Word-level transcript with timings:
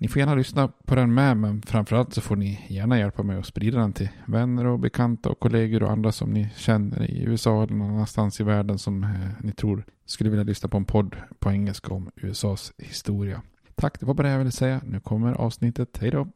Ni 0.00 0.08
får 0.08 0.20
gärna 0.20 0.34
lyssna 0.34 0.68
på 0.68 0.94
den 0.94 1.14
med, 1.14 1.36
men 1.36 1.62
framförallt 1.62 2.14
så 2.14 2.20
får 2.20 2.36
ni 2.36 2.66
gärna 2.68 2.98
hjälpa 2.98 3.22
mig 3.22 3.38
att 3.38 3.46
sprida 3.46 3.78
den 3.78 3.92
till 3.92 4.08
vänner 4.26 4.66
och 4.66 4.78
bekanta 4.78 5.28
och 5.28 5.40
kollegor 5.40 5.82
och 5.82 5.90
andra 5.90 6.12
som 6.12 6.30
ni 6.30 6.48
känner 6.56 7.10
i 7.10 7.22
USA 7.22 7.62
eller 7.62 7.74
någon 7.74 7.90
annanstans 7.90 8.40
i 8.40 8.44
världen 8.44 8.78
som 8.78 9.04
eh, 9.04 9.10
ni 9.40 9.52
tror 9.52 9.84
skulle 10.06 10.30
vilja 10.30 10.44
lyssna 10.44 10.68
på 10.68 10.76
en 10.76 10.84
podd 10.84 11.16
på 11.38 11.50
engelska 11.50 11.94
om 11.94 12.10
USAs 12.16 12.72
historia. 12.78 13.42
Tack, 13.74 14.00
det 14.00 14.06
var 14.06 14.14
bara 14.14 14.26
det 14.26 14.32
jag 14.32 14.38
ville 14.38 14.50
säga. 14.50 14.80
Nu 14.84 15.00
kommer 15.00 15.32
avsnittet. 15.32 15.98
Hej 16.00 16.10
då! 16.10 16.28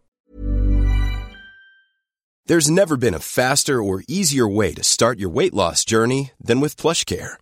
There's 2.48 2.70
never 2.70 2.96
been 2.96 3.14
a 3.14 3.20
faster 3.20 3.74
or 3.74 4.02
easier 4.08 4.56
way 4.56 4.74
to 4.74 4.82
start 4.82 5.18
your 5.18 5.34
weight 5.34 5.54
loss 5.54 5.84
journey 5.90 6.30
than 6.46 6.60
with 6.60 6.80
PlushCare. 6.82 7.41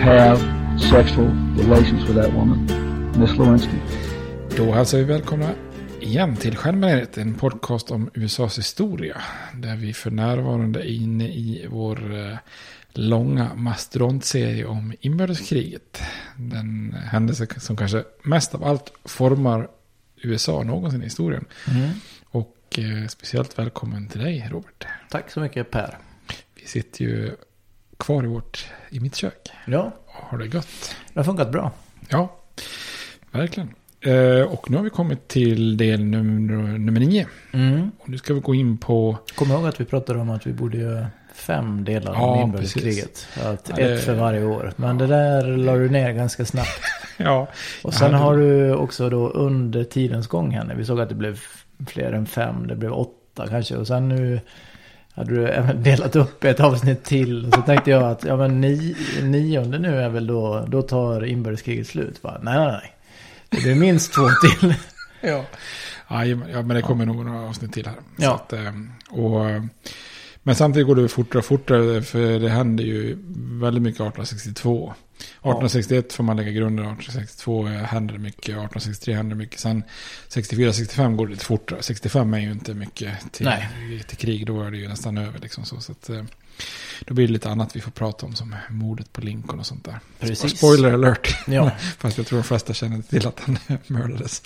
have 0.00 0.38
sexual 0.78 1.26
relations 1.56 2.08
with 2.08 2.14
that 2.14 2.32
woman, 2.32 2.66
Miss 3.18 3.38
Lewinsky. 3.38 3.76
Då 4.56 4.72
hälsar 4.72 4.98
vi 4.98 5.04
välkomna 5.04 5.54
igen 6.00 6.36
till 6.36 6.56
Stjärnbaneret, 6.56 7.18
en 7.18 7.34
podcast 7.34 7.90
om 7.90 8.10
USAs 8.14 8.58
historia. 8.58 9.22
Där 9.54 9.76
vi 9.76 9.92
för 9.92 10.10
närvarande 10.10 10.80
är 10.80 10.92
inne 10.92 11.28
i 11.28 11.66
vår 11.70 12.18
eh, 12.18 12.36
långa 12.92 13.54
mastodontserie 13.54 14.64
om 14.64 14.92
inbördeskriget. 15.00 16.02
Den 16.36 16.92
händelse 16.92 17.46
som 17.58 17.76
kanske 17.76 18.04
mest 18.22 18.54
av 18.54 18.64
allt 18.64 18.92
formar 19.04 19.68
USA 20.22 20.62
någonsin 20.62 21.00
i 21.00 21.04
historien. 21.04 21.44
Mm. 21.70 21.90
Och 22.30 22.78
eh, 22.78 23.08
speciellt 23.08 23.58
välkommen 23.58 24.08
till 24.08 24.20
dig 24.20 24.48
Robert. 24.50 24.86
Tack 25.10 25.30
så 25.30 25.40
mycket 25.40 25.70
Per. 25.70 25.98
Vi 26.54 26.66
sitter 26.66 27.04
ju 27.04 27.36
kvar 28.00 28.24
i 28.24 28.26
vårt, 28.26 28.66
i 28.90 29.00
mitt 29.00 29.16
kök. 29.16 29.48
Ja. 29.66 29.92
Har 30.06 30.38
det 30.38 30.46
gött. 30.46 30.94
Det 31.12 31.18
har 31.20 31.24
funkat 31.24 31.52
bra. 31.52 31.70
Ja, 32.08 32.36
verkligen. 33.30 33.74
Eh, 34.00 34.42
och 34.42 34.70
nu 34.70 34.76
har 34.76 34.84
vi 34.84 34.90
kommit 34.90 35.28
till 35.28 35.76
del 35.76 36.04
nummer, 36.04 36.78
nummer 36.78 37.00
nio. 37.00 37.26
Mm. 37.52 37.90
Och 37.98 38.08
nu 38.08 38.18
ska 38.18 38.34
vi 38.34 38.40
gå 38.40 38.54
in 38.54 38.78
på... 38.78 39.18
Kom 39.34 39.50
ihåg 39.50 39.66
att 39.66 39.80
vi 39.80 39.84
pratade 39.84 40.18
om 40.18 40.30
att 40.30 40.46
vi 40.46 40.52
borde 40.52 40.78
göra 40.78 41.06
fem 41.34 41.84
delar 41.84 42.12
Ja, 42.14 42.20
om 42.20 42.42
inbördeskriget. 42.42 43.26
Att 43.44 43.68
Ja, 43.68 43.76
det- 43.76 43.82
Ett 43.94 44.04
för 44.04 44.14
varje 44.14 44.44
år. 44.44 44.72
Men 44.76 44.98
det 44.98 45.06
där 45.06 45.42
la 45.56 45.74
du 45.76 45.88
ner 45.90 46.12
ganska 46.12 46.44
snabbt. 46.44 46.80
Ja. 47.16 47.48
Och 47.84 47.94
sen 47.94 48.06
Ja, 48.12 48.18
det- 48.18 48.24
har 48.24 48.36
du 48.36 48.74
också 48.74 49.10
då 49.10 49.28
under 49.28 49.84
tidens 49.84 50.26
gång 50.26 50.50
här, 50.50 50.64
när 50.64 50.74
vi 50.74 50.84
såg 50.84 51.00
att 51.00 51.08
det 51.08 51.14
blev 51.14 51.40
fler 51.86 52.12
än 52.12 52.26
fem, 52.26 52.66
det 52.66 52.76
blev 52.76 52.92
åtta 52.92 53.46
kanske. 53.48 53.76
Och 53.76 53.86
sen 53.86 54.08
nu 54.08 54.40
hade 55.20 55.34
du 55.34 55.48
även 55.48 55.82
delat 55.82 56.16
upp 56.16 56.44
ett 56.44 56.60
avsnitt 56.60 57.04
till. 57.04 57.46
Och 57.46 57.54
så 57.54 57.62
tänkte 57.62 57.90
jag 57.90 58.02
att 58.02 58.24
ja, 58.24 58.36
men 58.36 58.60
ni, 58.60 58.96
nionde 59.22 59.78
nu 59.78 60.00
är 60.00 60.08
väl 60.08 60.26
då, 60.26 60.64
då 60.68 60.82
tar 60.82 61.24
inbördeskriget 61.24 61.86
slut. 61.86 62.22
Bara, 62.22 62.38
nej, 62.42 62.58
nej, 62.58 62.72
nej. 62.72 62.92
Det 63.48 63.62
blir 63.62 63.74
minst 63.74 64.12
två 64.12 64.22
till. 64.60 64.74
Ja. 65.20 65.44
Ja, 66.08 66.24
ja, 66.24 66.62
men 66.62 66.68
det 66.68 66.82
kommer 66.82 67.06
nog 67.06 67.24
några 67.24 67.48
avsnitt 67.48 67.72
till 67.72 67.86
här. 67.86 67.96
Ja. 68.16 68.34
att, 68.34 68.52
eh, 68.52 68.72
och, 69.10 69.46
men 70.42 70.56
samtidigt 70.56 70.86
går 70.86 70.96
det 70.96 71.08
fortare 71.08 71.38
och 71.38 71.44
fortare. 71.44 72.02
För 72.02 72.38
det 72.38 72.48
händer 72.48 72.84
ju 72.84 73.18
väldigt 73.60 73.82
mycket 73.82 74.00
1862. 74.00 74.94
1861 75.18 76.12
får 76.12 76.24
man 76.24 76.36
lägga 76.36 76.50
grunden. 76.50 76.84
1862 76.84 77.64
händer 77.66 78.14
det 78.14 78.20
mycket. 78.20 78.44
1863 78.44 79.14
händer 79.14 79.36
det 79.36 79.38
mycket. 79.38 79.60
Sen 79.60 79.82
64-65 80.28 81.16
går 81.16 81.26
det 81.26 81.32
lite 81.32 81.44
fortare. 81.44 81.82
65 81.82 82.34
är 82.34 82.38
ju 82.38 82.50
inte 82.50 82.74
mycket 82.74 83.32
till, 83.32 83.50
till 84.06 84.16
krig. 84.16 84.46
Då 84.46 84.62
är 84.62 84.70
det 84.70 84.78
ju 84.78 84.88
nästan 84.88 85.18
över. 85.18 85.38
Liksom 85.38 85.64
så, 85.64 85.80
så 85.80 85.92
att, 85.92 86.08
eh, 86.08 86.22
då 87.06 87.14
blir 87.14 87.26
det 87.26 87.32
lite 87.32 87.50
annat 87.50 87.76
vi 87.76 87.80
får 87.80 87.90
prata 87.90 88.26
om. 88.26 88.34
Som 88.34 88.56
mordet 88.68 89.12
på 89.12 89.20
Lincoln 89.20 89.60
och 89.60 89.66
sånt 89.66 89.84
där. 89.84 90.00
Precis. 90.18 90.56
Spoiler 90.56 90.92
alert. 90.92 91.36
Ja. 91.46 91.70
Fast 91.98 92.18
jag 92.18 92.26
tror 92.26 92.38
de 92.38 92.44
flesta 92.44 92.74
känner 92.74 93.02
till 93.02 93.26
att 93.26 93.40
han 93.40 93.58
mördades. 93.86 94.42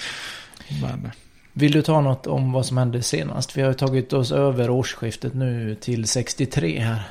Men, 0.82 1.10
Vill 1.56 1.72
du 1.72 1.82
ta 1.82 2.00
något 2.00 2.26
om 2.26 2.52
vad 2.52 2.66
som 2.66 2.76
hände 2.76 3.02
senast? 3.02 3.56
Vi 3.56 3.62
har 3.62 3.68
ju 3.68 3.74
tagit 3.74 4.12
oss 4.12 4.32
över 4.32 4.70
årsskiftet 4.70 5.34
nu 5.34 5.74
till 5.80 6.06
63 6.08 6.78
här. 6.78 7.02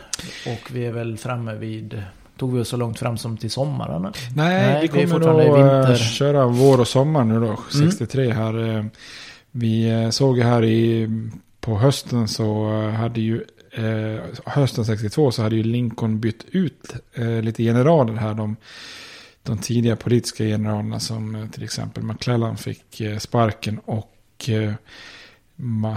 Och 0.47 0.71
vi 0.75 0.85
är 0.85 0.91
väl 0.91 1.17
framme 1.17 1.53
vid 1.55 2.03
tog 2.37 2.53
vi 2.53 2.61
oss 2.61 2.69
så 2.69 2.77
långt 2.77 2.99
fram 2.99 3.17
som 3.17 3.37
till 3.37 3.51
sommaren? 3.51 3.95
eller? 4.05 4.11
Nej, 4.35 4.81
vi 4.81 4.87
kommer 4.87 5.07
fortfarande 5.07 5.43
i 5.43 5.47
nog 5.49 5.89
eh, 5.91 5.95
köra 5.95 6.47
vår 6.47 6.79
och 6.79 6.87
sommar 6.87 7.23
nu 7.23 7.33
då, 7.39 7.45
Mm. 7.45 7.91
63 7.91 8.31
här. 8.31 8.77
eh, 8.77 8.85
Vi 9.51 9.89
eh, 10.03 10.09
såg 10.09 10.39
här 10.39 10.63
i, 10.63 11.09
på 11.61 11.77
hösten 11.77 12.27
så 12.27 12.69
hade 12.97 13.21
ju, 13.21 13.43
eh, 13.71 14.19
hösten 14.45 14.85
62 14.85 15.31
så 15.31 15.41
hade 15.43 15.55
ju 15.55 15.63
Lincoln 15.63 16.19
bytt 16.19 16.45
ut 16.51 16.93
eh, 17.13 17.41
lite 17.41 17.63
generaler 17.63 18.13
här. 18.13 18.33
De, 18.33 18.55
de 19.43 19.57
tidiga 19.57 19.95
politiska 19.95 20.43
generalerna 20.43 20.99
som 20.99 21.35
eh, 21.35 21.47
till 21.47 21.63
exempel 21.63 22.03
McClellan 22.03 22.57
fick 22.57 23.01
sparken 23.19 23.79
och 23.85 24.09
Eh, 24.49 24.73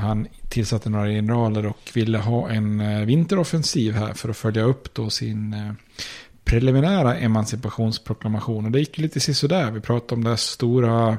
han 0.01 0.29
tillsatte 0.49 0.91
några 0.91 1.09
generaler 1.09 1.67
och 1.67 1.91
ville 1.95 2.19
ha 2.19 2.51
en 2.51 2.81
eh, 2.81 3.07
vinteroffensiv 3.07 3.95
här 3.95 4.13
för 4.13 4.29
att 4.29 4.37
följa 4.37 4.63
upp 4.63 4.95
då 4.95 5.11
sin 5.11 5.53
eh, 5.53 5.73
preliminära 6.47 7.17
emancipationsproklamation. 7.17 8.65
Och 8.65 8.71
det 8.71 8.79
gick 8.79 8.99
lite 8.99 9.21
sisådär. 9.21 9.71
Vi 9.71 9.81
pratade 9.81 10.15
om 10.15 10.25
det 10.25 10.31
här 10.31 10.37
stora 10.37 11.19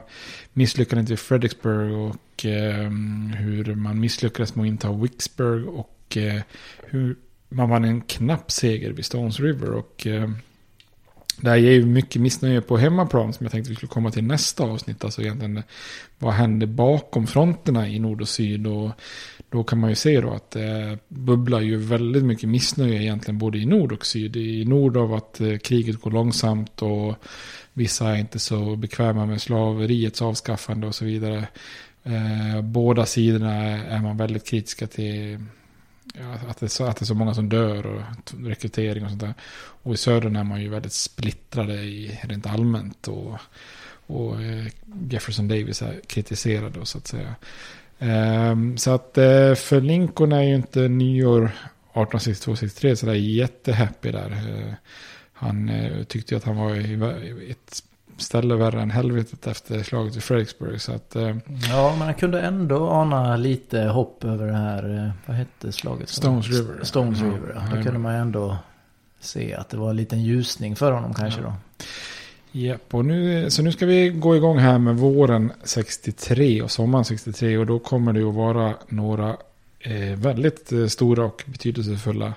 misslyckandet 0.53 1.09
i 1.09 1.17
Fredericksburg 1.17 1.93
och 1.93 2.45
eh, 2.45 2.89
hur 3.37 3.75
man 3.75 3.99
misslyckades 3.99 4.55
med 4.55 4.63
att 4.63 4.67
inta 4.67 4.91
Vicksburg 4.91 5.67
och 5.67 6.17
eh, 6.17 6.41
hur 6.85 7.15
man 7.49 7.69
vann 7.69 7.85
en 7.85 8.01
knapp 8.01 8.51
seger 8.51 8.91
vid 8.91 9.05
Stones 9.05 9.39
River. 9.39 9.71
Och 9.71 10.07
eh, 10.07 10.29
det 11.41 11.49
här 11.49 11.57
ger 11.57 11.71
ju 11.71 11.85
mycket 11.85 12.21
missnöje 12.21 12.61
på 12.61 12.77
hemmaplan 12.77 13.33
som 13.33 13.43
jag 13.43 13.51
tänkte 13.51 13.69
vi 13.69 13.75
skulle 13.75 13.89
komma 13.89 14.11
till 14.11 14.23
nästa 14.23 14.63
avsnitt. 14.63 15.03
Alltså 15.03 15.21
egentligen 15.21 15.63
vad 16.19 16.33
händer 16.33 16.67
bakom 16.67 17.27
fronterna 17.27 17.89
i 17.89 17.99
nord 17.99 18.21
och 18.21 18.29
syd. 18.29 18.67
Och 18.67 18.91
då 19.49 19.63
kan 19.63 19.79
man 19.79 19.89
ju 19.89 19.95
se 19.95 20.21
då 20.21 20.29
att 20.29 20.51
det 20.51 20.99
bubblar 21.07 21.61
ju 21.61 21.77
väldigt 21.77 22.23
mycket 22.23 22.49
missnöje 22.49 23.01
egentligen 23.01 23.37
både 23.37 23.57
i 23.57 23.65
nord 23.65 23.91
och 23.91 24.05
syd. 24.05 24.35
I 24.35 24.65
nord 24.65 24.97
av 24.97 25.13
att 25.13 25.41
eh, 25.41 25.57
kriget 25.57 26.01
går 26.01 26.11
långsamt 26.11 26.81
och 26.81 27.15
vissa 27.73 28.09
är 28.09 28.19
inte 28.19 28.39
så 28.39 28.75
bekväma 28.75 29.25
med 29.25 29.41
slaveriets 29.41 30.21
avskaffande 30.21 30.87
och 30.87 30.95
så 30.95 31.05
vidare. 31.05 31.47
Eh, 32.03 32.61
båda 32.61 33.05
sidorna 33.05 33.53
är 33.67 34.01
man 34.01 34.17
väldigt 34.17 34.47
kritiska 34.47 34.87
till 34.87 35.39
att, 36.49 36.59
det 36.59 36.65
är 36.65 36.67
så, 36.67 36.83
att 36.83 36.97
det 36.97 37.03
är 37.03 37.05
så 37.05 37.13
många 37.13 37.33
som 37.33 37.49
dör 37.49 37.85
och 37.85 38.01
rekrytering 38.43 39.03
och 39.03 39.09
sånt 39.09 39.21
där. 39.21 39.33
Och 39.83 39.93
i 39.93 39.97
södern 39.97 40.35
är 40.35 40.43
man 40.43 40.61
ju 40.61 40.69
väldigt 40.69 40.93
splittrade 40.93 41.73
i 41.73 42.19
rent 42.23 42.45
allmänt. 42.45 43.07
Och, 43.07 43.37
och 44.07 44.41
eh, 44.41 44.67
Jefferson 45.09 45.47
Davis 45.47 45.81
är 45.81 46.01
kritiserad 46.07 46.71
då, 46.71 46.85
så 46.85 46.97
att 46.97 47.07
säga. 47.07 47.35
Ehm, 47.99 48.77
så 48.77 48.91
att 48.91 49.17
eh, 49.17 49.55
för 49.55 49.81
Lincoln 49.81 50.31
är 50.31 50.43
ju 50.43 50.55
inte 50.55 50.87
nyår 50.87 51.51
1862-63 51.93 52.95
sådär 52.95 53.13
jättehappy 53.13 54.11
där. 54.11 54.31
Eh, 54.31 54.73
han 55.33 55.71
tyckte 56.07 56.33
ju 56.33 56.37
att 56.37 56.43
han 56.43 56.55
var 56.55 56.75
i 56.75 57.51
ett 57.51 57.83
ställe 58.17 58.55
värre 58.55 58.81
än 58.81 58.91
helvetet 58.91 59.47
efter 59.47 59.83
slaget 59.83 60.15
vid 60.15 60.23
Fredricksburg. 60.23 60.81
Så 60.81 60.91
att 60.91 61.15
eh, 61.15 61.35
Ja, 61.69 61.95
men 61.99 62.07
jag 62.07 62.17
kunde 62.17 62.41
ändå 62.41 62.89
ana 62.89 63.37
lite 63.37 63.79
hopp 63.81 64.23
över 64.23 64.47
det 64.47 64.53
här, 64.57 65.05
eh, 65.05 65.11
vad 65.25 65.37
hette 65.37 65.71
slaget? 65.71 66.09
Stones 66.09 66.47
River. 66.49 66.83
Stones 66.83 67.19
Ja, 67.19 67.25
River, 67.25 67.37
ja. 67.47 67.53
Då 67.53 67.59
jajamän. 67.61 67.83
kunde 67.83 67.99
man 67.99 68.13
ändå 68.15 68.57
se 69.19 69.53
att 69.55 69.69
det 69.69 69.77
var 69.77 69.89
en 69.89 69.95
liten 69.95 70.23
ljusning 70.23 70.75
för 70.75 70.91
honom 70.91 71.13
kanske 71.13 71.41
då. 71.41 71.53
Japp, 72.51 72.93
och 72.93 73.05
nu, 73.05 73.49
så 73.49 73.61
nu 73.63 73.71
ska 73.71 73.85
vi 73.85 74.09
gå 74.09 74.35
igång 74.35 74.57
här 74.57 74.77
med 74.77 74.95
våren 74.95 75.51
63 75.63 76.61
och 76.61 76.71
sommaren 76.71 77.05
63. 77.05 77.57
Och 77.57 77.65
då 77.65 77.79
kommer 77.79 78.13
det 78.13 78.23
att 78.29 78.35
vara 78.35 78.73
några 78.89 79.29
eh, 79.79 80.15
väldigt 80.17 80.71
eh, 80.71 80.85
stora 80.87 81.25
och 81.25 81.43
betydelsefulla 81.45 82.33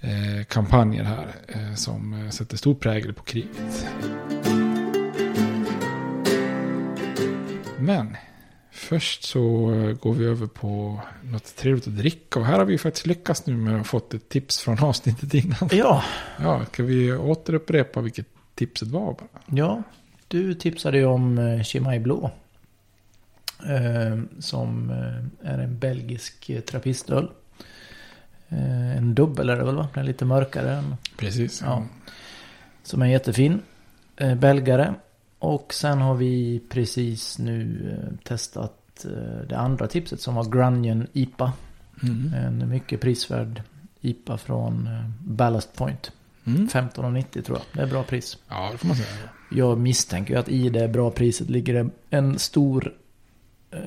eh, 0.00 0.44
kampanjer 0.48 1.04
här. 1.04 1.26
Eh, 1.48 1.74
som 1.74 2.24
eh, 2.24 2.30
sätter 2.30 2.56
stor 2.56 2.74
prägel 2.74 3.12
på 3.12 3.22
kriget. 3.22 3.86
Men 7.82 8.16
först 8.70 9.22
så 9.24 9.72
eh, 9.74 9.92
går 9.92 10.14
vi 10.14 10.24
över 10.26 10.46
på 10.46 11.00
något 11.22 11.56
trevligt 11.56 11.86
att 11.86 11.96
dricka. 11.96 12.40
Och 12.40 12.46
här 12.46 12.58
har 12.58 12.64
vi 12.64 12.78
faktiskt 12.78 13.06
lyckats 13.06 13.46
nu 13.46 13.56
med 13.56 13.80
att 13.80 13.86
fått 13.86 14.14
ett 14.14 14.28
tips 14.28 14.60
från 14.60 14.78
avsnittet 14.84 15.34
innan. 15.34 15.68
Ja, 15.72 16.04
Ja, 16.40 16.64
ska 16.72 16.82
vi 16.82 17.12
återupprepa 17.12 18.00
vilket 18.00 18.26
tipset 18.54 18.88
var 18.88 19.12
bara? 19.12 19.28
ja. 19.46 19.82
Du 20.28 20.54
tipsade 20.54 20.98
ju 20.98 21.04
om 21.04 21.38
eh, 21.38 21.62
Chimay 21.62 21.98
Blå. 21.98 22.30
Eh, 23.66 24.20
som 24.38 24.90
är 25.42 25.58
en 25.58 25.78
belgisk 25.78 26.50
trappistöl. 26.66 27.30
En 28.96 29.14
dubbel 29.14 29.48
är 29.48 29.56
det 29.56 29.64
väl 29.64 29.74
va? 29.74 29.88
Den 29.94 30.02
är 30.02 30.06
lite 30.06 30.24
mörkare 30.24 30.72
än 30.72 30.96
Precis. 31.16 31.62
Ja. 31.62 31.84
Som 32.82 33.02
är 33.02 33.06
jättefin. 33.06 33.60
Belgare. 34.36 34.94
Och 35.42 35.74
sen 35.74 36.00
har 36.00 36.14
vi 36.14 36.60
precis 36.68 37.38
nu 37.38 37.90
eh, 37.92 38.24
testat 38.24 39.04
eh, 39.04 39.46
det 39.48 39.58
andra 39.58 39.86
tipset 39.86 40.20
som 40.20 40.34
var 40.34 40.44
Grunion 40.44 41.06
IPA. 41.12 41.52
Mm. 42.02 42.34
En 42.34 42.68
mycket 42.68 43.00
prisvärd 43.00 43.62
IPA 44.00 44.38
från 44.38 44.86
eh, 44.86 45.08
Ballast 45.18 45.74
Point. 45.74 46.12
Mm. 46.44 46.68
15,90 46.68 47.42
tror 47.42 47.58
jag. 47.58 47.66
Det 47.72 47.82
är 47.82 47.86
bra 47.86 48.02
pris. 48.02 48.38
Ja, 48.48 48.68
det 48.72 48.78
får 48.78 48.88
man 48.88 48.96
säga. 48.96 49.08
Jag 49.50 49.78
misstänker 49.78 50.34
ju 50.34 50.40
att 50.40 50.48
i 50.48 50.68
det 50.68 50.88
bra 50.88 51.10
priset 51.10 51.50
ligger 51.50 51.74
det 51.74 51.90
en 52.10 52.38
stor 52.38 52.94
eh, 53.70 53.80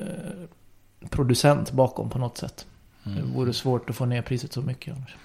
producent 1.10 1.72
bakom 1.72 2.10
på 2.10 2.18
något 2.18 2.38
sätt. 2.38 2.66
Det 3.02 3.22
vore 3.22 3.52
svårt 3.52 3.90
att 3.90 3.96
få 3.96 4.06
ner 4.06 4.22
priset 4.22 4.52
så 4.52 4.62
mycket 4.62 4.96
annars. 4.96 5.16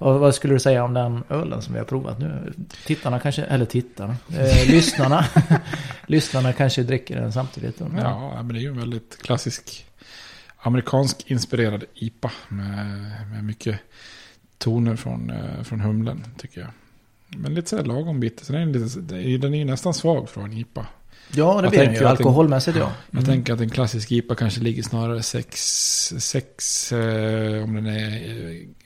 Vad, 0.00 0.20
vad 0.20 0.34
skulle 0.34 0.54
du 0.54 0.60
säga 0.60 0.84
om 0.84 0.94
den 0.94 1.24
ölen 1.28 1.62
som 1.62 1.72
vi 1.72 1.78
har 1.78 1.86
provat 1.86 2.18
nu? 2.18 2.52
Tittarna 2.86 3.20
kanske, 3.20 3.42
eller 3.42 3.64
tittarna, 3.64 4.16
eh, 4.28 4.68
lyssnarna. 4.70 5.24
lyssnarna 6.06 6.52
kanske 6.52 6.82
dricker 6.82 7.20
den 7.20 7.32
samtidigt. 7.32 7.78
då. 7.78 7.86
Ja, 7.96 8.42
men 8.42 8.48
det 8.48 8.58
är 8.58 8.62
ju 8.62 8.68
en 8.68 8.78
väldigt 8.78 9.22
klassisk 9.22 9.86
amerikansk 10.58 11.30
inspirerad 11.30 11.84
IPA 11.94 12.30
med, 12.48 12.86
med 13.32 13.44
mycket 13.44 13.80
toner 14.58 14.96
från, 14.96 15.30
eh, 15.30 15.62
från 15.62 15.80
humlen 15.80 16.24
tycker 16.38 16.60
jag. 16.60 16.70
Men 17.26 17.54
lite 17.54 17.68
sådär 17.68 17.84
lagom 17.84 18.20
bitter. 18.20 18.44
Så 18.44 18.52
den, 18.52 18.62
är 18.62 18.66
lite, 18.66 19.38
den 19.46 19.54
är 19.54 19.58
ju 19.58 19.64
nästan 19.64 19.94
svag 19.94 20.28
för 20.28 20.40
en 20.40 20.52
IPA. 20.52 20.86
Ja, 21.32 21.54
det 21.54 21.62
Jag 21.62 21.70
blir 21.70 21.84
den 21.84 21.94
ju. 21.94 22.04
Alkoholmässigt 22.04 22.76
ja. 22.78 22.92
Jag 23.10 23.22
Mm. 23.22 23.24
tänker 23.34 23.52
att 23.52 23.60
en 23.60 23.70
klassisk 23.70 24.12
IPA 24.12 24.34
kanske 24.34 24.60
ligger 24.60 24.82
snarare 24.82 25.22
6 25.22 26.92
eh, 26.92 27.64
om 27.64 27.74
den 27.74 27.86
är 27.86 28.10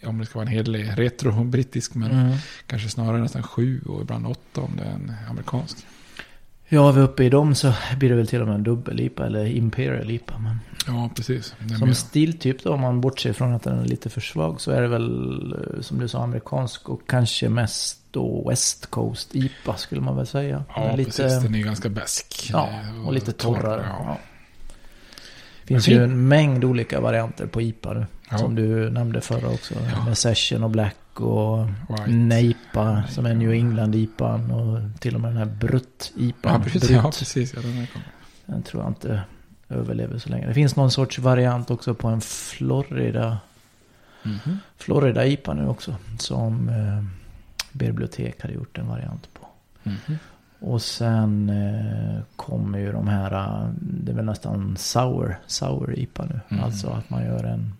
eh, 0.02 0.08
om 0.08 0.18
det 0.18 0.26
ska 0.26 0.38
vara 0.38 0.46
en 0.48 0.52
hederlig 0.54 0.90
retro 0.96 1.44
brittisk. 1.44 1.94
Men 1.94 2.10
Mm. 2.10 2.36
kanske 2.66 2.88
snarare 2.88 3.18
nästan 3.22 3.42
7 3.42 3.80
och 3.86 4.00
ibland 4.02 4.26
8 4.26 4.60
om 4.60 4.70
det 4.76 4.82
är 4.82 4.90
en 4.90 5.12
amerikansk. 5.30 5.76
Ja, 6.68 6.88
är 6.88 6.92
vi 6.92 7.00
uppe 7.00 7.24
i 7.24 7.28
dem 7.30 7.54
så 7.54 7.72
blir 7.98 8.08
det 8.10 8.14
väl 8.16 8.26
till 8.26 8.40
och 8.40 8.46
med 8.46 8.54
en 8.54 8.62
dubbel-IPA 8.62 9.26
eller 9.26 9.46
Imperial-IPA. 9.46 10.38
Men 10.38 10.58
Ja, 10.86 11.10
precis. 11.16 11.54
Det 11.58 11.74
är 11.74 11.78
som 11.78 11.94
stiltyp 11.94 12.62
då, 12.62 12.72
om 12.72 12.80
man 12.80 13.00
bortser 13.00 13.32
från 13.32 13.52
att 13.54 13.62
den 13.62 13.78
är 13.78 13.84
lite 13.84 14.10
för 14.10 14.20
svag, 14.20 14.60
så 14.60 14.70
är 14.70 14.82
det 14.82 14.88
väl, 14.88 15.52
eh, 15.52 15.80
som 15.82 15.98
du 15.98 16.08
sa, 16.08 16.22
amerikansk 16.22 16.88
och 16.88 17.00
kanske 17.08 17.48
mest 17.48 17.98
då 18.10 18.48
West 18.48 18.86
Coast 18.90 19.34
IPA 19.36 19.76
skulle 19.76 20.00
man 20.00 20.16
väl 20.16 20.26
säga. 20.26 20.56
Den 20.56 20.64
Ja, 20.76 20.82
är 20.82 20.96
precis. 20.96 21.16
Den 21.42 21.54
är 21.54 21.58
ju 21.58 21.64
ganska 21.64 21.88
besk. 21.88 22.50
Ja, 22.52 22.68
och 23.06 23.12
lite 23.12 23.32
torr, 23.32 23.56
torrare. 23.56 23.84
ja. 23.88 24.04
Ja. 24.06 24.18
finns 25.64 25.88
Men 25.88 25.94
ju 25.96 26.00
fin- 26.02 26.10
en 26.12 26.28
mängd 26.28 26.64
olika 26.64 27.00
varianter 27.00 27.46
på 27.46 27.62
IPA 27.62 27.92
nu. 27.92 28.06
Ja. 28.30 28.38
Som 28.38 28.54
du 28.54 28.90
nämnde 28.90 29.20
förra 29.20 29.48
också. 29.48 29.74
Ja. 29.94 30.04
Med 30.04 30.18
Session 30.18 30.64
och 30.64 30.70
Black 30.70 30.96
och 31.20 31.66
White. 31.88 32.06
Neipa 32.06 33.02
som 33.08 33.26
är 33.26 33.34
New 33.34 33.52
England 33.52 33.94
IPA. 33.94 34.34
Och 34.34 35.00
till 35.00 35.14
och 35.14 35.20
med 35.20 35.30
den 35.30 35.36
här 35.36 35.56
Brutt 35.60 36.12
IPA. 36.16 36.50
Ja, 36.52 36.60
precis. 36.64 36.90
Ja, 36.90 37.02
precis. 37.02 37.54
Ja, 37.54 37.60
den. 37.60 37.86
Den 38.46 38.62
tror 38.62 38.82
jag 38.82 38.90
inte 38.90 39.20
överlever 39.68 40.18
så 40.18 40.28
länge. 40.28 40.46
Det 40.46 40.54
finns 40.54 40.76
någon 40.76 40.90
sorts 40.90 41.18
variant 41.18 41.70
också 41.70 41.94
på 41.94 42.08
en 42.08 42.20
Florida. 42.20 43.38
Mhm. 44.22 44.58
Florida 44.76 45.26
IPA 45.26 45.54
nu 45.54 45.68
också. 45.68 45.94
Som 46.18 46.68
eh, 46.68 47.04
bibliotek 47.72 48.42
hade 48.42 48.54
gjort 48.54 48.78
en 48.78 48.88
variant 48.88 49.28
på. 49.34 49.46
Mhm. 49.82 50.18
Och 50.60 50.82
sen 50.82 51.50
eh, 51.50 52.22
kommer 52.36 52.78
ju 52.78 52.92
de 52.92 53.08
här, 53.08 53.32
eh, 53.32 53.68
det 53.80 54.12
är 54.12 54.16
väl 54.16 54.24
nästan 54.24 54.76
sour, 54.76 55.38
sour 55.46 55.98
IPA 55.98 56.24
nu. 56.24 56.40
Mm. 56.48 56.64
Alltså 56.64 56.88
att 56.88 57.10
man 57.10 57.24
gör 57.24 57.44
en, 57.44 57.72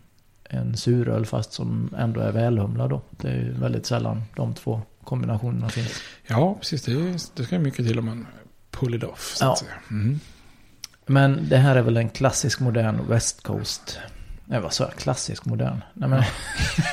en 0.55 0.77
suröl 0.77 1.27
fast 1.27 1.53
som 1.53 1.95
ändå 1.99 2.21
är 2.21 2.33
välhumlad 2.33 2.91
då. 2.91 3.03
Det 3.11 3.29
är 3.29 3.35
ju 3.37 3.53
väldigt 3.53 3.87
sällan 3.87 4.23
de 4.37 4.55
två 4.55 4.83
kombinationerna 5.05 5.69
finns. 5.69 6.01
Ja, 6.27 6.55
precis. 6.61 6.83
Det, 6.83 7.19
det 7.37 7.45
ska 7.45 7.59
mycket 7.59 7.87
till 7.87 7.99
om 7.99 8.05
man 8.07 8.27
pull 8.71 8.95
it 8.95 9.05
off. 9.05 9.37
Ja. 9.41 9.57
Mm. 9.91 10.21
Men 11.07 11.49
det 11.49 11.57
här 11.57 11.77
är 11.77 11.83
väl 11.83 11.97
en 11.97 12.09
klassisk 12.09 12.61
modern 12.61 13.01
West 13.09 13.43
Coast. 13.43 13.99
Nej 14.45 14.61
vad 14.61 14.73
sa 14.73 14.85
jag? 14.85 14.95
Klassisk 14.95 15.45
modern? 15.45 15.81
Nej, 15.95 16.09
men, 16.09 16.23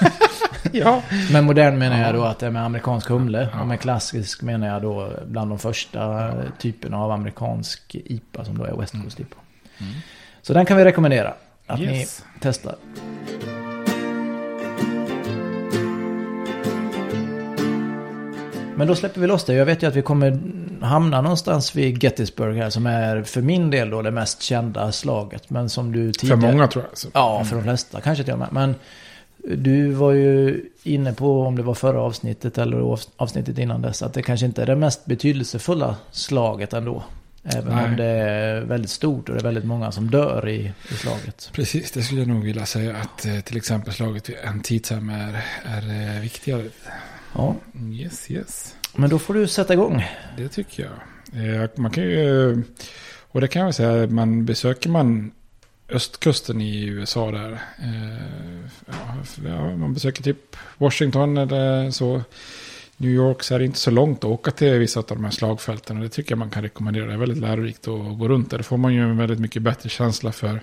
Ja. 0.72 1.04
men 1.32 1.44
modern 1.46 1.78
menar 1.78 2.02
jag 2.02 2.14
då 2.16 2.24
att 2.24 2.40
det 2.40 2.46
är 2.46 2.50
med 2.52 2.66
amerikansk 2.66 3.08
humle. 3.10 3.50
Och 3.62 3.68
med 3.68 3.80
klassisk 3.80 4.42
menar 4.42 4.68
jag 4.68 4.82
då 4.82 5.14
bland 5.28 5.52
de 5.52 5.60
första 5.60 6.34
typerna 6.60 6.98
av 6.98 7.12
amerikansk 7.12 7.96
IPA 7.96 8.46
som 8.46 8.58
då 8.58 8.64
är 8.64 8.76
West 8.78 8.94
Coast 9.04 9.20
IPA. 9.20 9.36
Så 10.42 10.54
den 10.54 10.66
kan 10.66 10.78
vi 10.78 10.86
rekommendera 10.86 11.34
att 11.68 11.80
Yes. 11.80 11.92
ni 11.92 12.26
testar. 12.42 12.76
Men 18.82 18.88
då 18.88 18.96
släpper 18.96 19.22
vi 19.22 19.28
loss 19.28 19.46
det. 19.46 19.54
Jag 19.54 19.66
vet 19.66 19.84
ju 19.84 19.88
att 19.88 19.96
vi 19.96 20.02
kommer 20.02 20.40
hamna 20.82 21.22
någonstans 21.22 21.76
vid 21.76 22.04
Gettysburg 22.04 22.58
här 22.58 22.70
som 22.70 22.86
är 22.86 23.24
för 23.24 23.42
min 23.42 23.70
del 23.70 23.90
då 23.90 24.02
det 24.02 24.12
mest 24.12 24.42
kända 24.42 24.92
slaget. 24.92 25.50
Men 25.50 25.70
som 25.70 25.92
du 25.92 26.14
tidigare... 26.14 26.42
För 26.42 26.52
många 26.52 26.68
tror 26.68 26.86
jag. 26.90 26.98
Så. 26.98 27.08
Ja, 27.14 27.44
för 27.44 27.56
de 27.56 27.64
flesta. 27.64 28.02
Kanske 28.02 28.24
till 28.24 28.34
och 28.34 28.40
med. 28.40 28.48
Men 28.52 28.76
du 29.58 29.92
var 29.92 30.12
ju 30.12 30.66
inne 30.84 31.14
på 31.14 31.42
om 31.42 31.56
det 31.56 31.64
var 31.64 31.74
förra 31.74 32.02
avsnittet 32.02 32.58
eller 32.58 32.98
avsnittet 33.18 33.58
innan 33.58 33.82
dess. 33.82 34.02
Att 34.02 34.14
det 34.14 34.22
kanske 34.22 34.46
inte 34.46 34.62
är 34.62 34.66
det 34.66 34.76
mest 34.76 35.06
betydelsefulla 35.06 35.96
slaget 36.12 36.74
ändå. 36.74 37.04
Även 37.44 37.76
Nej. 37.76 37.86
om 37.86 37.96
det 37.96 38.06
är 38.06 38.62
väldigt 38.62 38.92
stort 38.92 39.30
och 39.30 39.36
det 39.36 39.42
är 39.42 39.44
väldigt 39.44 39.66
många 39.66 39.92
som 39.92 40.10
dör 40.10 40.50
i, 40.50 40.72
i 40.92 40.94
slaget. 40.94 41.50
Precis, 41.54 41.92
det 41.92 42.02
skulle 42.02 42.22
jag 42.22 42.28
nog 42.28 42.44
vilja 42.44 42.66
säga 42.66 42.96
att 42.96 43.26
eh, 43.26 43.40
till 43.40 43.58
exempel 43.58 43.94
slaget 43.94 44.30
vid 44.30 44.36
Antietam 44.46 45.10
är, 45.10 45.42
är 45.66 46.16
eh, 46.16 46.22
viktigare. 46.22 46.64
Ja. 47.34 47.56
Yes, 47.92 48.32
yes. 48.32 48.76
Men 48.96 49.10
då 49.10 49.20
får 49.20 49.34
du 49.34 49.48
sätta 49.48 49.74
igång. 49.74 50.06
Det 50.38 50.48
tycker 50.50 50.84
jag. 50.84 51.64
Eh, 51.64 51.70
man 51.76 51.92
kan 51.92 52.04
ju, 52.04 52.64
och 53.32 53.42
det 53.42 53.48
kan 53.48 53.62
jag 53.62 53.76
säga, 53.76 54.08
man 54.08 54.46
besöker 54.46 54.90
man 54.90 55.32
östkusten 55.90 56.62
i 56.62 56.86
USA 56.86 57.32
där. 57.32 57.60
Ja, 59.46 59.76
man 59.76 59.94
besöker 59.94 60.24
typ 60.24 60.56
Washington 60.78 61.38
eller 61.38 61.92
så. 61.92 62.22
New 62.98 63.12
York 63.12 63.44
så 63.44 63.56
är 63.56 63.60
det 63.60 63.66
inte 63.66 63.80
så 63.80 63.92
långt 63.92 64.20
att 64.20 64.30
åka 64.30 64.52
till 64.52 64.74
vissa 64.74 65.00
av 65.00 65.06
de 65.08 65.24
här 65.24 65.32
slagfälten. 65.32 65.98
Och 65.98 66.04
det 66.04 66.10
tycker 66.10 66.32
jag 66.32 66.40
man 66.40 66.50
kan 66.50 66.64
rekommendera. 66.64 67.06
Det 67.06 67.14
är 67.14 67.18
väldigt 67.18 67.38
lärorikt 67.38 67.88
att 67.88 68.20
gå 68.20 68.28
runt 68.28 68.50
där. 68.52 68.58
Då 68.58 68.64
får 68.64 68.78
man 68.78 68.94
ju 68.94 69.02
en 69.02 69.18
väldigt 69.18 69.40
mycket 69.40 69.62
bättre 69.62 69.90
känsla 69.90 70.32
för 70.32 70.62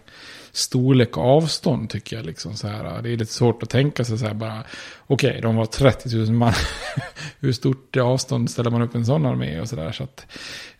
storlek 0.52 1.16
och 1.16 1.24
avstånd 1.24 1.90
tycker 1.90 2.16
jag. 2.16 2.26
Liksom 2.26 2.54
så 2.54 2.68
här. 2.68 3.02
Det 3.02 3.10
är 3.10 3.16
lite 3.16 3.32
svårt 3.32 3.62
att 3.62 3.70
tänka 3.70 4.04
sig 4.04 4.18
så 4.18 4.26
här 4.26 4.34
bara. 4.34 4.64
Okej, 5.06 5.30
okay, 5.30 5.40
de 5.40 5.56
var 5.56 5.66
30 5.66 6.16
000 6.16 6.30
man. 6.30 6.52
Hur 7.40 7.52
stort 7.52 7.96
avstånd 7.96 8.50
ställer 8.50 8.70
man 8.70 8.82
upp 8.82 8.94
en 8.94 9.06
sån 9.06 9.26
armé 9.26 9.60
och 9.60 9.68
sådär. 9.68 9.92
Så 9.92 10.04
att, 10.04 10.26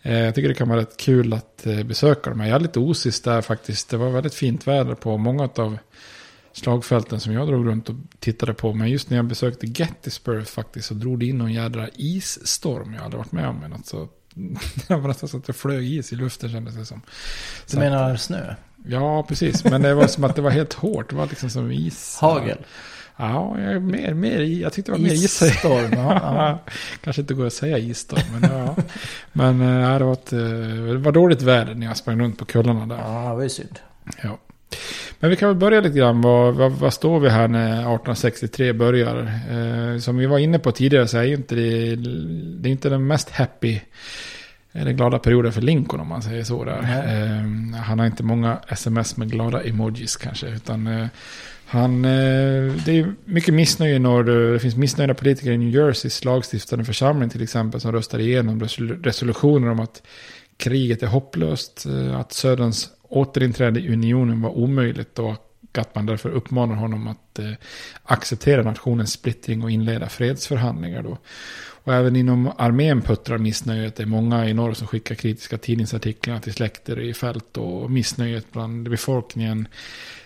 eh, 0.02 0.18
jag 0.18 0.34
tycker 0.34 0.48
det 0.48 0.54
kan 0.54 0.68
vara 0.68 0.80
rätt 0.80 0.96
kul 0.96 1.32
att 1.32 1.66
eh, 1.66 1.82
besöka 1.82 2.30
dem. 2.30 2.40
Jag 2.40 2.48
är 2.48 2.60
lite 2.60 2.78
osis 2.78 3.20
där 3.20 3.40
faktiskt. 3.40 3.90
Det 3.90 3.96
var 3.96 4.10
väldigt 4.10 4.34
fint 4.34 4.66
väder 4.66 4.94
på 4.94 5.16
många 5.16 5.48
av 5.56 5.78
slagfälten 6.52 7.20
som 7.20 7.32
jag 7.32 7.46
drog 7.46 7.66
runt 7.66 7.88
och 7.88 7.94
tittade 8.18 8.54
på. 8.54 8.74
Men 8.74 8.90
just 8.90 9.10
när 9.10 9.16
jag 9.16 9.26
besökte 9.26 9.66
Gettysburg 9.66 10.46
faktiskt 10.46 10.88
så 10.88 10.94
drog 10.94 11.18
det 11.18 11.26
in 11.26 11.38
någon 11.38 11.52
jädra 11.52 11.88
isstorm. 11.94 12.94
Jag 12.94 13.02
hade 13.02 13.16
varit 13.16 13.32
med 13.32 13.48
om. 13.48 13.72
Alltså, 13.72 14.08
det 14.88 14.96
var 14.96 15.08
nästan 15.08 15.28
så 15.28 15.36
att 15.36 15.44
det 15.44 15.52
flög 15.52 15.92
is 15.92 16.12
i 16.12 16.16
luften 16.16 16.50
kändes 16.50 16.74
det 16.74 16.86
som. 16.86 17.02
Du 17.66 17.72
så 17.72 17.78
menar 17.78 18.14
att, 18.14 18.20
snö? 18.20 18.54
Ja, 18.84 19.22
precis. 19.28 19.64
Men 19.64 19.82
det 19.82 19.94
var 19.94 20.06
som 20.06 20.24
att 20.24 20.36
det 20.36 20.42
var 20.42 20.50
helt 20.50 20.72
hårt. 20.72 21.10
Det 21.10 21.16
var 21.16 21.26
liksom 21.26 21.50
som 21.50 21.72
is. 21.72 22.18
Hagel? 22.20 22.58
Ja, 23.16 23.60
jag, 23.60 23.82
mer, 23.82 24.14
mer, 24.14 24.40
jag 24.40 24.72
tyckte 24.72 24.92
det 24.92 24.98
var 24.98 25.04
mer 25.04 25.14
is. 25.14 25.42
Isstorm, 25.42 25.90
ja, 25.92 26.20
ja. 26.22 26.72
Kanske 27.04 27.22
inte 27.22 27.34
går 27.34 27.46
att 27.46 27.52
säga 27.52 27.78
isstorm, 27.78 28.22
men 28.40 28.50
ja. 28.50 28.76
Men 29.32 29.60
äh, 29.60 29.98
det, 29.98 30.04
var 30.04 30.12
ett, 30.12 30.32
eh, 30.32 30.38
det 30.38 30.98
var 30.98 31.12
dåligt 31.12 31.42
väder 31.42 31.74
när 31.74 31.86
jag 31.86 31.96
sprang 31.96 32.20
runt 32.20 32.38
på 32.38 32.44
kullarna 32.44 32.86
där. 32.86 32.98
Ja, 32.98 33.28
det 33.30 33.34
var 33.36 33.42
ju 33.42 33.48
synd. 33.48 33.78
Ja. 34.22 34.38
Men 35.20 35.30
vi 35.30 35.36
kan 35.36 35.48
väl 35.48 35.56
börja 35.56 35.80
lite 35.80 35.98
grann. 35.98 36.20
Vad, 36.20 36.54
vad, 36.54 36.72
vad 36.72 36.94
står 36.94 37.20
vi 37.20 37.28
här 37.28 37.48
när 37.48 37.68
1863 37.68 38.72
börjar? 38.72 39.16
Eh, 39.50 39.98
som 39.98 40.16
vi 40.16 40.26
var 40.26 40.38
inne 40.38 40.58
på 40.58 40.72
tidigare 40.72 41.08
så 41.08 41.18
är 41.18 41.24
inte 41.24 41.54
det, 41.54 41.96
det 42.60 42.68
är 42.68 42.70
inte 42.70 42.88
den 42.88 43.06
mest 43.06 43.30
happy 43.30 43.80
den 44.72 44.96
glada 44.96 45.18
perioden 45.18 45.52
för 45.52 45.60
Lincoln 45.60 46.00
om 46.00 46.08
man 46.08 46.22
säger 46.22 46.44
så. 46.44 46.64
Där. 46.64 46.78
Eh, 46.82 47.80
han 47.80 47.98
har 47.98 48.06
inte 48.06 48.22
många 48.22 48.58
sms 48.68 49.16
med 49.16 49.30
glada 49.30 49.62
emojis 49.62 50.16
kanske. 50.16 50.46
Utan 50.48 50.86
eh, 50.86 51.06
han, 51.66 52.04
eh, 52.04 52.74
det 52.84 52.98
är 52.98 53.14
mycket 53.24 53.54
missnöje 53.54 53.94
i 53.94 53.98
norr. 53.98 54.52
Det 54.52 54.58
finns 54.58 54.76
missnöjda 54.76 55.14
politiker 55.14 55.52
i 55.52 55.58
New 55.58 55.74
Jerseys 55.74 56.24
lagstiftande 56.24 56.84
församling 56.84 57.30
till 57.30 57.42
exempel. 57.42 57.80
Som 57.80 57.92
röstar 57.92 58.18
igenom 58.18 58.60
resolutioner 59.02 59.70
om 59.70 59.80
att 59.80 60.02
kriget 60.56 61.02
är 61.02 61.06
hopplöst. 61.06 61.86
Eh, 61.86 62.20
att 62.20 62.32
Söderns 62.32 62.90
återinträde 63.02 63.80
i 63.80 63.92
unionen 63.92 64.42
var 64.42 64.50
omöjligt 64.50 65.18
och 65.18 65.34
att 65.78 65.94
man 65.94 66.06
därför 66.06 66.28
uppmanar 66.28 66.74
honom 66.74 67.08
att 67.08 67.38
eh, 67.38 67.52
acceptera 68.02 68.62
nationens 68.62 69.12
splittring 69.12 69.62
och 69.62 69.70
inleda 69.70 70.08
fredsförhandlingar. 70.08 71.02
Då. 71.02 71.18
Och 71.88 71.94
även 71.94 72.16
inom 72.16 72.52
armén 72.58 73.02
puttrar 73.02 73.38
missnöjet. 73.38 73.96
Det 73.96 74.02
är 74.02 74.06
många 74.06 74.48
i 74.48 74.54
norr 74.54 74.74
som 74.74 74.86
skickar 74.86 75.14
kritiska 75.14 75.58
tidningsartiklar 75.58 76.38
till 76.38 76.52
släkter 76.52 77.00
i 77.00 77.14
fält 77.14 77.56
och 77.56 77.90
missnöjet 77.90 78.52
bland 78.52 78.90
befolkningen 78.90 79.68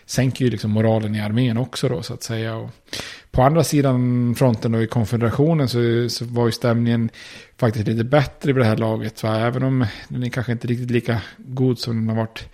sänker 0.07 0.45
ju 0.45 0.51
liksom 0.51 0.71
moralen 0.71 1.15
i 1.15 1.21
armén 1.21 1.57
också 1.57 1.89
då 1.89 2.03
så 2.03 2.15
att 2.15 2.23
säga. 2.23 2.57
Och 2.57 2.71
på 3.31 3.43
andra 3.43 3.65
sidan 3.65 4.35
fronten 4.35 4.73
då 4.73 4.83
i 4.83 4.87
konfederationen 4.87 5.69
så, 5.69 6.09
så 6.09 6.25
var 6.25 6.47
ju 6.47 6.53
stämningen 6.53 7.11
faktiskt 7.57 7.89
lite 7.89 8.05
bättre 8.05 8.53
vid 8.53 8.63
det 8.63 8.69
här 8.69 8.77
laget. 8.77 9.23
Va? 9.23 9.41
Även 9.41 9.63
om 9.63 9.87
den 10.09 10.23
är 10.23 10.29
kanske 10.29 10.53
inte 10.53 10.67
riktigt 10.67 10.91
lika 10.91 11.23
god 11.37 11.79
som 11.79 11.97
den 11.97 12.09
har 12.09 12.17
varit 12.17 12.49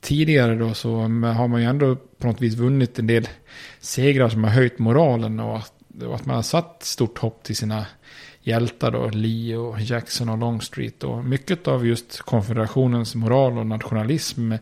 tidigare 0.00 0.54
då 0.54 0.74
så 0.74 0.96
har 0.98 1.48
man 1.48 1.60
ju 1.60 1.66
ändå 1.66 1.96
på 1.96 2.26
något 2.26 2.40
vis 2.40 2.54
vunnit 2.54 2.98
en 2.98 3.06
del 3.06 3.28
segrar 3.80 4.28
som 4.28 4.44
har 4.44 4.50
höjt 4.50 4.78
moralen 4.78 5.40
och 5.40 5.56
att, 5.56 5.72
och 6.02 6.14
att 6.14 6.26
man 6.26 6.36
har 6.36 6.42
satt 6.42 6.82
stort 6.82 7.18
hopp 7.18 7.42
till 7.42 7.56
sina 7.56 7.86
hjältar 8.48 8.90
då, 8.90 9.08
Lee 9.08 9.56
och 9.56 9.80
Jackson 9.80 10.28
och 10.28 10.38
Longstreet 10.38 11.04
och 11.04 11.24
mycket 11.24 11.68
av 11.68 11.86
just 11.86 12.22
konfederationens 12.22 13.14
moral 13.14 13.58
och 13.58 13.66
nationalism 13.66 14.52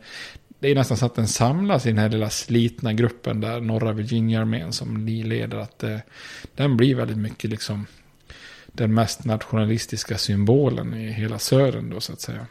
det 0.59 0.69
är 0.69 0.75
nästan 0.75 0.97
så 0.97 1.07
att 1.07 1.15
den 1.15 1.29
samlas 1.29 1.87
i 1.87 1.89
den 1.89 1.99
här 1.99 2.09
lilla 2.09 2.31
slitna 2.31 2.93
gruppen 2.93 3.41
där 3.41 3.61
norra 3.61 3.93
Virginia-armén 3.93 4.73
som 4.73 5.07
Lee 5.07 5.25
leder. 5.25 5.59
Att 5.59 5.83
eh, 5.83 5.99
den 6.55 6.77
blir 6.77 6.95
väldigt 6.95 7.19
mycket 7.19 7.51
liksom 7.51 7.87
den 8.67 8.95
mest 8.95 9.25
nationalistiska 9.25 10.19
symbolen 10.19 10.95
i 10.95 11.13
hela 11.13 11.39
södern 11.39 11.91
då 11.91 12.01
så 12.01 12.13
att 12.13 12.21
säga. 12.21 12.47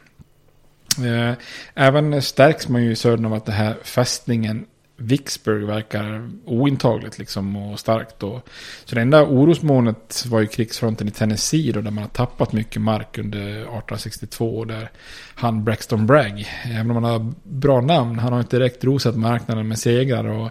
Eh, 1.04 1.34
även 1.74 2.22
stärks 2.22 2.68
man 2.68 2.82
ju 2.82 2.90
i 2.90 2.96
södern 2.96 3.24
av 3.24 3.32
att 3.32 3.46
den 3.46 3.54
här 3.54 3.76
fästningen 3.82 4.66
Vicksburg 4.96 5.66
verkar 5.66 6.30
ointagligt 6.44 7.18
liksom 7.18 7.56
och 7.56 7.80
starkt. 7.80 8.22
Och, 8.22 8.48
så 8.84 8.94
det 8.94 9.00
enda 9.00 9.24
orosmålet 9.26 10.24
var 10.26 10.40
ju 10.40 10.46
krigsfronten 10.46 11.08
i 11.08 11.10
Tennessee 11.10 11.72
då, 11.72 11.80
där 11.80 11.90
man 11.90 12.04
har 12.04 12.10
tappat 12.10 12.52
mycket 12.52 12.82
mark 12.82 13.18
under 13.18 13.38
1862. 13.40 14.64
Där 14.64 14.90
han 15.34 15.64
Braxton 15.64 16.06
Bragg, 16.06 16.46
även 16.64 16.90
om 16.90 17.04
han 17.04 17.12
har 17.12 17.32
bra 17.42 17.80
namn, 17.80 18.18
han 18.18 18.32
har 18.32 18.40
inte 18.40 18.58
direkt 18.58 18.84
rosat 18.84 19.16
marknaden 19.16 19.68
med 19.68 19.78
segrar. 19.78 20.24
Och 20.24 20.50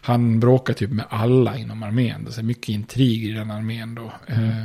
han 0.00 0.40
bråkar 0.40 0.74
typ 0.74 0.90
med 0.90 1.04
alla 1.08 1.56
inom 1.56 1.82
armén. 1.82 2.24
Det 2.24 2.38
är 2.38 2.42
mycket 2.42 2.68
intrig 2.68 3.24
i 3.24 3.32
den 3.32 3.50
armén 3.50 3.94
då. 3.94 4.12
Mm. 4.26 4.62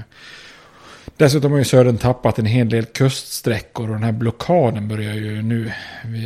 Dessutom 1.17 1.51
har 1.51 1.59
ju 1.59 1.65
Södern 1.65 1.97
tappat 1.97 2.39
en 2.39 2.45
hel 2.45 2.69
del 2.69 2.85
kuststräckor 2.85 3.87
och 3.87 3.93
den 3.93 4.03
här 4.03 4.11
blockaden 4.11 4.87
börjar 4.87 5.13
ju 5.13 5.41
nu 5.41 5.71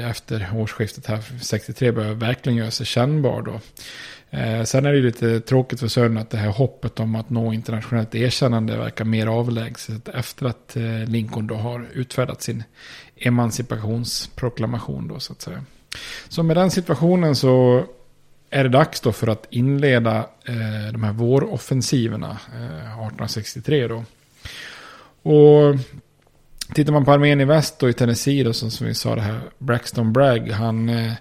efter 0.09 0.49
årsskiftet 0.55 1.05
här 1.05 1.19
63 1.41 1.91
börjar 1.91 2.13
verkligen 2.13 2.57
göra 2.57 2.71
sig 2.71 2.85
kännbar 2.85 3.41
då. 3.41 3.59
Eh, 4.37 4.63
sen 4.63 4.85
är 4.85 4.91
det 4.91 4.97
ju 4.97 5.05
lite 5.05 5.39
tråkigt 5.39 5.79
för 5.79 5.87
Södern 5.87 6.17
att 6.17 6.29
det 6.29 6.37
här 6.37 6.49
hoppet 6.49 6.99
om 6.99 7.15
att 7.15 7.29
nå 7.29 7.53
internationellt 7.53 8.15
erkännande 8.15 8.77
verkar 8.77 9.05
mer 9.05 9.27
avlägset 9.27 10.07
efter 10.07 10.45
att 10.45 10.75
eh, 10.75 11.05
Lincoln 11.05 11.47
då 11.47 11.55
har 11.55 11.87
utfärdat 11.93 12.41
sin 12.41 12.63
emancipationsproklamation 13.15 15.07
då 15.07 15.19
så 15.19 15.33
att 15.33 15.41
säga. 15.41 15.63
Så 16.29 16.43
med 16.43 16.57
den 16.57 16.71
situationen 16.71 17.35
så 17.35 17.85
är 18.49 18.63
det 18.63 18.69
dags 18.69 19.01
då 19.01 19.11
för 19.11 19.27
att 19.27 19.47
inleda 19.49 20.17
eh, 20.45 20.91
de 20.91 21.03
här 21.03 21.13
våroffensiverna 21.13 22.37
eh, 22.53 22.65
1863 22.65 23.87
då. 23.87 24.03
Och 25.25 25.75
tittar 26.73 26.93
man 26.93 27.05
på 27.05 27.11
armén 27.11 27.41
i 27.41 27.45
väst 27.45 27.83
och 27.83 27.89
i 27.89 27.93
Tennessee 27.93 28.43
då, 28.43 28.53
som, 28.53 28.71
som 28.71 28.87
vi 28.87 28.93
sa 28.93 29.15
det 29.15 29.21
här, 29.21 29.39
Braxton 29.59 30.13
Bragg, 30.13 30.51
han, 30.51 30.89
eh, 30.89 31.13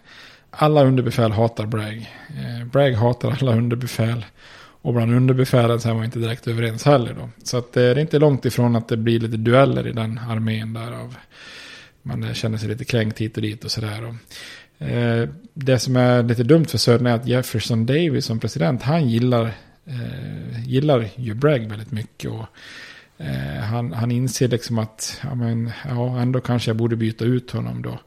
alla 0.50 0.84
underbefäl 0.84 1.32
hatar 1.32 1.66
Bragg. 1.66 2.10
Eh, 2.28 2.66
Bragg 2.66 2.94
hatar 2.94 3.38
alla 3.40 3.56
underbefäl. 3.56 4.24
Och 4.56 4.94
bland 4.94 5.14
underbefälen 5.14 5.80
så 5.80 5.88
är 5.88 5.94
man 5.94 6.04
inte 6.04 6.18
direkt 6.18 6.48
överens 6.48 6.84
heller 6.84 7.14
då. 7.14 7.28
Så 7.44 7.56
att, 7.56 7.76
eh, 7.76 7.80
det 7.80 7.90
är 7.90 7.98
inte 7.98 8.18
långt 8.18 8.44
ifrån 8.44 8.76
att 8.76 8.88
det 8.88 8.96
blir 8.96 9.20
lite 9.20 9.36
dueller 9.36 9.86
i 9.86 9.92
den 9.92 10.20
armén 10.28 10.74
därav. 10.74 11.16
Man 12.02 12.24
eh, 12.24 12.32
känner 12.32 12.58
sig 12.58 12.68
lite 12.68 12.84
kränkt 12.84 13.20
hit 13.20 13.36
och 13.36 13.42
dit 13.42 13.64
och 13.64 13.70
sådär. 13.70 14.14
Eh, 14.78 15.28
det 15.54 15.78
som 15.78 15.96
är 15.96 16.22
lite 16.22 16.42
dumt 16.42 16.64
för 16.64 16.78
Södern 16.78 17.06
är 17.06 17.14
att 17.14 17.26
Jefferson 17.26 17.86
Davis 17.86 18.24
som 18.24 18.40
president, 18.40 18.82
han 18.82 19.08
gillar, 19.08 19.44
eh, 19.86 20.66
gillar 20.66 21.08
ju 21.16 21.34
Bragg 21.34 21.68
väldigt 21.70 21.92
mycket. 21.92 22.30
Och 22.30 22.46
Eh, 23.18 23.62
han, 23.62 23.92
han 23.92 24.10
inser 24.10 24.48
liksom 24.48 24.78
att 24.78 25.20
ja, 25.22 25.34
men, 25.34 25.70
ja, 25.88 26.20
ändå 26.20 26.40
kanske 26.40 26.70
jag 26.70 26.76
borde 26.76 26.96
byta 26.96 27.24
ut 27.24 27.50
honom 27.50 27.82
då. 27.82 27.98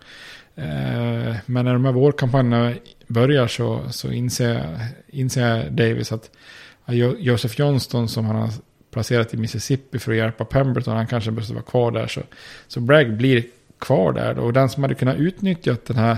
Eh, 0.61 1.35
men 1.45 1.65
när 1.65 1.73
de 1.73 1.85
här 1.85 1.91
vårkampanjerna 1.91 2.73
börjar 3.07 3.47
så, 3.47 3.91
så 3.91 4.11
inser, 4.11 4.79
inser 5.07 5.69
Davis 5.69 6.11
att 6.11 6.31
ja, 6.85 6.93
Joseph 6.93 7.59
Johnston 7.59 8.09
som 8.09 8.25
han 8.25 8.35
har 8.35 8.49
placerat 8.91 9.33
i 9.33 9.37
Mississippi 9.37 9.99
för 9.99 10.11
att 10.11 10.17
hjälpa 10.17 10.45
Pemberton, 10.45 10.95
han 10.95 11.07
kanske 11.07 11.31
måste 11.31 11.53
vara 11.53 11.63
kvar 11.63 11.91
där. 11.91 12.07
Så, 12.07 12.21
så 12.67 12.79
Bragg 12.79 13.17
blir 13.17 13.43
kvar 13.79 14.13
där. 14.13 14.33
Då. 14.33 14.41
Och 14.41 14.53
den 14.53 14.69
som 14.69 14.83
hade 14.83 14.95
kunnat 14.95 15.17
utnyttja 15.17 15.77
den 15.87 15.97
här 15.97 16.17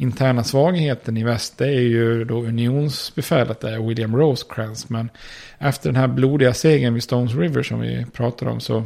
interna 0.00 0.44
svagheten 0.44 1.16
i 1.16 1.24
väst 1.24 1.58
det 1.58 1.66
är 1.66 1.80
ju 1.80 2.24
då 2.24 2.42
unionsbefälet 2.42 3.60
där, 3.60 3.88
William 3.88 4.16
Rosecrans. 4.16 4.88
Men 4.88 5.10
efter 5.58 5.88
den 5.88 5.96
här 5.96 6.08
blodiga 6.08 6.54
segern 6.54 6.94
vid 6.94 7.02
Stones 7.02 7.34
River 7.34 7.62
som 7.62 7.80
vi 7.80 8.06
pratar 8.12 8.46
om 8.46 8.60
så, 8.60 8.84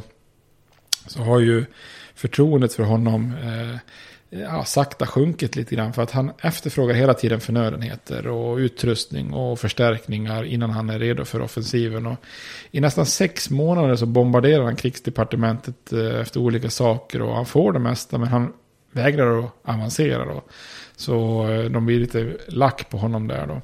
så 1.07 1.23
har 1.23 1.41
ju 1.41 1.65
förtroendet 2.15 2.73
för 2.73 2.83
honom 2.83 3.33
eh, 3.43 3.77
ja, 4.41 4.65
sakta 4.65 5.07
sjunkit 5.07 5.57
lite 5.57 5.75
grann. 5.75 5.93
För 5.93 6.03
att 6.03 6.11
han 6.11 6.33
efterfrågar 6.43 6.95
hela 6.95 7.15
tiden 7.15 7.41
förnödenheter 7.41 8.27
och 8.27 8.57
utrustning 8.57 9.33
och 9.33 9.61
förstärkningar 9.61 10.45
innan 10.45 10.71
han 10.71 10.91
är 10.91 10.99
redo 10.99 11.25
för 11.25 11.41
offensiven. 11.41 12.07
Och 12.07 12.17
I 12.71 12.81
nästan 12.81 13.07
sex 13.07 13.51
månader 13.51 13.97
så 13.97 14.07
bombarderar 14.07 14.65
han 14.65 14.77
krigsdepartementet 14.77 15.93
eh, 15.93 16.21
efter 16.21 16.41
olika 16.41 16.71
saker 16.71 17.23
och 17.23 17.35
han 17.35 17.47
får 17.47 17.73
det 17.73 17.79
mesta 17.79 18.19
men 18.19 18.29
han 18.29 18.53
vägrar 18.93 19.39
att 19.39 19.51
avancera. 19.65 20.25
Då. 20.25 20.43
Så 20.97 21.47
eh, 21.49 21.71
de 21.71 21.87
blir 21.87 22.01
lite 22.01 22.37
lack 22.49 22.91
på 22.91 22.97
honom 22.97 23.29
där 23.29 23.47
då. 23.47 23.61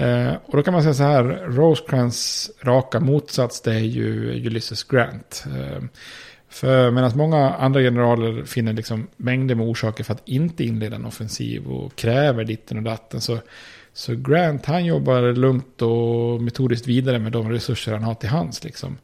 Eh, 0.00 0.34
och 0.44 0.56
då 0.56 0.62
kan 0.62 0.74
man 0.74 0.82
säga 0.82 0.94
så 0.94 1.02
här, 1.02 1.24
Rosecrans 1.48 2.50
raka 2.62 3.00
motsats 3.00 3.60
det 3.60 3.74
är 3.74 3.78
ju 3.78 4.30
Ulysses 4.46 4.84
Grant. 4.84 5.44
Eh, 5.46 5.82
för 6.48 6.90
medan 6.90 7.12
många 7.14 7.50
andra 7.50 7.80
generaler 7.80 8.44
finner 8.44 8.72
liksom 8.72 9.06
mängder 9.16 9.54
med 9.54 9.66
orsaker 9.66 10.04
för 10.04 10.14
att 10.14 10.28
inte 10.28 10.64
inleda 10.64 10.96
en 10.96 11.04
offensiv 11.04 11.66
och 11.66 11.96
kräver 11.96 12.44
ditten 12.44 12.76
och 12.76 12.82
datten 12.82 13.20
så, 13.20 13.38
så 13.92 14.14
Grant 14.14 14.66
han 14.66 14.84
jobbar 14.84 15.32
lugnt 15.32 15.82
och 15.82 16.42
metodiskt 16.42 16.86
vidare 16.86 17.18
med 17.18 17.32
de 17.32 17.50
resurser 17.50 17.92
han 17.92 18.02
har 18.02 18.14
till 18.14 18.28
hands. 18.28 18.64
Liksom. 18.64 18.98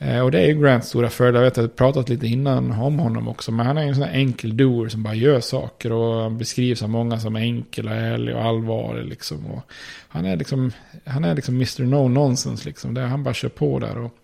Eh, 0.00 0.20
och 0.20 0.30
det 0.30 0.40
är 0.40 0.46
ju 0.46 0.62
Grants 0.62 0.88
stora 0.88 1.10
fördel. 1.10 1.34
Jag 1.34 1.42
vet 1.42 1.52
att 1.52 1.56
jag 1.56 1.64
har 1.64 1.68
pratat 1.68 2.08
lite 2.08 2.26
innan 2.26 2.72
om 2.72 2.98
honom 2.98 3.28
också. 3.28 3.52
Men 3.52 3.66
han 3.66 3.78
är 3.78 3.82
en 3.82 3.94
sån 3.94 4.04
här 4.04 4.14
enkel 4.14 4.56
doer 4.56 4.88
som 4.88 5.02
bara 5.02 5.14
gör 5.14 5.40
saker. 5.40 5.92
Och 5.92 6.22
han 6.22 6.38
beskrivs 6.38 6.82
av 6.82 6.88
många 6.88 7.20
som 7.20 7.36
enkel 7.36 7.88
och 7.88 7.94
ärlig 7.94 8.36
och 8.36 8.44
allvarlig. 8.44 9.04
Liksom. 9.04 9.46
Och 9.46 9.62
han 10.08 10.24
är 10.24 10.36
liksom, 10.36 10.72
han 11.04 11.24
är 11.24 11.34
liksom 11.34 11.54
Mr. 11.54 11.82
No 11.82 12.08
Nonsense. 12.08 12.68
Liksom. 12.68 12.94
Det, 12.94 13.00
han 13.00 13.22
bara 13.22 13.34
kör 13.34 13.48
på 13.48 13.78
där. 13.78 13.98
Och, 13.98 14.14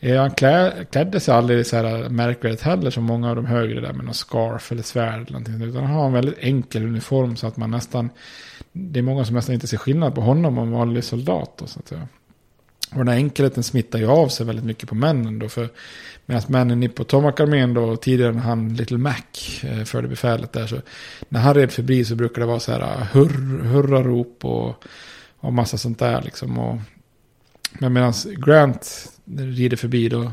eh, 0.00 0.20
han 0.20 0.30
klä, 0.30 0.86
klädde 0.90 1.20
sig 1.20 1.34
aldrig 1.34 1.66
så 1.66 1.76
här 1.76 2.08
märkvärdigt 2.08 2.62
heller 2.62 2.90
som 2.90 3.04
många 3.04 3.30
av 3.30 3.36
de 3.36 3.46
högre 3.46 3.80
där 3.80 3.92
med 3.92 4.04
någon 4.04 4.14
scarf 4.14 4.72
eller 4.72 4.82
svärd 4.82 5.14
eller 5.14 5.32
någonting. 5.32 5.62
Utan 5.62 5.84
han 5.84 5.94
har 5.94 6.06
en 6.06 6.12
väldigt 6.12 6.38
enkel 6.38 6.84
uniform 6.84 7.36
så 7.36 7.46
att 7.46 7.56
man 7.56 7.70
nästan... 7.70 8.10
Det 8.72 9.00
är 9.00 9.02
många 9.02 9.24
som 9.24 9.34
nästan 9.34 9.54
inte 9.54 9.66
ser 9.66 9.76
skillnad 9.76 10.14
på 10.14 10.20
honom 10.20 10.58
och 10.58 10.64
en 10.64 10.70
vanlig 10.70 11.04
soldat. 11.04 11.52
Då, 11.58 11.66
så 11.66 11.78
att 11.78 11.88
säga. 11.88 12.08
Och 12.90 12.98
den 12.98 13.08
här 13.08 13.16
enkelheten 13.16 13.62
smittar 13.62 13.98
ju 13.98 14.06
av 14.06 14.28
sig 14.28 14.46
väldigt 14.46 14.64
mycket 14.64 14.88
på 14.88 14.94
männen 14.94 15.38
då. 15.38 15.48
För 15.48 15.68
medan 16.26 16.42
männen 16.48 16.82
i 16.82 16.88
Potomac-armén 16.88 17.74
då, 17.74 17.96
tidigare 17.96 18.32
när 18.32 18.40
han 18.40 18.74
Little 18.74 18.98
Mac 18.98 19.22
eh, 19.62 19.84
förde 19.84 20.08
befälet 20.08 20.52
där. 20.52 20.66
Så 20.66 20.80
när 21.28 21.40
han 21.40 21.54
red 21.54 21.72
förbi 21.72 22.04
så 22.04 22.14
brukar 22.14 22.40
det 22.40 22.46
vara 22.46 22.60
så 22.60 22.72
här 22.72 22.80
ah, 22.80 23.06
hurr, 23.12 23.62
hurrarop 23.62 24.44
och, 24.44 24.84
och 25.36 25.52
massa 25.52 25.78
sånt 25.78 25.98
där 25.98 26.22
liksom. 26.22 26.58
Och, 26.58 26.78
men 27.72 27.92
medan 27.92 28.12
Grant 28.36 29.12
rider 29.36 29.76
förbi 29.76 30.08
då 30.08 30.32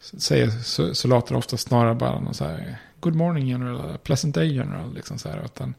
säger 0.00 0.50
soldater 0.94 1.34
ofta 1.36 1.56
snarare 1.56 1.94
bara 1.94 2.20
någon 2.20 2.34
så 2.34 2.44
här 2.44 2.78
Good 3.00 3.14
morning 3.14 3.48
general, 3.48 3.98
pleasant 3.98 4.34
day 4.34 4.54
general. 4.54 4.94
Liksom 4.94 5.18
så 5.18 5.28
här, 5.28 5.42
utan 5.44 5.74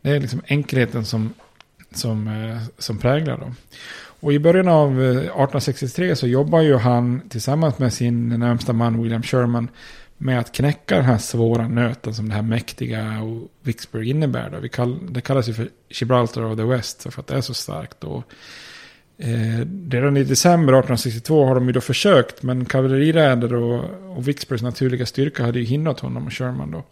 det 0.00 0.10
är 0.10 0.20
liksom 0.20 0.42
enkelheten 0.46 1.04
som, 1.04 1.34
som, 1.94 2.28
eh, 2.28 2.62
som 2.78 2.98
präglar 2.98 3.38
då. 3.38 3.52
Och 4.20 4.32
i 4.32 4.38
början 4.38 4.68
av 4.68 5.02
eh, 5.02 5.10
1863 5.10 6.16
så 6.16 6.26
jobbar 6.26 6.60
ju 6.60 6.76
han 6.76 7.20
tillsammans 7.28 7.78
med 7.78 7.92
sin 7.92 8.28
närmsta 8.28 8.72
man 8.72 9.02
William 9.02 9.22
Sherman 9.22 9.68
med 10.18 10.38
att 10.38 10.52
knäcka 10.52 10.96
den 10.96 11.04
här 11.04 11.18
svåra 11.18 11.68
nöten 11.68 12.14
som 12.14 12.28
det 12.28 12.34
här 12.34 12.42
mäktiga 12.42 13.22
och 13.22 13.48
Vicksburg 13.62 14.08
innebär. 14.08 14.50
Då. 14.50 14.60
Vi 14.60 14.68
kall, 14.68 14.98
det 15.12 15.20
kallas 15.20 15.48
ju 15.48 15.52
för 15.52 15.68
Gibraltar 15.88 16.44
of 16.44 16.56
the 16.56 16.64
West 16.64 17.02
för 17.02 17.20
att 17.20 17.26
det 17.26 17.34
är 17.34 17.40
så 17.40 17.54
starkt. 17.54 18.04
Och, 18.04 18.24
eh, 19.18 19.66
redan 19.90 20.16
i 20.16 20.24
december 20.24 20.72
1862 20.72 21.44
har 21.44 21.54
de 21.54 21.66
ju 21.66 21.72
då 21.72 21.80
försökt 21.80 22.42
men 22.42 22.64
kavalleriräder 22.64 23.54
och, 23.54 23.84
och 24.16 24.28
Vicksburgs 24.28 24.62
naturliga 24.62 25.06
styrka 25.06 25.44
hade 25.44 25.58
ju 25.58 25.64
hindrat 25.64 26.00
honom 26.00 26.26
och 26.26 26.32
Sherman 26.32 26.70
då. 26.70 26.82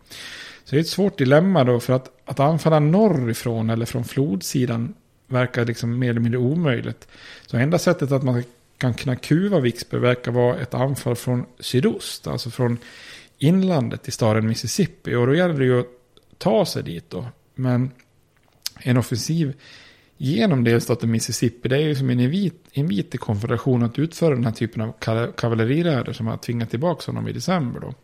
Så 0.65 0.75
det 0.75 0.77
är 0.77 0.81
ett 0.81 0.89
svårt 0.89 1.19
dilemma 1.19 1.65
då 1.65 1.81
för 1.81 1.93
att, 1.93 2.11
att 2.25 2.41
anfalla 2.41 2.81
norrifrån 2.81 3.71
eller 3.71 3.87
från 3.87 4.05
flodsidan 4.05 4.95
verkar 5.27 5.65
liksom 5.65 5.99
mer 5.99 6.11
eller 6.11 6.21
mindre 6.21 6.39
omöjligt. 6.39 7.09
Så 7.47 7.57
enda 7.57 7.79
sättet 7.79 8.13
att 8.13 8.23
man 8.23 8.43
kan 8.79 8.95
kunna 8.95 9.17
kuva 9.17 9.61
Vicksburg 9.61 10.03
verkar 10.03 10.33
vara 10.33 10.59
ett 10.59 10.75
anfall 10.75 11.17
från 11.17 11.47
sydost, 11.59 12.27
alltså 12.27 12.51
från 12.51 12.79
inlandet 13.39 14.09
i 14.09 14.11
staden 14.11 14.49
Mississippi. 14.49 15.15
Och 15.15 15.27
då 15.27 15.35
gäller 15.35 15.59
det 15.59 15.65
ju 15.65 15.81
att 15.81 15.87
ta 16.39 16.67
sig 16.67 16.83
dit 16.83 17.11
då. 17.11 17.27
Men 17.55 17.91
en 18.81 18.97
offensiv 18.97 19.55
genom 20.17 20.65
delstaten 20.65 21.11
Mississippi, 21.11 21.69
det 21.69 21.77
är 21.77 21.81
ju 21.81 21.95
som 21.95 22.11
en 22.11 22.21
invit, 22.21 22.65
invit 22.73 23.11
till 23.11 23.21
konfrontation 23.21 23.83
att 23.83 23.99
utföra 23.99 24.35
den 24.35 24.45
här 24.45 24.53
typen 24.53 24.83
av 24.83 24.93
kavalleriräder 25.33 26.13
som 26.13 26.27
har 26.27 26.37
tvingat 26.37 26.71
tillbaka 26.71 27.07
honom 27.07 27.29
i 27.29 27.33
december 27.33 27.81
då. 27.81 27.95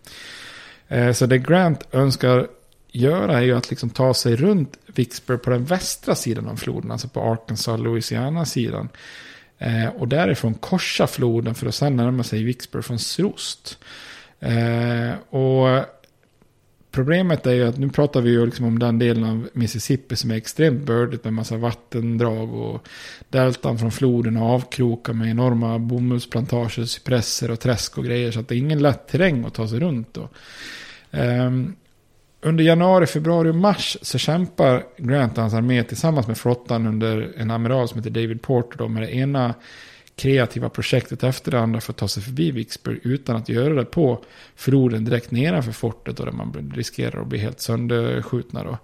Eh, 0.89 1.13
så 1.13 1.27
det 1.27 1.39
Grant 1.39 1.89
önskar 1.93 2.49
göra 2.93 3.39
är 3.39 3.43
ju 3.43 3.57
att 3.57 3.71
liksom 3.71 3.91
ta 3.91 4.15
sig 4.15 4.37
runt 4.37 4.79
Vicksburg 4.87 5.43
på 5.43 5.51
den 5.51 5.65
västra 5.65 6.15
sidan 6.15 6.49
av 6.49 6.57
floden, 6.57 6.91
alltså 6.91 7.09
på 7.09 7.21
Arkansas-Louisiana-sidan. 7.21 8.89
Eh, 9.59 9.89
och 9.89 10.09
därifrån 10.09 10.55
korsa 10.55 11.07
floden 11.07 11.55
för 11.55 11.67
att 11.67 11.75
sedan 11.75 11.97
närma 11.97 12.23
sig 12.23 12.45
Vicksburg 12.45 12.85
från 12.85 12.99
sydost. 12.99 13.79
Eh, 14.41 15.35
och 15.37 15.85
problemet 16.91 17.47
är 17.47 17.53
ju 17.53 17.69
att 17.69 17.79
nu 17.79 17.89
pratar 17.89 18.21
vi 18.21 18.31
ju 18.31 18.47
liksom 18.47 18.67
om 18.67 18.79
den 18.79 18.99
delen 18.99 19.25
av 19.25 19.49
Mississippi 19.53 20.17
som 20.17 20.31
är 20.31 20.35
extremt 20.35 20.83
bördigt 20.83 21.25
med 21.25 21.33
massa 21.33 21.57
vattendrag 21.57 22.55
och 22.55 22.89
deltan 23.29 23.79
från 23.79 23.93
floden 23.93 24.37
och 24.37 24.51
avkrokar 24.51 25.13
med 25.13 25.31
enorma 25.31 25.79
bomullsplantager, 25.79 26.85
cypresser 26.85 27.51
och 27.51 27.61
träsk 27.61 27.99
och 27.99 28.05
grejer. 28.05 28.31
Så 28.31 28.41
att 28.41 28.49
det 28.49 28.55
är 28.55 28.59
ingen 28.59 28.83
lätt 28.83 29.09
terräng 29.09 29.45
att 29.45 29.55
ta 29.55 29.69
sig 29.69 29.81
runt 29.81 30.15
då. 30.15 30.29
Um, 31.11 31.77
under 32.43 32.65
januari, 32.65 33.07
februari 33.07 33.51
och 33.51 33.55
mars 33.55 33.97
så 34.03 34.19
kämpar 34.19 34.85
Grant 34.97 35.33
och 35.33 35.43
hans 35.43 35.55
armé 35.55 35.85
tillsammans 35.85 36.27
med 36.27 36.39
flottan 36.39 36.87
under 36.87 37.33
en 37.37 37.51
amiral 37.51 37.89
som 37.89 37.99
heter 37.99 38.11
David 38.11 38.43
Porter 38.43 38.79
då, 38.79 38.89
med 38.89 39.03
det 39.03 39.15
ena 39.15 39.55
kreativa 40.17 40.69
projektet 40.69 41.25
efter 41.25 41.51
det 41.51 41.61
andra 41.61 41.81
för 41.81 41.93
att 41.93 41.97
ta 41.97 42.09
sig 42.09 42.23
förbi 42.23 42.51
Vicksburg 42.51 43.01
utan 43.03 43.37
att 43.37 43.49
göra 43.49 43.75
det 43.75 43.85
på 43.85 44.25
floden 44.57 45.05
direkt 45.05 45.31
nedanför 45.31 45.73
fortet 45.73 46.21
Och 46.21 46.27
där 46.27 46.33
man 46.33 46.73
riskerar 46.75 47.21
att 47.21 47.27
bli 47.27 47.39
helt 47.39 47.61
sönderskjutna. 47.61 48.65
Då. 48.65 48.79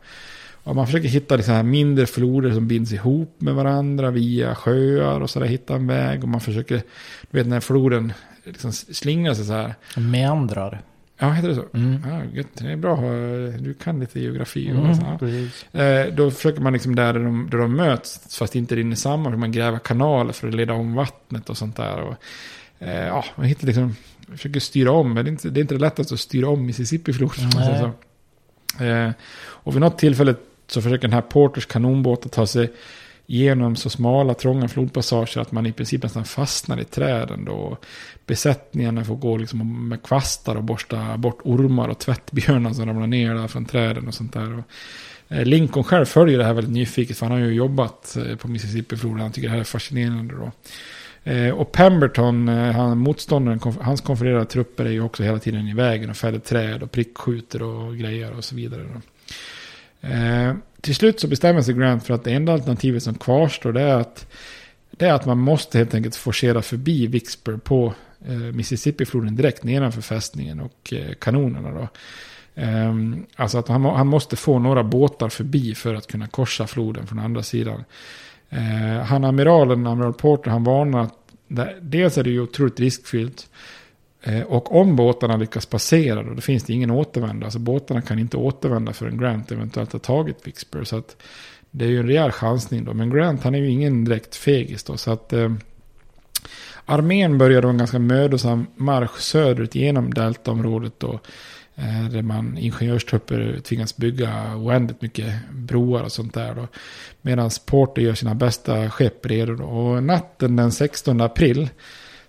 Och 0.63 0.77
man 0.77 0.87
försöker 0.87 1.09
hitta 1.09 1.37
liksom 1.37 1.55
här 1.55 1.63
mindre 1.63 2.07
floder 2.07 2.51
som 2.51 2.69
binds 2.69 2.93
ihop 2.93 3.35
med 3.39 3.55
varandra 3.55 4.11
via 4.11 4.55
sjöar 4.55 5.21
och 5.21 5.31
sådär, 5.31 5.47
hitta 5.47 5.75
en 5.75 5.87
väg. 5.87 6.23
Och 6.23 6.29
man 6.29 6.41
försöker, 6.41 6.83
du 7.31 7.39
vet 7.39 7.47
när 7.47 7.61
floden 7.61 8.13
liksom 8.45 8.73
slingrar 8.73 9.35
sig 9.35 9.45
så 9.45 9.53
här. 9.53 9.75
Meandrar. 9.97 10.83
Ja, 11.19 11.31
heter 11.31 11.49
det 11.49 11.55
så? 11.55 11.65
Mm. 11.75 12.03
Ja, 12.35 12.43
det 12.55 12.73
är 12.73 12.77
bra. 12.77 12.97
Du 13.59 13.75
kan 13.75 14.01
lite 14.01 14.21
geografi. 14.21 14.69
Mm, 14.69 14.91
ja. 15.73 15.81
eh, 15.83 16.15
då 16.15 16.31
försöker 16.31 16.61
man 16.61 16.73
liksom 16.73 16.95
där, 16.95 17.13
de, 17.13 17.49
där 17.51 17.59
de 17.59 17.77
möts, 17.77 18.37
fast 18.39 18.57
inte 18.57 18.77
rinner 18.77 18.97
samman, 18.97 19.41
man 19.41 19.53
gräver 19.53 19.79
kanaler 19.79 20.33
för 20.33 20.49
att 20.49 20.55
leda 20.55 20.73
om 20.73 20.95
vattnet 20.95 21.51
och 21.51 21.57
sånt 21.57 21.77
där. 21.77 22.01
Och, 22.01 22.15
eh, 22.79 23.07
ja, 23.07 23.25
man 23.37 23.47
hittar 23.47 23.67
liksom, 23.67 23.97
försöker 24.31 24.61
styra 24.61 24.91
om, 24.91 25.15
men 25.15 25.25
det 25.25 25.29
är 25.29 25.33
inte 25.33 25.49
det, 25.51 25.61
är 25.61 25.63
inte 25.63 25.75
det 25.75 25.81
lättaste 25.81 26.15
att 26.15 26.21
styra 26.21 26.49
om 26.49 26.67
Mississippi-floden. 26.67 27.93
Eh, 28.81 29.11
och 29.41 29.75
vid 29.75 29.81
något 29.81 29.99
tillfälle 29.99 30.35
så 30.67 30.83
försöker 30.83 31.09
den 31.09 31.15
här 31.15 31.21
Porters 31.21 31.67
kanonbåt 31.67 32.27
att 32.27 32.33
ta 32.33 32.47
sig 32.47 32.73
genom 33.31 33.77
så 33.77 33.91
smala, 33.91 34.35
trånga 34.35 34.69
flodpassager 34.69 35.41
att 35.41 35.53
man 35.53 35.67
i 35.67 35.73
princip 35.73 36.03
nästan 36.03 36.25
fastnar 36.25 36.81
i 36.81 36.85
träden. 36.85 37.45
Då. 37.45 37.77
Besättningarna 38.27 39.05
får 39.05 39.17
gå 39.17 39.37
liksom 39.37 39.89
med 39.89 40.03
kvastar 40.03 40.55
och 40.55 40.65
borsta 40.65 41.17
bort 41.17 41.41
ormar 41.45 41.89
och 41.89 41.99
tvättbjörnar 41.99 42.73
som 42.73 42.87
ramlar 42.87 43.07
ner 43.07 43.35
där 43.35 43.49
från 43.49 43.65
träden 43.65 44.09
och 44.09 44.15
sånt 44.15 44.33
där. 44.33 44.65
Eh, 45.29 45.45
Lincoln 45.45 45.85
själv 45.85 46.05
följer 46.05 46.39
det 46.39 46.45
här 46.45 46.55
väldigt 46.55 46.75
nyfiket 46.75 47.19
för 47.19 47.27
han 47.27 47.41
har 47.41 47.49
ju 47.49 47.55
jobbat 47.55 48.17
eh, 48.17 48.37
på 48.37 48.49
Mississippifloden, 48.49 49.21
Han 49.21 49.33
tycker 49.33 49.49
det 49.49 49.55
här 49.55 49.61
är 49.61 49.65
fascinerande 49.65 50.35
då. 50.35 50.53
Eh, 51.31 51.51
och 51.51 51.73
Pemberton, 51.73 52.49
han, 52.49 52.99
motståndaren, 52.99 53.61
hans 53.81 54.01
konfererade 54.01 54.45
trupper 54.45 54.85
är 54.85 54.91
ju 54.91 55.03
också 55.03 55.23
hela 55.23 55.39
tiden 55.39 55.69
i 55.69 55.75
vägen 55.75 56.11
och 56.11 56.17
fäller 56.17 56.39
träd 56.39 56.83
och 56.83 56.93
prickskjuter 56.93 57.63
och 57.63 57.97
grejer 57.97 58.37
och 58.37 58.45
så 58.45 58.55
vidare. 58.55 58.83
Då. 58.83 59.01
Eh, 60.01 60.55
till 60.81 60.95
slut 60.95 61.21
så 61.21 61.29
bestämmer 61.29 61.63
sig 61.63 61.75
Grant 61.75 62.07
för 62.07 62.15
att 62.15 62.25
det 62.25 62.33
enda 62.33 62.53
alternativet 62.53 63.03
som 63.03 63.15
kvarstår 63.15 63.73
det 63.73 63.81
är 63.81 63.95
att, 63.97 64.27
det 64.91 65.07
är 65.07 65.13
att 65.13 65.27
man 65.27 65.39
måste 65.39 65.79
helt 65.79 65.95
enkelt 65.95 66.17
forcera 66.17 66.63
förbi 66.63 67.07
Vicksburg 67.07 67.65
på 67.65 67.95
eh, 68.27 68.37
Mississippifloden 68.37 69.37
direkt 69.37 69.65
nedanför 69.65 70.03
fästningen 70.03 70.61
och 70.61 70.93
eh, 70.93 71.15
kanonerna. 71.15 71.71
Då. 71.71 71.89
Eh, 72.63 72.95
alltså 73.37 73.59
att 73.59 73.69
han, 73.69 73.85
han, 73.85 74.07
måste 74.07 74.37
få 74.37 74.59
några 74.59 74.85
båtar 74.85 75.29
förbi 75.29 75.75
för 75.75 75.95
att 75.95 76.07
kunna 76.07 76.27
korsa 76.27 76.67
floden 76.67 77.07
från 77.07 77.19
andra 77.19 77.43
sidan. 77.43 77.85
Eh, 78.51 79.03
han 79.05 79.25
amiralen, 79.25 79.87
amiral 79.87 80.13
Porter, 80.15 80.51
han 80.51 80.65
varnar 80.65 81.01
att 81.01 81.15
det, 81.49 81.75
dels 81.81 82.19
är 82.19 82.25
det 82.25 82.31
ju 82.31 82.41
otroligt 82.41 82.81
riskfyllt. 82.81 83.49
Eh, 84.23 84.43
och 84.43 84.75
om 84.81 84.97
båtarna 84.97 85.37
lyckas 85.37 85.67
passera 85.67 86.23
då, 86.23 86.35
då 86.35 86.41
finns 86.41 86.65
det 86.65 86.73
ingen 86.73 86.91
återvändo. 86.91 87.45
Alltså 87.45 87.59
båtarna 87.59 88.03
kan 88.03 88.19
inte 88.19 88.37
återvända 88.37 88.93
förrän 88.93 89.19
Grant 89.19 89.53
eventuellt 89.53 89.93
har 89.93 90.01
tagit 90.01 90.47
Vicksburg. 90.47 90.87
Så 90.87 90.97
att 90.97 91.17
det 91.71 91.85
är 91.85 91.89
ju 91.89 92.01
en 92.01 92.07
rejäl 92.07 92.33
chansning 92.33 92.85
då. 92.85 92.95
Men 92.95 93.11
Grant 93.11 93.45
han 93.45 93.55
är 93.55 93.59
ju 93.59 93.71
ingen 93.71 94.05
direkt 94.05 94.37
fegis 94.37 94.85
då. 94.85 94.97
Så 94.97 95.11
att 95.11 95.33
eh, 95.33 95.53
armén 96.85 97.39
börjar 97.39 97.63
då 97.63 97.69
en 97.69 97.79
ganska 97.79 97.99
mödosam 97.99 98.67
marsch 98.77 99.19
söderut 99.19 99.75
genom 99.75 100.15
deltaområdet 100.15 101.01
då. 101.01 101.21
Eh, 101.75 102.09
där 102.11 102.23
man 102.23 102.59
ingenjörstrupper 102.59 103.61
tvingas 103.65 103.97
bygga 103.97 104.57
oändligt 104.57 105.03
mycket 105.03 105.35
broar 105.51 106.03
och 106.03 106.13
sånt 106.13 106.35
där. 106.35 106.55
Då. 106.55 106.69
Medan 107.23 107.51
Porter 107.67 108.03
gör 108.03 108.15
sina 108.15 108.35
bästa 108.35 108.91
skepp 108.91 109.27
redo. 109.27 109.55
Då. 109.55 109.65
Och 109.65 110.03
natten 110.03 110.57
den 110.57 110.73
16 110.73 111.21
april 111.21 111.69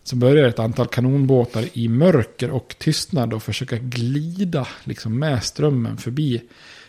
så 0.10 0.16
börjar 0.16 0.48
ett 0.48 0.60
antal 0.60 0.88
kanonbåtar 0.88 1.66
i 1.74 1.88
mörker 1.88 2.52
och 2.52 2.76
tystnad 2.78 3.34
och 3.34 3.44
försöka 3.44 3.78
glida 3.78 4.68
liksom 4.84 5.20
med 5.20 5.44
strömmen 5.44 5.98
förbi 5.98 6.42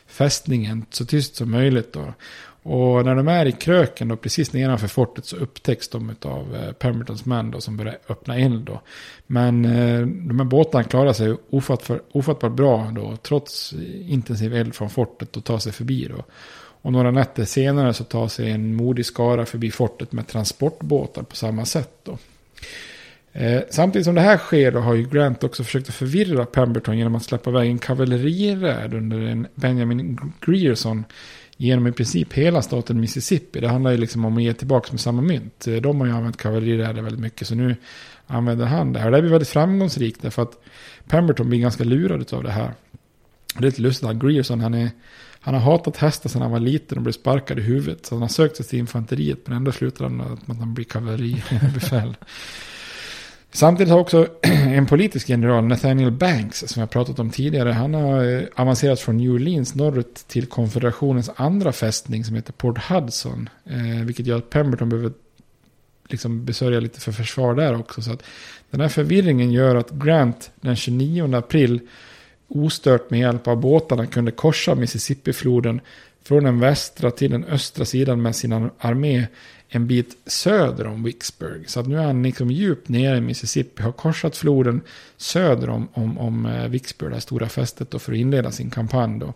fästningen 0.07 0.85
så 0.91 1.05
tyst 1.05 1.37
som 1.37 1.51
möjligt. 1.51 1.93
Då. 1.93 2.15
Och 2.63 3.05
när 3.05 3.15
de 3.15 3.29
är 3.29 3.47
i 3.47 3.53
kröken 3.53 4.09
då, 4.09 4.17
precis 4.17 4.53
nedanför 4.53 4.89
fortet 4.89 5.25
så 5.25 5.37
upptäcks 5.37 5.89
de 5.89 6.15
av 6.23 6.57
eh, 6.57 6.73
Pembertons 6.73 7.25
män 7.25 7.51
då, 7.51 7.61
som 7.61 7.77
börjar 7.77 7.99
öppna 8.09 8.39
eld. 8.39 8.65
Då. 8.65 8.81
Men 9.27 9.65
eh, 9.65 10.07
de 10.07 10.39
här 10.39 10.47
båtarna 10.47 10.85
klarar 10.85 11.13
sig 11.13 11.37
ofattbar, 11.51 12.03
ofattbart 12.13 12.53
bra 12.53 12.93
då, 12.95 13.17
trots 13.17 13.73
intensiv 14.07 14.55
eld 14.55 14.75
från 14.75 14.91
fortet 14.91 15.37
och 15.37 15.45
tar 15.45 15.59
sig 15.59 15.73
förbi. 15.73 16.09
Då. 16.17 16.25
Och 16.83 16.93
några 16.93 17.11
nätter 17.11 17.45
senare 17.45 17.95
så 17.95 18.05
tar 18.05 18.29
sig 18.29 18.51
en 18.51 18.75
modig 18.75 19.07
skara 19.07 19.47
förbi 19.47 19.71
fortet 19.71 20.13
med 20.13 20.27
transportbåtar 20.27 21.23
på 21.23 21.37
samma 21.37 21.65
sätt. 21.65 21.93
Då. 22.03 22.19
Eh, 23.33 23.63
samtidigt 23.71 24.05
som 24.05 24.15
det 24.15 24.21
här 24.21 24.39
sker 24.39 24.73
då 24.73 24.81
har 24.81 24.95
ju 24.95 25.09
Grant 25.09 25.45
också 25.45 25.65
försökt 25.65 25.89
att 25.89 25.95
förvirra 25.95 26.47
Pemberton 26.47 26.99
genom 26.99 27.15
att 27.15 27.23
släppa 27.23 27.51
iväg 27.51 27.71
en 27.71 27.79
kavalleriräd 27.79 28.95
under 28.95 29.21
en 29.21 29.47
Benjamin 29.55 30.19
Grierson 30.41 31.05
genom 31.57 31.87
i 31.87 31.93
princip 31.93 32.33
hela 32.33 32.63
staten 32.63 33.01
Mississippi. 33.01 33.61
Det 33.61 33.69
handlar 33.69 33.91
ju 33.91 33.97
liksom 33.97 34.25
om 34.25 34.37
att 34.37 34.43
ge 34.43 34.53
tillbaka 34.53 34.89
med 34.91 35.01
samma 35.01 35.23
mynt. 35.23 35.67
Eh, 35.67 35.75
de 35.75 36.01
har 36.01 36.07
ju 36.07 36.13
använt 36.13 36.37
kavalleriräder 36.37 37.03
väldigt 37.03 37.21
mycket 37.21 37.49
så 37.49 37.55
nu 37.55 37.77
använder 38.27 38.67
han 38.67 38.93
det 38.93 39.01
här. 39.01 39.11
Det 39.11 39.21
blir 39.21 39.31
väldigt 39.31 39.49
framgångsrikt 39.49 40.23
därför 40.23 40.43
att 40.43 40.63
Pemberton 41.09 41.49
blir 41.49 41.59
ganska 41.59 41.85
lurad 41.85 42.33
av 42.33 42.43
det 42.43 42.51
här. 42.51 42.73
Det 43.55 43.59
är 43.59 43.63
lite 43.63 43.83
lustigt 43.83 44.09
att 44.09 44.17
Grierson 44.17 44.61
han, 44.61 44.75
är, 44.75 44.91
han 45.41 45.55
har 45.55 45.61
hatat 45.61 45.97
hästar 45.97 46.31
sedan 46.31 46.43
han 46.43 46.51
var 46.51 46.61
liten 46.61 46.99
och 46.99 47.03
blev 47.03 47.13
sparkad 47.13 47.59
i 47.59 47.63
huvudet. 47.63 48.07
Så 48.07 48.15
han 48.15 48.23
har 48.23 48.29
sökt 48.29 48.57
sig 48.57 48.67
till 48.67 48.79
infanteriet 48.79 49.39
men 49.45 49.57
ändå 49.57 49.73
slutar 49.73 50.05
han 50.05 50.17
med 50.17 50.27
att 50.27 50.59
han 50.59 50.75
blir 50.75 50.85
kavalleribefäl. 50.85 52.17
Samtidigt 53.53 53.93
har 53.93 54.01
också 54.01 54.27
en 54.43 54.87
politisk 54.87 55.29
general, 55.29 55.65
Nathaniel 55.65 56.11
Banks, 56.11 56.59
som 56.59 56.81
jag 56.81 56.91
pratat 56.91 57.19
om 57.19 57.31
tidigare, 57.31 57.71
han 57.71 57.95
har 57.95 58.25
eh, 58.25 58.43
avancerat 58.55 59.01
från 59.01 59.17
New 59.17 59.31
Orleans 59.31 59.75
norrut 59.75 60.15
till 60.15 60.47
konfederationens 60.47 61.31
andra 61.37 61.73
fästning 61.73 62.25
som 62.25 62.35
heter 62.35 62.53
Port 62.53 62.79
Hudson. 62.79 63.49
Eh, 63.65 64.05
vilket 64.05 64.27
gör 64.27 64.39
att 64.39 64.51
Pemberton 64.51 64.89
behöver 64.89 65.13
liksom 66.09 66.45
besörja 66.45 66.81
lite 66.81 67.01
för 67.01 67.13
försvar 67.13 67.55
där 67.55 67.79
också. 67.79 68.03
Så 68.03 68.13
att 68.13 68.23
den 68.71 68.81
här 68.81 68.89
förvirringen 68.89 69.53
gör 69.53 69.77
att 69.77 69.91
Grant 69.91 70.51
den 70.61 70.77
29 70.77 71.37
april 71.37 71.81
ostört 72.49 73.11
med 73.11 73.21
hjälp 73.21 73.49
av 73.49 73.57
båtarna 73.57 74.07
kunde 74.07 74.31
korsa 74.31 74.75
Mississippifloden 74.75 75.81
från 76.23 76.45
den 76.45 76.61
västra 76.61 77.11
till 77.11 77.31
den 77.31 77.45
östra 77.45 77.85
sidan 77.85 78.23
med 78.23 78.37
sin 78.37 78.71
armé 78.79 79.27
en 79.73 79.87
bit 79.87 80.17
söder 80.27 80.87
om 80.87 81.03
Vicksburg. 81.03 81.71
Så 81.71 81.81
att 81.81 81.87
nu 81.87 81.99
är 81.99 82.05
han 82.05 82.23
liksom 82.23 82.51
djupt 82.51 82.89
nere 82.89 83.17
i 83.17 83.21
Mississippi, 83.21 83.83
har 83.83 83.93
korsat 83.93 84.37
floden 84.37 84.81
söder 85.17 85.71
om, 85.71 85.89
om, 85.93 86.19
om 86.19 86.47
eh, 86.47 86.69
Vicksburg, 86.69 87.13
det 87.13 87.21
stora 87.21 87.49
fästet, 87.49 87.91
då, 87.91 87.99
för 87.99 88.13
att 88.13 88.19
inleda 88.19 88.51
sin 88.51 88.71
kampanj. 88.71 89.21
Då. 89.21 89.35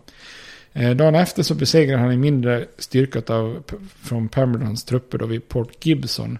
Eh, 0.73 0.91
dagen 0.91 1.15
efter 1.15 1.43
så 1.43 1.55
besegrar 1.55 1.97
han 1.97 2.11
en 2.11 2.19
mindre 2.19 2.65
styrka 2.77 3.33
av, 3.33 3.63
från 4.01 4.27
Pembertons 4.27 4.83
trupper 4.83 5.17
då 5.17 5.25
vid 5.25 5.47
Port 5.47 5.85
Gibson. 5.85 6.37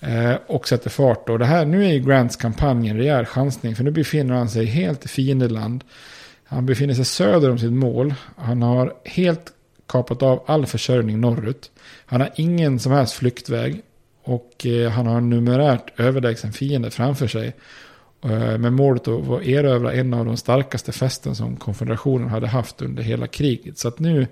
Eh, 0.00 0.34
och 0.46 0.68
sätter 0.68 0.90
fart. 0.90 1.26
Då. 1.26 1.38
det 1.38 1.44
här, 1.46 1.66
nu 1.66 1.84
är 1.84 1.92
ju 1.92 2.00
Grants 2.00 2.36
kampanj 2.36 2.88
en 2.88 2.96
rejäl 2.96 3.26
chansning, 3.26 3.76
för 3.76 3.84
nu 3.84 3.90
befinner 3.90 4.34
han 4.34 4.48
sig 4.48 4.64
helt 4.64 5.04
i 5.04 5.08
fiendeland. 5.08 5.84
Han 6.44 6.66
befinner 6.66 6.94
sig 6.94 7.04
söder 7.04 7.50
om 7.50 7.58
sitt 7.58 7.72
mål. 7.72 8.14
Han 8.36 8.62
har 8.62 8.94
helt 9.04 9.52
kapat 9.86 10.22
av 10.22 10.44
all 10.46 10.66
försörjning 10.66 11.20
norrut. 11.20 11.70
Han 12.06 12.20
har 12.20 12.30
ingen 12.36 12.78
som 12.78 12.92
helst 12.92 13.14
flyktväg. 13.14 13.82
Och 14.22 14.66
eh, 14.66 14.90
han 14.90 15.06
har 15.06 15.18
en 15.18 15.30
numerärt 15.30 16.00
överlägsen 16.00 16.52
fiende 16.52 16.90
framför 16.90 17.26
sig. 17.26 17.54
Eh, 18.24 18.58
Med 18.58 18.72
målet 18.72 19.08
att 19.08 19.42
erövra 19.42 19.92
en 19.92 20.14
av 20.14 20.24
de 20.24 20.36
starkaste 20.36 20.92
fästen 20.92 21.34
som 21.34 21.56
konfederationen 21.56 22.28
hade 22.28 22.46
haft 22.46 22.82
under 22.82 23.02
hela 23.02 23.26
kriget. 23.26 23.78
Så 23.78 23.88
att 23.88 23.98
nu, 23.98 24.26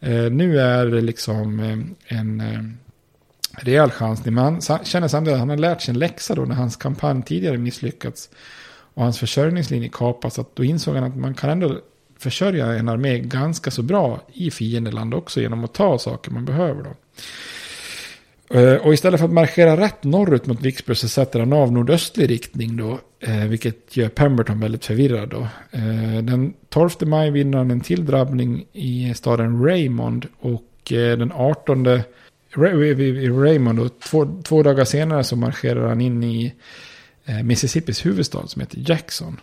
eh, 0.00 0.30
nu 0.30 0.60
är 0.60 0.86
det 0.86 1.00
liksom 1.00 1.60
en 2.06 2.42
rejäl 3.50 3.90
chansning. 3.90 4.34
Men 4.34 4.44
han 4.44 4.60
känner 4.84 5.08
samtidigt 5.08 5.34
att 5.34 5.40
han 5.40 5.48
har 5.48 5.56
lärt 5.56 5.82
sig 5.82 5.92
en 5.92 5.98
läxa 5.98 6.34
då 6.34 6.42
när 6.42 6.54
hans 6.54 6.76
kampanj 6.76 7.22
tidigare 7.22 7.58
misslyckats. 7.58 8.30
Och 8.94 9.02
hans 9.02 9.18
försörjningslinje 9.18 9.88
kapas. 9.92 10.38
Att 10.38 10.56
då 10.56 10.64
insåg 10.64 10.94
han 10.94 11.04
att 11.04 11.16
man 11.16 11.34
kan 11.34 11.50
ändå 11.50 11.80
försörja 12.18 12.66
en 12.66 12.88
armé 12.88 13.18
ganska 13.18 13.70
så 13.70 13.82
bra 13.82 14.20
i 14.32 14.50
fiendeland 14.50 15.14
också 15.14 15.40
genom 15.40 15.64
att 15.64 15.74
ta 15.74 15.98
saker 15.98 16.30
man 16.30 16.44
behöver. 16.44 16.82
Då. 16.82 16.90
Eh, 18.50 18.74
och 18.74 18.94
istället 18.94 19.20
för 19.20 19.26
att 19.26 19.32
marschera 19.32 19.76
rätt 19.76 20.04
norrut 20.04 20.46
mot 20.46 20.60
Vicksburg 20.60 20.96
så 20.96 21.08
sätter 21.08 21.40
han 21.40 21.52
av 21.52 21.72
nordöstlig 21.72 22.30
riktning 22.30 22.76
då. 22.76 23.00
Eh, 23.20 23.44
vilket 23.44 23.96
gör 23.96 24.08
Pemberton 24.08 24.60
väldigt 24.60 24.84
förvirrad 24.84 25.28
då. 25.28 25.48
Eh, 25.70 26.22
den 26.22 26.54
12 26.68 26.90
maj 27.00 27.30
vinner 27.30 27.58
han 27.58 27.70
en 27.70 27.80
till 27.80 28.06
drabbning 28.06 28.66
i 28.72 29.12
staden 29.14 29.64
Raymond. 29.64 30.26
Och 30.40 30.62
den 30.86 31.32
18 31.32 31.86
i 31.86 33.28
Raymond 33.28 33.80
och 33.80 34.00
två, 34.00 34.42
två 34.44 34.62
dagar 34.62 34.84
senare 34.84 35.24
så 35.24 35.36
marscherar 35.36 35.88
han 35.88 36.00
in 36.00 36.24
i 36.24 36.54
Mississippis 37.42 38.06
huvudstad 38.06 38.46
som 38.46 38.60
heter 38.60 38.78
Jackson. 38.90 39.40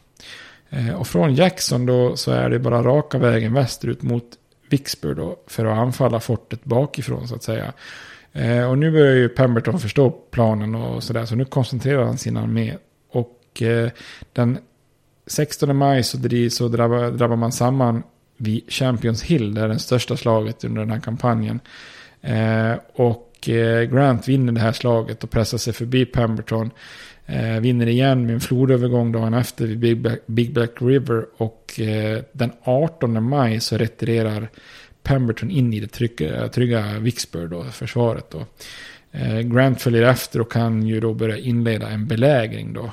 Eh, 0.72 0.94
och 0.94 1.08
från 1.08 1.36
Jackson 1.36 1.86
då 1.86 2.16
så 2.16 2.32
är 2.32 2.50
det 2.50 2.60
bara 2.60 2.84
raka 2.84 3.18
vägen 3.18 3.54
västerut 3.54 4.02
mot 4.02 4.24
Vicksburg 4.70 5.18
då 5.18 5.40
för 5.48 5.66
att 5.66 5.78
anfalla 5.78 6.20
fortet 6.20 6.64
bakifrån 6.64 7.28
så 7.28 7.36
att 7.36 7.44
säga. 7.44 7.74
Eh, 8.34 8.70
och 8.70 8.78
nu 8.78 8.92
börjar 8.92 9.16
ju 9.16 9.30
Pemberton 9.30 9.80
förstå 9.80 10.10
planen 10.10 10.76
och 10.76 11.04
sådär 11.04 11.26
så 11.26 11.36
nu 11.36 11.46
koncentrerar 11.46 12.04
han 12.04 12.18
sin 12.18 12.38
armé. 12.38 12.78
Och 13.12 13.62
eh, 13.62 13.90
den 14.34 14.58
16 15.28 15.76
maj 15.76 16.04
så, 16.04 16.18
så 16.52 16.68
drabbar, 16.68 17.12
drabbar 17.12 17.36
man 17.36 17.52
samman 17.52 18.04
vid 18.38 18.72
Champions 18.72 19.24
Hill, 19.24 19.54
det 19.54 19.62
är 19.62 19.68
det 19.68 19.80
största 19.80 20.18
slaget 20.18 20.64
under 20.64 20.82
den 20.82 20.92
här 20.92 21.00
kampanjen. 21.00 21.60
och 22.94 23.28
Grant 23.90 24.28
vinner 24.28 24.54
det 24.54 24.60
här 24.60 24.72
slaget 24.72 25.24
och 25.24 25.30
pressar 25.30 25.58
sig 25.58 25.74
förbi 25.74 26.06
Pemberton. 26.06 26.72
Eh, 27.26 27.60
vinner 27.60 27.88
igen 27.88 28.26
med 28.26 28.34
en 28.34 28.42
flodövergång 28.42 29.12
dagen 29.12 29.34
efter 29.34 29.66
vid 29.66 29.80
Big 29.80 29.98
Black, 29.98 30.20
Big 30.26 30.54
Black 30.54 30.72
River. 30.82 31.26
Och 31.38 31.80
eh, 31.80 32.22
den 32.32 32.52
18 32.64 33.24
maj 33.24 33.60
så 33.60 33.78
retirerar 33.78 34.50
Pemberton 35.04 35.52
in 35.52 35.74
i 35.74 35.80
det 35.80 35.88
trygga, 35.88 36.48
trygga 36.48 37.00
Vicksburg, 37.00 37.50
då, 37.50 37.64
försvaret. 37.64 38.30
Då. 38.30 38.46
Eh, 39.12 39.40
Grant 39.40 39.82
följer 39.82 40.04
efter 40.04 40.42
och 40.42 40.52
kan 40.52 40.88
ju 40.88 41.00
då 41.00 41.14
börja 41.14 41.38
inleda 41.38 41.90
en 41.90 42.08
belägring. 42.08 42.74
Då. 42.74 42.92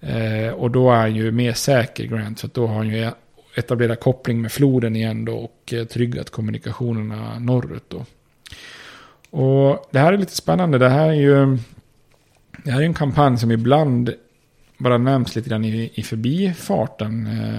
Eh, 0.00 0.52
och 0.52 0.70
då 0.70 0.90
är 0.90 0.96
han 0.96 1.14
ju 1.14 1.32
mer 1.32 1.52
säker, 1.52 2.04
Grant, 2.04 2.40
för 2.40 2.50
då 2.52 2.66
har 2.66 2.74
han 2.74 2.88
ju 2.88 2.98
e-, 2.98 3.14
etablerat 3.54 4.00
koppling 4.00 4.40
med 4.40 4.52
floden 4.52 4.96
igen 4.96 5.24
då 5.24 5.36
och 5.36 5.72
eh, 5.72 5.84
tryggat 5.84 6.30
kommunikationerna 6.30 7.38
norrut. 7.38 7.84
Då. 7.88 8.04
Och 9.30 9.88
det 9.90 9.98
här 9.98 10.12
är 10.12 10.18
lite 10.18 10.36
spännande. 10.36 10.78
Det 10.78 10.88
här 10.88 11.08
är 11.08 11.12
ju 11.12 11.58
det 12.64 12.70
här 12.70 12.80
är 12.80 12.84
en 12.84 12.94
kampanj 12.94 13.38
som 13.38 13.50
ibland 13.50 14.14
bara 14.78 14.98
nämns 14.98 15.36
lite 15.36 15.50
grann 15.50 15.64
i, 15.64 15.90
i 15.94 16.02
förbifarten. 16.02 17.26
Eh, 17.26 17.58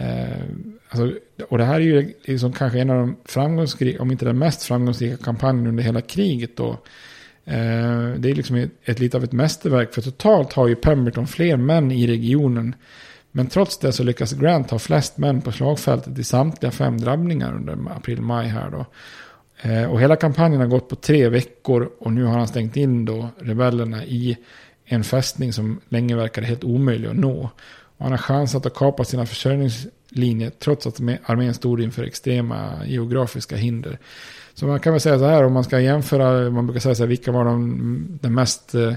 eh, 0.00 0.42
alltså, 0.88 1.12
och 1.48 1.58
det 1.58 1.64
här 1.64 1.74
är 1.74 1.84
ju 1.84 2.14
liksom 2.24 2.52
kanske 2.52 2.80
en 2.80 2.90
av 2.90 2.96
de 2.96 3.16
framgångsrika, 3.24 4.02
om 4.02 4.10
inte 4.10 4.24
den 4.24 4.38
mest 4.38 4.62
framgångsrika 4.62 5.16
kampanjen 5.16 5.66
under 5.66 5.82
hela 5.82 6.00
kriget 6.00 6.56
då. 6.56 6.70
Eh, 7.44 8.08
det 8.16 8.30
är 8.30 8.34
liksom 8.34 8.56
ett, 8.56 8.70
ett 8.84 8.98
lite 8.98 9.16
av 9.16 9.24
ett 9.24 9.32
mästerverk, 9.32 9.94
för 9.94 10.02
totalt 10.02 10.52
har 10.52 10.68
ju 10.68 10.74
Pemberton 10.74 11.26
fler 11.26 11.56
män 11.56 11.92
i 11.92 12.06
regionen. 12.06 12.74
Men 13.32 13.46
trots 13.46 13.78
det 13.78 13.92
så 13.92 14.02
lyckas 14.02 14.32
Grant 14.32 14.70
ha 14.70 14.78
flest 14.78 15.18
män 15.18 15.42
på 15.42 15.52
slagfältet 15.52 16.18
i 16.18 16.24
samtliga 16.24 16.72
fem 16.72 16.98
drabbningar 16.98 17.54
under 17.54 17.78
april-maj 17.96 18.48
här 18.48 18.70
då. 18.70 18.86
Eh, 19.62 19.90
och 19.90 20.00
hela 20.00 20.16
kampanjen 20.16 20.60
har 20.60 20.68
gått 20.68 20.88
på 20.88 20.96
tre 20.96 21.28
veckor 21.28 21.90
och 21.98 22.12
nu 22.12 22.24
har 22.24 22.38
han 22.38 22.48
stängt 22.48 22.76
in 22.76 23.04
då 23.04 23.28
rebellerna 23.38 24.04
i 24.04 24.36
en 24.84 25.04
fästning 25.04 25.52
som 25.52 25.80
länge 25.88 26.16
verkade 26.16 26.46
helt 26.46 26.64
omöjlig 26.64 27.08
att 27.08 27.16
nå. 27.16 27.50
Och 27.98 28.04
han 28.04 28.12
har 28.12 28.18
chansat 28.18 28.66
att 28.66 28.74
kapa 28.74 29.04
sina 29.04 29.26
försörjningslinjer 29.26 30.50
trots 30.58 30.86
att 30.86 31.00
armén 31.00 31.54
stod 31.54 31.80
inför 31.80 32.04
extrema 32.04 32.86
geografiska 32.86 33.56
hinder. 33.56 33.98
Så 34.54 34.66
man 34.66 34.80
kan 34.80 34.92
väl 34.92 35.00
säga 35.00 35.18
så 35.18 35.26
här 35.26 35.44
om 35.44 35.52
man 35.52 35.64
ska 35.64 35.80
jämföra, 35.80 36.50
man 36.50 36.66
brukar 36.66 36.80
säga 36.80 36.94
så 36.94 37.02
här, 37.02 37.08
vilka 37.08 37.32
var 37.32 37.44
de, 37.44 38.18
den 38.22 38.34
mest 38.34 38.74
eh, 38.74 38.94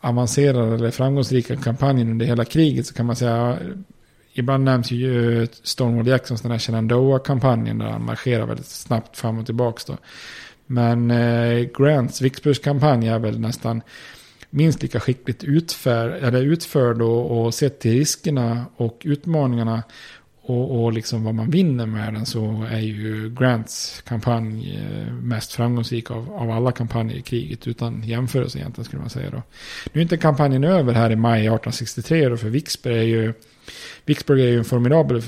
avancerade 0.00 0.74
eller 0.74 0.90
framgångsrika 0.90 1.56
kampanjen 1.56 2.10
under 2.10 2.26
hela 2.26 2.44
kriget 2.44 2.86
så 2.86 2.94
kan 2.94 3.06
man 3.06 3.16
säga 3.16 3.58
Ibland 4.32 4.64
nämns 4.64 4.90
ju 4.90 5.42
eh, 5.42 5.48
Stonewall 5.62 6.06
Jacksons 6.06 6.42
den 6.42 6.50
här 6.50 6.58
Shenandoah-kampanjen 6.58 7.78
där 7.78 7.86
han 7.86 8.04
marscherar 8.04 8.46
väldigt 8.46 8.66
snabbt 8.66 9.16
fram 9.16 9.38
och 9.38 9.46
tillbaka. 9.46 9.82
Då. 9.86 9.96
Men 10.66 11.10
eh, 11.10 11.68
Grants 11.78 12.20
Vicksburgskampanj 12.20 13.08
är 13.08 13.18
väl 13.18 13.40
nästan 13.40 13.82
minst 14.50 14.82
lika 14.82 15.00
skickligt 15.00 15.44
utför, 15.44 16.08
eller 16.08 16.42
utförd 16.42 17.02
och, 17.02 17.44
och 17.44 17.54
sett 17.54 17.80
till 17.80 17.92
riskerna 17.92 18.64
och 18.76 19.02
utmaningarna 19.04 19.82
och, 20.44 20.84
och 20.84 20.92
liksom 20.92 21.24
vad 21.24 21.34
man 21.34 21.50
vinner 21.50 21.86
med 21.86 22.14
den 22.14 22.26
så 22.26 22.66
är 22.70 22.80
ju 22.80 23.34
Grants 23.34 24.02
kampanj 24.06 24.76
eh, 24.76 25.12
mest 25.12 25.52
framgångsrik 25.52 26.10
av, 26.10 26.32
av 26.32 26.50
alla 26.50 26.72
kampanjer 26.72 27.16
i 27.16 27.22
kriget 27.22 27.66
utan 27.66 28.02
jämförelse 28.02 28.58
egentligen 28.58 28.84
skulle 28.84 29.00
man 29.00 29.10
säga 29.10 29.30
då. 29.30 29.42
Nu 29.92 30.00
är 30.00 30.02
inte 30.02 30.16
kampanjen 30.16 30.64
över 30.64 30.92
här 30.92 31.10
i 31.10 31.16
maj 31.16 31.40
1863 31.40 32.28
då 32.28 32.36
för 32.36 32.48
Vicksburg 32.48 32.96
är 32.96 33.02
ju 33.02 33.32
Vicksburg 34.04 34.40
är 34.40 34.48
ju 34.48 34.58
en 34.58 34.64
formidabel 34.64 35.22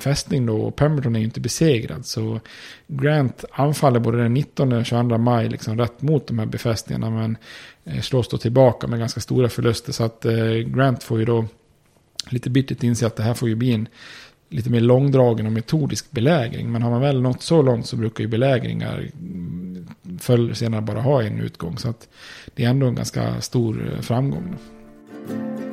fästning 0.00 0.46
då 0.46 0.60
och 0.60 0.76
Pemberton 0.76 1.14
är 1.14 1.20
ju 1.20 1.24
inte 1.24 1.40
besegrad. 1.40 2.06
Så 2.06 2.40
Grant 2.86 3.44
anfaller 3.52 4.00
både 4.00 4.22
den 4.22 4.34
19 4.34 4.72
och 4.72 4.86
22 4.86 5.18
maj 5.18 5.48
liksom 5.48 5.78
rätt 5.78 6.02
mot 6.02 6.26
de 6.26 6.38
här 6.38 6.46
befästningarna 6.46 7.10
men 7.10 7.36
eh, 7.84 8.00
slås 8.00 8.28
då 8.28 8.38
tillbaka 8.38 8.86
med 8.86 8.98
ganska 8.98 9.20
stora 9.20 9.48
förluster. 9.48 9.92
Så 9.92 10.04
att 10.04 10.24
eh, 10.24 10.52
Grant 10.52 11.02
får 11.02 11.18
ju 11.18 11.24
då 11.24 11.46
lite 12.30 12.50
bittert 12.50 12.82
inse 12.82 13.06
att 13.06 13.16
det 13.16 13.22
här 13.22 13.34
får 13.34 13.48
ju 13.48 13.54
bli 13.54 13.72
en 13.72 13.88
lite 14.48 14.70
mer 14.70 14.80
långdragen 14.80 15.46
och 15.46 15.52
metodisk 15.52 16.10
belägring. 16.10 16.72
Men 16.72 16.82
har 16.82 16.90
man 16.90 17.00
väl 17.00 17.22
nått 17.22 17.42
så 17.42 17.62
långt 17.62 17.86
så 17.86 17.96
brukar 17.96 18.24
ju 18.24 18.28
belägringar 18.28 19.10
mm, 19.20 19.88
förr 20.20 20.38
eller 20.38 20.54
senare 20.54 20.80
bara 20.80 21.00
ha 21.00 21.22
en 21.22 21.40
utgång. 21.40 21.78
Så 21.78 21.88
att 21.88 22.08
det 22.54 22.64
är 22.64 22.70
ändå 22.70 22.86
en 22.86 22.94
ganska 22.94 23.40
stor 23.40 23.92
eh, 23.92 24.00
framgång. 24.00 24.56
Då 25.28 25.69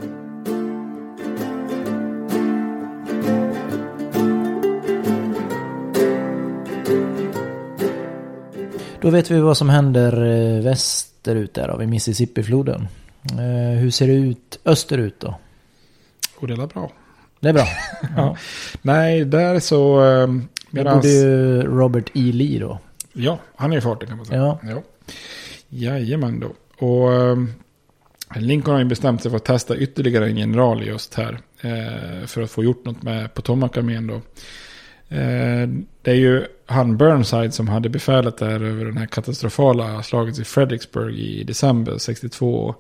vet 9.11 9.31
vi 9.31 9.39
vad 9.39 9.57
som 9.57 9.69
händer 9.69 10.25
eh, 10.25 10.63
västerut 10.63 11.53
där 11.53 11.67
då, 11.67 11.77
vid 11.77 11.89
Mississippifloden. 11.89 12.87
Eh, 13.31 13.79
hur 13.79 13.91
ser 13.91 14.07
det 14.07 14.13
ut 14.13 14.59
österut 14.65 15.19
då? 15.19 15.39
Och 16.37 16.47
det 16.47 16.53
är 16.53 16.67
bra. 16.67 16.91
Det 17.39 17.49
är 17.49 17.53
bra. 17.53 17.67
ja. 18.15 18.37
Nej, 18.81 19.25
där 19.25 19.59
så... 19.59 20.05
Eh, 20.05 20.27
det 20.71 20.83
borde 20.83 21.07
ju 21.07 21.61
Robert 21.61 22.09
E. 22.13 22.31
Lee 22.33 22.59
då. 22.59 22.79
Ja, 23.13 23.39
han 23.55 23.73
är 23.73 23.77
i 23.77 23.81
farten 23.81 24.07
kan 24.07 24.17
man 24.17 24.25
säga. 24.25 24.39
Ja. 24.39 24.59
ja. 24.63 24.81
Jajamän 25.69 26.39
då. 26.39 26.47
Och 26.85 27.09
Lincoln 28.35 28.73
har 28.73 28.79
ju 28.79 28.85
bestämt 28.85 29.21
sig 29.21 29.31
för 29.31 29.35
att 29.35 29.45
testa 29.45 29.77
ytterligare 29.77 30.25
en 30.25 30.37
general 30.37 30.83
i 30.83 30.91
öst 30.91 31.15
här. 31.15 31.39
För 32.27 32.41
att 32.41 32.51
få 32.51 32.63
gjort 32.63 32.85
något 32.85 33.03
med 33.03 33.33
Potomac-armén 33.33 34.07
då. 34.07 34.21
Eh, 35.09 35.69
det 36.01 36.11
är 36.11 36.15
ju 36.15 36.45
han 36.65 36.97
Burnside 36.97 37.53
som 37.53 37.67
hade 37.67 37.89
befälet 37.89 38.37
där 38.37 38.63
över 38.63 38.85
den 38.85 38.97
här 38.97 39.05
katastrofala 39.05 40.03
slaget 40.03 40.39
i 40.39 40.43
Fredericksburg 40.43 41.19
i 41.19 41.43
december 41.43 41.97
62. 41.97 42.75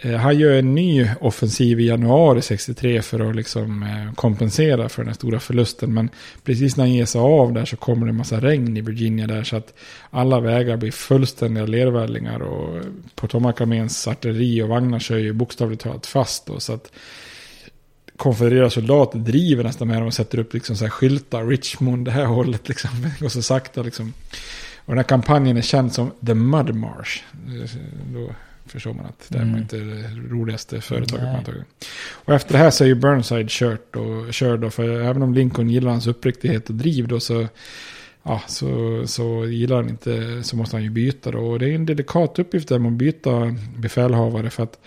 Eh, 0.00 0.14
han 0.14 0.38
gör 0.38 0.52
en 0.52 0.74
ny 0.74 1.08
offensiv 1.20 1.80
i 1.80 1.86
januari 1.86 2.42
63 2.42 3.02
för 3.02 3.30
att 3.30 3.36
liksom 3.36 3.82
eh, 3.82 4.14
kompensera 4.14 4.88
för 4.88 5.02
den 5.02 5.08
här 5.08 5.14
stora 5.14 5.40
förlusten. 5.40 5.94
Men 5.94 6.10
precis 6.44 6.76
när 6.76 6.84
han 6.84 6.92
ger 6.92 7.04
sig 7.04 7.20
av 7.20 7.52
där 7.52 7.64
så 7.64 7.76
kommer 7.76 8.06
det 8.06 8.10
en 8.10 8.16
massa 8.16 8.40
regn 8.40 8.76
i 8.76 8.80
Virginia 8.80 9.26
där 9.26 9.44
så 9.44 9.56
att 9.56 9.74
alla 10.10 10.40
vägar 10.40 10.76
blir 10.76 10.90
fullständiga 10.90 11.66
lervällingar 11.66 12.42
och 12.42 12.82
Potomac-arméns 13.14 14.08
artilleri 14.08 14.62
och 14.62 14.68
vagnar 14.68 14.98
kör 14.98 15.18
ju 15.18 15.32
bokstavligt 15.32 15.82
talat 15.82 16.06
fast. 16.06 16.46
Då, 16.46 16.60
så 16.60 16.72
att 16.72 16.92
konfedererade 18.22 18.70
soldater 18.70 19.18
driver 19.18 19.64
nästan 19.64 19.88
med 19.88 19.96
dem 19.96 20.06
och 20.06 20.14
sätter 20.14 20.38
upp 20.38 20.54
liksom 20.54 20.76
så 20.76 20.84
här 20.84 20.90
skyltar. 20.90 21.46
Richmond, 21.46 22.04
det 22.04 22.10
här 22.10 22.24
hållet 22.24 22.68
liksom. 22.68 22.90
Och 23.24 23.32
så 23.32 23.42
sakta 23.42 23.82
liksom. 23.82 24.12
Och 24.76 24.88
den 24.92 24.98
här 24.98 25.04
kampanjen 25.04 25.56
är 25.56 25.62
känd 25.62 25.92
som 25.92 26.10
The 26.26 26.34
Mud 26.34 26.74
March. 26.74 27.22
Då 28.14 28.34
förstår 28.66 28.94
man 28.94 29.06
att 29.06 29.26
det 29.28 29.38
mm. 29.38 29.54
är 29.54 29.58
inte 29.58 29.76
det 29.76 30.08
roligaste 30.30 30.80
företaget 30.80 31.24
man 31.24 31.34
har 31.34 31.42
tagit. 31.42 31.64
Och 32.24 32.34
efter 32.34 32.52
det 32.52 32.58
här 32.58 32.70
så 32.70 32.84
är 32.84 32.88
ju 32.88 32.94
Burnside 32.94 33.50
kört 33.50 33.96
och 33.96 34.34
kör 34.34 34.56
då. 34.56 34.70
För 34.70 35.00
även 35.00 35.22
om 35.22 35.34
Lincoln 35.34 35.70
gillar 35.70 35.90
hans 35.90 36.06
uppriktighet 36.06 36.68
och 36.68 36.74
driv 36.74 37.08
då 37.08 37.20
så 37.20 37.46
ja, 38.22 38.42
så, 38.48 39.02
så 39.06 39.46
gillar 39.46 39.76
han 39.76 39.88
inte 39.88 40.42
så 40.42 40.56
måste 40.56 40.76
han 40.76 40.84
ju 40.84 40.90
byta 40.90 41.30
då. 41.30 41.38
Och 41.38 41.58
det 41.58 41.70
är 41.70 41.74
en 41.74 41.86
delikat 41.86 42.38
uppgift 42.38 42.68
där 42.68 42.78
man 42.78 42.98
byta 42.98 43.56
befälhavare 43.76 44.50
för 44.50 44.62
att 44.62 44.78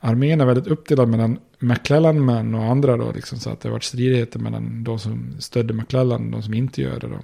armén 0.00 0.40
är 0.40 0.46
väldigt 0.46 0.66
uppdelad 0.66 1.08
mellan 1.08 1.38
McClellan-män 1.58 2.54
och 2.54 2.64
andra 2.64 2.96
då. 2.96 3.12
Liksom, 3.12 3.38
så 3.38 3.50
att 3.50 3.60
det 3.60 3.68
har 3.68 3.72
varit 3.72 3.84
stridigheter 3.84 4.38
mellan 4.38 4.84
de 4.84 4.98
som 4.98 5.36
stödde 5.38 5.74
McClellan 5.74 6.24
och 6.26 6.30
de 6.30 6.42
som 6.42 6.54
inte 6.54 6.82
gör 6.82 7.00
det 7.00 7.08
då. 7.08 7.18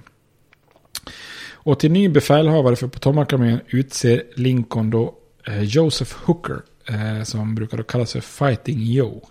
Och 1.53 1.79
till 1.79 1.91
ny 1.91 2.09
befälhavare 2.09 2.75
för 2.75 2.87
Potomac-armén 2.87 3.59
utser 3.67 4.23
Lincoln 4.35 4.89
då 4.89 5.15
eh, 5.47 5.63
Joseph 5.63 6.15
Hooker. 6.25 6.61
Eh, 6.87 7.23
som 7.23 7.55
brukar 7.55 7.77
då 7.77 7.83
kallas 7.83 8.13
för 8.13 8.21
Fighting 8.21 8.83
Joe. 8.83 9.21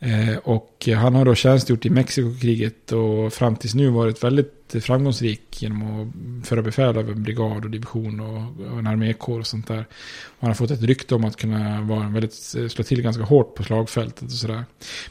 Eh, 0.00 0.36
och 0.36 0.88
han 0.96 1.14
har 1.14 1.24
då 1.24 1.34
tjänstgjort 1.34 1.86
i 1.86 1.90
Mexikokriget 1.90 2.92
och 2.92 3.32
fram 3.32 3.56
tills 3.56 3.74
nu 3.74 3.90
varit 3.90 4.24
väldigt 4.24 4.74
framgångsrik 4.80 5.62
genom 5.62 5.82
att 5.82 6.48
föra 6.48 6.62
befäl 6.62 6.96
över 6.96 7.14
brigad 7.14 7.64
och 7.64 7.70
division 7.70 8.20
och, 8.20 8.78
en 8.78 8.86
armékår 8.86 9.38
och 9.38 9.46
sånt 9.46 9.68
där. 9.68 9.86
Och 10.24 10.40
han 10.40 10.50
har 10.50 10.54
fått 10.54 10.70
ett 10.70 10.82
rykte 10.82 11.14
om 11.14 11.24
att 11.24 11.36
kunna 11.36 11.82
vara 11.82 12.08
väldigt, 12.08 12.54
eh, 12.58 12.68
slå 12.68 12.84
till 12.84 13.02
ganska 13.02 13.22
hårt 13.22 13.54
på 13.54 13.62
slagfältet 13.62 14.22
och 14.22 14.30
sådär. 14.30 14.64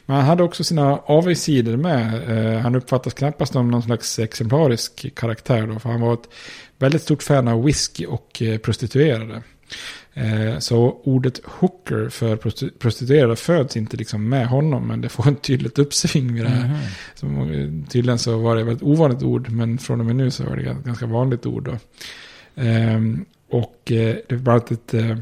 Men 0.06 0.16
han 0.16 0.24
hade 0.24 0.42
också 0.42 0.64
sina 0.64 0.96
avigsidor 0.96 1.76
med. 1.76 2.30
Eh, 2.54 2.60
han 2.60 2.74
uppfattas 2.74 3.14
knappast 3.14 3.52
som 3.52 3.70
någon 3.70 3.82
slags 3.82 4.18
exemplarisk 4.18 5.14
karaktär 5.14 5.66
då, 5.66 5.78
för 5.78 5.88
han 5.88 6.00
var 6.00 6.14
ett 6.14 6.28
väldigt 6.78 7.02
stort 7.02 7.22
fan 7.22 7.48
av 7.48 7.64
whisky 7.64 8.06
och 8.06 8.42
prostituerade. 8.62 9.42
Eh, 10.18 10.58
så 10.58 11.00
ordet 11.04 11.40
hooker 11.44 12.08
för 12.08 12.36
prostituerade 12.78 13.36
föds 13.36 13.76
inte 13.76 13.96
liksom 13.96 14.28
med 14.28 14.46
honom, 14.46 14.88
men 14.88 15.00
det 15.00 15.08
får 15.08 15.28
en 15.28 15.36
tydligt 15.36 15.78
uppsving 15.78 16.34
vid 16.34 16.44
det 16.44 16.48
här. 16.48 16.64
Mm. 16.64 16.78
Så, 17.14 17.90
tydligen 17.90 18.18
så 18.18 18.38
var 18.38 18.54
det 18.54 18.60
ett 18.60 18.66
väldigt 18.66 18.82
ovanligt 18.82 19.22
ord, 19.22 19.50
men 19.50 19.78
från 19.78 20.00
och 20.00 20.06
med 20.06 20.16
nu 20.16 20.30
så 20.30 20.44
var 20.44 20.56
det 20.56 20.70
ett 20.70 20.84
ganska 20.84 21.06
vanligt 21.06 21.46
ord. 21.46 21.76
Ehm, 22.54 23.24
och 23.50 23.92
eh, 23.92 24.16
det 24.28 24.36
var 24.36 24.56
ett 24.56 24.94
eh, 24.94 25.16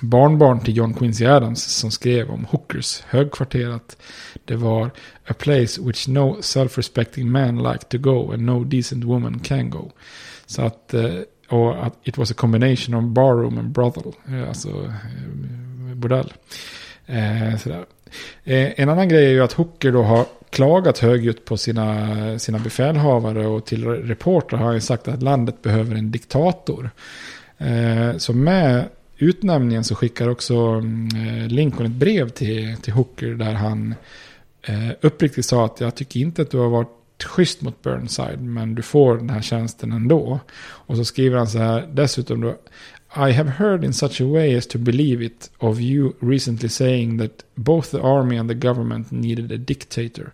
barnbarn 0.00 0.60
till 0.60 0.76
John 0.76 0.94
Quincy 0.94 1.26
Adams 1.26 1.64
som 1.64 1.90
skrev 1.90 2.30
om 2.30 2.44
Hookers 2.44 3.00
högkvarter 3.00 3.68
att 3.68 3.96
det 4.44 4.56
var 4.56 4.90
a 5.26 5.34
place 5.38 5.82
which 5.82 6.08
no 6.08 6.36
self-respecting 6.40 7.30
man 7.30 7.62
like 7.62 7.84
to 7.84 7.98
go 7.98 8.32
and 8.32 8.42
no 8.42 8.64
decent 8.64 9.04
woman 9.04 9.38
can 9.38 9.70
go. 9.70 9.90
Så 10.46 10.62
att 10.62 10.94
och 11.50 11.86
att 11.86 11.94
it 12.02 12.18
was 12.18 12.30
a 12.30 12.34
combination 12.36 12.94
of 12.94 13.04
barroom 13.04 13.58
and 13.58 13.68
brothel. 13.68 14.12
Eh, 14.28 14.48
alltså 14.48 14.68
eh, 14.68 15.94
bordell. 15.94 16.32
Eh, 17.06 17.56
sådär. 17.58 17.84
Eh, 18.44 18.80
en 18.80 18.88
annan 18.88 19.08
grej 19.08 19.26
är 19.26 19.30
ju 19.30 19.42
att 19.42 19.52
Hooker 19.52 19.92
då 19.92 20.02
har 20.02 20.26
klagat 20.50 20.98
högljutt 20.98 21.44
på 21.44 21.56
sina, 21.56 22.38
sina 22.38 22.58
befälhavare 22.58 23.46
och 23.46 23.64
till 23.64 23.84
reportrar 23.86 24.58
har 24.58 24.66
han 24.66 24.80
sagt 24.80 25.08
att 25.08 25.22
landet 25.22 25.62
behöver 25.62 25.96
en 25.96 26.10
diktator. 26.10 26.90
Eh, 27.58 28.16
så 28.16 28.32
med 28.32 28.88
utnämningen 29.16 29.84
så 29.84 29.94
skickar 29.94 30.28
också 30.28 30.82
eh, 31.14 31.48
Lincoln 31.48 31.86
ett 31.86 31.92
brev 31.92 32.28
till, 32.28 32.76
till 32.76 32.92
Hooker 32.92 33.26
där 33.26 33.52
han 33.52 33.94
eh, 34.62 34.90
uppriktigt 35.00 35.46
sa 35.46 35.64
att 35.64 35.80
jag 35.80 35.94
tycker 35.94 36.20
inte 36.20 36.42
att 36.42 36.50
du 36.50 36.58
har 36.58 36.68
varit 36.68 36.99
schysst 37.22 37.62
mot 37.62 37.82
Burnside, 37.82 38.40
men 38.42 38.74
du 38.74 38.82
får 38.82 39.16
den 39.16 39.30
här 39.30 39.42
tjänsten 39.42 39.92
ändå. 39.92 40.40
Och 40.60 40.96
så 40.96 41.04
skriver 41.04 41.38
han 41.38 41.46
så 41.46 41.58
här, 41.58 41.88
dessutom 41.92 42.40
då, 42.40 42.56
I 43.16 43.32
have 43.32 43.50
heard 43.50 43.84
in 43.84 43.92
such 43.92 44.20
a 44.20 44.24
way 44.24 44.56
as 44.56 44.66
to 44.66 44.78
believe 44.78 45.24
it 45.24 45.50
of 45.58 45.80
you 45.80 46.12
recently 46.20 46.68
saying 46.68 47.18
that 47.18 47.44
both 47.54 47.90
the 47.90 48.00
army 48.00 48.38
and 48.38 48.48
the 48.48 48.68
government 48.68 49.10
needed 49.10 49.52
a 49.52 49.56
dictator. 49.56 50.32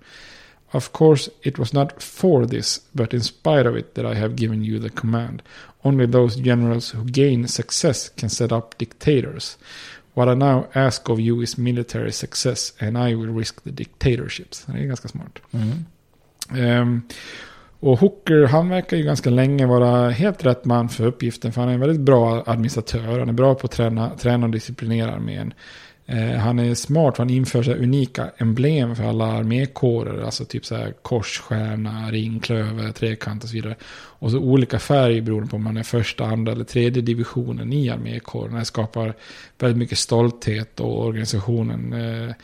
Of 0.72 0.92
course, 0.92 1.30
it 1.42 1.58
was 1.58 1.72
not 1.72 2.02
for 2.02 2.46
this, 2.46 2.80
but 2.94 3.14
in 3.14 3.20
spite 3.20 3.66
of 3.66 3.76
it 3.76 3.94
that 3.94 4.04
I 4.04 4.14
have 4.14 4.36
given 4.36 4.64
you 4.64 4.78
the 4.78 4.90
command. 4.90 5.42
Only 5.84 6.06
those 6.06 6.36
generals 6.36 6.90
who 6.90 7.04
gain 7.04 7.48
success 7.48 8.10
can 8.10 8.28
set 8.28 8.52
up 8.52 8.74
dictators. 8.78 9.56
What 10.14 10.28
I 10.28 10.34
now 10.34 10.68
ask 10.74 11.08
of 11.08 11.20
you 11.20 11.42
is 11.42 11.58
military 11.58 12.12
success 12.12 12.72
and 12.80 12.98
I 12.98 13.14
will 13.14 13.32
risk 13.38 13.62
the 13.62 13.70
dictatorships. 13.70 14.66
Det 14.66 14.78
är 14.78 14.86
ganska 14.86 15.08
smart. 15.08 15.38
Mm. 15.52 15.84
Ehm, 16.54 17.02
och 17.80 17.98
Hooker, 17.98 18.46
han 18.46 18.68
verkar 18.68 18.96
ju 18.96 19.02
ganska 19.02 19.30
länge 19.30 19.66
vara 19.66 20.10
helt 20.10 20.44
rätt 20.44 20.64
man 20.64 20.88
för 20.88 21.06
uppgiften. 21.06 21.52
För 21.52 21.60
han 21.60 21.70
är 21.70 21.74
en 21.74 21.80
väldigt 21.80 22.00
bra 22.00 22.42
administratör. 22.46 23.18
Han 23.18 23.28
är 23.28 23.32
bra 23.32 23.54
på 23.54 23.66
att 23.66 23.72
träna, 23.72 24.10
träna 24.10 24.46
och 24.46 24.52
disciplinera 24.52 25.14
armén. 25.14 25.54
Eh, 26.08 26.38
han 26.38 26.58
är 26.58 26.74
smart 26.74 27.16
för 27.16 27.22
han 27.22 27.30
inför 27.30 27.62
så 27.62 27.72
unika 27.72 28.30
emblem 28.36 28.96
för 28.96 29.04
alla 29.04 29.24
armékårer. 29.24 30.22
Alltså 30.22 30.44
typ 30.44 30.66
så 30.66 30.76
här 30.76 32.10
ring, 32.10 32.40
klöver, 32.40 32.92
trekant 32.92 33.42
och 33.42 33.48
så 33.48 33.54
vidare. 33.54 33.76
Och 34.18 34.30
så 34.30 34.38
olika 34.38 34.78
färg 34.78 35.20
beroende 35.20 35.50
på 35.50 35.56
om 35.56 35.64
man 35.64 35.76
är 35.76 35.82
första, 35.82 36.24
andra 36.24 36.52
eller 36.52 36.64
tredje 36.64 37.02
divisionen 37.02 37.72
i 37.72 37.90
armékåren. 37.90 38.54
Det 38.54 38.64
skapar 38.64 39.14
väldigt 39.58 39.78
mycket 39.78 39.98
stolthet 39.98 40.80
och 40.80 41.06
organisationen 41.06 41.92
eh, 41.92 42.34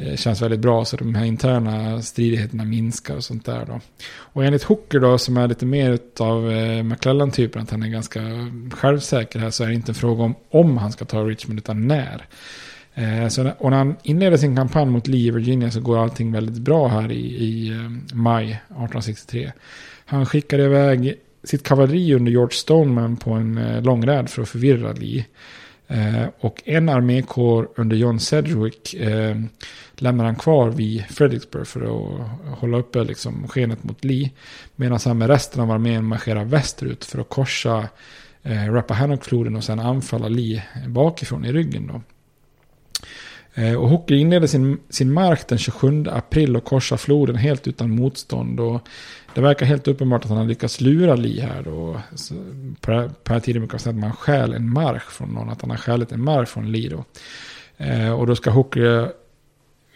Eh, 0.00 0.16
känns 0.16 0.42
väldigt 0.42 0.60
bra. 0.60 0.84
Så 0.84 0.96
de 0.96 1.14
här 1.14 1.24
interna 1.24 2.02
stridigheterna 2.02 2.64
minskar 2.64 3.16
och 3.16 3.24
sånt 3.24 3.44
där 3.44 3.64
då. 3.66 3.80
Och 4.08 4.44
enligt 4.44 4.62
Hooker 4.62 5.00
då 5.00 5.18
som 5.18 5.36
är 5.36 5.48
lite 5.48 5.66
mer 5.66 5.98
av 6.18 6.50
eh, 6.50 6.82
McClellan-typen, 6.82 7.62
att 7.62 7.70
han 7.70 7.82
är 7.82 7.88
ganska 7.88 8.20
självsäker 8.70 9.38
här, 9.38 9.50
så 9.50 9.64
är 9.64 9.68
det 9.68 9.74
inte 9.74 9.90
en 9.90 9.94
fråga 9.94 10.24
om 10.24 10.34
om 10.50 10.76
han 10.76 10.92
ska 10.92 11.04
ta 11.04 11.24
Richmond 11.24 11.58
utan 11.58 11.88
när. 11.88 12.26
Eh, 12.94 13.28
så, 13.28 13.50
och 13.58 13.70
när 13.70 13.78
han 13.78 13.96
inleder 14.02 14.36
sin 14.36 14.56
kampanj 14.56 14.86
mot 14.86 15.06
Lee 15.06 15.28
i 15.28 15.30
Virginia 15.30 15.70
så 15.70 15.80
går 15.80 15.98
allting 15.98 16.32
väldigt 16.32 16.62
bra 16.62 16.88
här 16.88 17.12
i, 17.12 17.44
i 17.44 17.68
eh, 17.68 18.16
maj 18.16 18.44
1863. 18.44 19.52
Han 20.04 20.26
skickar 20.26 20.58
iväg 20.58 21.14
sitt 21.44 21.62
kavalleri 21.62 22.14
under 22.14 22.32
George 22.32 22.56
Stoneman 22.56 23.16
på 23.16 23.30
en 23.30 23.58
eh, 23.58 23.82
långräd 23.82 24.28
för 24.30 24.42
att 24.42 24.48
förvirra 24.48 24.92
Lee. 24.92 25.24
Eh, 25.88 26.28
och 26.40 26.62
en 26.64 26.88
armékår 26.88 27.68
under 27.76 27.96
John 27.96 28.20
Sedgwick 28.20 28.94
eh, 28.94 29.36
lämnar 30.00 30.24
han 30.24 30.36
kvar 30.36 30.70
vid 30.70 31.04
Fredericksburg 31.04 31.66
för 31.66 31.80
att 31.80 32.58
hålla 32.58 32.78
uppe 32.78 33.04
liksom, 33.04 33.48
skenet 33.48 33.84
mot 33.84 34.04
Lee. 34.04 34.30
Medan 34.76 34.98
han 35.04 35.18
med 35.18 35.28
resten 35.28 35.62
av 35.62 35.70
armén 35.70 36.04
marscherar 36.04 36.44
västerut 36.44 37.04
för 37.04 37.20
att 37.20 37.28
korsa 37.28 37.88
eh, 38.42 38.72
Rappahannock-floden 38.72 39.56
och 39.56 39.64
sen 39.64 39.80
anfalla 39.80 40.28
Lee 40.28 40.62
bakifrån 40.86 41.44
i 41.44 41.52
ryggen. 41.52 41.86
Då. 41.86 42.00
Eh, 43.62 43.74
och 43.74 43.88
Hooker 43.88 44.14
inleder 44.14 44.46
sin, 44.46 44.78
sin 44.88 45.12
mark 45.12 45.48
den 45.48 45.58
27 45.58 46.04
april 46.10 46.56
och 46.56 46.64
korsar 46.64 46.96
floden 46.96 47.36
helt 47.36 47.68
utan 47.68 47.90
motstånd. 47.90 48.60
Och 48.60 48.88
det 49.34 49.40
verkar 49.40 49.66
helt 49.66 49.88
uppenbart 49.88 50.22
att 50.22 50.28
han 50.28 50.38
har 50.38 50.44
lyckats 50.44 50.80
lura 50.80 51.14
Lee 51.14 51.42
här. 51.42 51.62
Då. 51.62 52.00
Så 52.14 52.34
på, 52.80 52.80
på 52.80 52.92
den 52.92 53.34
här 53.34 53.40
tiden 53.40 53.62
brukar 53.62 53.74
man 53.74 53.80
säga 53.80 53.94
att 53.94 54.00
man 54.00 54.12
stjäl 54.12 54.52
en 54.52 54.72
marsch 54.72 55.10
från 55.10 55.28
någon. 55.28 55.48
Att 55.48 55.60
han 55.60 55.70
har 55.70 55.76
stjälit 55.76 56.12
en 56.12 56.24
marsch 56.24 56.48
från 56.48 56.72
Lee 56.72 56.88
då. 56.88 57.04
Eh, 57.76 58.12
och 58.12 58.26
då 58.26 58.36
ska 58.36 58.50
Hooker 58.50 59.12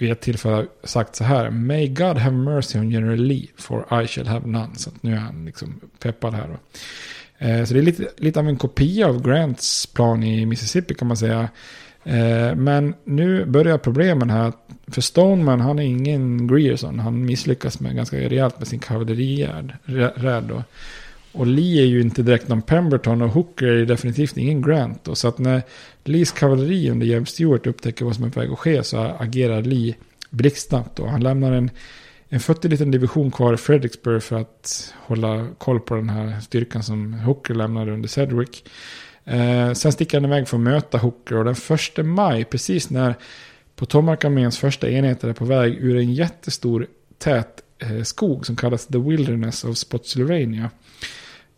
vid 0.03 0.13
ett 0.13 0.21
tillfälle 0.21 0.67
sagt 0.85 1.17
så 1.17 1.25
här. 1.25 1.51
May 1.51 1.89
God 1.89 2.17
have 2.17 2.37
mercy 2.37 2.79
on 2.79 2.91
General 2.91 3.19
Lee 3.19 3.47
for 3.57 4.03
I 4.03 4.07
shall 4.07 4.27
have 4.27 4.47
none. 4.47 4.75
Så 4.77 4.91
nu 5.01 5.13
är 5.13 5.17
han 5.17 5.45
liksom 5.45 5.81
peppad 5.99 6.35
här 6.35 6.49
då. 6.49 6.59
Eh, 7.47 7.65
så 7.65 7.75
det 7.75 7.81
är 7.81 7.83
lite, 7.83 8.09
lite 8.17 8.41
av 8.41 8.49
en 8.49 8.57
kopia 8.57 9.09
av 9.09 9.23
Grants 9.23 9.87
plan 9.87 10.23
i 10.23 10.47
Mississippi 10.47 10.95
kan 10.95 11.09
man 11.09 11.17
säga. 11.17 11.49
Eh, 12.05 12.55
men 12.55 12.95
nu 13.05 13.45
börjar 13.45 13.79
problemen 13.79 14.31
här. 14.31 14.53
För 14.87 15.01
Stoneman, 15.01 15.61
han 15.61 15.79
är 15.79 15.83
ingen 15.83 16.47
Grierson. 16.47 16.99
Han 16.99 17.27
misslyckas 17.27 17.81
med 17.81 17.97
ganska 17.97 18.17
rejält 18.17 18.59
med 18.59 18.69
sin 18.69 18.79
kavalleriräd. 18.79 19.73
Och 21.33 21.47
Lee 21.47 21.83
är 21.83 21.87
ju 21.87 22.01
inte 22.01 22.23
direkt 22.23 22.49
någon 22.49 22.63
Pemberton 22.63 23.23
och 23.23 23.31
Hooker 23.31 23.67
är 23.67 23.87
definitivt 23.87 24.37
ingen 24.37 24.63
Grant. 24.63 25.05
Då. 25.05 25.15
Så 25.15 25.29
att 25.29 25.39
när 25.39 25.63
Lees 26.05 26.33
kavalleri 26.33 26.91
under 26.91 27.07
James 27.07 27.29
Stewart 27.29 27.67
upptäcker 27.67 28.05
vad 28.05 28.17
som 28.17 28.25
är 28.25 28.31
på 28.31 28.41
väg 28.41 28.51
att 28.51 28.59
ske 28.59 28.83
så 28.83 28.99
agerar 28.99 29.63
Lee 29.63 29.95
blixtsnabbt. 30.31 30.99
Han 30.99 31.23
lämnar 31.23 31.53
en, 31.53 31.71
en 32.29 32.41
40 32.41 32.69
liten 32.69 32.91
division 32.91 33.31
kvar 33.31 33.55
i 33.55 33.57
Fredericksburg 33.57 34.23
för 34.23 34.37
att 34.37 34.95
hålla 34.97 35.47
koll 35.59 35.81
på 35.81 35.95
den 35.95 36.09
här 36.09 36.41
styrkan 36.41 36.83
som 36.83 37.15
Hooker 37.15 37.55
lämnade 37.55 37.93
under 37.93 38.09
Sedgwick. 38.09 38.65
Eh, 39.25 39.73
sen 39.73 39.93
sticker 39.93 40.21
han 40.21 40.31
iväg 40.31 40.49
för 40.49 40.57
att 40.57 40.63
möta 40.63 40.99
Hooker 40.99 41.37
och 41.37 41.45
den 41.45 41.55
första 41.55 42.03
maj, 42.03 42.45
precis 42.45 42.91
när 42.91 43.15
Potomac-arméns 43.77 44.59
första 44.59 44.91
enheter 44.91 45.29
är 45.29 45.33
på 45.33 45.45
väg 45.45 45.75
ur 45.75 45.97
en 45.97 46.15
jättestor 46.15 46.87
tät 47.19 47.63
eh, 47.79 48.03
skog 48.03 48.47
som 48.47 48.57
kallas 48.57 48.87
The 48.87 48.99
Wilderness 48.99 49.65
of 49.65 49.77
Spotsylvania. 49.77 50.71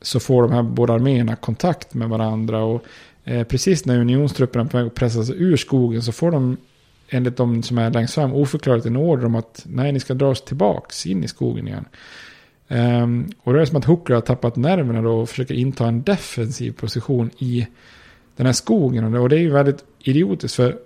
Så 0.04 0.20
får 0.20 0.42
de 0.42 0.52
här 0.52 0.62
båda 0.62 0.94
arméerna 0.94 1.36
kontakt 1.36 1.94
med 1.94 2.08
varandra 2.08 2.64
och 2.64 2.84
eh, 3.24 3.44
precis 3.44 3.86
när 3.86 3.98
unionstrupperna 3.98 4.90
pressas 4.90 5.28
på 5.28 5.32
väg 5.32 5.36
att 5.36 5.42
ur 5.42 5.56
skogen 5.56 6.02
så 6.02 6.12
får 6.12 6.30
de 6.30 6.56
enligt 7.08 7.36
de 7.36 7.62
som 7.62 7.78
är 7.78 7.90
längst 7.90 8.14
fram 8.14 8.32
oförklarligt 8.32 8.86
en 8.86 8.96
order 8.96 9.24
om 9.24 9.34
att 9.34 9.62
nej, 9.68 9.92
ni 9.92 10.00
ska 10.00 10.14
dra 10.14 10.28
oss 10.28 10.44
tillbaks 10.44 11.06
in 11.06 11.24
i 11.24 11.28
skogen 11.28 11.68
igen. 11.68 11.84
Um, 12.68 13.32
och 13.42 13.52
då 13.52 13.58
är 13.58 13.60
det 13.60 13.66
som 13.66 13.78
att 13.78 13.84
Hooker 13.84 14.14
har 14.14 14.20
tappat 14.20 14.56
nerverna 14.56 15.02
då 15.02 15.20
och 15.20 15.28
försöker 15.28 15.54
inta 15.54 15.86
en 15.86 16.02
defensiv 16.02 16.72
position 16.72 17.30
i 17.38 17.66
den 18.36 18.46
här 18.46 18.52
skogen. 18.52 19.14
Och 19.14 19.28
det 19.28 19.36
är 19.36 19.40
ju 19.40 19.50
väldigt 19.50 19.84
idiotiskt 19.98 20.56
för 20.56 20.76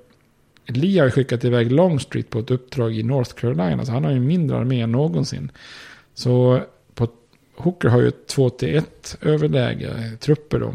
Lee 0.67 1.01
har 1.01 1.07
ju 1.07 1.11
skickat 1.11 1.45
iväg 1.45 1.73
Longstreet 1.73 2.31
på 2.31 2.39
ett 2.39 2.51
uppdrag 2.51 2.95
i 2.95 3.03
North 3.03 3.35
Carolina. 3.35 3.85
Så 3.85 3.93
han 3.93 4.05
har 4.05 4.13
ju 4.13 4.21
mindre 4.21 4.57
armé 4.57 4.81
än 4.81 4.93
någonsin. 4.93 5.53
Så 6.15 6.61
Hooker 7.59 7.89
har 7.89 8.01
ju 8.01 8.09
ett 8.09 8.35
2-1 8.37 8.85
överläge 9.21 10.13
trupper 10.21 10.59
då. 10.59 10.75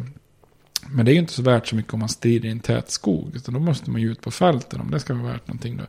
Men 0.90 1.06
det 1.06 1.12
är 1.12 1.14
ju 1.14 1.20
inte 1.20 1.34
så 1.34 1.42
värt 1.42 1.68
så 1.68 1.76
mycket 1.76 1.94
om 1.94 2.00
man 2.00 2.10
strider 2.10 2.50
i 2.50 2.52
en 2.52 2.60
tät 2.60 2.92
skog. 2.92 3.32
Utan 3.36 3.54
då 3.54 3.60
måste 3.60 3.92
man 3.92 4.02
ju 4.02 4.12
ut 4.12 4.22
på 4.22 4.32
fälten 4.32 4.82
om 4.82 4.92
det 4.92 5.00
ska 5.00 5.14
vara 5.14 5.34
värt 5.34 5.48
någonting 5.48 5.78
då. 5.78 5.84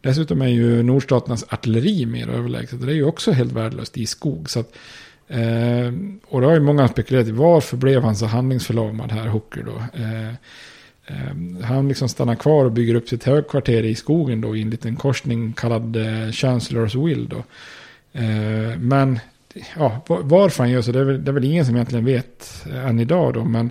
Dessutom 0.00 0.42
är 0.42 0.48
ju 0.48 0.82
nordstaternas 0.82 1.44
artilleri 1.48 2.06
mer 2.06 2.28
överlägset. 2.28 2.86
Det 2.86 2.92
är 2.92 2.96
ju 2.96 3.04
också 3.04 3.32
helt 3.32 3.52
värdelöst 3.52 3.98
i 3.98 4.06
skog. 4.06 4.50
Så 4.50 4.60
att, 4.60 4.76
eh, 5.28 5.92
och 6.28 6.40
det 6.40 6.46
har 6.46 6.54
ju 6.54 6.60
många 6.60 6.88
spekulerat 6.88 7.28
i 7.28 7.30
varför 7.30 7.76
blev 7.76 8.02
han 8.02 8.16
så 8.16 8.26
handlingsförlamad 8.26 9.12
här, 9.12 9.26
Hooker 9.26 9.62
då. 9.62 9.82
Eh, 10.02 10.28
eh, 11.06 11.64
han 11.64 11.88
liksom 11.88 12.08
stannar 12.08 12.34
kvar 12.34 12.64
och 12.64 12.72
bygger 12.72 12.94
upp 12.94 13.08
sitt 13.08 13.24
högkvarter 13.24 13.82
i 13.82 13.94
skogen 13.94 14.40
då 14.40 14.56
i 14.56 14.62
en 14.62 14.70
liten 14.70 14.96
korsning 14.96 15.52
kallad 15.52 15.96
eh, 15.96 16.32
Chancellors 16.32 16.94
Will 16.94 17.28
då. 17.28 17.44
Eh, 18.12 18.78
men 18.78 19.18
ja, 19.76 20.04
varför 20.06 20.62
han 20.62 20.70
gör 20.70 20.82
så, 20.82 20.92
det 20.92 21.00
är, 21.00 21.04
väl, 21.04 21.24
det 21.24 21.30
är 21.30 21.32
väl 21.32 21.44
ingen 21.44 21.66
som 21.66 21.74
egentligen 21.74 22.04
vet 22.04 22.66
eh, 22.70 22.86
än 22.86 23.00
idag 23.00 23.34
då. 23.34 23.44
Men 23.44 23.70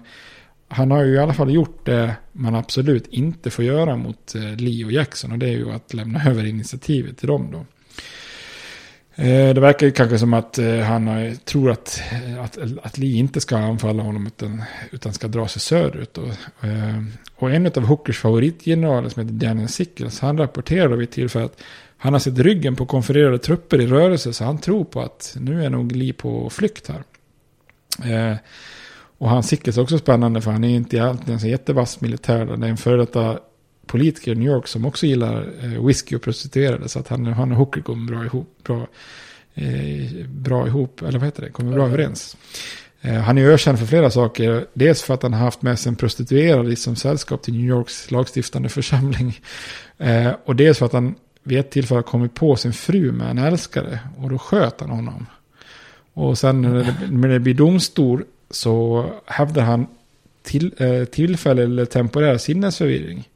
han 0.68 0.92
har 0.92 1.04
ju 1.04 1.14
i 1.14 1.20
alla 1.20 1.34
fall 1.34 1.54
gjort 1.54 1.86
det 1.86 2.16
man 2.32 2.56
absolut 2.56 3.08
inte 3.08 3.50
får 3.50 3.66
göra 3.66 3.96
mot 3.96 4.36
eh, 4.36 4.56
Lee 4.56 4.86
och 4.86 4.92
Jackson. 4.92 5.32
Och 5.32 5.40
det 5.40 5.46
är 5.46 5.58
ju 5.58 5.72
att 5.72 5.94
lämna 5.94 6.24
över 6.30 6.46
initiativet 6.46 7.18
till 7.18 7.28
dem 7.28 7.50
då. 7.52 7.66
Eh, 9.24 9.54
det 9.54 9.62
verkar 9.62 9.86
ju 9.86 9.92
kanske 9.92 10.20
som 10.20 10.34
att 10.34 10.60
han 10.86 11.36
tror 11.46 11.72
att, 11.72 12.02
att, 12.44 12.58
att 12.84 12.98
Lee 12.98 13.18
inte 13.18 13.42
ska 13.42 13.58
anfalla 13.58 14.04
honom 14.04 14.28
utan, 14.28 14.64
utan 14.92 15.14
ska 15.14 15.28
dra 15.28 15.48
sig 15.48 15.62
söderut. 15.62 16.18
Och, 16.18 16.28
och 17.36 17.52
en 17.52 17.66
av 17.66 17.86
Hookers 17.86 18.20
favoritgeneraler 18.20 19.10
som 19.10 19.22
heter 19.22 19.48
Daniel 19.48 19.70
Sickles, 19.70 20.20
han 20.20 20.38
rapporterade 20.38 20.96
vid 20.96 21.08
ett 21.08 21.14
tillfälle 21.14 21.46
att 21.46 21.62
han 21.98 22.14
har 22.14 22.20
sett 22.20 22.40
ryggen 22.40 22.76
på 22.76 22.86
konfererade 22.86 23.40
trupper 23.40 23.82
i 23.82 23.88
rörelse 23.88 24.34
så 24.34 24.44
han 24.44 24.58
tror 24.58 24.84
på 24.84 25.02
att 25.02 25.38
nu 25.40 25.66
är 25.66 25.70
nog 25.70 25.92
Lee 25.92 26.14
på 26.14 26.50
flykt 26.50 26.90
här. 26.90 27.04
Och 29.18 29.30
hans 29.30 29.48
Sickles 29.48 29.78
är 29.78 29.82
också 29.82 29.98
spännande 29.98 30.42
för 30.42 30.52
han 30.52 30.64
är 30.64 30.76
inte 30.76 31.04
alltid 31.04 31.30
en 31.30 31.40
så 31.40 31.48
jättevass 31.48 32.02
militär. 32.02 32.46
Det 32.46 32.68
är 32.68 32.70
en 32.70 32.78
före 32.78 32.98
detta 32.98 33.40
politiker 33.88 34.32
i 34.32 34.36
New 34.36 34.48
York 34.48 34.68
som 34.68 34.86
också 34.86 35.06
gillar 35.06 35.50
eh, 35.64 35.86
whisky 35.86 36.16
och 36.16 36.22
prostituerade. 36.22 36.90
Så 36.90 37.00
att 37.00 37.08
han, 37.08 37.26
han 37.26 37.52
och 37.52 37.58
Hooker 37.58 37.82
kommer 37.82 38.12
bra 38.12 38.26
ihop. 38.26 38.58
Bra, 38.64 38.88
eh, 39.54 40.28
bra 40.28 40.68
ihop, 40.68 41.02
eller 41.02 41.20
vad 41.20 41.28
heter 41.28 41.42
det? 41.42 41.50
Kommer 41.50 41.74
bra 41.74 41.86
överens. 41.86 42.38
Eh, 43.02 43.14
han 43.14 43.38
är 43.38 43.50
ökänd 43.50 43.80
för 43.80 43.86
flera 43.86 44.12
saker. 44.12 44.66
Dels 44.74 45.02
för 45.02 45.14
att 45.14 45.24
han 45.24 45.34
har 45.34 45.40
haft 45.40 45.62
med 45.62 45.80
sig 45.80 45.90
en 45.90 45.96
prostituerad 45.96 46.78
som 46.78 46.96
sällskap 46.96 47.42
till 47.42 47.54
New 47.54 47.66
Yorks 47.66 48.12
lagstiftande 48.12 48.70
församling. 48.70 49.40
Eh, 49.98 50.32
och 50.46 50.56
dels 50.56 50.78
för 50.78 50.86
att 50.86 50.94
han 50.94 51.16
vid 51.48 51.60
ett 51.60 51.70
tillfälle 51.70 52.04
kommit 52.04 52.34
på 52.34 52.56
sin 52.56 52.74
fru 52.74 53.12
med 53.12 53.30
en 53.30 53.38
älskare. 53.38 54.00
Och 54.18 54.30
då 54.30 54.38
sköt 54.38 54.82
han 54.82 54.90
honom. 54.90 55.26
Och 56.14 56.38
sen 56.38 56.62
när 56.62 56.74
det, 56.74 56.96
när 57.10 57.28
det 57.28 57.40
blir 57.40 57.54
domstol 57.54 58.24
så 58.50 59.06
hävdar 59.26 59.62
han 59.62 59.88
till, 60.44 60.74
eh, 60.78 61.50
eller 61.50 61.86
temporär 61.86 62.38
sinnesförvirring. 62.38 63.30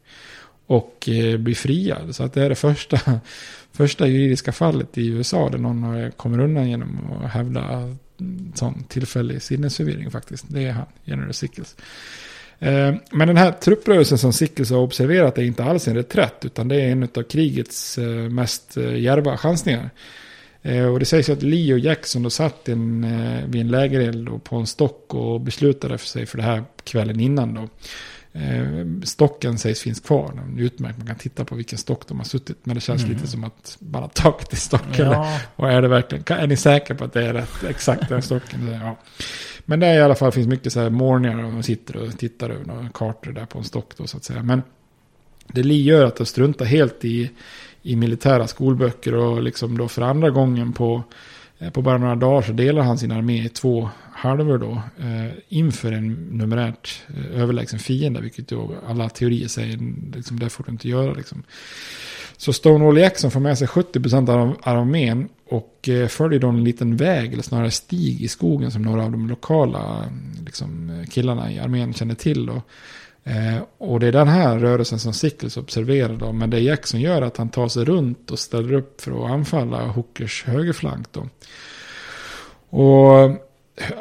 Och 0.66 1.10
eh, 1.10 1.38
blir 1.38 1.56
friad. 1.56 2.16
Så 2.16 2.24
att 2.24 2.34
det 2.34 2.44
är 2.44 2.50
det 2.50 2.56
första, 2.56 3.00
första 3.72 4.08
juridiska 4.08 4.52
fallet 4.52 4.98
i 4.98 5.08
USA 5.08 5.50
där 5.50 5.58
någon 5.58 6.12
kommer 6.12 6.40
undan 6.40 6.70
genom 6.70 7.00
att 7.24 7.32
hävda 7.32 7.96
sån 8.54 8.84
tillfällig 8.84 9.42
sinnesförvirring 9.42 10.12
faktiskt. 10.12 10.46
Det 10.48 10.64
är 10.64 10.72
han, 10.72 10.86
General 11.06 11.34
Sickles. 11.34 11.76
Eh, 12.62 12.96
men 13.12 13.28
den 13.28 13.38
här 13.38 13.52
trupprörelsen 13.52 14.18
som 14.18 14.34
Sickles 14.34 14.70
har 14.70 14.78
observerat 14.78 15.38
är 15.38 15.42
inte 15.42 15.64
alls 15.64 15.88
en 15.88 15.96
reträtt. 15.96 16.46
Utan 16.46 16.68
det 16.68 16.82
är 16.82 16.92
en 16.92 17.04
av 17.04 17.24
krigets 17.24 17.98
eh, 17.98 18.06
mest 18.08 18.78
eh, 18.78 18.96
djärva 18.96 19.38
chansningar. 19.38 19.90
Och 20.94 21.00
det 21.00 21.06
sägs 21.06 21.30
att 21.30 21.44
Lee 21.44 21.74
och 21.74 21.80
Jackson 21.80 22.24
då 22.24 22.30
satt 22.30 22.70
en, 22.70 23.06
vid 23.52 23.62
en 23.62 23.68
lägereld 23.68 24.44
på 24.44 24.56
en 24.56 24.68
stock 24.68 25.14
och 25.14 25.42
beslutade 25.42 25.98
för 25.98 26.08
sig 26.08 26.26
för 26.26 26.38
det 26.38 26.44
här 26.44 26.64
kvällen 26.84 27.20
innan. 27.20 27.54
Då. 27.54 27.68
Stocken 29.06 29.58
sägs 29.58 29.82
finns 29.82 30.00
kvar. 30.00 30.32
Den 30.36 30.60
är 30.60 30.64
utmärkt. 30.64 30.98
Man 30.98 31.08
kan 31.08 31.16
titta 31.16 31.46
på 31.46 31.56
vilken 31.56 31.78
stock 31.78 32.08
de 32.08 32.18
har 32.18 32.26
suttit. 32.26 32.58
Men 32.64 32.76
det 32.76 32.82
känns 32.82 33.04
mm. 33.04 33.16
lite 33.16 33.28
som 33.28 33.44
att 33.44 33.78
man 33.80 34.02
har 34.02 34.10
tagit 34.10 34.50
till 34.50 34.58
stocken. 34.58 35.12
Ja. 35.12 35.40
Och 35.56 35.72
är 35.72 35.82
det 35.82 35.88
verkligen, 35.88 36.24
är 36.28 36.48
ni 36.48 36.58
säkra 36.58 36.96
på 36.96 37.04
att 37.04 37.14
det 37.14 37.26
är 37.26 37.34
rätt, 37.34 37.64
exakt 37.70 38.10
den 38.10 38.22
stocken? 38.22 38.78
Ja. 38.82 38.98
Men 39.66 39.80
det 39.80 39.88
är 39.88 40.00
i 40.00 40.02
alla 40.02 40.16
fall 40.16 40.32
finns 40.32 40.48
mycket 40.48 40.74
så 40.74 40.80
här 40.80 40.90
morgnar 40.90 41.44
och 41.44 41.54
man 41.54 41.64
sitter 41.64 41.98
och 41.98 42.18
tittar 42.18 42.50
över 42.50 42.66
några 42.66 42.90
kartor 42.90 43.32
där 43.32 43.46
på 43.46 43.58
en 43.58 43.64
stock 43.64 43.98
då 43.98 44.08
så 44.08 44.18
att 44.18 44.24
säga. 44.24 44.44
Men 44.44 44.62
Det 45.48 45.62
gör 45.62 46.06
att 46.06 46.18
han 46.18 46.26
struntar 46.28 46.66
helt 46.66 47.06
i, 47.06 47.32
i 47.82 47.96
militära 47.96 48.48
skolböcker 48.48 49.16
och 49.16 49.44
liksom 49.44 49.78
då 49.78 49.88
för 49.88 50.02
andra 50.02 50.30
gången 50.30 50.74
på, 50.74 51.04
eh, 51.60 51.70
på 51.70 51.82
bara 51.82 51.98
några 51.98 52.16
dagar 52.16 52.42
så 52.42 52.52
delar 52.52 52.82
han 52.82 52.98
sin 52.98 53.12
armé 53.12 53.46
i 53.46 53.50
två 53.50 53.90
halvor 54.14 54.58
då. 54.58 54.72
Eh, 55.00 55.32
inför 55.48 55.92
en 55.92 56.14
numerärt 56.14 57.02
eh, 57.08 57.42
överlägsen 57.42 57.80
fiende, 57.80 58.22
vilket 58.22 58.48
då 58.48 58.76
alla 58.88 59.10
teorier 59.10 59.48
säger, 59.48 59.80
liksom, 60.16 60.40
det 60.40 60.50
får 60.50 60.64
du 60.64 60.72
inte 60.72 60.90
göra 60.90 61.14
liksom. 61.14 61.44
Så 62.42 62.54
Stonewall 62.54 62.98
Jackson 62.98 63.32
får 63.32 63.40
med 63.40 63.58
sig 63.58 63.68
70% 63.68 64.30
av 64.30 64.58
armén 64.62 65.30
och 65.50 65.90
eh, 65.90 66.08
följer 66.08 66.40
då 66.40 66.48
en 66.48 66.64
liten 66.64 66.98
väg, 66.98 67.34
eller 67.34 67.44
snarare 67.44 67.72
stig 67.72 68.22
i 68.22 68.28
skogen 68.28 68.72
som 68.72 68.82
några 68.82 69.04
av 69.04 69.12
de 69.12 69.30
lokala 69.30 70.06
liksom, 70.46 70.92
killarna 71.12 71.52
i 71.52 71.60
armén 71.60 71.94
känner 71.94 72.16
till. 72.16 72.46
Då. 72.46 72.62
Eh, 73.24 73.58
och 73.78 74.00
det 74.00 74.08
är 74.08 74.12
den 74.12 74.28
här 74.28 74.60
rörelsen 74.60 75.00
som 75.00 75.14
Sickles 75.14 75.58
observerar 75.58 76.18
då. 76.18 76.32
Men 76.32 76.50
det 76.50 76.60
Jackson 76.60 77.02
gör 77.02 77.22
är 77.22 77.26
att 77.26 77.38
han 77.38 77.50
tar 77.50 77.68
sig 77.68 77.86
runt 77.86 78.32
och 78.32 78.40
ställer 78.40 78.74
upp 78.74 79.02
för 79.02 79.26
att 79.26 79.32
anfalla 79.32 79.88
Hookers 79.88 80.44
högerflank 80.44 81.08
då. 81.12 81.30
Och 82.70 83.32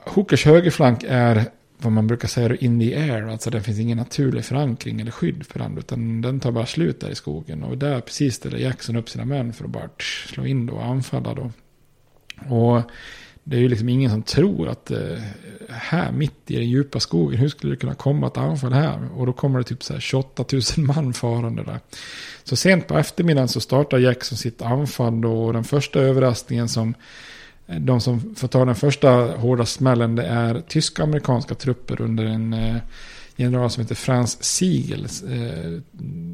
Hookers 0.06 0.46
högerflank 0.46 1.04
är 1.08 1.44
vad 1.82 1.92
man 1.92 2.06
brukar 2.06 2.28
säga 2.28 2.56
in 2.56 2.80
the 2.80 2.94
air. 2.94 3.22
Alltså 3.22 3.50
det 3.50 3.62
finns 3.62 3.78
ingen 3.78 3.98
naturlig 3.98 4.44
förankring 4.44 5.00
eller 5.00 5.10
skydd 5.10 5.46
för 5.46 5.58
den. 5.58 5.78
Utan 5.78 6.20
den 6.20 6.40
tar 6.40 6.52
bara 6.52 6.66
slut 6.66 7.00
där 7.00 7.10
i 7.10 7.14
skogen. 7.14 7.62
Och 7.62 7.78
där 7.78 8.00
precis 8.00 8.34
ställer 8.34 8.58
Jackson 8.58 8.96
upp 8.96 9.10
sina 9.10 9.24
män 9.24 9.52
för 9.52 9.64
att 9.64 9.70
bara 9.70 9.88
slå 9.98 10.46
in 10.46 10.66
då 10.66 10.74
och 10.74 10.84
anfalla 10.84 11.34
då. 11.34 11.50
Och 12.54 12.82
det 13.44 13.56
är 13.56 13.60
ju 13.60 13.68
liksom 13.68 13.88
ingen 13.88 14.10
som 14.10 14.22
tror 14.22 14.68
att 14.68 14.90
eh, 14.90 15.18
här 15.68 16.12
mitt 16.12 16.50
i 16.50 16.56
den 16.56 16.68
djupa 16.68 17.00
skogen, 17.00 17.38
hur 17.38 17.48
skulle 17.48 17.72
det 17.72 17.76
kunna 17.76 17.94
komma 17.94 18.26
ett 18.26 18.36
anfall 18.36 18.72
här? 18.72 19.08
Och 19.14 19.26
då 19.26 19.32
kommer 19.32 19.58
det 19.58 19.64
typ 19.64 19.82
så 19.82 19.92
här 19.92 20.00
28 20.00 20.44
000 20.52 20.62
man 20.76 21.12
farande 21.12 21.62
där. 21.62 21.80
Så 22.44 22.56
sent 22.56 22.86
på 22.86 22.98
eftermiddagen 22.98 23.48
så 23.48 23.60
startar 23.60 23.98
Jackson 23.98 24.38
sitt 24.38 24.62
anfall 24.62 25.20
då. 25.20 25.44
Och 25.44 25.52
den 25.52 25.64
första 25.64 26.00
överraskningen 26.00 26.68
som 26.68 26.94
de 27.78 28.00
som 28.00 28.34
får 28.34 28.48
ta 28.48 28.64
den 28.64 28.74
första 28.74 29.10
hårda 29.36 29.66
smällen 29.66 30.16
det 30.16 30.26
är 30.26 30.60
tysk-amerikanska 30.60 31.54
trupper 31.54 32.00
under 32.00 32.24
en 32.24 32.52
eh, 32.52 32.76
general 33.40 33.70
som 33.70 33.82
heter 33.82 33.94
Frans 33.94 34.44
Siegel. 34.44 35.04
Eh, 35.04 35.80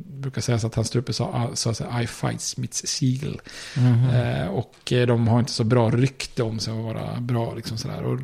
brukar 0.06 0.40
säga 0.40 0.56
att 0.56 0.74
hans 0.74 0.90
trupper 0.90 1.12
sa, 1.12 1.50
sa 1.54 1.74
sig 1.74 1.86
I 2.02 2.06
fight 2.06 2.40
Smiths 2.40 2.86
Siegel. 2.86 3.40
Mm 3.76 3.94
-hmm. 3.94 4.42
eh, 4.42 4.48
och 4.48 4.92
eh, 4.92 5.06
de 5.06 5.28
har 5.28 5.38
inte 5.38 5.52
så 5.52 5.64
bra 5.64 5.90
rykte 5.90 6.42
om 6.42 6.58
sig 6.58 6.78
att 6.78 6.84
vara 6.84 7.20
bra. 7.20 7.54
Liksom 7.54 7.78
sådär. 7.78 8.02
Och 8.02 8.20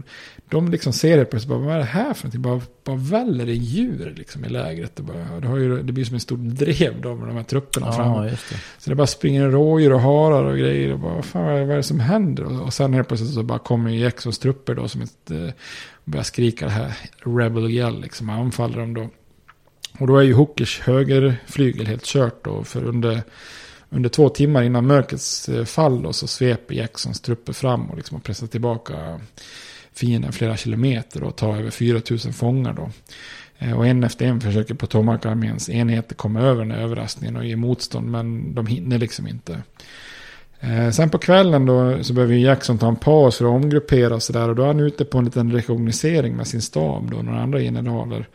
de 0.53 0.71
liksom 0.71 0.93
ser 0.93 1.17
det 1.17 1.25
plötsligt, 1.25 1.49
bara, 1.49 1.59
vad 1.59 1.75
är 1.75 1.79
det 1.79 1.85
här 1.85 2.15
för 2.15 2.25
någonting? 2.25 2.43
Bara, 2.43 2.61
bara 2.85 2.97
väller 2.97 3.47
det 3.47 3.53
djur 3.53 4.15
liksom, 4.17 4.45
i 4.45 4.49
lägret. 4.49 4.97
Det, 4.97 5.03
bara, 5.03 5.41
det, 5.41 5.49
har 5.49 5.57
ju, 5.57 5.83
det 5.83 5.93
blir 5.93 6.05
som 6.05 6.15
en 6.15 6.21
stor 6.21 6.37
drev 6.37 7.01
då 7.01 7.15
med 7.15 7.29
de 7.29 7.37
här 7.37 7.43
trupperna 7.43 7.87
ja, 7.87 7.93
fram. 7.93 8.23
Det. 8.23 8.37
Så 8.79 8.91
det 8.91 8.97
bara 8.97 9.07
springer 9.07 9.49
rådjur 9.49 9.93
och 9.93 10.01
harar 10.01 10.45
och 10.45 10.59
grejer. 10.59 10.93
Och 10.93 10.99
bara, 10.99 11.15
vad, 11.15 11.25
fan, 11.25 11.45
vad, 11.45 11.71
är, 11.71 11.77
det 11.77 11.83
som 11.83 12.01
händer? 12.01 12.45
Och, 12.45 12.63
och 12.63 12.75
sen 12.75 12.95
helt 12.95 13.09
plötsligt 13.09 13.35
så 13.35 13.43
bara 13.43 13.59
kommer 13.59 13.91
Jacksons 13.91 14.39
trupper 14.39 14.75
då 14.75 14.89
som 14.89 15.03
ett... 15.03 15.31
Eh, 15.31 15.49
börjar 16.05 16.25
skrika 16.25 16.65
det 16.65 16.71
här 16.71 16.97
Rebel 17.25 17.71
Yell, 17.71 18.01
liksom 18.01 18.31
anfaller 18.31 18.79
dem 18.79 18.95
då. 18.95 19.09
Och 19.99 20.07
då 20.07 20.17
är 20.17 20.23
ju 20.23 20.33
Hookers 20.33 20.81
högerflygel 20.81 21.87
helt 21.87 22.05
kört 22.05 22.45
då, 22.45 22.65
för 22.65 22.85
under, 22.85 23.23
under 23.89 24.09
två 24.09 24.29
timmar 24.29 24.63
innan 24.63 24.87
mörkrets 24.87 25.49
eh, 25.49 25.65
fall 25.65 26.03
då, 26.03 26.13
så 26.13 26.27
sveper 26.27 26.75
Jacksons 26.75 27.21
trupper 27.21 27.53
fram 27.53 27.91
och 27.91 27.97
liksom 27.97 28.21
pressar 28.21 28.47
tillbaka 28.47 29.21
fienden 29.95 30.33
flera 30.33 30.57
kilometer 30.57 31.25
och 31.25 31.37
tar 31.37 31.57
över 31.57 31.71
4000 31.71 32.33
fångar 32.33 32.73
då. 32.73 32.91
Eh, 33.59 33.73
och 33.79 33.87
en 33.87 34.05
efter 34.05 34.27
en 34.27 34.41
försöker 34.41 34.75
Potomac-arméns 34.75 35.71
enheter 35.71 36.15
komma 36.15 36.41
över 36.41 36.65
den 36.65 36.71
här 36.71 36.83
överraskningen 36.83 37.37
och 37.37 37.45
ge 37.45 37.57
motstånd, 37.57 38.11
men 38.11 38.55
de 38.55 38.67
hinner 38.67 38.99
liksom 38.99 39.29
inte. 39.29 39.63
Eh, 40.61 40.91
sen 40.91 41.11
på 41.11 41.19
kvällen 41.19 41.67
då 41.67 41.99
så 42.03 42.13
behöver 42.13 42.35
Jackson 42.35 42.79
ta 42.79 42.89
en 42.89 42.97
paus 42.97 43.37
för 43.37 43.45
att 43.45 43.51
omgruppera 43.51 44.15
och 44.15 44.23
sådär. 44.23 44.49
Och 44.49 44.57
då 44.57 44.63
är 44.63 44.67
han 44.67 44.81
ute 44.81 45.05
på 45.05 45.19
en 45.19 45.25
liten 45.25 45.53
rekognosering 45.53 46.37
med 46.37 46.47
sin 46.47 46.63
stab 46.63 47.11
då, 47.11 47.17
några 47.17 47.41
andra 47.41 47.59
generaler. 47.59 48.29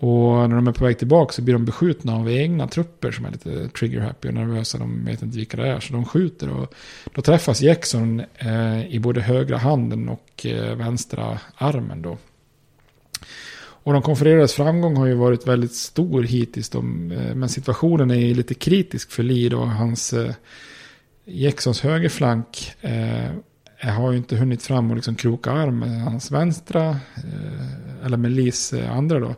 Och 0.00 0.48
när 0.48 0.56
de 0.56 0.68
är 0.68 0.72
på 0.72 0.84
väg 0.84 0.98
tillbaka 0.98 1.32
så 1.32 1.42
blir 1.42 1.54
de 1.54 1.64
beskjutna 1.64 2.16
av 2.16 2.30
egna 2.30 2.68
trupper 2.68 3.10
som 3.10 3.24
är 3.24 3.30
lite 3.30 3.68
trigger-happy 3.68 4.28
och 4.28 4.34
nervösa. 4.34 4.78
De 4.78 5.04
vet 5.04 5.22
inte 5.22 5.36
vilka 5.36 5.56
det 5.56 5.68
är, 5.68 5.80
så 5.80 5.92
de 5.92 6.04
skjuter. 6.04 6.50
Och 6.50 6.74
då 7.14 7.22
träffas 7.22 7.62
Jackson 7.62 8.22
eh, 8.34 8.86
i 8.94 8.98
både 9.00 9.20
högra 9.20 9.56
handen 9.56 10.08
och 10.08 10.46
eh, 10.46 10.76
vänstra 10.76 11.38
armen 11.56 12.02
då. 12.02 12.18
Och 13.60 13.92
de 13.92 14.02
konfererades 14.02 14.52
framgång 14.52 14.96
har 14.96 15.06
ju 15.06 15.14
varit 15.14 15.46
väldigt 15.46 15.74
stor 15.74 16.22
hittills. 16.22 16.68
De, 16.68 17.12
eh, 17.12 17.34
men 17.34 17.48
situationen 17.48 18.10
är 18.10 18.34
lite 18.34 18.54
kritisk 18.54 19.10
för 19.10 19.22
Lee 19.22 19.54
och 19.54 19.70
hans 19.70 20.12
eh, 20.12 20.34
Jacksons 21.24 21.80
högerflank 21.80 22.72
eh, 22.80 23.30
har 23.80 24.12
ju 24.12 24.18
inte 24.18 24.36
hunnit 24.36 24.62
fram 24.62 24.90
och 24.90 24.96
liksom 24.96 25.14
kroka 25.14 25.52
arm 25.52 25.78
med 25.78 26.02
hans 26.02 26.30
vänstra, 26.30 26.88
eh, 27.16 28.04
eller 28.04 28.16
med 28.16 28.30
Lis 28.30 28.72
eh, 28.72 28.96
andra 28.96 29.20
då, 29.20 29.34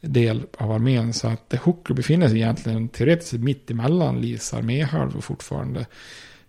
del 0.00 0.46
av 0.58 0.72
armén. 0.72 1.12
Så 1.12 1.28
att 1.28 1.54
Hooker 1.62 1.94
befinner 1.94 2.28
sig 2.28 2.36
egentligen 2.36 2.88
teoretiskt 2.88 3.32
mitt 3.32 3.70
emellan 3.70 4.20
Lis 4.20 4.54
arméhalvor 4.54 5.20
fortfarande. 5.20 5.86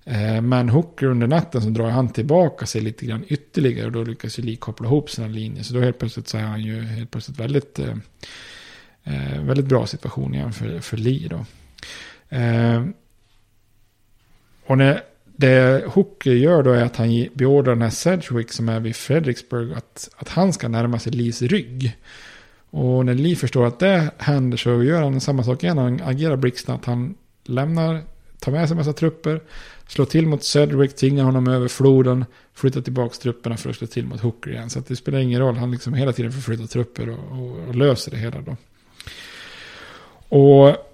Eh, 0.06 0.41
men 0.41 0.70
Hooker 0.70 1.06
under 1.06 1.28
natten 1.28 1.62
så 1.62 1.70
drar 1.70 1.89
han 1.89 2.10
tillbaka 2.10 2.66
sig 2.66 2.82
lite 2.82 3.06
grann 3.06 3.26
ytterligare 3.28 3.86
och 3.86 3.91
då 3.91 4.04
lyckas 4.04 4.39
ju 4.39 4.43
Lee 4.43 4.56
koppla 4.56 4.88
ihop 4.88 5.10
sina 5.10 5.28
linjer. 5.28 5.64
Så 5.64 5.74
då 5.74 5.82
helt 5.82 6.00
plötsligt 6.00 6.28
så 6.28 6.38
är 6.38 6.41
han 6.41 6.62
ju 6.62 6.82
helt 6.82 7.12
plötsligt 7.12 7.39
väldigt, 7.39 7.80
eh, 7.80 7.95
eh 9.04 9.43
väldigt 9.43 9.66
bra 9.66 9.88
situation 9.88 10.36
igen 10.36 10.54
för, 10.54 10.80
för 10.80 10.97
Lee 10.97 11.28
då. 11.28 11.45
Eh, 12.38 12.86
och 14.66 14.78
när 14.78 15.02
det 15.36 15.84
Hooker 15.88 16.32
gör 16.32 16.64
då 16.64 16.72
är 16.72 16.84
att 16.84 16.95
han 16.95 17.28
beordrar 17.34 17.74
den 17.74 17.82
här 17.82 17.89
Sedgwick 17.89 18.52
som 18.52 18.70
är 18.70 18.80
vid 18.80 18.95
Fredricksburg 18.95 19.74
att, 19.74 20.10
att 20.18 20.30
han 20.30 20.54
ska 20.54 20.68
närma 20.68 21.00
sig 21.00 21.12
Lees 21.12 21.41
rygg. 21.41 21.97
Och 22.70 23.05
när 23.05 23.13
Lee 23.13 23.36
förstår 23.36 23.65
att 23.65 23.80
det 23.80 24.11
händer 24.17 24.57
så 24.57 24.84
gör 24.84 25.01
han 25.01 25.22
samma 25.22 25.43
sak 25.43 25.63
igen. 25.63 25.78
Han 25.78 26.01
agerar 26.03 26.36
blixtsnabbt. 26.36 26.86
Han 26.86 27.15
lämnar, 27.43 28.01
tar 28.39 28.51
med 28.51 28.67
sig 28.67 28.74
en 28.74 28.78
massa 28.78 28.93
trupper, 28.93 29.41
slår 29.88 30.05
till 30.05 30.28
mot 30.28 30.43
Sedgwick, 30.43 30.95
tvingar 30.95 31.24
honom 31.24 31.47
över 31.47 31.67
floden, 31.67 32.26
flyttar 32.53 32.82
tillbaka 32.82 33.15
trupperna 33.15 33.57
för 33.57 33.70
att 33.70 33.76
slå 33.76 33.88
till 33.88 34.05
mot 34.05 34.22
Hooker 34.22 34.51
igen. 34.51 34.70
Så 34.70 34.80
det 34.88 34.95
spelar 34.95 35.20
ingen 35.20 35.39
roll, 35.39 35.55
han 35.55 35.72
liksom 35.72 35.93
hela 35.93 36.13
tiden 36.13 36.32
förflyttar 36.32 36.65
trupper 36.65 37.09
och, 37.09 37.39
och, 37.39 37.67
och 37.67 37.76
löser 37.76 38.11
det 38.11 38.17
hela 38.17 38.41
då. 38.41 38.55
Och 40.38 40.89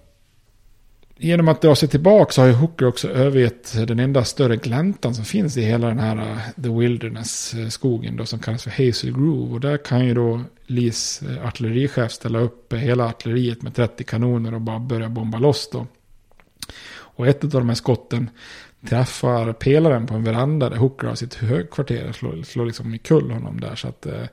genom 1.18 1.47
att 1.47 1.61
dra 1.61 1.76
sig 1.76 1.89
tillbaka 1.89 2.32
så 2.32 2.41
har 2.41 2.47
ju 2.47 2.53
Hooker 2.53 2.86
också 2.86 3.09
övergett 3.09 3.88
den 3.88 3.99
enda 3.99 4.24
större 4.24 4.55
gläntan 4.55 5.16
som 5.16 5.26
finns 5.26 5.57
i 5.57 5.61
hela 5.61 5.88
den 5.88 5.99
här 5.99 6.16
uh, 6.18 6.63
The 6.63 6.70
Wilderness-skogen 6.70 8.18
då 8.18 8.26
som 8.26 8.39
kallas 8.39 8.63
för 8.63 8.72
Hazel 8.72 9.13
Grove. 9.13 9.53
Och 9.53 9.59
där 9.59 9.78
kan 9.78 10.05
ju 10.05 10.13
då 10.13 10.41
Lees 10.68 11.24
uh, 11.24 11.47
artillerichef 11.47 12.11
ställa 12.11 12.39
upp 12.39 12.74
hela 12.74 13.05
artilleriet 13.05 13.61
med 13.61 13.76
30 13.76 14.03
kanoner 14.03 14.53
och 14.53 14.61
bara 14.61 14.80
börja 14.80 15.09
bomba 15.09 15.38
loss 15.38 15.70
då. 15.72 15.88
Och 16.97 17.28
ett 17.28 17.43
av 17.43 17.49
de 17.49 17.70
här 17.70 17.76
skotten 17.76 18.30
träffar 18.89 19.53
pelaren 19.53 20.07
på 20.07 20.13
en 20.13 20.24
veranda 20.24 20.70
där 20.70 20.78
Hooker 20.78 21.07
har 21.07 21.16
sitt 21.16 21.34
högkvarter 21.34 22.09
och 22.09 22.16
slår, 22.16 22.43
slår 22.43 22.66
liksom 22.66 22.93
i 22.93 22.97
kull 22.97 23.32
honom 23.32 23.59
där. 23.59 23.76
Så 23.76 23.88
att 23.88 24.05
eh, 24.05 24.24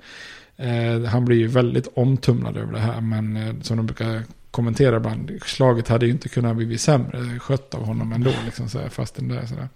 eh, 0.57 1.03
han 1.03 1.25
blir 1.25 1.37
ju 1.37 1.47
väldigt 1.47 1.89
omtumlad 1.95 2.57
över 2.57 2.73
det 2.73 2.79
här. 2.79 3.01
Men 3.01 3.37
eh, 3.37 3.55
som 3.63 3.77
de 3.77 3.87
brukar 3.87 4.23
kommentera 4.51 4.97
ibland. 4.97 5.39
Slaget 5.47 5.89
hade 5.89 6.07
ju 6.07 6.13
inte 6.13 6.29
kunnat 6.29 6.57
bli 6.57 6.79
sämre 6.79 7.39
skött 7.39 7.75
av 7.75 7.85
honom 7.85 8.13
ändå. 8.13 8.31
Liksom, 8.45 8.69
så 8.69 8.79
här, 8.79 8.89
fastän 8.89 9.29
det 9.29 9.39
är 9.39 9.47
sådär. 9.47 9.69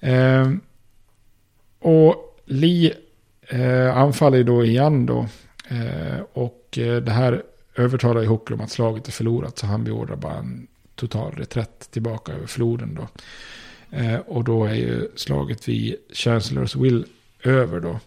Eh, 0.00 0.52
och 1.78 2.40
Lee 2.44 2.94
eh, 3.48 3.96
anfaller 3.96 4.38
ju 4.38 4.44
då 4.44 4.64
igen 4.64 5.06
då. 5.06 5.28
Eh, 5.68 6.20
och 6.32 6.78
eh, 6.78 7.02
det 7.02 7.12
här 7.12 7.42
övertalar 7.76 8.20
ju 8.20 8.26
Hooker 8.26 8.54
om 8.54 8.60
att 8.60 8.70
slaget 8.70 9.08
är 9.08 9.12
förlorat. 9.12 9.58
Så 9.58 9.66
han 9.66 9.84
beordrar 9.84 10.16
bara 10.16 10.38
en 10.38 10.66
total 10.94 11.32
reträtt 11.32 11.90
tillbaka 11.90 12.32
över 12.32 12.46
floden 12.46 12.94
då. 12.94 13.08
Eh, 13.96 14.16
och 14.16 14.44
då 14.44 14.64
är 14.64 14.74
ju 14.74 15.08
slaget 15.16 15.68
vid 15.68 15.96
Chancellors 16.12 16.76
Will 16.76 17.06
över 17.42 17.80
då. 17.80 18.00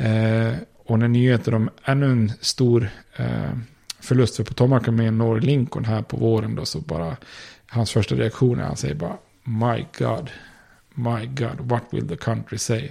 Eh, 0.00 0.54
och 0.86 0.98
när 0.98 1.08
nyheter 1.08 1.54
om 1.54 1.70
ännu 1.84 2.06
en 2.06 2.32
stor 2.40 2.88
förlust 4.00 4.36
för 4.36 4.44
Potomac 4.44 4.86
med 4.86 5.14
Norr 5.14 5.40
Lincoln 5.40 5.84
här 5.84 6.02
på 6.02 6.16
våren 6.16 6.54
då 6.54 6.64
så 6.64 6.80
bara 6.80 7.16
hans 7.66 7.90
första 7.90 8.14
reaktion 8.14 8.60
är 8.60 8.64
han 8.64 8.76
säger 8.76 8.94
bara 8.94 9.16
My 9.44 9.86
God, 9.98 10.30
My 10.94 11.26
God, 11.26 11.60
what 11.60 11.82
will 11.90 12.08
the 12.08 12.16
country 12.16 12.58
say? 12.58 12.90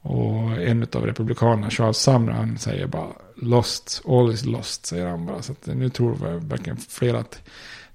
Och 0.00 0.62
en 0.62 0.86
av 0.92 1.06
republikanerna, 1.06 1.70
Charles 1.70 1.96
Sumner, 1.96 2.32
han 2.32 2.58
säger 2.58 2.86
bara 2.86 3.08
lost, 3.36 4.02
all 4.08 4.32
is 4.32 4.44
lost, 4.44 4.86
säger 4.86 5.06
han 5.06 5.26
bara. 5.26 5.42
Så 5.42 5.52
att 5.52 5.66
nu 5.66 5.90
tror 5.90 6.14
verkligen 6.38 6.76
flera 6.76 7.18
att 7.18 7.42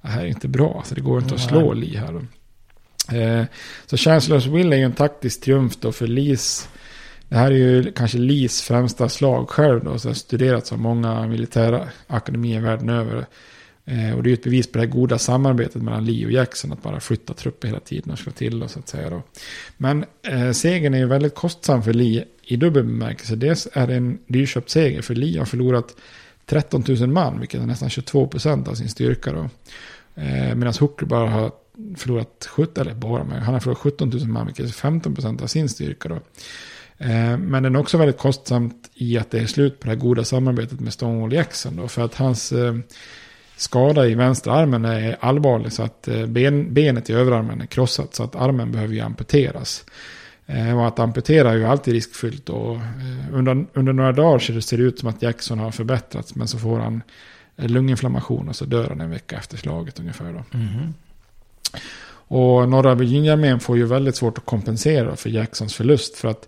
det 0.02 0.08
här 0.08 0.22
är 0.22 0.28
inte 0.28 0.48
bra, 0.48 0.84
så 0.86 0.96
det 0.96 1.02
går 1.02 1.22
inte 1.22 1.36
att 1.36 1.42
slå 1.42 1.74
Lee 1.74 2.00
här. 2.00 2.14
Då. 2.14 2.22
Eh, 3.18 3.46
så 3.86 3.98
Chancellors 3.98 4.46
Will 4.46 4.74
är 4.74 4.78
ju 4.78 4.84
en 4.84 4.94
taktisk 4.94 5.42
triumf 5.42 5.78
då 5.78 5.92
för 5.92 6.08
Lees 6.08 6.70
det 7.30 7.36
här 7.36 7.52
är 7.52 7.56
ju 7.56 7.92
kanske 7.92 8.18
Lees 8.18 8.62
främsta 8.62 9.10
slag 9.10 9.50
själv 9.50 9.84
då, 9.84 10.00
så 10.00 10.14
studerats 10.14 10.72
av 10.72 10.80
många 10.80 11.28
militära 11.28 11.88
akademier 12.08 12.62
världen 12.62 12.90
över. 12.90 13.26
Eh, 13.86 14.18
och 14.18 14.24
det 14.24 14.28
är 14.28 14.32
ju 14.32 14.34
ett 14.34 14.44
bevis 14.44 14.72
på 14.72 14.78
det 14.78 14.84
här 14.84 14.92
goda 14.92 15.18
samarbetet 15.18 15.82
mellan 15.82 16.06
Lee 16.06 16.26
och 16.26 16.32
Jackson. 16.32 16.72
Att 16.72 16.84
bara 16.84 17.00
flytta 17.00 17.34
trupper 17.34 17.68
hela 17.68 17.80
tiden 17.80 18.12
och 18.12 18.20
slå 18.20 18.32
till 18.32 18.64
och 18.64 18.72
så 18.72 18.80
att 18.80 18.88
säga. 18.88 19.10
Då. 19.10 19.22
Men 19.78 20.06
eh, 20.24 20.52
segern 20.52 20.94
är 20.94 20.98
ju 20.98 21.06
väldigt 21.06 21.36
kostsam 21.36 21.84
för 21.84 21.94
Lee 21.94 22.26
i 22.44 22.56
dubbel 22.56 22.84
bemärkelse. 22.84 23.36
Dels 23.36 23.68
är 23.74 23.88
det 23.88 23.96
en 23.96 24.20
dyrköpt 24.28 24.70
seger 24.70 25.02
för 25.02 25.16
Lee 25.16 25.40
har 25.40 25.46
förlorat 25.46 25.96
13 26.46 26.84
000 26.88 27.08
man, 27.08 27.40
vilket 27.40 27.62
är 27.62 27.66
nästan 27.66 27.90
22 27.90 28.28
procent 28.28 28.68
av 28.68 28.74
sin 28.74 28.90
styrka. 28.90 29.32
Då. 29.34 29.50
Eh, 30.22 30.56
Medan 30.56 30.74
Hooker 30.80 31.06
bara 31.06 31.30
har 31.30 31.52
förlorat 31.98 32.48
17, 32.50 32.82
eller 32.82 32.96
bara, 32.96 33.24
men 33.24 33.42
han 33.42 33.54
har 33.54 33.62
förlorat 33.62 33.80
17 33.80 34.10
000 34.10 34.28
man, 34.28 34.46
vilket 34.46 34.66
är 34.66 34.70
15 34.70 35.16
procent 35.16 35.42
av 35.42 35.48
sin 35.48 35.70
styrka. 35.70 36.10
Då. 36.10 36.20
Eh, 37.00 37.38
men 37.38 37.64
den 37.64 37.76
är 37.76 37.80
också 37.80 37.98
väldigt 37.98 38.18
kostsamt 38.18 38.90
i 38.94 39.18
att 39.18 39.32
det 39.32 39.40
är 39.40 39.46
slut 39.46 39.80
på 39.80 39.86
det 39.86 39.90
här 39.90 40.00
goda 40.00 40.24
samarbetet 40.24 40.80
med 40.80 40.94
Stonewall 40.94 41.34
Jackson. 41.34 41.76
Då, 41.76 41.88
för 41.88 42.02
att 42.02 42.16
hans 42.16 42.52
eh, 42.52 42.76
skada 43.56 44.08
i 44.08 44.16
vänsterarmen 44.16 44.86
är 44.86 45.18
allvarlig 45.20 45.74
så 45.74 45.84
att 45.84 46.08
eh, 46.08 46.26
ben, 46.26 46.74
benet 46.74 47.10
i 47.10 47.14
överarmen 47.14 47.62
är 47.62 47.66
krossat 47.66 48.16
så 48.16 48.24
att 48.24 48.36
armen 48.36 48.72
behöver 48.72 48.94
ju 48.94 49.00
amputeras. 49.00 49.86
Och 50.76 50.88
att 50.88 51.00
amputera 51.00 51.52
är 51.52 51.56
ju 51.56 51.66
alltid 51.66 51.94
riskfyllt 51.94 52.50
och 52.50 52.78
under, 53.34 53.66
under 53.74 53.94
några 53.94 54.12
dagar 54.12 54.60
ser 54.62 54.78
det 54.78 54.84
ut 54.84 55.00
som 55.00 55.10
att 55.10 55.22
Jackson 55.22 55.60
har 55.60 55.72
förbättrats 55.72 56.36
men 56.36 56.48
så 56.48 56.58
får 56.58 56.80
han 56.80 57.02
lunginflammation 57.56 58.50
och 58.50 58.56
så 58.56 58.66
dör 58.66 58.90
han 58.90 59.02
en 59.02 59.10
vecka 59.10 59.38
efter 59.38 59.58
slaget 59.58 60.00
ungefär. 60.00 60.34
Då. 60.34 60.58
Mm. 60.58 60.94
Och 62.30 62.70
norra 62.70 62.96
Virginia-armén 62.96 63.60
får 63.60 63.78
ju 63.78 63.86
väldigt 63.86 64.16
svårt 64.16 64.38
att 64.38 64.46
kompensera 64.46 65.16
för 65.16 65.30
Jacksons 65.30 65.76
förlust 65.76 66.18
för 66.18 66.28
att 66.28 66.48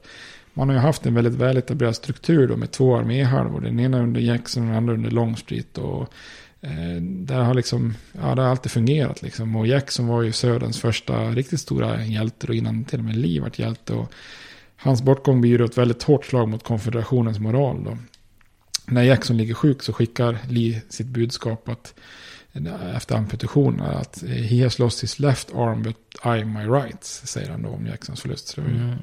man 0.53 0.69
har 0.69 0.75
ju 0.75 0.81
haft 0.81 1.05
en 1.05 1.13
väldigt 1.13 1.33
väletablerad 1.33 1.95
struktur 1.95 2.47
då 2.47 2.57
med 2.57 2.71
två 2.71 2.97
arméhalvor. 2.97 3.61
Den 3.61 3.79
ena 3.79 3.99
under 3.99 4.21
Jackson 4.21 4.63
och 4.63 4.69
den 4.69 4.77
andra 4.77 4.93
under 4.93 5.11
Longstreet. 5.11 5.77
Och 5.77 6.13
eh, 6.61 7.01
där 7.01 7.41
har 7.41 7.53
liksom, 7.53 7.93
ja 8.11 8.35
det 8.35 8.41
har 8.41 8.49
alltid 8.49 8.71
fungerat 8.71 9.21
liksom. 9.21 9.55
Och 9.55 9.67
Jackson 9.67 10.07
var 10.07 10.21
ju 10.21 10.31
Söderns 10.31 10.81
första 10.81 11.29
riktigt 11.29 11.59
stora 11.59 12.05
hjälte 12.05 12.47
och 12.47 12.55
innan 12.55 12.83
till 12.83 12.99
och 12.99 13.05
med 13.05 13.15
Lee 13.15 13.41
vart 13.41 13.59
hjälte. 13.59 13.93
Och 13.93 14.11
hans 14.75 15.01
bortgång 15.01 15.41
blir 15.41 15.59
ju 15.59 15.65
ett 15.65 15.77
väldigt 15.77 16.03
hårt 16.03 16.25
slag 16.25 16.49
mot 16.49 16.63
konfederationens 16.63 17.39
moral 17.39 17.83
då. 17.83 17.97
När 18.85 19.03
Jackson 19.03 19.37
ligger 19.37 19.53
sjuk 19.53 19.83
så 19.83 19.93
skickar 19.93 20.37
Lee 20.49 20.81
sitt 20.89 21.07
budskap 21.07 21.69
att 21.69 21.93
efter 22.95 23.15
amputationen 23.15 23.81
att 23.81 24.23
he 24.23 24.63
has 24.63 24.79
lost 24.79 25.03
his 25.03 25.19
left 25.19 25.53
arm 25.53 25.83
but 25.83 25.97
I 26.25 26.45
my 26.45 26.65
right, 26.65 27.03
säger 27.03 27.49
han 27.49 27.61
då 27.61 27.69
om 27.69 27.87
Jacksons 27.87 28.21
förlust. 28.21 28.57
Mm. 28.57 28.95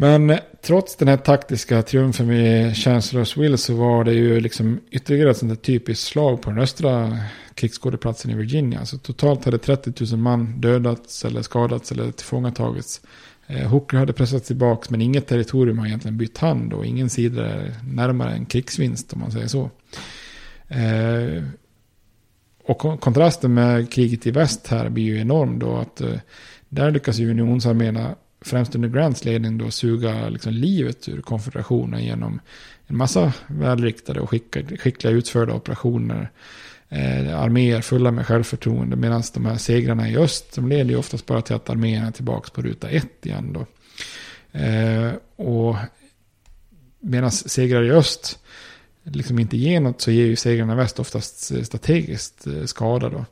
Men 0.00 0.30
eh, 0.30 0.38
trots 0.62 0.96
den 0.96 1.08
här 1.08 1.16
taktiska 1.16 1.82
triumfen 1.82 2.26
med 2.26 2.72
Chancellor's 2.72 3.40
Will 3.40 3.58
så 3.58 3.74
var 3.74 4.04
det 4.04 4.12
ju 4.12 4.40
liksom 4.40 4.80
ytterligare 4.90 5.30
ett 5.30 5.36
sånt 5.36 5.50
där 5.50 5.56
typiskt 5.56 6.06
slag 6.06 6.42
på 6.42 6.50
den 6.50 6.58
östra 6.58 7.18
krigsskådeplatsen 7.54 8.30
i 8.30 8.34
Virginia. 8.34 8.86
Så 8.86 8.98
totalt 8.98 9.44
hade 9.44 9.58
30 9.58 10.04
000 10.10 10.20
man 10.20 10.60
dödats 10.60 11.24
eller 11.24 11.42
skadats 11.42 11.92
eller 11.92 12.10
tillfångatagits. 12.10 13.00
Eh, 13.46 13.68
Hooker 13.68 13.98
hade 13.98 14.12
pressats 14.12 14.46
tillbaka 14.46 14.86
men 14.90 15.00
inget 15.00 15.26
territorium 15.26 15.78
har 15.78 15.86
egentligen 15.86 16.18
bytt 16.18 16.38
hand 16.38 16.72
och 16.72 16.86
ingen 16.86 17.10
sida 17.10 17.46
är 17.46 17.74
närmare 17.84 18.32
en 18.32 18.46
krigsvinst 18.46 19.12
om 19.12 19.20
man 19.20 19.32
säger 19.32 19.48
så. 19.48 19.70
Eh, 20.68 21.42
och 22.64 23.00
kontrasten 23.00 23.54
med 23.54 23.92
kriget 23.92 24.26
i 24.26 24.30
väst 24.30 24.66
här 24.68 24.88
blir 24.88 25.04
ju 25.04 25.20
enorm 25.20 25.58
då 25.58 25.76
att 25.76 26.02
där 26.68 26.90
lyckas 26.90 27.18
ju 27.18 27.30
unionsarméerna 27.30 28.14
främst 28.40 28.74
under 28.74 28.88
Grants 28.88 29.24
ledning 29.24 29.58
då 29.58 29.70
suga 29.70 30.28
liksom 30.28 30.52
livet 30.52 31.08
ur 31.08 31.20
konfederationen 31.20 32.04
genom 32.04 32.40
en 32.86 32.96
massa 32.96 33.32
välriktade 33.46 34.20
och 34.20 34.30
skickliga 34.30 35.10
utförda 35.10 35.54
operationer. 35.54 36.30
Eh, 36.88 37.38
arméer 37.38 37.80
fulla 37.80 38.10
med 38.10 38.26
självförtroende 38.26 38.96
medan 38.96 39.22
de 39.34 39.46
här 39.46 39.56
segrarna 39.56 40.08
i 40.08 40.16
öst 40.16 40.54
de 40.54 40.68
leder 40.68 40.90
ju 40.90 40.96
oftast 40.96 41.26
bara 41.26 41.42
till 41.42 41.56
att 41.56 41.70
arméerna 41.70 42.06
är 42.06 42.10
tillbaka 42.10 42.50
på 42.54 42.62
ruta 42.62 42.88
ett 42.88 43.26
igen 43.26 43.52
då. 43.52 43.66
Eh, 44.58 45.12
och 45.36 45.76
medan 47.00 47.30
segrar 47.30 47.82
i 47.82 47.90
öst 47.90 48.38
liksom 49.02 49.38
inte 49.38 49.56
ger 49.56 49.80
något 49.80 50.00
så 50.00 50.10
ger 50.10 50.26
ju 50.26 50.36
segrarna 50.36 50.72
i 50.72 50.76
väst 50.76 50.98
oftast 50.98 51.50
eh, 51.50 51.62
strategiskt 51.62 52.46
eh, 52.46 52.64
skada 52.64 53.08
då. 53.08 53.24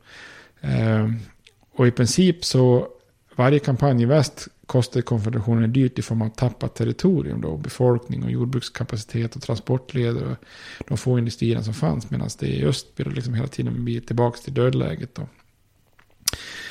Eh, 0.68 1.10
och 1.72 1.86
i 1.86 1.90
princip 1.90 2.44
så 2.44 2.88
varje 3.36 3.58
kampanj 3.58 4.02
i 4.02 4.06
väst 4.06 4.48
kostar 4.66 5.00
konfrontationen 5.00 5.72
dyrt 5.72 5.98
i 5.98 6.02
form 6.02 6.22
av 6.22 6.28
tappat 6.28 6.74
territorium 6.74 7.40
då, 7.40 7.56
befolkning 7.56 8.24
och 8.24 8.30
jordbrukskapacitet 8.30 9.36
och 9.36 9.42
transportleder. 9.42 10.24
Och 10.30 10.36
de 10.88 10.98
få 10.98 11.18
industrierna 11.18 11.62
som 11.62 11.74
fanns 11.74 12.10
medan 12.10 12.28
det 12.38 12.46
i 12.46 12.64
öst 12.64 12.96
blir 12.96 13.06
liksom 13.06 13.34
hela 13.34 13.48
tiden 13.48 13.84
blir 13.84 14.00
tillbaka 14.00 14.38
till 14.38 14.54
dödläget 14.54 15.14
då. 15.14 15.28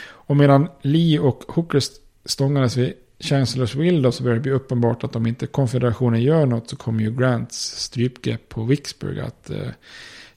Och 0.08 0.38
medan 0.38 0.68
Lee 0.82 1.20
och 1.20 1.44
Hooker 1.48 1.82
stångades 2.26 2.78
vid 2.78 2.94
Chancellors 3.20 3.76
Will 3.76 4.02
då 4.02 4.12
så 4.12 4.24
börjar 4.24 4.36
det 4.36 4.42
bli 4.42 4.52
uppenbart 4.52 5.04
att 5.04 5.16
om 5.16 5.28
inte 5.28 5.48
konfederationen 5.48 6.22
gör 6.22 6.46
något 6.46 6.70
så 6.70 6.76
kommer 6.76 7.04
ju 7.04 7.16
Grants 7.16 7.58
strypgrepp 7.78 8.50
på 8.50 8.64
Vicksburg 8.64 9.20
att 9.20 9.50
eh, 9.50 9.70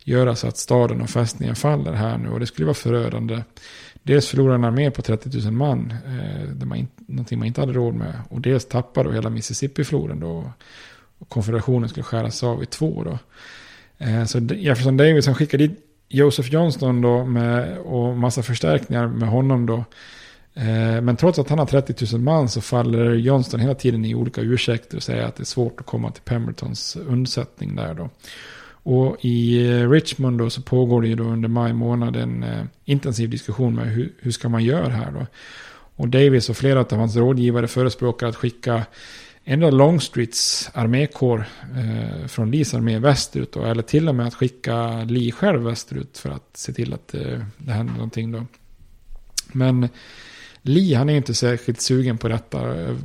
göra 0.04 0.36
så 0.36 0.46
att 0.46 0.56
staden 0.56 1.00
och 1.00 1.10
fästningen 1.10 1.56
faller 1.56 1.92
här 1.92 2.18
nu. 2.18 2.28
Och 2.28 2.40
det 2.40 2.46
skulle 2.46 2.66
vara 2.66 2.74
förödande. 2.74 3.42
Dels 4.02 4.28
förlorar 4.28 4.54
en 4.54 4.64
armé 4.64 4.90
på 4.90 5.02
30 5.02 5.38
000 5.44 5.52
man, 5.52 5.90
eh, 5.90 6.48
där 6.48 6.66
man 6.66 6.78
inte 6.78 6.97
någonting 7.08 7.38
man 7.38 7.46
inte 7.46 7.60
hade 7.60 7.72
råd 7.72 7.94
med. 7.94 8.12
Och 8.28 8.40
dels 8.40 8.64
tappar 8.64 9.04
då 9.04 9.10
hela 9.10 9.30
Mississippi-floden 9.30 10.20
då. 10.20 10.52
Och 11.18 11.28
konfederationen 11.28 11.88
skulle 11.88 12.04
skäras 12.04 12.42
av 12.42 12.62
i 12.62 12.66
två 12.66 13.04
då. 13.04 13.18
Eh, 13.98 14.24
så 14.24 14.38
Jefferson 14.38 14.96
Davis 14.96 15.26
han 15.26 15.34
skickade 15.34 15.66
dit 15.66 15.80
Joseph 16.08 16.48
Johnston 16.48 17.00
då 17.00 17.24
med, 17.24 17.78
och 17.78 18.16
massa 18.16 18.42
förstärkningar 18.42 19.06
med 19.06 19.28
honom 19.28 19.66
då. 19.66 19.84
Eh, 20.54 21.00
men 21.00 21.16
trots 21.16 21.38
att 21.38 21.48
han 21.48 21.58
har 21.58 21.66
30 21.66 22.06
000 22.12 22.20
man 22.20 22.48
så 22.48 22.60
faller 22.60 23.14
Johnston 23.14 23.60
hela 23.60 23.74
tiden 23.74 24.04
i 24.04 24.14
olika 24.14 24.40
ursäkter 24.40 24.96
och 24.96 25.02
säger 25.02 25.24
att 25.24 25.36
det 25.36 25.42
är 25.42 25.44
svårt 25.44 25.80
att 25.80 25.86
komma 25.86 26.10
till 26.10 26.22
Pembertons 26.22 26.96
undsättning 26.96 27.76
där 27.76 27.94
då. 27.94 28.10
Och 28.90 29.16
i 29.20 29.68
eh, 29.70 29.90
Richmond 29.90 30.38
då 30.38 30.50
så 30.50 30.62
pågår 30.62 31.02
det 31.02 31.08
ju 31.08 31.14
då 31.14 31.24
under 31.24 31.48
maj 31.48 31.72
månad 31.72 32.16
en 32.16 32.42
eh, 32.42 32.64
intensiv 32.84 33.30
diskussion 33.30 33.74
med 33.74 33.86
hur, 33.86 34.12
hur 34.18 34.30
ska 34.30 34.48
man 34.48 34.64
göra 34.64 34.88
här 34.88 35.10
då. 35.10 35.26
Och 35.98 36.08
Davis 36.08 36.48
och 36.48 36.56
flera 36.56 36.80
av 36.80 36.92
hans 36.92 37.16
rådgivare 37.16 37.68
förespråkar 37.68 38.26
att 38.26 38.36
skicka 38.36 38.86
en 39.44 39.62
av 39.62 39.72
Longstreets 39.72 40.70
armékår 40.74 41.44
eh, 41.76 42.26
från 42.26 42.50
Lees 42.50 42.74
armé 42.74 42.98
västerut 42.98 43.52
då, 43.52 43.64
eller 43.64 43.82
till 43.82 44.08
och 44.08 44.14
med 44.14 44.26
att 44.26 44.34
skicka 44.34 45.04
Lee 45.04 45.32
själv 45.32 45.62
västerut 45.62 46.18
för 46.18 46.30
att 46.30 46.50
se 46.56 46.72
till 46.72 46.94
att 46.94 47.14
eh, 47.14 47.40
det 47.58 47.72
händer 47.72 47.94
någonting 47.94 48.32
då. 48.32 48.46
Men 49.52 49.88
Lee 50.62 50.96
han 50.96 51.08
är 51.08 51.16
inte 51.16 51.34
särskilt 51.34 51.80
sugen 51.80 52.18
på 52.18 52.28
detta, 52.28 52.82
eh, 52.82 52.96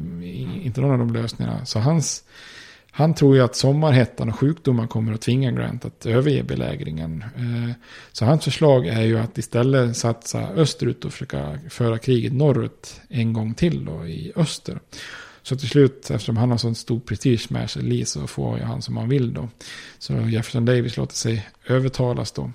inte 0.66 0.82
någon 0.82 0.92
av 0.92 1.08
de 1.08 1.14
lösningarna. 1.14 1.66
Så 1.66 1.80
hans 1.80 2.24
han 2.96 3.14
tror 3.14 3.36
ju 3.36 3.42
att 3.42 3.56
sommarhettan 3.56 4.30
och 4.30 4.40
sjukdomar 4.40 4.88
kommer 4.88 5.14
att 5.14 5.22
tvinga 5.22 5.52
Grant 5.52 5.86
att 5.86 6.06
överge 6.06 6.44
belägringen. 6.44 7.24
Eh, 7.38 7.76
så 8.12 8.26
hans 8.26 8.44
förslag 8.44 8.88
är 8.88 9.02
ju 9.02 9.20
att 9.20 9.38
istället 9.38 9.98
satsa 9.98 10.50
österut 10.50 11.06
och 11.06 11.12
försöka 11.12 11.60
föra 11.70 11.98
kriget 11.98 12.34
norrut 12.34 13.02
en 13.10 13.34
gång 13.34 13.54
till 13.54 13.86
då 13.86 14.08
i 14.08 14.32
öster. 14.36 14.80
Så 15.44 15.56
till 15.56 15.70
slut, 15.70 16.12
eftersom 16.12 16.38
han 16.38 16.52
har 16.52 16.58
sån 16.58 16.76
stor 16.76 17.00
prestige 17.00 17.48
med 17.50 17.70
sig, 17.70 17.84
Lee, 17.84 18.06
så 18.06 18.28
får 18.28 18.58
ju 18.58 18.64
han 18.64 18.82
som 18.82 18.98
han 18.98 19.10
vill 19.10 19.34
då. 19.34 19.50
Så 20.00 20.14
Jefferson 20.14 20.66
Davis 20.66 20.98
låter 20.98 21.16
sig 21.16 21.48
övertalas 21.68 22.32
då. 22.32 22.52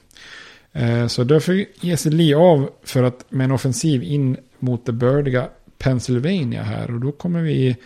Eh, 0.72 1.06
så 1.06 1.24
därför 1.24 1.64
ger 1.80 1.96
sig 1.96 2.12
Lee 2.12 2.36
av 2.36 2.70
för 2.82 3.02
att 3.02 3.24
med 3.28 3.44
en 3.44 3.52
offensiv 3.52 4.02
in 4.02 4.36
mot 4.58 4.86
det 4.86 4.92
bördiga 4.92 5.48
Pennsylvania 5.78 6.62
här. 6.62 6.90
Och 6.90 7.00
då 7.00 7.12
kommer 7.12 7.42
vi 7.42 7.76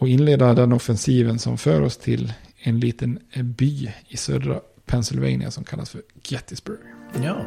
och 0.00 0.08
inleda 0.08 0.54
den 0.54 0.72
offensiven 0.72 1.38
som 1.38 1.58
för 1.58 1.82
oss 1.82 1.96
till 1.96 2.32
en 2.62 2.80
liten 2.80 3.18
by 3.42 3.92
i 4.08 4.16
södra 4.16 4.60
Pennsylvania 4.86 5.50
som 5.50 5.64
kallas 5.64 5.90
för 5.90 6.02
Gettysburg. 6.22 6.78
Ja. 7.22 7.46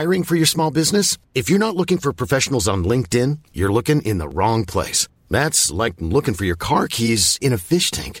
Hiring 0.00 0.24
for 0.24 0.36
your 0.36 0.46
small 0.46 0.72
business? 0.72 1.18
If 1.34 1.50
you're 1.50 1.58
not 1.58 1.74
looking 1.74 1.98
for 1.98 2.12
professionals 2.12 2.68
on 2.68 2.84
LinkedIn, 2.84 3.38
you're 3.52 3.72
looking 3.72 4.02
in 4.02 4.18
the 4.18 4.28
wrong 4.28 4.64
place. 4.66 5.08
That's 5.30 5.84
like 5.84 5.94
looking 5.98 6.34
for 6.34 6.44
your 6.44 6.58
car 6.58 6.86
keys 6.88 7.38
in 7.40 7.52
a 7.52 7.58
fish 7.58 7.90
tank. 7.90 8.20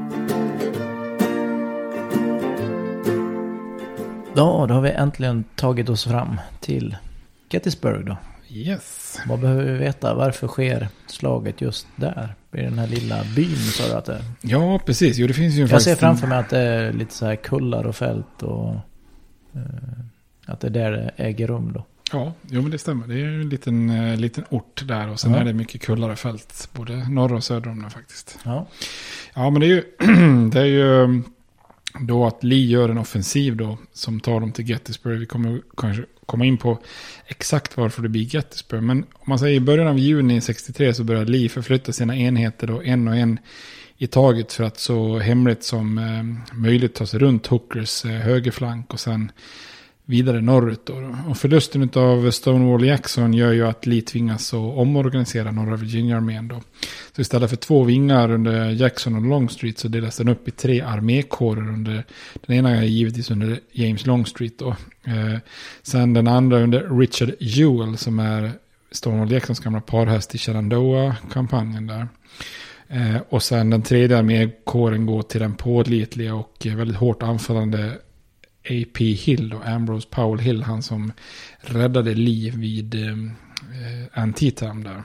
Ja, 4.35 4.65
då 4.67 4.73
har 4.73 4.81
vi 4.81 4.89
äntligen 4.89 5.43
tagit 5.55 5.89
oss 5.89 6.03
fram 6.03 6.39
till 6.59 6.95
Gettysburg 7.49 8.05
då. 8.05 8.17
Yes. 8.49 9.19
Vad 9.27 9.39
behöver 9.39 9.63
vi 9.63 9.77
veta? 9.77 10.13
Varför 10.15 10.47
sker 10.47 10.87
slaget 11.07 11.61
just 11.61 11.87
där? 11.95 12.35
I 12.53 12.57
den 12.61 12.79
här 12.79 12.87
lilla 12.87 13.23
byn 13.35 13.55
sa 13.55 13.87
du 13.87 13.93
att 13.93 14.05
det 14.05 14.13
är? 14.13 14.21
Ja, 14.41 14.79
precis. 14.85 15.17
Jo, 15.17 15.27
det 15.27 15.33
finns 15.33 15.55
ju 15.55 15.65
Jag 15.67 15.81
ser 15.81 15.95
framför 15.95 16.27
mig 16.27 16.37
att 16.37 16.49
det 16.49 16.59
är 16.59 16.93
lite 16.93 17.13
så 17.13 17.25
här 17.25 17.35
kullar 17.35 17.83
och 17.87 17.95
fält 17.95 18.43
och... 18.43 18.69
eh, 19.53 19.61
att 20.45 20.59
det 20.59 20.67
är 20.67 20.71
där 20.71 20.91
det 20.91 21.11
äger 21.15 21.47
rum 21.47 21.73
då. 21.73 21.85
Ja, 22.13 22.33
jo, 22.49 22.61
men 22.61 22.71
det 22.71 22.77
stämmer. 22.77 23.07
Det 23.07 23.13
är 23.13 23.17
ju 23.17 23.41
en 23.41 23.49
liten, 23.49 23.89
eh, 23.89 24.17
liten 24.19 24.43
ort 24.49 24.81
där 24.87 25.09
och 25.09 25.19
sen 25.19 25.31
Ja. 25.33 25.37
är 25.39 25.45
det 25.45 25.53
mycket 25.53 25.81
kullar 25.81 26.09
och 26.09 26.19
fält. 26.19 26.69
Både 26.73 27.09
norr 27.09 27.33
och 27.33 27.43
söder 27.43 27.69
om 27.71 27.81
den 27.81 27.91
faktiskt. 27.91 28.39
Ja. 28.45 28.67
Ja, 29.33 29.49
men 29.49 29.61
det 29.61 29.65
är 29.65 29.69
ju, 29.69 29.83
det 30.49 30.59
är 30.59 30.65
ju 30.65 31.21
då 31.99 32.25
att 32.25 32.43
Lee 32.43 32.65
gör 32.65 32.89
en 32.89 32.97
offensiv 32.97 33.55
då 33.55 33.77
som 33.93 34.19
tar 34.19 34.39
dem 34.39 34.51
till 34.51 34.69
Gettysburg. 34.69 35.19
Vi 35.19 35.25
kommer 35.25 35.61
kanske 35.77 36.03
komma 36.25 36.45
in 36.45 36.57
på 36.57 36.79
exakt 37.25 37.77
varför 37.77 38.01
det 38.01 38.09
blir 38.09 38.35
Gettysburg. 38.35 38.83
Men 38.83 38.97
om 38.97 39.25
man 39.25 39.39
säger 39.39 39.55
i 39.55 39.59
början 39.59 39.87
av 39.87 39.99
juni 39.99 40.41
63 40.41 40.93
så 40.93 41.03
börjar 41.03 41.25
Lee 41.25 41.49
förflytta 41.49 41.91
sina 41.91 42.17
enheter 42.17 42.67
då 42.67 42.81
en 42.81 43.07
och 43.07 43.15
en 43.15 43.39
i 43.97 44.07
taget 44.07 44.53
för 44.53 44.63
att 44.63 44.79
så 44.79 45.19
hemligt 45.19 45.63
som 45.63 45.97
eh, 45.97 46.57
möjligt 46.57 46.95
ta 46.95 47.05
sig 47.05 47.19
runt 47.19 47.47
Hookers 47.47 48.05
eh, 48.05 48.11
högerflank 48.11 48.93
och 48.93 48.99
sen 48.99 49.31
vidare 50.05 50.41
norrut. 50.41 50.85
Då. 50.85 51.15
Och 51.29 51.37
förlusten 51.37 51.89
av 51.93 52.31
Stonewall 52.31 52.85
Jackson 52.85 53.33
gör 53.33 53.51
ju 53.51 53.67
att 53.67 53.85
Lee 53.85 54.01
tvingas 54.01 54.53
att 54.53 54.59
omorganisera 54.59 55.51
norra 55.51 55.75
Virginia-armén. 55.75 56.47
Då. 56.47 56.61
Så 57.15 57.21
istället 57.21 57.49
för 57.49 57.57
två 57.57 57.83
vingar 57.83 58.31
under 58.31 58.69
Jackson 58.69 59.15
och 59.15 59.21
Longstreet 59.21 59.79
så 59.79 59.87
delas 59.87 60.17
den 60.17 60.29
upp 60.29 60.47
i 60.47 60.51
tre 60.51 60.81
armékårer. 60.81 61.69
Under, 61.69 62.05
den 62.45 62.55
ena 62.55 62.69
är 62.69 62.83
givetvis 62.83 63.31
under 63.31 63.59
James 63.71 64.05
Longstreet. 64.05 64.59
Då. 64.59 64.69
Eh, 65.03 65.37
sen 65.83 66.13
den 66.13 66.27
andra 66.27 66.59
under 66.59 66.99
Richard 66.99 67.33
Ewell 67.39 67.97
som 67.97 68.19
är 68.19 68.51
Stonewall 68.91 69.31
Jacksons 69.31 69.59
gamla 69.59 69.81
parhäst 69.81 70.35
i 70.35 70.37
Shenandoah-kampanjen 70.37 71.87
där. 71.87 72.07
Eh, 72.87 73.21
och 73.29 73.43
sen 73.43 73.69
den 73.69 73.81
tredje 73.81 74.17
armékåren 74.17 75.05
går 75.05 75.21
till 75.21 75.41
den 75.41 75.53
pålitliga 75.53 76.35
och 76.35 76.67
väldigt 76.75 76.97
hårt 76.97 77.23
anfallande 77.23 77.97
A.P. 78.63 79.05
Hill 79.05 79.49
då, 79.49 79.61
Ambrose 79.65 80.07
Powell 80.09 80.39
Hill, 80.39 80.63
han 80.63 80.83
som 80.83 81.11
räddade 81.61 82.13
liv 82.13 82.55
vid 82.55 82.95
eh, 82.95 83.17
Antietam 84.13 84.83
där. 84.83 85.03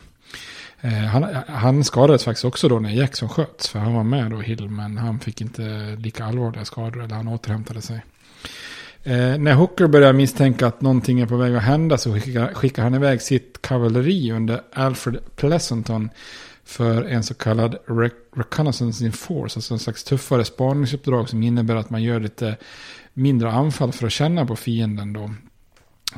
Eh, 0.80 0.92
han, 0.92 1.26
han 1.48 1.84
skadades 1.84 2.24
faktiskt 2.24 2.44
också 2.44 2.68
då 2.68 2.78
när 2.78 2.90
Jackson 2.90 3.28
sköts, 3.28 3.68
för 3.68 3.78
han 3.78 3.94
var 3.94 4.04
med 4.04 4.30
då 4.30 4.40
Hill, 4.40 4.68
men 4.68 4.98
han 4.98 5.20
fick 5.20 5.40
inte 5.40 5.96
lika 5.98 6.24
allvarliga 6.24 6.64
skador, 6.64 7.04
eller 7.04 7.14
han 7.14 7.28
återhämtade 7.28 7.82
sig. 7.82 8.00
Eh, 9.02 9.38
när 9.38 9.54
Hooker 9.54 9.86
börjar 9.86 10.12
misstänka 10.12 10.66
att 10.66 10.80
någonting 10.80 11.20
är 11.20 11.26
på 11.26 11.36
väg 11.36 11.54
att 11.54 11.62
hända 11.62 11.98
så 11.98 12.14
skickar, 12.14 12.54
skickar 12.54 12.82
han 12.82 12.94
iväg 12.94 13.22
sitt 13.22 13.62
kavalleri 13.62 14.32
under 14.32 14.60
Alfred 14.72 15.18
Pleasanton 15.36 16.10
för 16.64 17.04
en 17.04 17.22
så 17.22 17.34
kallad 17.34 17.76
rec 17.86 18.12
reconnaissance 18.36 19.04
in 19.04 19.12
force, 19.12 19.58
alltså 19.58 19.74
en 19.74 19.80
slags 19.80 20.04
tuffare 20.04 20.44
spaningsuppdrag 20.44 21.28
som 21.28 21.42
innebär 21.42 21.76
att 21.76 21.90
man 21.90 22.02
gör 22.02 22.20
lite 22.20 22.56
mindre 23.16 23.50
anfall 23.50 23.92
för 23.92 24.06
att 24.06 24.12
känna 24.12 24.46
på 24.46 24.56
fienden 24.56 25.12
då. 25.12 25.30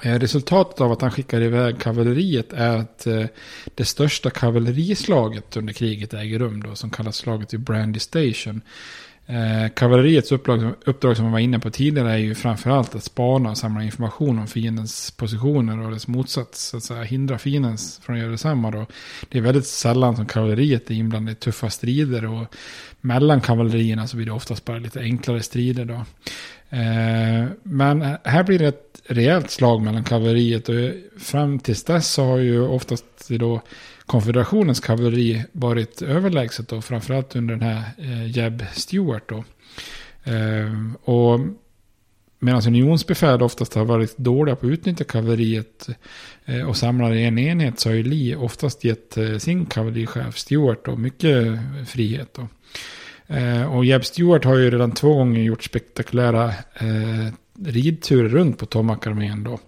Eh, 0.03 0.19
resultatet 0.19 0.81
av 0.81 0.93
att 0.93 1.03
han 1.03 1.11
skickar 1.11 1.41
iväg 1.41 1.79
kavalleriet 1.81 2.53
är 2.53 2.77
att 2.77 3.07
eh, 3.07 3.25
det 3.75 3.85
största 3.85 4.31
kavallerislaget 4.31 5.57
under 5.57 5.73
kriget 5.73 6.15
äger 6.15 6.39
rum 6.39 6.63
då, 6.63 6.75
som 6.75 6.91
kallas 6.91 7.17
slaget 7.17 7.55
vid 7.55 7.61
Brandy 7.61 7.99
Station. 7.99 8.61
Eh, 9.27 9.69
kavalleriets 9.75 10.33
uppdrag, 10.33 10.75
uppdrag 10.85 11.17
som 11.17 11.25
man 11.25 11.33
var 11.33 11.39
inne 11.39 11.59
på 11.59 11.71
tidigare 11.71 12.13
är 12.13 12.17
ju 12.17 12.35
framförallt 12.35 12.95
att 12.95 13.05
spana 13.05 13.51
och 13.51 13.59
samla 13.59 13.85
information 13.85 14.39
om 14.39 14.47
fiendens 14.47 15.11
positioner 15.11 15.81
och 15.81 15.91
dess 15.91 16.09
motsats, 16.09 16.69
så 16.69 16.77
att 16.77 16.83
säga, 16.83 17.03
hindra 17.03 17.39
fienden 17.39 17.77
från 18.03 18.17
att 18.17 18.23
göra 18.23 18.31
detsamma. 18.31 18.71
Då. 18.71 18.87
Det 19.29 19.39
är 19.39 19.43
väldigt 19.43 19.67
sällan 19.67 20.17
som 20.17 20.27
kavalleriet 20.27 20.91
är 20.91 20.95
inblandat 20.95 21.33
i 21.33 21.41
tuffa 21.41 21.71
strider 21.71 22.27
och 22.27 22.55
mellan 23.01 23.41
kavallerierna 23.41 24.07
så 24.07 24.17
blir 24.17 24.27
det 24.27 24.33
oftast 24.33 24.65
bara 24.65 24.79
lite 24.79 25.01
enklare 25.01 25.43
strider. 25.43 25.85
Då. 25.85 26.05
Eh, 26.71 27.49
men 27.63 28.17
här 28.25 28.43
blir 28.43 28.59
det 28.59 28.67
ett 28.67 29.03
rejält 29.07 29.51
slag 29.51 29.83
mellan 29.83 30.05
kavalleriet 30.05 30.69
och 30.69 30.75
fram 31.21 31.59
tills 31.59 31.85
dess 31.85 32.13
så 32.13 32.25
har 32.25 32.39
ju 32.39 32.61
oftast 32.61 33.29
då 33.29 33.61
konfederationens 34.07 34.81
kavalleri 34.81 35.45
varit 35.53 36.03
överlägset 36.03 36.69
då, 36.69 36.83
framförallt 36.83 37.37
under 37.37 37.57
den 37.57 37.69
här 37.69 37.83
eh, 37.99 38.31
Jeb 38.31 38.65
Stewart 38.73 39.29
då. 39.29 39.45
Eh, 40.25 40.93
och 41.03 41.41
medan 42.39 42.63
unionsbefäl 42.67 43.43
oftast 43.43 43.75
har 43.75 43.85
varit 43.85 44.19
dåliga 44.19 44.57
på 44.57 44.67
att 44.67 44.73
utnyttja 44.73 45.05
kavalleriet 45.05 45.89
och 46.69 46.77
samlar 46.77 47.15
i 47.15 47.25
en 47.25 47.39
enhet 47.39 47.81
så 47.81 47.89
har 47.89 47.95
ju 47.95 48.03
Lee 48.03 48.37
oftast 48.37 48.85
gett 48.85 49.19
sin 49.39 49.67
kavallerichef 49.67 50.39
Stewart 50.39 50.85
då 50.85 50.97
mycket 50.97 51.59
frihet 51.87 52.35
då. 52.35 52.49
Eh, 53.29 53.75
och 53.75 53.85
Jeb 53.85 54.05
Stewart 54.05 54.45
har 54.45 54.57
ju 54.57 54.71
redan 54.71 54.93
två 54.93 55.15
gånger 55.15 55.43
gjort 55.43 55.65
spektakulära 55.65 56.45
eh, 56.75 57.33
ridturer 57.65 58.29
runt 58.29 58.59
på 58.59 58.67
Tomac-armén 58.67 59.45
då. 59.45 59.59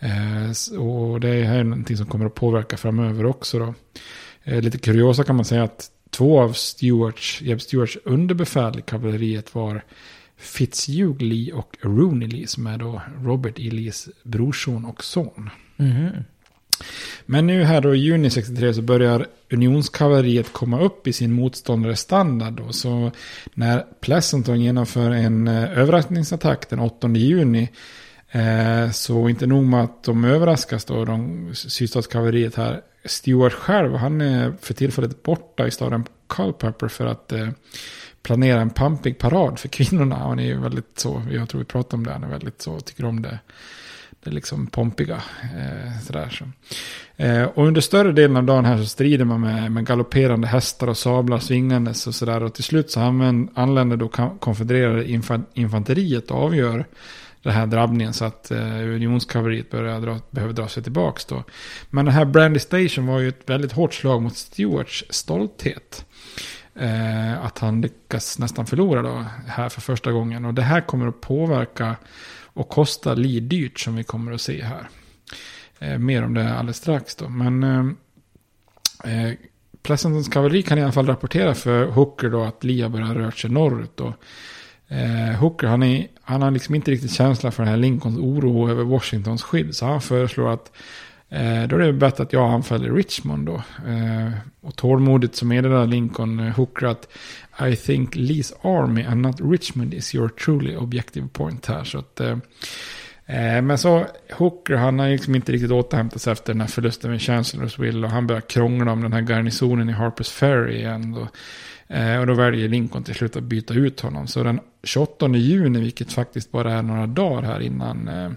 Eh, 0.00 0.78
och 0.80 1.20
det 1.20 1.44
här 1.44 1.58
är 1.58 1.64
någonting 1.64 1.96
som 1.96 2.06
kommer 2.06 2.26
att 2.26 2.34
påverka 2.34 2.76
framöver 2.76 3.26
också 3.26 3.58
då. 3.58 3.74
Eh, 4.44 4.60
lite 4.62 4.78
kuriosa 4.78 5.24
kan 5.24 5.36
man 5.36 5.44
säga 5.44 5.62
att 5.62 5.90
två 6.10 6.40
av 6.40 6.52
Stewarts, 6.52 7.42
Jeb 7.42 7.60
Stewarts 7.60 7.98
underbefäl 8.04 8.78
i 8.78 8.82
kavalleriet 8.82 9.54
var 9.54 9.84
Fitzhugh 10.36 11.22
Lee 11.22 11.52
och 11.52 11.76
Rooney 11.82 12.28
Lee 12.28 12.46
som 12.46 12.66
är 12.66 12.78
då 12.78 13.02
Robert 13.18 13.58
E. 13.58 13.70
Lees 13.70 14.08
brorson 14.22 14.84
och 14.84 15.04
son. 15.04 15.50
Mhm. 15.76 16.10
Men 17.26 17.46
nu 17.46 17.64
här 17.64 17.80
då 17.80 17.94
i 17.94 17.98
juni 17.98 18.30
63 18.30 18.74
så 18.74 18.82
börjar 18.82 19.26
unionskavalleriet 19.50 20.52
komma 20.52 20.80
upp 20.80 21.06
i 21.06 21.12
sin 21.12 21.32
motståndares 21.32 22.00
standard. 22.00 22.52
Då. 22.52 22.72
Så 22.72 23.12
när 23.54 23.84
Pleasanton 24.00 24.60
genomför 24.60 25.10
en 25.10 25.48
eh, 25.48 25.78
överraskningsattack 25.78 26.70
den 26.70 26.80
8 26.80 27.08
juni 27.08 27.68
eh, 28.30 28.90
så 28.90 29.28
inte 29.28 29.46
nog 29.46 29.64
med 29.64 29.84
att 29.84 30.04
de 30.04 30.24
överraskas 30.24 30.84
då, 30.84 31.04
de 31.04 31.50
sydstatskavalleriet 31.54 32.54
här. 32.54 32.80
Stewart 33.04 33.52
själv, 33.52 33.94
han 33.94 34.20
är 34.20 34.52
för 34.60 34.74
tillfället 34.74 35.22
borta 35.22 35.66
i 35.66 35.70
staden 35.70 36.04
Culpeper 36.26 36.88
för 36.88 37.06
att 37.06 37.32
eh, 37.32 37.48
planera 38.22 38.60
en 38.60 38.70
pampig 38.70 39.18
parad 39.18 39.58
för 39.58 39.68
kvinnorna. 39.68 40.16
Han 40.16 40.38
är 40.38 40.44
ju 40.44 40.60
väldigt 40.60 40.98
så, 40.98 41.22
jag 41.30 41.48
tror 41.48 41.58
vi 41.58 41.64
pratar 41.64 41.96
om 41.96 42.06
det, 42.06 42.12
han 42.12 42.24
är 42.24 42.28
väldigt 42.28 42.62
så, 42.62 42.80
tycker 42.80 43.04
om 43.04 43.22
det 43.22 43.38
liksom 44.22 44.66
pompiga. 44.66 45.22
Eh, 45.42 46.00
sådär, 46.02 46.28
så. 46.28 46.44
Eh, 47.22 47.42
och 47.42 47.66
under 47.66 47.80
större 47.80 48.12
delen 48.12 48.36
av 48.36 48.44
dagen 48.44 48.64
här 48.64 48.78
så 48.78 48.84
strider 48.84 49.24
man 49.24 49.40
med, 49.40 49.72
med 49.72 49.86
galopperande 49.86 50.46
hästar 50.48 50.86
och 50.86 50.96
sablar 50.96 51.38
svingandes 51.38 52.06
och 52.06 52.14
sådär. 52.14 52.42
Och 52.42 52.54
till 52.54 52.64
slut 52.64 52.90
så 52.90 53.00
anländer 53.54 53.96
då 53.96 54.08
konfedererade 54.40 55.10
infan, 55.10 55.44
infanteriet 55.54 56.30
och 56.30 56.44
avgör 56.44 56.84
den 57.42 57.52
här 57.52 57.66
drabbningen 57.66 58.12
så 58.12 58.24
att 58.24 58.50
eh, 58.50 58.78
unionskavalleriet 58.80 59.70
dra, 59.70 60.18
behöver 60.30 60.54
dra 60.54 60.68
sig 60.68 60.82
tillbaka 60.82 61.20
då. 61.28 61.44
Men 61.90 62.04
den 62.04 62.14
här 62.14 62.24
Brandy 62.24 62.58
Station 62.58 63.06
var 63.06 63.18
ju 63.18 63.28
ett 63.28 63.42
väldigt 63.50 63.72
hårt 63.72 63.94
slag 63.94 64.22
mot 64.22 64.36
Stewarts 64.36 65.04
stolthet. 65.10 66.04
Eh, 66.74 67.44
att 67.44 67.58
han 67.58 67.80
lyckas 67.80 68.38
nästan 68.38 68.66
förlora 68.66 69.02
då 69.02 69.24
här 69.46 69.68
för 69.68 69.80
första 69.80 70.12
gången. 70.12 70.44
Och 70.44 70.54
det 70.54 70.62
här 70.62 70.80
kommer 70.80 71.08
att 71.08 71.20
påverka 71.20 71.96
och 72.52 72.68
kosta 72.68 73.14
Lee 73.14 73.40
dyrt 73.40 73.80
som 73.80 73.96
vi 73.96 74.04
kommer 74.04 74.32
att 74.32 74.40
se 74.40 74.62
här. 74.62 74.88
Eh, 75.78 75.98
mer 75.98 76.24
om 76.24 76.34
det 76.34 76.54
alldeles 76.54 76.76
strax 76.76 77.16
då. 77.16 77.28
Men 77.28 77.62
eh, 77.62 77.86
eh, 79.12 79.34
Pleasantons 79.82 80.28
kavalleri 80.28 80.62
kan 80.62 80.78
i 80.78 80.82
alla 80.82 80.92
fall 80.92 81.06
rapportera 81.06 81.54
för 81.54 81.86
Hooker 81.86 82.30
då 82.30 82.42
att 82.42 82.64
Lee 82.64 82.82
har 82.82 82.90
börjat 82.90 83.16
röra 83.16 83.30
sig 83.30 83.50
norrut 83.50 83.96
då. 83.96 84.14
Eh, 84.88 85.38
Hooker 85.40 85.66
han, 85.66 85.82
är, 85.82 86.06
han 86.22 86.42
har 86.42 86.50
liksom 86.50 86.74
inte 86.74 86.90
riktigt 86.90 87.12
känsla 87.12 87.50
för 87.50 87.62
den 87.62 87.70
här 87.70 87.78
Lincolns 87.78 88.18
oro 88.18 88.70
över 88.70 88.84
Washingtons 88.84 89.42
skydd. 89.42 89.74
Så 89.74 89.86
han 89.86 90.00
föreslår 90.00 90.52
att 90.52 90.72
Eh, 91.32 91.68
då 91.68 91.76
är 91.76 91.78
det 91.78 91.92
bättre 91.92 92.22
att 92.22 92.32
jag 92.32 92.52
anfaller 92.52 92.92
Richmond 92.92 93.46
då. 93.46 93.54
Eh, 93.88 94.30
och 94.60 94.76
tålmodigt 94.76 95.36
så 95.36 95.46
meddelar 95.46 95.86
Lincoln 95.86 96.40
eh, 96.40 96.54
Hooker 96.54 96.86
att 96.86 97.08
i 97.68 97.76
think 97.76 98.14
Lee's 98.16 98.52
army 98.62 99.02
and 99.02 99.22
not 99.22 99.40
Richmond 99.40 99.94
is 99.94 100.14
your 100.14 100.28
truly 100.28 100.76
objective 100.76 101.28
point 101.28 101.66
här. 101.66 101.84
Så 101.84 101.98
att, 101.98 102.20
eh, 102.20 102.36
eh 103.26 103.62
men 103.62 103.78
så 103.78 104.06
Hooker 104.32 104.74
han 104.74 104.98
har 104.98 105.08
liksom 105.08 105.34
inte 105.34 105.52
riktigt 105.52 105.70
återhämtat 105.70 106.22
sig 106.22 106.32
efter 106.32 106.52
den 106.52 106.60
här 106.60 106.68
förlusten 106.68 107.10
med 107.10 107.22
Chancellorsville. 107.22 108.06
Och 108.06 108.12
han 108.12 108.26
börjar 108.26 108.40
krångla 108.40 108.92
om 108.92 109.02
den 109.02 109.12
här 109.12 109.20
garnisonen 109.20 109.88
i 109.88 109.92
Harpers 109.92 110.28
Ferry 110.28 110.76
igen. 110.76 111.12
Då. 111.12 111.28
Eh, 111.90 112.20
och 112.20 112.26
då 112.26 112.34
väljer 112.34 112.68
Lincoln 112.68 113.04
till 113.04 113.14
slut 113.14 113.36
att 113.36 113.42
byta 113.42 113.74
ut 113.74 114.00
honom. 114.00 114.26
Så 114.26 114.42
den 114.42 114.60
28 114.82 115.28
juni, 115.28 115.80
vilket 115.80 116.12
faktiskt 116.12 116.52
bara 116.52 116.72
är 116.72 116.82
några 116.82 117.06
dagar 117.06 117.42
här 117.42 117.60
innan 117.60 118.08
eh, 118.08 118.30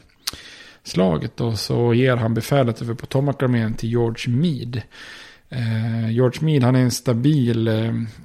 slaget 0.83 1.37
då, 1.37 1.55
så 1.55 1.93
ger 1.93 2.15
han 2.15 2.33
befälet 2.33 2.81
över 2.81 2.93
Potomac-armén 2.93 3.73
till 3.73 3.89
George 3.89 4.33
Meade. 4.33 4.83
Eh, 5.55 6.11
George 6.11 6.45
Mead, 6.45 6.63
han 6.63 6.75
är 6.75 6.79
en 6.79 6.91
stabil, 6.91 7.67
eh, 7.67 7.75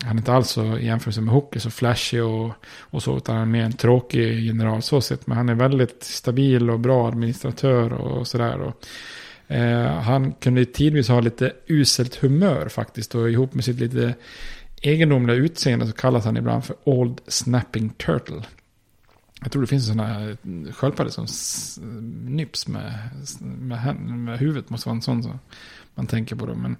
han 0.04 0.16
är 0.16 0.16
inte 0.16 0.32
alls 0.32 0.48
så 0.48 0.78
i 0.78 0.86
jämförelse 0.86 1.20
med 1.20 1.34
Hooker 1.34 1.60
så 1.60 1.70
flashig 1.70 2.24
och, 2.24 2.52
och 2.80 3.02
så, 3.02 3.16
utan 3.16 3.36
han 3.36 3.48
är 3.48 3.52
mer 3.52 3.64
en 3.64 3.72
tråkig 3.72 4.44
general 4.46 4.82
så 4.82 5.00
sett. 5.00 5.26
Men 5.26 5.36
han 5.36 5.48
är 5.48 5.54
väldigt 5.54 6.04
stabil 6.04 6.70
och 6.70 6.80
bra 6.80 7.08
administratör 7.08 7.92
och, 7.92 8.18
och 8.18 8.26
sådär. 8.26 8.72
Eh, 9.46 9.86
han 9.86 10.32
kunde 10.32 10.64
tidvis 10.64 11.08
ha 11.08 11.20
lite 11.20 11.52
uselt 11.66 12.14
humör 12.14 12.68
faktiskt 12.68 13.14
och 13.14 13.30
ihop 13.30 13.54
med 13.54 13.64
sitt 13.64 13.80
lite 13.80 14.14
egendomliga 14.82 15.36
utseende 15.36 15.86
så 15.86 15.92
kallas 15.92 16.24
han 16.24 16.36
ibland 16.36 16.64
för 16.64 16.76
Old 16.84 17.20
Snapping 17.26 17.88
Turtle. 17.90 18.42
Jag 19.40 19.52
tror 19.52 19.62
det 19.62 19.68
finns 19.68 19.86
sådana 19.86 20.36
sköldpaddor 20.72 21.10
som 21.10 21.26
nyps 22.24 22.68
med, 22.68 22.92
med, 23.40 23.96
med 23.96 24.38
huvudet. 24.38 24.70
Måste 24.70 24.88
vara 24.88 24.96
en 24.96 25.02
sån 25.02 25.22
Så 25.22 25.38
man 25.98 26.06
tänker 26.06 26.36
på. 26.36 26.46
dem. 26.46 26.62
Men, 26.62 26.76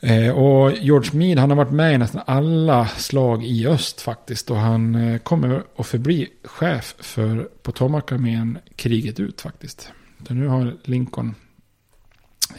eh, 0.00 0.30
och 0.30 0.72
George 0.72 1.10
Mead 1.18 1.38
han 1.38 1.50
har 1.50 1.56
varit 1.56 1.72
med 1.72 1.94
i 1.94 1.98
nästan 1.98 2.22
alla 2.26 2.86
slag 2.86 3.44
i 3.44 3.66
öst 3.66 4.00
faktiskt. 4.00 4.50
Och 4.50 4.56
han 4.56 4.94
eh, 4.94 5.18
kommer 5.18 5.62
att 5.76 5.86
förbli 5.86 6.28
chef 6.44 6.94
för 6.98 7.48
Potomac-armén 7.62 8.58
kriget 8.76 9.20
ut 9.20 9.40
faktiskt. 9.40 9.92
Så 10.28 10.34
nu 10.34 10.46
har 10.46 10.76
Lincoln 10.84 11.34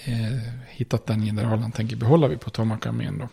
eh, 0.04 0.54
hittat 0.68 1.06
den 1.06 1.26
general 1.26 1.60
han 1.60 1.72
tänker 1.72 1.96
behålla 1.96 2.28
vid 2.28 2.40
Potomac-armén. 2.40 3.18
Då. 3.18 3.28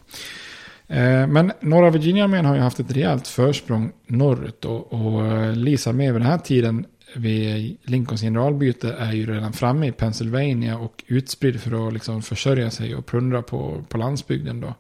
Eh, 0.95 1.27
men 1.27 1.53
norra 1.61 1.91
Virginia-armén 1.91 2.45
har 2.45 2.55
ju 2.55 2.61
haft 2.61 2.81
ett 2.81 2.93
rejält 2.93 3.29
försprång 3.29 3.93
norrut. 4.07 4.65
Och, 4.65 4.93
och 4.93 5.57
Lees 5.57 5.87
armé 5.87 6.13
vid 6.13 6.21
den 6.21 6.31
här 6.31 6.39
tiden 6.39 6.87
vid 7.17 7.77
Lincolns 7.83 8.21
generalbyte 8.21 8.93
är 8.99 9.13
ju 9.13 9.27
redan 9.27 9.53
framme 9.53 9.87
i 9.87 9.93
Pennsylvania 9.93 10.79
och 10.79 11.05
utspridd 11.07 11.61
för 11.61 11.89
att 11.89 11.93
liksom 11.93 12.23
försörja 12.23 12.71
sig 12.71 12.95
och 12.95 13.07
plundra 13.07 13.43
på, 13.43 13.85
på 13.89 13.99
landsbygden. 13.99 14.61
Då. 14.61 14.75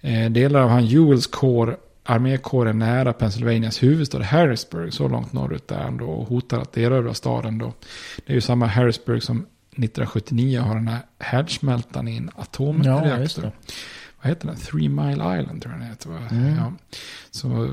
Eh, 0.00 0.30
delar 0.30 0.62
av 0.62 0.68
han 0.68 0.84
Ewells 0.84 1.26
kår, 1.26 1.76
armékåren 2.04 2.78
nära 2.78 3.12
Pennsylvanias 3.12 3.82
huvudstad 3.82 4.22
Harrisburg, 4.22 4.92
så 4.92 5.08
långt 5.08 5.32
norrut 5.32 5.70
är 5.70 5.78
han 5.78 5.96
då 5.96 6.06
och 6.06 6.28
hotar 6.28 6.60
att 6.60 6.76
erövra 6.76 7.14
staden 7.14 7.58
då. 7.58 7.72
Det 8.26 8.32
är 8.32 8.34
ju 8.34 8.40
samma 8.40 8.66
Harrisburg 8.66 9.22
som 9.22 9.36
1979 9.38 10.60
har 10.60 10.74
den 10.74 10.88
här 10.88 11.00
härdsmältan 11.18 12.08
i 12.08 12.16
en 12.16 12.30
atomreaktor. 12.36 13.44
Ja, 13.44 13.50
vad 14.22 14.28
heter 14.28 14.46
den? 14.46 14.56
Three 14.56 14.88
Mile 14.88 15.40
Island 15.40 15.62
tror 15.62 15.74
jag 15.74 15.80
den 15.80 15.88
heter. 15.88 16.10
Mm. 16.30 16.56
Ja. 16.56 16.72
Så 17.30 17.70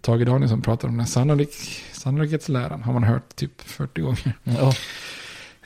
Tage 0.00 0.24
Danielsson 0.26 0.62
pratar 0.62 0.88
om 0.88 0.96
den 0.96 1.06
sannolik, 1.06 1.82
sannolikhetsläran. 1.92 2.82
Har 2.82 2.92
man 2.92 3.04
hört 3.04 3.36
typ 3.36 3.60
40 3.60 4.00
gånger. 4.00 4.32
Ja. 4.44 4.74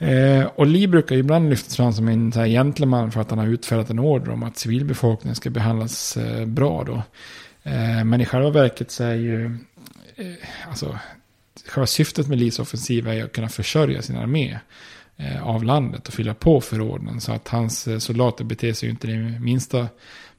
Eh, 0.06 0.44
och 0.44 0.66
Lee 0.66 0.88
brukar 0.88 1.16
ibland 1.16 1.50
lyftas 1.50 1.76
fram 1.76 1.92
som 1.92 2.08
en 2.08 2.32
så 2.32 2.40
här, 2.40 2.46
gentleman 2.46 3.12
för 3.12 3.20
att 3.20 3.30
han 3.30 3.38
har 3.38 3.46
utfärdat 3.46 3.90
en 3.90 3.98
order 3.98 4.32
om 4.32 4.42
att 4.42 4.58
civilbefolkningen 4.58 5.34
ska 5.34 5.50
behandlas 5.50 6.16
eh, 6.16 6.46
bra 6.46 6.84
då. 6.84 7.02
Eh, 7.62 8.04
men 8.04 8.20
i 8.20 8.26
själva 8.26 8.50
verket 8.50 8.90
så 8.90 9.04
är 9.04 9.14
ju, 9.14 9.44
eh, 10.16 10.68
alltså, 10.68 10.98
själva 11.68 11.86
syftet 11.86 12.28
med 12.28 12.38
Lees 12.38 12.58
offensiv 12.58 13.08
är 13.08 13.24
att 13.24 13.32
kunna 13.32 13.48
försörja 13.48 14.02
sin 14.02 14.16
armé. 14.16 14.58
Eh, 15.20 15.46
av 15.46 15.64
landet 15.64 16.08
och 16.08 16.14
fylla 16.14 16.34
på 16.34 16.60
förråden. 16.60 17.20
Så 17.20 17.32
att 17.32 17.48
hans 17.48 17.88
eh, 17.88 17.98
soldater 17.98 18.44
beter 18.44 18.72
sig 18.72 18.88
inte 18.88 19.06
det 19.06 19.40
minsta 19.40 19.88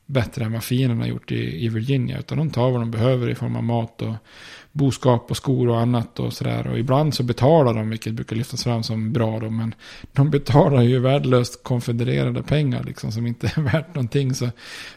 bättre 0.06 0.46
än 0.46 0.54
vad 0.54 0.64
fienden 0.64 1.00
har 1.00 1.08
gjort 1.08 1.32
i, 1.32 1.66
i 1.66 1.70
Virginia. 1.70 2.20
Utan 2.20 2.38
de 2.38 2.50
tar 2.50 2.72
vad 2.72 2.82
de 2.82 2.92
behöver 2.92 3.30
i 3.30 3.36
form 3.36 3.56
av 3.56 3.64
mat 3.64 4.02
och 4.02 4.14
boskap 4.72 5.32
och 5.32 5.38
skor 5.38 5.70
och 5.70 5.80
annat 5.80 6.20
och 6.20 6.34
sådär. 6.34 6.68
Och 6.68 6.80
ibland 6.80 7.14
så 7.14 7.24
betalar 7.24 7.74
de, 7.74 7.90
vilket 7.90 8.14
brukar 8.14 8.36
lyftas 8.36 8.64
fram 8.64 8.84
som 8.84 9.14
bra 9.14 9.40
då. 9.40 9.50
Men 9.50 9.76
de 10.14 10.30
betalar 10.30 10.82
ju 10.82 11.00
värdelöst 11.00 11.64
konfedererade 11.64 12.44
pengar 12.44 12.84
liksom 12.84 13.12
som 13.12 13.28
inte 13.28 13.48
är 13.56 13.62
värt 13.62 13.96
någonting. 13.96 14.34
Så 14.34 14.50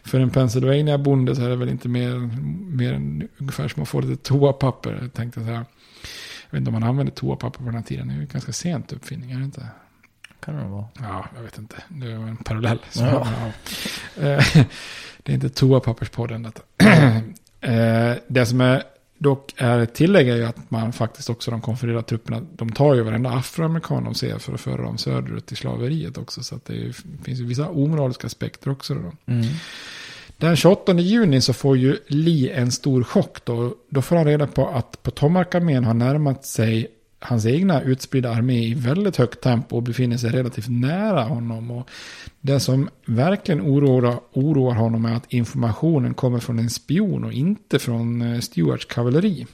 för 0.04 0.20
en 0.20 0.30
Pennsylvania-bonde 0.30 1.36
så 1.36 1.42
är 1.42 1.48
det 1.48 1.56
väl 1.56 1.68
inte 1.68 1.88
mer, 1.88 2.30
mer 2.76 2.92
än 2.92 3.28
ungefär 3.38 3.68
som 3.68 3.82
att 3.82 3.88
få 3.88 4.00
lite 4.00 4.22
toapapper, 4.22 5.10
tänkte 5.14 5.40
jag 5.40 5.46
säga. 5.46 5.64
Jag 6.52 6.56
vet 6.56 6.60
inte 6.60 6.68
om 6.68 6.80
man 6.80 6.90
använder 6.90 7.12
toapapper 7.12 7.58
på 7.58 7.64
den 7.64 7.74
här 7.74 7.82
tiden. 7.82 8.08
Det 8.08 8.14
är 8.14 8.18
ju 8.18 8.26
ganska 8.26 8.52
sent 8.52 8.92
uppfinning, 8.92 9.30
är 9.30 9.38
det 9.38 9.44
inte? 9.44 9.66
Kan 10.40 10.56
det 10.56 10.64
vara. 10.64 10.84
Ja, 11.00 11.26
jag 11.36 11.42
vet 11.42 11.58
inte. 11.58 11.76
Det 11.88 12.16
var 12.16 12.26
en 12.26 12.36
parallell. 12.36 12.78
Ja. 12.94 13.26
Eh, 14.16 14.44
det 15.22 15.32
är 15.32 15.34
inte 15.34 15.48
toapapperspodden 15.48 16.42
detta. 16.42 16.62
Eh, 17.64 18.14
det 18.28 18.46
som 18.46 18.60
är 18.60 18.82
dock 19.18 19.54
är 19.56 19.86
tillägg 19.86 20.28
är 20.28 20.36
ju 20.36 20.44
att 20.44 20.70
man 20.70 20.92
faktiskt 20.92 21.30
också 21.30 21.50
de 21.50 21.60
konfererade 21.60 22.02
trupperna, 22.02 22.40
de 22.52 22.72
tar 22.72 22.94
ju 22.94 23.02
varenda 23.02 23.30
afroamerikan 23.30 24.04
de 24.04 24.14
ser 24.14 24.38
för 24.38 24.54
att 24.54 24.60
föra 24.60 24.82
dem 24.82 24.98
söderut 24.98 25.46
till 25.46 25.56
slaveriet 25.56 26.18
också. 26.18 26.42
Så 26.42 26.54
att 26.54 26.64
det 26.64 26.92
finns 27.24 27.40
ju 27.40 27.46
vissa 27.46 27.68
omoraliska 27.68 28.26
aspekter 28.26 28.70
också. 28.70 28.94
Då. 28.94 29.12
Mm. 29.32 29.46
Den 30.42 30.56
28 30.56 30.94
juni 30.94 31.40
så 31.40 31.52
får 31.52 31.76
ju 31.76 31.98
Lee 32.06 32.52
en 32.54 32.72
stor 32.72 33.02
chock 33.02 33.44
då. 33.44 33.74
Då 33.88 34.02
får 34.02 34.16
han 34.16 34.24
reda 34.24 34.46
på 34.46 34.68
att 34.68 35.02
Potomac-armén 35.02 35.84
har 35.84 35.94
närmat 35.94 36.44
sig 36.46 36.86
hans 37.18 37.46
egna 37.46 37.82
utspridda 37.82 38.30
armé 38.30 38.66
i 38.66 38.74
väldigt 38.74 39.16
högt 39.16 39.40
tempo 39.40 39.76
och 39.76 39.82
befinner 39.82 40.16
sig 40.16 40.30
relativt 40.30 40.68
nära 40.68 41.22
honom. 41.22 41.70
Och 41.70 41.88
det 42.40 42.60
som 42.60 42.88
verkligen 43.06 43.60
oroar, 43.60 44.20
oroar 44.32 44.74
honom 44.74 45.04
är 45.04 45.14
att 45.14 45.32
informationen 45.32 46.14
kommer 46.14 46.38
från 46.38 46.58
en 46.58 46.70
spion 46.70 47.24
och 47.24 47.32
inte 47.32 47.78
från 47.78 48.22
eh, 48.22 48.40
Stuarts 48.40 48.84
kavalleri. 48.84 49.46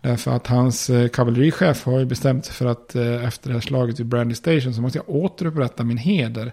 Därför 0.00 0.30
att 0.30 0.46
hans 0.46 0.90
eh, 0.90 1.08
kavallerichef 1.08 1.84
har 1.84 1.98
ju 1.98 2.04
bestämt 2.04 2.44
sig 2.44 2.54
för 2.54 2.66
att 2.66 2.94
eh, 2.94 3.24
efter 3.24 3.48
det 3.48 3.54
här 3.54 3.60
slaget 3.60 4.00
vid 4.00 4.06
Brandy 4.06 4.34
Station 4.34 4.74
så 4.74 4.80
måste 4.80 4.98
jag 4.98 5.08
återupprätta 5.08 5.84
min 5.84 5.98
heder. 5.98 6.52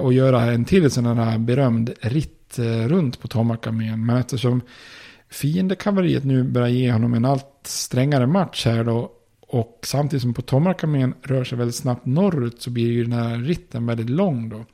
Och 0.00 0.12
göra 0.12 0.42
en 0.42 0.64
till 0.64 0.90
sån 0.90 1.06
här 1.06 1.38
berömd 1.38 1.90
ritt 2.00 2.39
Eh, 2.58 2.88
runt 2.88 3.20
på 3.20 3.28
Tomac-armén. 3.28 4.06
Men 4.06 4.16
eftersom 4.16 4.60
fiendekavalleriet 5.30 6.24
nu 6.24 6.42
börjar 6.42 6.68
ge 6.68 6.92
honom 6.92 7.14
en 7.14 7.24
allt 7.24 7.60
strängare 7.62 8.26
match 8.26 8.66
här 8.66 8.84
då. 8.84 9.12
Och 9.40 9.80
samtidigt 9.82 10.22
som 10.22 10.34
Potomac-armén 10.34 11.14
rör 11.22 11.44
sig 11.44 11.58
väldigt 11.58 11.76
snabbt 11.76 12.06
norrut 12.06 12.62
så 12.62 12.70
blir 12.70 12.86
ju 12.86 13.04
den 13.04 13.12
här 13.12 13.38
ritten 13.38 13.86
väldigt 13.86 14.10
lång 14.10 14.48
då. 14.48 14.64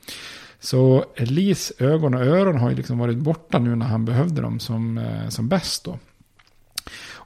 Så 0.60 1.04
Elis 1.16 1.72
ögon 1.78 2.14
och 2.14 2.20
öron 2.20 2.58
har 2.58 2.70
ju 2.70 2.76
liksom 2.76 2.98
varit 2.98 3.16
borta 3.16 3.58
nu 3.58 3.76
när 3.76 3.86
han 3.86 4.04
behövde 4.04 4.42
dem 4.42 4.60
som, 4.60 4.98
eh, 4.98 5.28
som 5.28 5.48
bäst 5.48 5.84
då. 5.84 5.98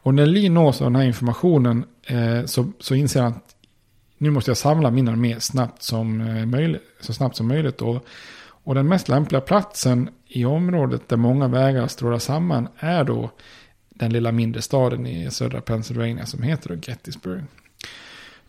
Och 0.02 0.14
när 0.14 0.26
Lee 0.26 0.50
nås 0.50 0.80
av 0.80 0.86
den 0.86 0.96
här 0.96 1.06
informationen 1.06 1.84
eh, 2.06 2.44
så, 2.44 2.72
så 2.78 2.94
inser 2.94 3.22
han 3.22 3.32
att 3.32 3.54
nu 4.18 4.30
måste 4.30 4.50
jag 4.50 4.58
samla 4.58 4.90
min 4.90 5.08
armé 5.08 5.40
snabbt 5.40 5.82
som, 5.82 6.20
eh, 6.20 6.46
möjligt, 6.46 6.82
så 7.00 7.12
snabbt 7.12 7.36
som 7.36 7.48
möjligt. 7.48 7.78
Då. 7.78 8.00
och 8.64 8.74
den 8.74 8.88
mest 8.88 9.08
lämpliga 9.08 9.40
platsen 9.40 10.10
i 10.32 10.44
området 10.44 11.08
där 11.08 11.16
många 11.16 11.48
vägar 11.48 11.86
strålar 11.86 12.18
samman 12.18 12.68
är 12.78 13.04
då 13.04 13.30
den 13.88 14.12
lilla 14.12 14.32
mindre 14.32 14.62
staden 14.62 15.06
i 15.06 15.30
södra 15.30 15.60
Pennsylvania 15.60 16.26
som 16.26 16.42
heter 16.42 16.68
då 16.68 16.74
Gettysburg. 16.74 17.42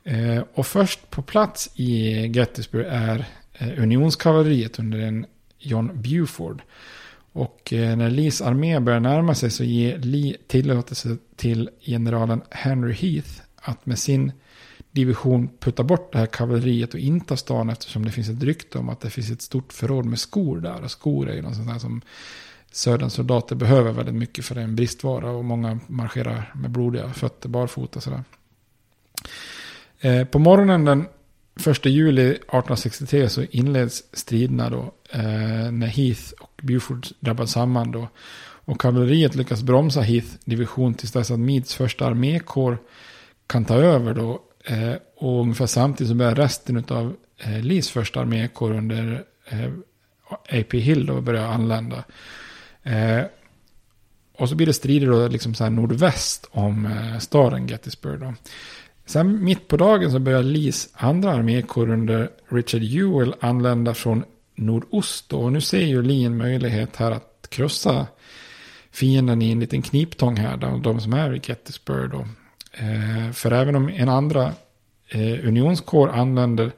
Eh, 0.04 0.44
och 0.54 0.68
först 0.68 1.10
på 1.10 1.22
plats 1.22 1.70
i 1.76 2.12
Gettysburg 2.28 2.86
är 2.90 3.26
eh, 3.54 3.84
unionskavalleriet 3.84 4.80
under 4.80 5.00
en 5.00 5.26
John 5.60 6.02
Buford. 6.02 6.62
Och 7.34 7.74
eh, 7.74 7.98
när 7.98 8.10
Lees 8.10 8.42
armé 8.42 8.80
börjar 8.80 9.00
närma 9.00 9.36
sig 9.36 9.50
så 9.50 9.64
ger 9.64 9.98
Lee 9.98 10.38
tillåtelse 10.48 11.18
till 11.36 11.70
generalen 11.82 12.42
Henry 12.50 12.94
Heath 12.94 13.30
att 13.56 13.86
med 13.86 14.00
sin 14.00 14.32
division 14.92 15.50
putta 15.60 15.84
bort 15.84 16.12
det 16.12 16.18
här 16.18 16.26
kavalleriet 16.26 16.94
och 16.94 17.00
inta 17.00 17.38
stan 17.38 17.70
eftersom 17.70 18.06
det 18.06 18.12
finns 18.12 18.30
ett 18.30 18.44
rykte 18.44 18.78
om 18.78 18.90
att 18.90 19.02
det 19.02 19.10
finns 19.10 19.32
ett 19.32 19.42
stort 19.42 19.74
förråd 19.74 20.06
med 20.06 20.20
skor 20.20 20.60
där. 20.60 20.84
Och 20.84 20.92
skor 20.92 21.30
är 21.30 21.34
ju 21.34 21.42
något 21.42 21.56
sånt 21.56 21.70
här 21.70 21.80
som 21.80 22.02
söderns 22.72 23.14
soldater 23.14 23.56
behöver 23.56 23.92
väldigt 23.92 24.16
mycket 24.16 24.46
för 24.46 24.56
det 24.56 24.62
är 24.62 24.66
en 24.66 24.76
bristvara 24.76 25.32
och 25.32 25.46
många 25.46 25.80
marscherar 25.88 26.52
med 26.56 26.72
blodiga 26.72 27.14
fötter 27.14 27.50
barfota. 27.50 28.02
Sådär. 28.02 28.24
Eh, 30.00 30.26
på 30.26 30.40
morgonen 30.40 30.86
den 30.86 31.06
1 31.68 31.86
juli 31.86 32.30
1863 32.30 33.30
så 33.30 33.44
inleds 33.44 34.04
striderna 34.14 34.70
då 34.70 34.94
eh, 35.10 35.72
när 35.72 35.88
Heath 35.88 36.34
och 36.40 36.62
Buford 36.64 37.08
drabbas 37.20 37.52
samman 37.52 37.92
då. 37.92 38.08
Och 38.66 38.82
kavalleriet 38.82 39.36
lyckas 39.36 39.62
bromsa 39.62 40.02
Heath 40.02 40.28
division 40.46 40.94
tills 40.94 41.12
dess 41.12 41.32
att 41.32 41.40
Meads 41.40 41.76
första 41.76 42.06
armékår 42.06 42.78
kan 43.48 43.66
ta 43.66 43.76
över 43.76 44.14
då 44.14 44.42
Eh, 44.66 44.94
och 45.18 45.42
ungefär 45.42 45.66
samtidigt 45.66 46.10
så 46.10 46.16
börjar 46.16 46.36
resten 46.36 46.84
av 46.88 47.16
eh, 47.38 47.62
Lees 47.62 47.90
första 47.90 48.20
armékår 48.20 48.72
under 48.72 49.24
eh, 49.50 49.72
AP 50.60 50.80
Hill 50.80 51.06
då 51.06 51.22
börja 51.22 51.48
anlända. 51.48 52.04
Eh, 52.84 53.22
och 54.38 54.50
så 54.50 54.56
blir 54.56 54.68
det 54.68 54.74
strider 54.74 55.08
då 55.08 55.28
liksom 55.28 55.56
så 55.56 55.64
här 55.64 55.72
nordväst 55.72 56.50
om 56.52 56.86
eh, 56.86 57.20
staden 57.20 57.68
Gettysburg 57.68 58.20
då. 58.20 58.34
Sen 59.06 59.44
mitt 59.44 59.68
på 59.68 59.78
dagen 59.78 60.12
så 60.12 60.20
börjar 60.20 60.44
Lees 60.44 60.90
andra 60.94 61.32
armékår 61.32 61.90
under 61.90 62.30
Richard 62.50 62.84
Ewell 62.84 63.36
anlända 63.40 63.94
från 63.94 64.24
nordost. 64.56 65.30
Då. 65.30 65.38
Och 65.38 65.52
nu 65.52 65.62
ser 65.62 65.86
ju 65.86 66.02
Lee 66.02 66.26
en 66.26 66.38
möjlighet 66.38 66.96
här 66.96 67.12
att 67.12 67.48
krossa 67.50 68.08
fienden 68.92 69.42
i 69.42 69.52
en 69.52 69.60
liten 69.60 69.82
kniptång 69.82 70.38
här. 70.38 70.58
De, 70.58 70.82
de 70.82 71.02
som 71.02 71.14
är 71.14 71.36
i 71.36 71.42
Gettysburg 71.44 72.12
då. 72.12 72.28
Eh, 72.74 73.32
för 73.32 73.52
även 73.52 73.76
om 73.76 73.90
en 73.90 74.10
andra 74.10 74.54
eh, 75.10 75.48
unionskår 75.48 76.10
anländer 76.10 76.72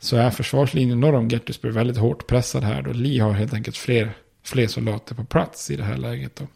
så 0.00 0.16
är 0.16 0.30
försvarslinjen 0.30 1.00
norr 1.00 1.14
om 1.14 1.28
Gettysburg 1.28 1.74
väldigt 1.74 1.96
hårt 1.96 2.26
pressad 2.26 2.64
här. 2.64 2.82
Då 2.82 2.92
Lee 2.92 3.22
har 3.22 3.32
helt 3.32 3.54
enkelt 3.54 3.76
fler, 3.76 4.12
fler 4.44 4.66
soldater 4.66 5.14
på 5.14 5.24
plats 5.24 5.70
i 5.70 5.76
det 5.76 5.84
här 5.84 5.96
läget. 5.96 6.36
Då. 6.36 6.46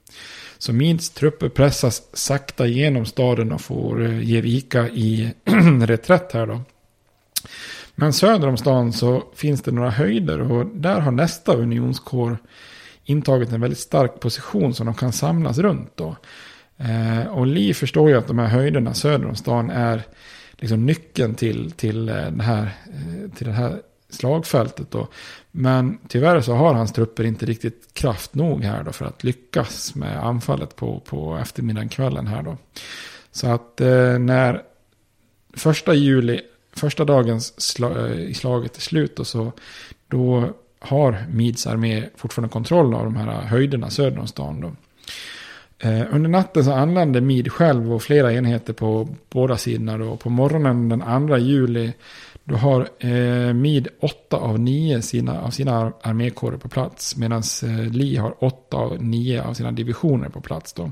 Så 0.59 0.73
Meads 0.73 1.11
trupper 1.11 1.49
pressas 1.49 2.03
sakta 2.13 2.67
genom 2.67 3.07
staden 3.07 3.53
och 3.53 3.61
får 3.61 4.05
eh, 4.05 4.23
ge 4.23 4.41
vika 4.41 4.89
i 4.89 5.33
reträtt 5.81 6.33
här 6.33 6.47
då. 6.47 6.61
Men 7.95 8.13
söder 8.13 8.49
om 8.49 8.57
stan 8.57 8.93
så 8.93 9.25
finns 9.35 9.63
det 9.63 9.73
några 9.73 9.91
höjder 9.91 10.53
och 10.53 10.67
där 10.67 11.01
har 11.01 11.11
nästa 11.11 11.55
unionskår 11.55 12.39
intagit 13.05 13.53
en 13.53 13.61
väldigt 13.61 13.79
stark 13.79 14.21
position 14.21 14.75
som 14.75 14.87
de 14.87 14.95
kan 14.95 15.13
samlas 15.13 15.59
runt 15.59 15.97
då. 15.97 16.17
Eh, 16.79 17.27
och 17.27 17.47
Lee 17.47 17.75
förstår 17.75 18.11
ju 18.11 18.17
att 18.17 18.27
de 18.27 18.39
här 18.39 18.47
höjderna 18.47 18.95
söder 18.95 19.27
om 19.27 19.37
stan 19.37 19.71
är 19.71 20.03
liksom 20.53 20.87
nyckeln 20.87 21.35
till, 21.35 21.71
till, 21.71 22.09
eh, 22.09 22.31
det 22.31 22.43
här, 22.43 22.63
eh, 22.63 23.31
till 23.31 23.47
det 23.47 23.53
här 23.53 23.81
slagfältet. 24.11 24.91
Då. 24.91 25.09
Men 25.51 25.99
tyvärr 26.09 26.41
så 26.41 26.55
har 26.55 26.75
hans 26.75 26.93
trupper 26.93 27.25
inte 27.25 27.47
riktigt 27.47 27.95
kraft 27.95 28.35
nog 28.35 28.65
här 28.65 28.83
då 28.83 28.93
för 28.93 29.05
att 29.05 29.25
lyckas 29.25 29.95
med 29.95 30.25
anfallet 30.25 30.77
på, 30.77 31.01
på 31.01 31.37
eftermiddagen, 31.37 31.89
kvällen 31.89 32.27
här 32.27 32.43
då. 32.43 32.57
Så 33.33 33.47
att 33.47 33.81
eh, 33.81 34.19
när 34.19 34.63
första 35.57 35.95
juli, 35.95 36.41
första 36.73 37.05
dagens 37.05 37.61
sla, 37.61 38.09
i 38.09 38.35
slaget 38.35 38.77
är 38.77 38.81
slut 38.81 39.17
då, 39.17 39.25
så 39.25 39.53
då 40.09 40.51
har 40.79 41.25
Mids 41.31 41.67
armé 41.67 42.05
fortfarande 42.17 42.53
kontroll 42.53 42.95
av 42.95 43.05
de 43.05 43.17
här 43.17 43.43
höjderna 43.43 43.91
söder 43.91 44.19
om 44.19 44.27
stan 44.27 44.61
då. 44.61 44.73
Eh, 45.85 46.07
under 46.11 46.31
natten 46.31 46.65
så 46.65 46.73
anlände 46.73 47.21
Mid 47.21 47.53
själv 47.53 47.93
och 47.93 48.03
flera 48.03 48.33
enheter 48.33 48.73
på 48.73 49.09
båda 49.31 49.57
sidorna. 49.57 49.99
Då. 49.99 50.17
På 50.17 50.31
morgonen 50.31 50.89
den 50.89 51.29
2 51.29 51.37
juli 51.37 51.93
då 52.45 52.57
har 52.57 52.89
eh, 52.99 53.53
Mid 53.55 53.89
åtta 54.01 54.37
av 54.37 54.61
nio 54.61 55.03
sina, 55.03 55.41
av 55.43 55.51
sina 55.51 55.93
armékårer 56.03 56.57
på 56.57 56.69
plats. 56.69 57.17
Medan 57.17 57.43
eh, 57.63 57.93
Lee 57.93 58.21
har 58.21 58.45
åtta 58.45 58.77
av 58.77 59.03
nio 59.03 59.43
av 59.43 59.55
sina 59.55 59.73
divisioner 59.73 60.29
på 60.29 60.41
plats. 60.41 60.73
Då. 60.73 60.91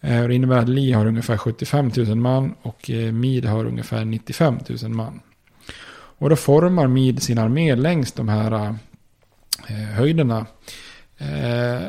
Eh, 0.00 0.24
det 0.24 0.34
innebär 0.34 0.58
att 0.58 0.68
Lee 0.68 0.96
har 0.96 1.06
ungefär 1.06 1.36
75 1.36 1.90
000 1.96 2.16
man 2.16 2.54
och 2.62 2.90
eh, 2.90 3.12
Mid 3.12 3.44
har 3.44 3.64
ungefär 3.64 4.04
95 4.04 4.58
000 4.82 4.90
man. 4.90 5.20
Och 5.92 6.30
då 6.30 6.36
formar 6.36 6.86
Mid 6.86 7.22
sin 7.22 7.38
armé 7.38 7.74
längs 7.74 8.12
de 8.12 8.28
här 8.28 8.74
eh, 9.68 9.74
höjderna. 9.74 10.46
Eh, 11.18 11.82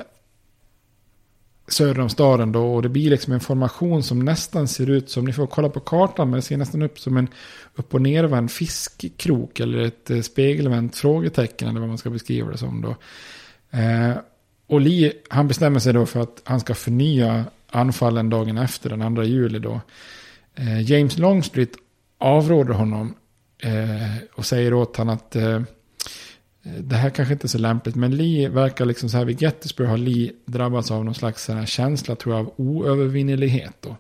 Söder 1.72 2.02
om 2.02 2.10
staden 2.10 2.52
då. 2.52 2.74
Och 2.74 2.82
det 2.82 2.90
blir 2.90 3.10
liksom 3.10 3.34
en 3.34 3.40
formation 3.40 4.04
som 4.04 4.20
nästan 4.20 4.68
ser 4.68 4.90
ut 4.90 5.10
som, 5.10 5.26
ni 5.26 5.34
får 5.34 5.48
kolla 5.48 5.70
på 5.70 5.80
kartan, 5.80 6.30
men 6.30 6.36
det 6.36 6.42
ser 6.42 6.58
nästan 6.58 6.82
upp 6.82 7.00
som 7.00 7.18
en 7.18 7.28
upp 7.76 7.94
och 7.94 8.02
nervänd 8.02 8.52
fiskkrok 8.52 9.60
eller 9.60 9.78
ett 9.78 10.10
eh, 10.10 10.22
spegelvänt 10.22 10.98
frågetecken 10.98 11.70
eller 11.70 11.80
vad 11.80 11.90
man 11.90 11.98
ska 11.98 12.10
beskriva 12.10 12.52
det 12.52 12.58
som 12.58 12.82
då. 12.82 12.96
Eh, 13.78 14.18
och 14.68 14.82
Lee, 14.82 15.14
han 15.30 15.48
bestämmer 15.48 15.80
sig 15.80 15.94
då 15.94 16.06
för 16.06 16.20
att 16.20 16.42
han 16.44 16.60
ska 16.60 16.74
förnya 16.74 17.46
anfallen 17.70 18.30
dagen 18.30 18.58
efter, 18.58 18.90
den 18.90 19.16
2 19.16 19.24
juli 19.24 19.60
då. 19.60 19.82
Eh, 20.56 20.82
James 20.92 21.18
Longstreet 21.18 21.72
avråder 22.18 22.74
honom 22.74 23.16
eh, 23.64 24.24
och 24.34 24.46
säger 24.46 24.74
åt 24.74 24.98
honom 24.98 25.16
att 25.16 25.36
Eh, 25.36 25.62
Eh, 26.64 26.74
det 26.74 26.96
här 26.96 27.10
kanske 27.10 27.34
inte 27.34 27.46
är 27.46 27.50
så 27.50 27.58
lämpligt, 27.58 27.96
men 27.96 28.16
Lee 28.16 28.50
verkar 28.50 28.86
liksom 28.86 29.10
så 29.10 29.18
här 29.18 29.26
vid 29.26 29.42
Gettysburg 29.42 29.90
har 29.90 29.98
Lee 29.98 30.32
drabbats 30.46 30.92
av 30.92 31.06
någon 31.06 31.16
slags 31.16 31.44
sån 31.44 31.58
här 31.58 31.66
känsla 31.66 32.16
tror 32.16 32.36
jag 32.36 32.46
av 32.46 32.54
oövervinnelighet. 32.58 33.76
Då. 33.80 33.96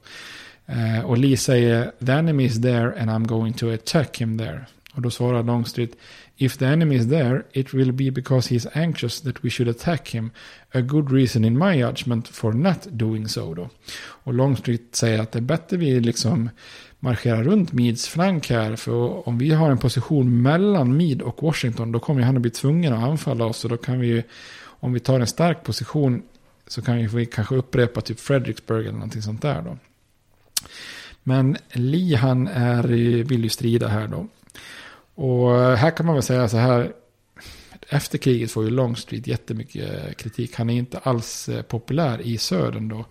Eh, 0.66 1.06
och 1.06 1.18
Lee 1.18 1.38
säger 1.38 1.92
the 2.06 2.12
enemy 2.12 2.44
is 2.44 2.62
there 2.62 3.02
and 3.02 3.10
I'm 3.10 3.28
going 3.28 3.54
to 3.54 3.74
attack 3.74 4.22
him 4.22 4.38
there. 4.38 4.66
Och 4.94 5.02
då 5.02 5.10
svarar 5.10 5.44
Longstreet 5.44 5.92
If 6.38 6.58
the 6.58 6.66
enemy 6.66 6.96
is 6.96 7.10
there 7.10 7.44
it 7.52 7.74
will 7.74 7.92
be 7.92 8.12
because 8.12 8.50
he 8.50 8.56
is 8.56 8.68
anxious 8.74 9.22
that 9.22 9.46
we 9.46 9.50
should 9.50 9.70
attack 9.70 10.10
him. 10.10 10.32
A 10.74 10.82
good 10.82 11.12
reason 11.12 11.46
in 11.46 11.58
my 11.58 11.76
judgment 11.76 12.28
for 12.28 12.54
not 12.54 12.88
doing 12.90 13.28
so. 13.28 13.54
Då. 13.54 13.70
Och 14.00 14.34
Longstreet 14.34 14.82
säger 14.92 15.20
att 15.20 15.32
det 15.32 15.40
är 15.40 15.42
bättre 15.42 15.78
vi 15.78 16.00
liksom 16.00 16.50
marschera 17.04 17.44
runt 17.44 17.74
Meads 17.74 18.08
flank 18.08 18.50
här. 18.50 18.76
För 18.76 19.28
om 19.28 19.38
vi 19.38 19.52
har 19.52 19.72
en 19.72 19.78
position 19.78 20.42
mellan 20.42 20.98
Mead 20.98 21.22
och 21.22 21.44
Washington 21.44 21.92
då 21.92 22.00
kommer 22.00 22.22
han 22.22 22.36
att 22.36 22.42
bli 22.42 22.52
tvungen 22.52 22.94
att 22.94 23.04
anfalla 23.04 23.46
oss. 23.46 23.64
Och 23.64 23.70
då 23.70 23.78
kan 23.78 24.00
vi, 24.00 24.24
om 24.64 24.94
vi 24.94 25.00
tar 25.00 25.20
en 25.20 25.28
stark 25.28 25.64
position 25.64 26.22
så 26.68 26.82
kan 26.82 27.08
vi 27.08 27.26
kanske 27.26 27.56
upprepa 27.56 28.02
typ 28.02 28.20
Fredericksburg 28.20 28.86
eller 28.86 28.98
någonting 28.98 29.22
sånt 29.22 29.42
där 29.42 29.62
då. 29.62 29.78
Men 31.24 31.58
Lee 31.74 32.18
han 32.18 32.48
är, 32.48 32.84
vill 33.24 33.44
ju 33.44 33.50
strida 33.50 33.88
här 33.88 34.08
då. 34.08 34.28
Och 35.16 35.52
här 35.78 35.92
kan 35.92 36.06
man 36.06 36.16
väl 36.16 36.24
säga 36.24 36.50
så 36.50 36.58
här. 36.58 36.94
Efter 37.90 38.18
kriget 38.18 38.52
får 38.52 38.64
ju 38.64 38.70
Longstreet 38.70 39.28
jättemycket 39.28 40.18
kritik. 40.18 40.56
Han 40.56 40.70
är 40.70 40.74
inte 40.74 40.98
alls 40.98 41.50
eh, 41.50 41.62
populär 41.62 42.22
i 42.22 42.38
södern 42.38 42.88
då. 42.88 43.06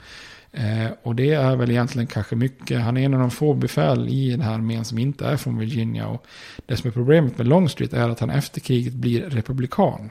Eh, 0.52 0.90
och 1.02 1.14
det 1.14 1.32
är 1.32 1.56
väl 1.56 1.70
egentligen 1.70 2.06
kanske 2.06 2.36
mycket, 2.36 2.80
han 2.80 2.96
är 2.96 3.04
en 3.04 3.14
av 3.14 3.20
de 3.20 3.30
få 3.30 3.54
befäl 3.54 4.08
i 4.08 4.30
den 4.30 4.40
här 4.40 4.54
armén 4.54 4.84
som 4.84 4.98
inte 4.98 5.26
är 5.26 5.36
från 5.36 5.58
Virginia. 5.58 6.06
Och 6.06 6.26
det 6.66 6.76
som 6.76 6.88
är 6.88 6.92
problemet 6.92 7.38
med 7.38 7.48
Longstreet 7.48 7.92
är 7.92 8.08
att 8.08 8.20
han 8.20 8.30
efter 8.30 8.60
kriget 8.60 8.92
blir 8.92 9.20
republikan. 9.22 10.10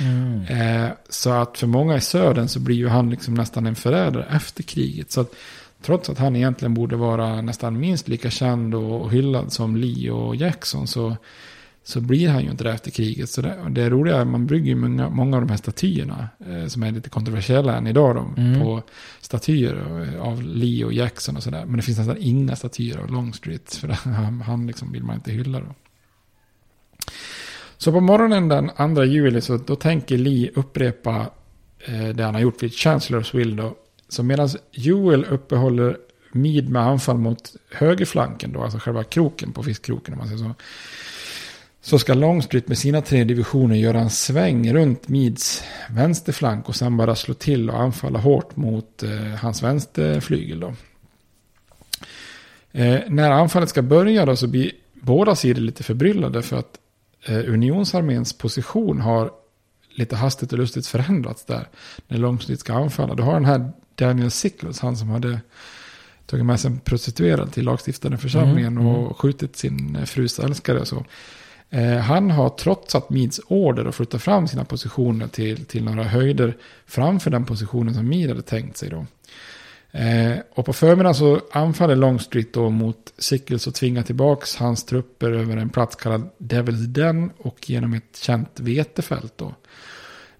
Mm. 0.00 0.42
Eh, 0.42 0.90
så 1.08 1.30
att 1.30 1.58
för 1.58 1.66
många 1.66 1.96
i 1.96 2.00
södern 2.00 2.48
så 2.48 2.60
blir 2.60 2.76
ju 2.76 2.88
han 2.88 3.10
liksom 3.10 3.34
nästan 3.34 3.66
en 3.66 3.74
förrädare 3.74 4.26
efter 4.30 4.62
kriget. 4.62 5.10
Så 5.10 5.20
att 5.20 5.34
trots 5.82 6.10
att 6.10 6.18
han 6.18 6.36
egentligen 6.36 6.74
borde 6.74 6.96
vara 6.96 7.40
nästan 7.40 7.80
minst 7.80 8.08
lika 8.08 8.30
känd 8.30 8.74
och 8.74 9.10
hyllad 9.12 9.52
som 9.52 9.76
Lee 9.76 10.10
och 10.10 10.36
Jackson 10.36 10.86
så 10.86 11.16
så 11.84 12.00
blir 12.00 12.28
han 12.28 12.42
ju 12.44 12.50
inte 12.50 12.64
det 12.64 12.72
efter 12.72 12.90
kriget. 12.90 13.30
Så 13.30 13.42
det, 13.42 13.66
det 13.70 13.90
roliga 13.90 14.16
är 14.16 14.20
att 14.20 14.26
man 14.26 14.46
bygger 14.46 14.74
många, 14.74 15.08
många 15.08 15.36
av 15.36 15.42
de 15.42 15.50
här 15.50 15.56
statyerna 15.56 16.28
eh, 16.46 16.66
som 16.66 16.82
är 16.82 16.90
lite 16.90 17.10
kontroversiella 17.10 17.76
än 17.76 17.86
idag 17.86 18.16
då, 18.16 18.42
mm. 18.42 18.60
på 18.60 18.82
statyer 19.20 19.76
av 20.20 20.42
Lee 20.42 20.84
och 20.84 20.92
Jackson 20.92 21.36
och 21.36 21.42
sådär. 21.42 21.64
Men 21.66 21.76
det 21.76 21.82
finns 21.82 21.98
nästan 21.98 22.16
inga 22.20 22.56
statyer 22.56 22.98
av 22.98 23.10
Longstreet 23.10 23.74
för 23.74 23.88
han, 24.04 24.40
han 24.40 24.66
liksom 24.66 24.92
vill 24.92 25.04
man 25.04 25.14
inte 25.16 25.32
hylla 25.32 25.60
då. 25.60 25.74
Så 27.76 27.92
på 27.92 28.00
morgonen 28.00 28.48
den 28.48 28.94
2 28.94 29.04
juli 29.04 29.40
så 29.40 29.56
då 29.56 29.76
tänker 29.76 30.18
Lee 30.18 30.50
upprepa 30.54 31.30
eh, 31.78 32.08
det 32.08 32.24
han 32.24 32.34
har 32.34 32.40
gjort 32.40 32.62
vid 32.62 32.72
Chancellorsville 32.72 33.62
då. 33.62 33.74
Så 34.08 34.22
medan 34.22 34.48
Joel 34.72 35.24
uppehåller 35.24 35.96
Mead 36.32 36.68
med 36.68 36.82
anfall 36.82 37.18
mot 37.18 37.52
högerflanken 37.70 38.52
då, 38.52 38.62
alltså 38.62 38.78
själva 38.78 39.04
kroken 39.04 39.52
på 39.52 39.62
fiskkroken 39.62 40.14
om 40.14 40.18
man 40.18 40.28
säger 40.28 40.38
så 40.38 40.54
så 41.82 41.98
ska 41.98 42.14
Longstreet 42.14 42.68
med 42.68 42.78
sina 42.78 43.00
tre 43.00 43.24
divisioner 43.24 43.76
göra 43.76 44.00
en 44.00 44.10
sväng 44.10 44.72
runt 44.72 45.08
Meads 45.08 45.64
vänsterflank 45.90 46.68
och 46.68 46.76
sen 46.76 46.96
bara 46.96 47.14
slå 47.14 47.34
till 47.34 47.70
och 47.70 47.80
anfalla 47.80 48.18
hårt 48.18 48.56
mot 48.56 49.02
eh, 49.02 49.10
hans 49.40 49.62
vänsterflygel. 49.62 50.60
Då. 50.60 50.74
Eh, 52.72 53.00
när 53.08 53.30
anfallet 53.30 53.68
ska 53.68 53.82
börja 53.82 54.26
då 54.26 54.36
så 54.36 54.46
blir 54.46 54.72
båda 54.94 55.36
sidor 55.36 55.62
lite 55.62 55.82
förbryllade 55.82 56.42
för 56.42 56.56
att 56.56 56.78
eh, 57.26 57.36
unionsarméns 57.36 58.32
position 58.32 59.00
har 59.00 59.30
lite 59.94 60.16
hastigt 60.16 60.52
och 60.52 60.58
lustigt 60.58 60.86
förändrats 60.86 61.44
där. 61.44 61.68
När 62.08 62.18
Longstreet 62.18 62.60
ska 62.60 62.72
anfalla. 62.72 63.14
Du 63.14 63.22
har 63.22 63.34
den 63.34 63.44
här 63.44 63.72
Daniel 63.94 64.30
Sickles, 64.30 64.80
han 64.80 64.96
som 64.96 65.08
hade 65.08 65.40
tagit 66.26 66.46
med 66.46 66.60
sig 66.60 66.70
en 66.70 66.78
prostituerad 66.78 67.52
till 67.52 67.64
lagstiftande 67.64 68.18
församlingen 68.18 68.76
mm, 68.76 68.86
mm. 68.86 68.96
och 68.96 69.20
skjutit 69.20 69.56
sin 69.56 69.96
eh, 69.96 70.04
frus 70.04 70.38
älskare 70.38 70.86
så. 70.86 71.04
Eh, 71.70 71.96
han 71.96 72.30
har 72.30 72.48
trotsat 72.48 73.10
Meads 73.10 73.40
order 73.46 73.86
och 73.86 73.94
flyttat 73.94 74.22
fram 74.22 74.48
sina 74.48 74.64
positioner 74.64 75.28
till, 75.28 75.64
till 75.64 75.84
några 75.84 76.04
höjder 76.04 76.56
framför 76.86 77.30
den 77.30 77.44
positionen 77.44 77.94
som 77.94 78.08
Mead 78.08 78.28
hade 78.28 78.42
tänkt 78.42 78.76
sig. 78.76 78.90
Då. 78.90 79.06
Eh, 79.98 80.38
och 80.54 80.66
på 80.66 80.72
förmiddagen 80.72 81.14
så 81.14 81.40
anfaller 81.52 81.96
Longstreet 81.96 82.52
då 82.52 82.70
mot 82.70 83.12
Sickles 83.18 83.66
och 83.66 83.74
tvingar 83.74 84.02
tillbaka 84.02 84.46
hans 84.58 84.84
trupper 84.84 85.32
över 85.32 85.56
en 85.56 85.68
plats 85.68 85.96
kallad 85.96 86.30
Devil's 86.38 86.86
Den 86.86 87.30
och 87.38 87.70
genom 87.70 87.94
ett 87.94 88.18
känt 88.22 88.60
vetefält. 88.60 89.32
Då. 89.36 89.54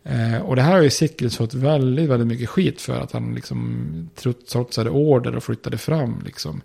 Eh, 0.05 0.39
och 0.39 0.57
det 0.57 0.63
här 0.63 0.73
har 0.73 0.83
ju 0.83 0.91
Sickles 0.91 1.37
fått 1.37 1.55
väldigt, 1.55 2.09
väldigt 2.09 2.29
mycket 2.29 2.49
skit 2.49 2.81
för. 2.81 3.01
Att 3.01 3.13
han 3.13 3.35
liksom 3.35 4.11
trotsade 4.47 4.91
order 4.91 5.37
och 5.37 5.45
flyttade 5.45 5.79
fram 5.79 6.23
liksom. 6.25 6.63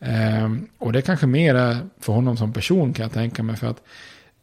Eh, 0.00 0.52
och 0.78 0.92
det 0.92 1.02
kanske 1.02 1.26
mer 1.26 1.54
är 1.54 1.76
för 2.00 2.12
honom 2.12 2.36
som 2.36 2.52
person 2.52 2.92
kan 2.92 3.02
jag 3.02 3.12
tänka 3.12 3.42
mig. 3.42 3.56
För 3.56 3.66
att 3.66 3.82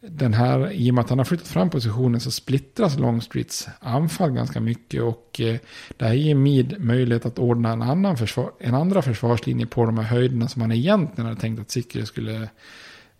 den 0.00 0.34
här, 0.34 0.72
i 0.72 0.90
och 0.90 0.94
med 0.94 1.02
att 1.02 1.10
han 1.10 1.18
har 1.18 1.24
flyttat 1.24 1.48
fram 1.48 1.70
positionen 1.70 2.20
så 2.20 2.30
splittras 2.30 2.98
Longstreets 2.98 3.68
anfall 3.80 4.30
ganska 4.30 4.60
mycket. 4.60 5.02
Och 5.02 5.40
eh, 5.40 5.56
det 5.96 6.04
här 6.04 6.14
ger 6.14 6.34
Mead 6.34 6.74
möjlighet 6.78 7.26
att 7.26 7.38
ordna 7.38 7.72
en, 7.72 7.82
annan 7.82 8.16
försvar, 8.16 8.52
en 8.60 8.74
andra 8.74 9.02
försvarslinje 9.02 9.66
på 9.66 9.84
de 9.84 9.98
här 9.98 10.04
höjderna 10.04 10.48
som 10.48 10.62
han 10.62 10.72
egentligen 10.72 11.28
hade 11.28 11.40
tänkt 11.40 11.60
att 11.60 11.70
Sickles 11.70 12.08
skulle 12.08 12.48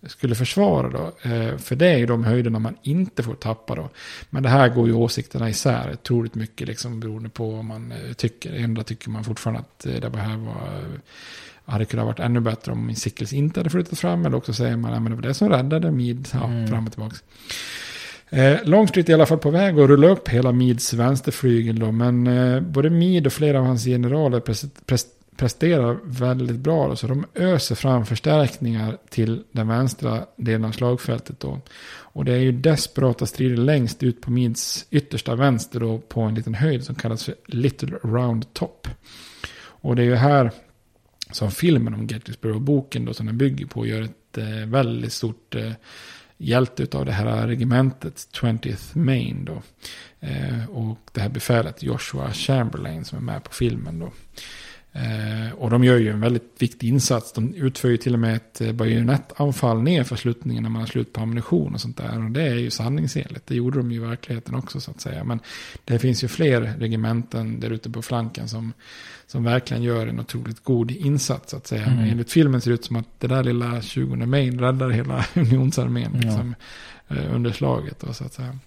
skulle 0.06 0.34
försvara 0.34 0.88
då. 0.88 1.30
Eh, 1.30 1.56
för 1.56 1.76
det 1.76 1.86
är 1.86 1.98
ju 1.98 2.06
de 2.06 2.24
höjderna 2.24 2.58
man 2.58 2.76
inte 2.82 3.22
får 3.22 3.34
tappa 3.34 3.74
då. 3.74 3.88
Men 4.30 4.42
det 4.42 4.48
här 4.48 4.68
går 4.68 4.86
ju 4.86 4.94
åsikterna 4.94 5.50
isär 5.50 5.92
otroligt 5.92 6.34
mycket 6.34 6.68
liksom 6.68 7.00
beroende 7.00 7.28
på 7.28 7.50
vad 7.50 7.64
man 7.64 7.92
eh, 7.92 8.12
tycker. 8.12 8.54
Ändå 8.54 8.82
tycker 8.82 9.10
man 9.10 9.24
fortfarande 9.24 9.60
att 9.60 9.86
eh, 9.86 10.10
det 10.10 10.18
här 10.18 10.36
var, 10.36 10.82
hade 11.64 11.84
kunnat 11.84 12.06
varit 12.06 12.20
ännu 12.20 12.40
bättre 12.40 12.72
om 12.72 12.94
Sickles 12.94 13.32
inte 13.32 13.60
hade 13.60 13.70
flyttat 13.70 13.98
fram. 13.98 14.26
Eller 14.26 14.36
också 14.36 14.52
säger 14.52 14.76
man 14.76 14.92
att 14.92 15.04
det 15.04 15.14
var 15.14 15.22
det 15.22 15.34
som 15.34 15.48
räddade 15.48 15.90
Mid 15.90 16.28
ja, 16.32 16.44
mm. 16.44 16.68
fram 16.68 16.86
och 16.86 16.92
tillbaka. 16.92 17.16
Eh, 18.30 18.56
Longstreet 18.64 19.08
är 19.08 19.10
i 19.10 19.14
alla 19.14 19.26
fall 19.26 19.38
på 19.38 19.50
väg 19.50 19.78
att 19.78 19.88
rulla 19.88 20.08
upp 20.08 20.28
hela 20.28 20.52
Mids 20.52 20.92
vänsterflygel 20.92 21.78
då. 21.78 21.92
Men 21.92 22.26
eh, 22.26 22.60
både 22.60 22.90
Mid 22.90 23.26
och 23.26 23.32
flera 23.32 23.58
av 23.58 23.64
hans 23.64 23.84
generaler 23.84 24.40
pres, 24.40 24.64
pres, 24.86 25.06
presterar 25.40 25.98
väldigt 26.04 26.56
bra. 26.56 26.96
Så 26.96 27.06
de 27.06 27.26
öser 27.34 27.74
fram 27.74 28.06
förstärkningar 28.06 28.98
till 29.08 29.44
den 29.52 29.68
vänstra 29.68 30.26
delen 30.36 30.64
av 30.64 30.72
slagfältet. 30.72 31.40
Då. 31.40 31.60
Och 31.90 32.24
det 32.24 32.32
är 32.32 32.38
ju 32.38 32.52
desperata 32.52 33.26
strider 33.26 33.56
längst 33.56 34.02
ut 34.02 34.20
på 34.20 34.30
Mids 34.30 34.86
yttersta 34.90 35.34
vänster 35.34 35.80
då, 35.80 35.98
på 35.98 36.20
en 36.20 36.34
liten 36.34 36.54
höjd 36.54 36.84
som 36.84 36.94
kallas 36.94 37.24
för 37.24 37.34
Little 37.46 37.98
Round 38.02 38.52
Top. 38.52 38.88
Och 39.62 39.96
det 39.96 40.02
är 40.02 40.06
ju 40.06 40.14
här 40.14 40.50
som 41.32 41.50
filmen 41.50 41.94
om 41.94 42.06
Gettysburg 42.06 42.54
och 42.54 42.60
boken 42.60 43.04
då 43.04 43.14
som 43.14 43.26
den 43.26 43.38
bygger 43.38 43.66
på 43.66 43.86
gör 43.86 44.02
ett 44.02 44.38
eh, 44.38 44.66
väldigt 44.66 45.12
stort 45.12 45.54
eh, 45.54 45.72
hjälte 46.36 46.98
av 46.98 47.06
det 47.06 47.12
här 47.12 47.46
regementet 47.46 48.28
20th 48.32 48.98
Maine 48.98 49.44
då. 49.44 49.62
Eh, 50.20 50.70
och 50.70 50.98
det 51.12 51.20
här 51.20 51.28
befälet 51.28 51.82
Joshua 51.82 52.32
Chamberlain 52.32 53.04
som 53.04 53.18
är 53.18 53.22
med 53.22 53.44
på 53.44 53.52
filmen 53.52 53.98
då. 53.98 54.12
Eh, 54.92 55.52
och 55.52 55.70
de 55.70 55.84
gör 55.84 55.96
ju 55.96 56.10
en 56.10 56.20
väldigt 56.20 56.54
viktig 56.58 56.88
insats. 56.88 57.32
De 57.32 57.54
utför 57.54 57.88
ju 57.88 57.96
till 57.96 58.14
och 58.14 58.20
med 58.20 58.36
ett 58.36 58.60
eh, 58.60 58.72
bajonettanfall 58.72 59.82
ner 59.82 60.04
för 60.04 60.16
slutningen 60.16 60.62
när 60.62 60.70
man 60.70 60.82
har 60.82 60.86
slut 60.86 61.12
på 61.12 61.20
ammunition 61.20 61.74
och 61.74 61.80
sånt 61.80 61.96
där. 61.96 62.24
Och 62.24 62.30
det 62.30 62.42
är 62.42 62.54
ju 62.54 62.70
sanningsenligt. 62.70 63.46
Det 63.46 63.54
gjorde 63.54 63.78
de 63.78 63.92
ju 63.92 63.96
i 63.96 64.00
verkligheten 64.00 64.54
också 64.54 64.80
så 64.80 64.90
att 64.90 65.00
säga. 65.00 65.24
Men 65.24 65.40
det 65.84 65.98
finns 65.98 66.24
ju 66.24 66.28
fler 66.28 66.60
regementen 66.60 67.60
där 67.60 67.70
ute 67.70 67.90
på 67.90 68.02
flanken 68.02 68.48
som, 68.48 68.72
som 69.26 69.44
verkligen 69.44 69.82
gör 69.82 70.06
en 70.06 70.20
otroligt 70.20 70.64
god 70.64 70.90
insats 70.90 71.50
så 71.50 71.56
att 71.56 71.66
säga. 71.66 71.86
Mm. 71.86 72.10
Enligt 72.10 72.32
filmen 72.32 72.60
ser 72.60 72.70
det 72.70 72.74
ut 72.74 72.84
som 72.84 72.96
att 72.96 73.20
det 73.20 73.26
där 73.26 73.44
lilla 73.44 73.82
20 73.82 74.16
Main 74.16 74.60
räddar 74.60 74.90
hela 74.90 75.24
unionsarmén 75.34 76.12
liksom, 76.12 76.54
eh, 77.08 77.34
under 77.34 77.52
slaget. 77.52 78.00
Då, 78.00 78.12
så 78.12 78.24
att 78.24 78.32
säga. 78.32 78.58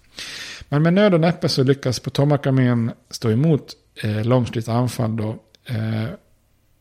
Men 0.68 0.82
med 0.82 0.94
nöd 0.94 1.14
och 1.14 1.20
näppe 1.20 1.48
så 1.48 1.62
lyckas 1.62 2.00
Potomac-armén 2.00 2.92
stå 3.10 3.30
emot 3.30 3.72
eh, 4.02 4.24
Longstreets 4.24 4.68
anfall 4.68 5.16
då 5.16 5.38
Eh, 5.64 6.10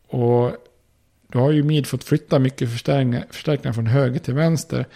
och 0.08 0.52
då 1.28 1.40
har 1.40 1.52
ju 1.52 1.64
Mid 1.64 1.88
fått 1.88 2.04
flytta 2.04 2.40
mycket 2.40 2.72
förstärkningar, 2.72 3.26
förstärkningar 3.32 3.74
från 3.74 3.88
höger 3.88 4.20
till 4.20 4.34
vänster. 4.34 4.88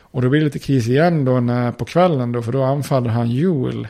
Och 0.00 0.22
då 0.22 0.28
blir 0.28 0.40
det 0.40 0.44
lite 0.44 0.58
kris 0.58 0.88
igen 0.88 1.24
då 1.24 1.40
när, 1.40 1.72
på 1.72 1.84
kvällen 1.84 2.32
då, 2.32 2.42
för 2.42 2.52
då 2.52 2.62
anfaller 2.62 3.10
han 3.10 3.30
Joel 3.30 3.88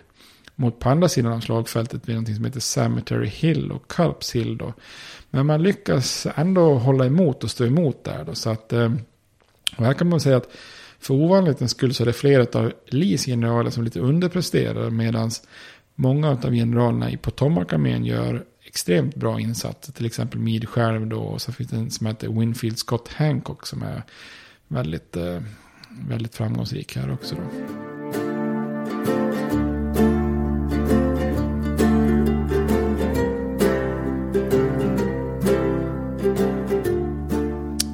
mot 0.55 0.79
på 0.79 0.89
andra 0.89 1.09
sidan 1.09 1.33
av 1.33 1.41
slagfältet 1.41 2.09
vid 2.09 2.15
någonting 2.15 2.35
som 2.35 2.45
heter 2.45 2.61
Cemetery 2.61 3.27
Hill 3.29 3.73
och 3.73 3.89
Culps 3.89 4.35
Hill 4.35 4.57
då. 4.57 4.75
Men 5.31 5.47
man 5.47 5.63
lyckas 5.63 6.27
ändå 6.37 6.75
hålla 6.75 7.07
emot 7.07 7.45
och 7.45 7.51
stå 7.51 7.65
emot 7.65 8.05
där 8.05 8.25
då. 8.25 8.35
Så 8.35 8.51
att, 8.51 8.73
och 9.77 9.85
här 9.85 9.93
kan 9.93 10.09
man 10.09 10.21
säga 10.21 10.37
att 10.37 10.49
för 10.99 11.15
ovanlighetens 11.15 11.71
skull 11.71 11.95
så 11.95 12.03
är 12.03 12.07
det 12.07 12.13
flera 12.13 12.61
av 12.61 12.73
Lees 12.87 13.25
generaler 13.25 13.71
som 13.71 13.85
lite 13.85 14.01
underpresterar. 14.01 14.91
Medan 14.91 15.31
många 15.95 16.31
av 16.31 16.53
generalerna 16.53 17.11
i 17.11 17.17
Potomac-armén 17.17 18.05
gör 18.05 18.45
extremt 18.77 19.15
bra 19.15 19.41
insatser, 19.41 19.93
Till 19.93 20.07
exempel 20.07 20.41
Mead 20.41 20.69
själv 20.69 21.07
då. 21.07 21.21
Och 21.21 21.43
så 21.43 21.53
finns 21.53 21.71
det 21.71 21.77
en 21.77 21.91
som 21.91 22.07
heter 22.07 22.29
Winfield 22.29 22.79
Scott 22.79 23.09
Hancock 23.09 23.67
som 23.67 23.83
är 23.83 24.03
väldigt, 24.69 25.17
eh, 25.17 25.41
väldigt 26.09 26.35
framgångsrik 26.35 26.97
här 26.97 27.13
också. 27.13 27.35
Då. 27.35 27.43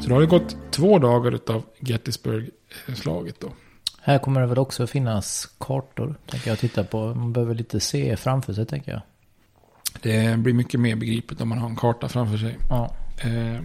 Så 0.01 0.09
då 0.09 0.15
har 0.15 0.21
det 0.21 0.27
gått 0.27 0.57
två 0.71 0.99
dagar 0.99 1.41
av 1.47 1.65
Gettysburg-slaget 1.81 3.41
då. 3.41 3.53
Här 4.01 4.19
kommer 4.19 4.41
det 4.41 4.47
väl 4.47 4.59
också 4.59 4.87
finnas 4.87 5.49
kartor, 5.59 6.15
tänker 6.27 6.51
jag 6.51 6.59
titta 6.59 6.85
på. 6.85 7.15
Man 7.15 7.33
behöver 7.33 7.55
lite 7.55 7.81
se 7.81 8.17
framför 8.17 8.53
sig, 8.53 8.67
tänker 8.67 8.93
jag. 8.93 9.03
Det 10.01 10.39
blir 10.39 10.53
mycket 10.53 10.81
mer 10.81 10.97
begripligt 10.97 11.41
om 11.41 11.49
man 11.49 11.59
har 11.59 11.69
en 11.69 11.77
karta 11.77 12.09
framför 12.09 12.39
sig. 12.39 12.57
Ja. 12.69 12.97
Eh, 13.19 13.63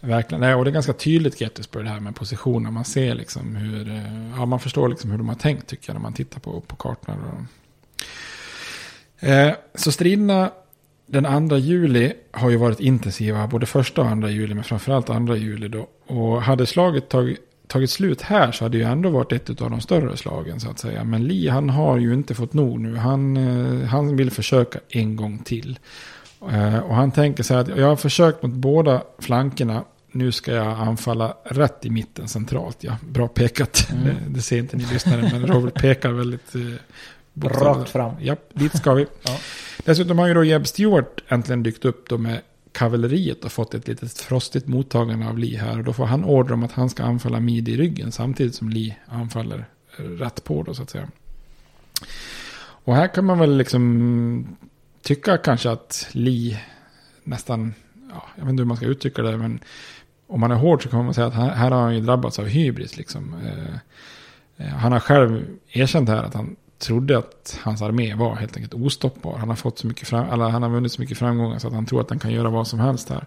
verkligen. 0.00 0.40
Nej, 0.40 0.54
och 0.54 0.64
det 0.64 0.70
är 0.70 0.72
ganska 0.72 0.92
tydligt 0.92 1.40
Gettysburg 1.40 1.84
det 1.84 1.90
här 1.90 2.00
med 2.00 2.14
positioner. 2.14 2.70
Man 2.70 2.84
ser 2.84 3.14
liksom 3.14 3.56
hur, 3.56 3.88
eh, 3.88 4.30
ja 4.36 4.46
man 4.46 4.60
förstår 4.60 4.88
liksom 4.88 5.10
hur 5.10 5.18
de 5.18 5.28
har 5.28 5.36
tänkt 5.36 5.66
tycker 5.66 5.88
jag 5.88 5.94
när 5.94 6.02
man 6.02 6.12
tittar 6.12 6.40
på, 6.40 6.60
på 6.60 6.76
kartorna. 6.76 7.46
Eh, 9.20 9.52
så 9.74 9.92
striderna 9.92 10.50
den 11.06 11.48
2 11.48 11.56
juli 11.56 12.12
har 12.30 12.50
ju 12.50 12.56
varit 12.56 12.80
intensiva, 12.80 13.46
både 13.46 13.66
första 13.66 14.02
och 14.02 14.08
andra 14.08 14.30
juli, 14.30 14.54
men 14.54 14.64
framförallt 14.64 15.10
andra 15.10 15.36
juli 15.36 15.68
då. 15.68 15.88
Och 16.06 16.42
hade 16.42 16.66
slaget 16.66 17.08
tagit 17.08 17.40
tagit 17.66 17.90
slut 17.90 18.22
här 18.22 18.52
så 18.52 18.64
hade 18.64 18.78
det 18.78 18.84
ju 18.84 18.90
ändå 18.90 19.10
varit 19.10 19.32
ett 19.32 19.62
av 19.62 19.70
de 19.70 19.80
större 19.80 20.16
slagen 20.16 20.60
så 20.60 20.70
att 20.70 20.78
säga. 20.78 21.04
Men 21.04 21.24
Lee 21.24 21.50
han 21.50 21.70
har 21.70 21.98
ju 21.98 22.14
inte 22.14 22.34
fått 22.34 22.52
nog 22.52 22.80
nu. 22.80 22.96
Han, 22.96 23.36
eh, 23.36 23.88
han 23.88 24.16
vill 24.16 24.30
försöka 24.30 24.78
en 24.88 25.16
gång 25.16 25.38
till. 25.38 25.78
Eh, 26.50 26.78
och 26.78 26.94
han 26.94 27.10
tänker 27.10 27.42
så 27.42 27.54
här 27.54 27.60
att 27.60 27.68
jag 27.68 27.86
har 27.86 27.96
försökt 27.96 28.42
mot 28.42 28.52
båda 28.52 29.02
flankerna. 29.18 29.84
Nu 30.12 30.32
ska 30.32 30.52
jag 30.52 30.66
anfalla 30.66 31.36
rätt 31.44 31.84
i 31.84 31.90
mitten 31.90 32.28
centralt. 32.28 32.76
Ja, 32.80 32.96
bra 33.00 33.28
pekat. 33.28 33.88
Mm. 33.92 34.04
Det, 34.04 34.14
det, 34.28 34.42
ser 34.42 34.58
inte 34.58 34.76
ni 34.76 34.84
lyssnare 34.92 35.30
men 35.32 35.46
Robert 35.46 35.74
pekar 35.74 36.10
väldigt... 36.10 36.54
Eh, 36.54 36.60
Rakt 37.42 37.90
fram. 37.90 38.12
Ja, 38.20 38.36
dit 38.52 38.76
ska 38.76 38.94
vi. 38.94 39.06
ja. 39.22 39.38
Dessutom 39.84 40.18
har 40.18 40.26
ju 40.26 40.34
då 40.34 40.44
Jeb 40.44 40.66
Stewart 40.66 41.22
äntligen 41.28 41.62
dykt 41.62 41.84
upp 41.84 42.08
då 42.08 42.18
med 42.18 42.40
kavalleriet 42.76 43.42
har 43.42 43.50
fått 43.50 43.74
ett 43.74 43.88
litet 43.88 44.18
frostigt 44.18 44.68
mottagande 44.68 45.28
av 45.28 45.38
Lee 45.38 45.58
här. 45.58 45.78
Och 45.78 45.84
då 45.84 45.92
får 45.92 46.06
han 46.06 46.24
order 46.24 46.52
om 46.52 46.62
att 46.62 46.72
han 46.72 46.90
ska 46.90 47.04
anfalla 47.04 47.40
Midi 47.40 47.72
i 47.72 47.76
ryggen 47.76 48.12
samtidigt 48.12 48.54
som 48.54 48.68
Lee 48.68 48.96
anfaller 49.06 49.64
rätt 49.96 50.44
på 50.44 50.62
då 50.62 50.74
så 50.74 50.82
att 50.82 50.90
säga. 50.90 51.08
Och 52.58 52.94
här 52.94 53.08
kan 53.08 53.24
man 53.24 53.38
väl 53.38 53.56
liksom 53.56 54.56
tycka 55.02 55.36
kanske 55.36 55.70
att 55.70 56.08
Lee 56.12 56.60
nästan, 57.24 57.74
ja, 58.10 58.22
jag 58.36 58.44
vet 58.44 58.50
inte 58.50 58.60
hur 58.60 58.68
man 58.68 58.76
ska 58.76 58.86
uttrycka 58.86 59.22
det, 59.22 59.36
men 59.36 59.60
om 60.26 60.40
man 60.40 60.50
är 60.50 60.56
hård 60.56 60.82
så 60.82 60.88
kan 60.88 61.04
man 61.04 61.14
säga 61.14 61.26
att 61.26 61.34
här, 61.34 61.54
här 61.54 61.70
har 61.70 61.82
han 61.82 61.94
ju 61.94 62.00
drabbats 62.00 62.38
av 62.38 62.46
hybris 62.46 62.96
liksom. 62.96 63.34
Eh, 63.44 63.74
eh 64.66 64.74
han 64.74 64.92
har 64.92 65.00
själv 65.00 65.46
erkänt 65.72 66.08
här 66.08 66.22
att 66.22 66.34
han 66.34 66.56
trodde 66.78 67.18
att 67.18 67.58
hans 67.62 67.82
armé 67.82 68.14
var 68.14 68.34
helt 68.34 68.56
enkelt 68.56 68.74
ostoppbar. 68.74 69.38
Han 69.38 69.48
har, 69.48 69.56
fått 69.56 69.78
så 69.78 69.86
mycket 69.86 70.08
fram, 70.08 70.30
eller 70.30 70.44
han 70.44 70.62
har 70.62 70.70
vunnit 70.70 70.92
så 70.92 71.00
mycket 71.00 71.18
framgångar 71.18 71.58
så 71.58 71.68
att 71.68 71.74
han 71.74 71.86
tror 71.86 72.00
att 72.00 72.10
han 72.10 72.18
kan 72.18 72.32
göra 72.32 72.50
vad 72.50 72.66
som 72.66 72.78
helst 72.78 73.08
här. 73.08 73.26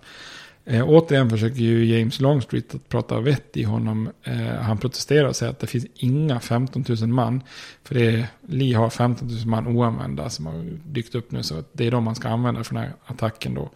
Eh, 0.66 0.90
återigen 0.90 1.30
försöker 1.30 1.60
ju 1.60 1.86
James 1.86 2.20
Longstreet 2.20 2.76
att 2.76 2.90
prata 2.90 3.20
vett 3.20 3.58
i 3.58 3.64
honom. 3.64 4.10
Eh, 4.24 4.62
han 4.62 4.78
protesterar 4.78 5.28
och 5.28 5.36
säger 5.36 5.52
att 5.52 5.60
det 5.60 5.68
finns 5.68 5.86
inga 5.96 6.40
15 6.40 6.86
000 7.02 7.08
man. 7.08 7.44
För 7.84 7.96
det 7.96 8.06
är, 8.06 8.28
Lee 8.48 8.78
har 8.78 8.90
15 8.90 9.28
000 9.28 9.46
man 9.46 9.68
oanvända 9.68 10.30
som 10.30 10.46
har 10.46 10.66
dykt 10.86 11.16
upp 11.16 11.32
nu. 11.32 11.44
Så 11.44 11.64
det 11.72 11.88
är 11.88 11.92
de 11.92 12.04
man 12.04 12.16
ska 12.16 12.30
använda 12.30 12.64
för 12.64 12.76
den 12.76 12.84
här 12.84 12.94
attacken 13.06 13.54
då. 13.54 13.70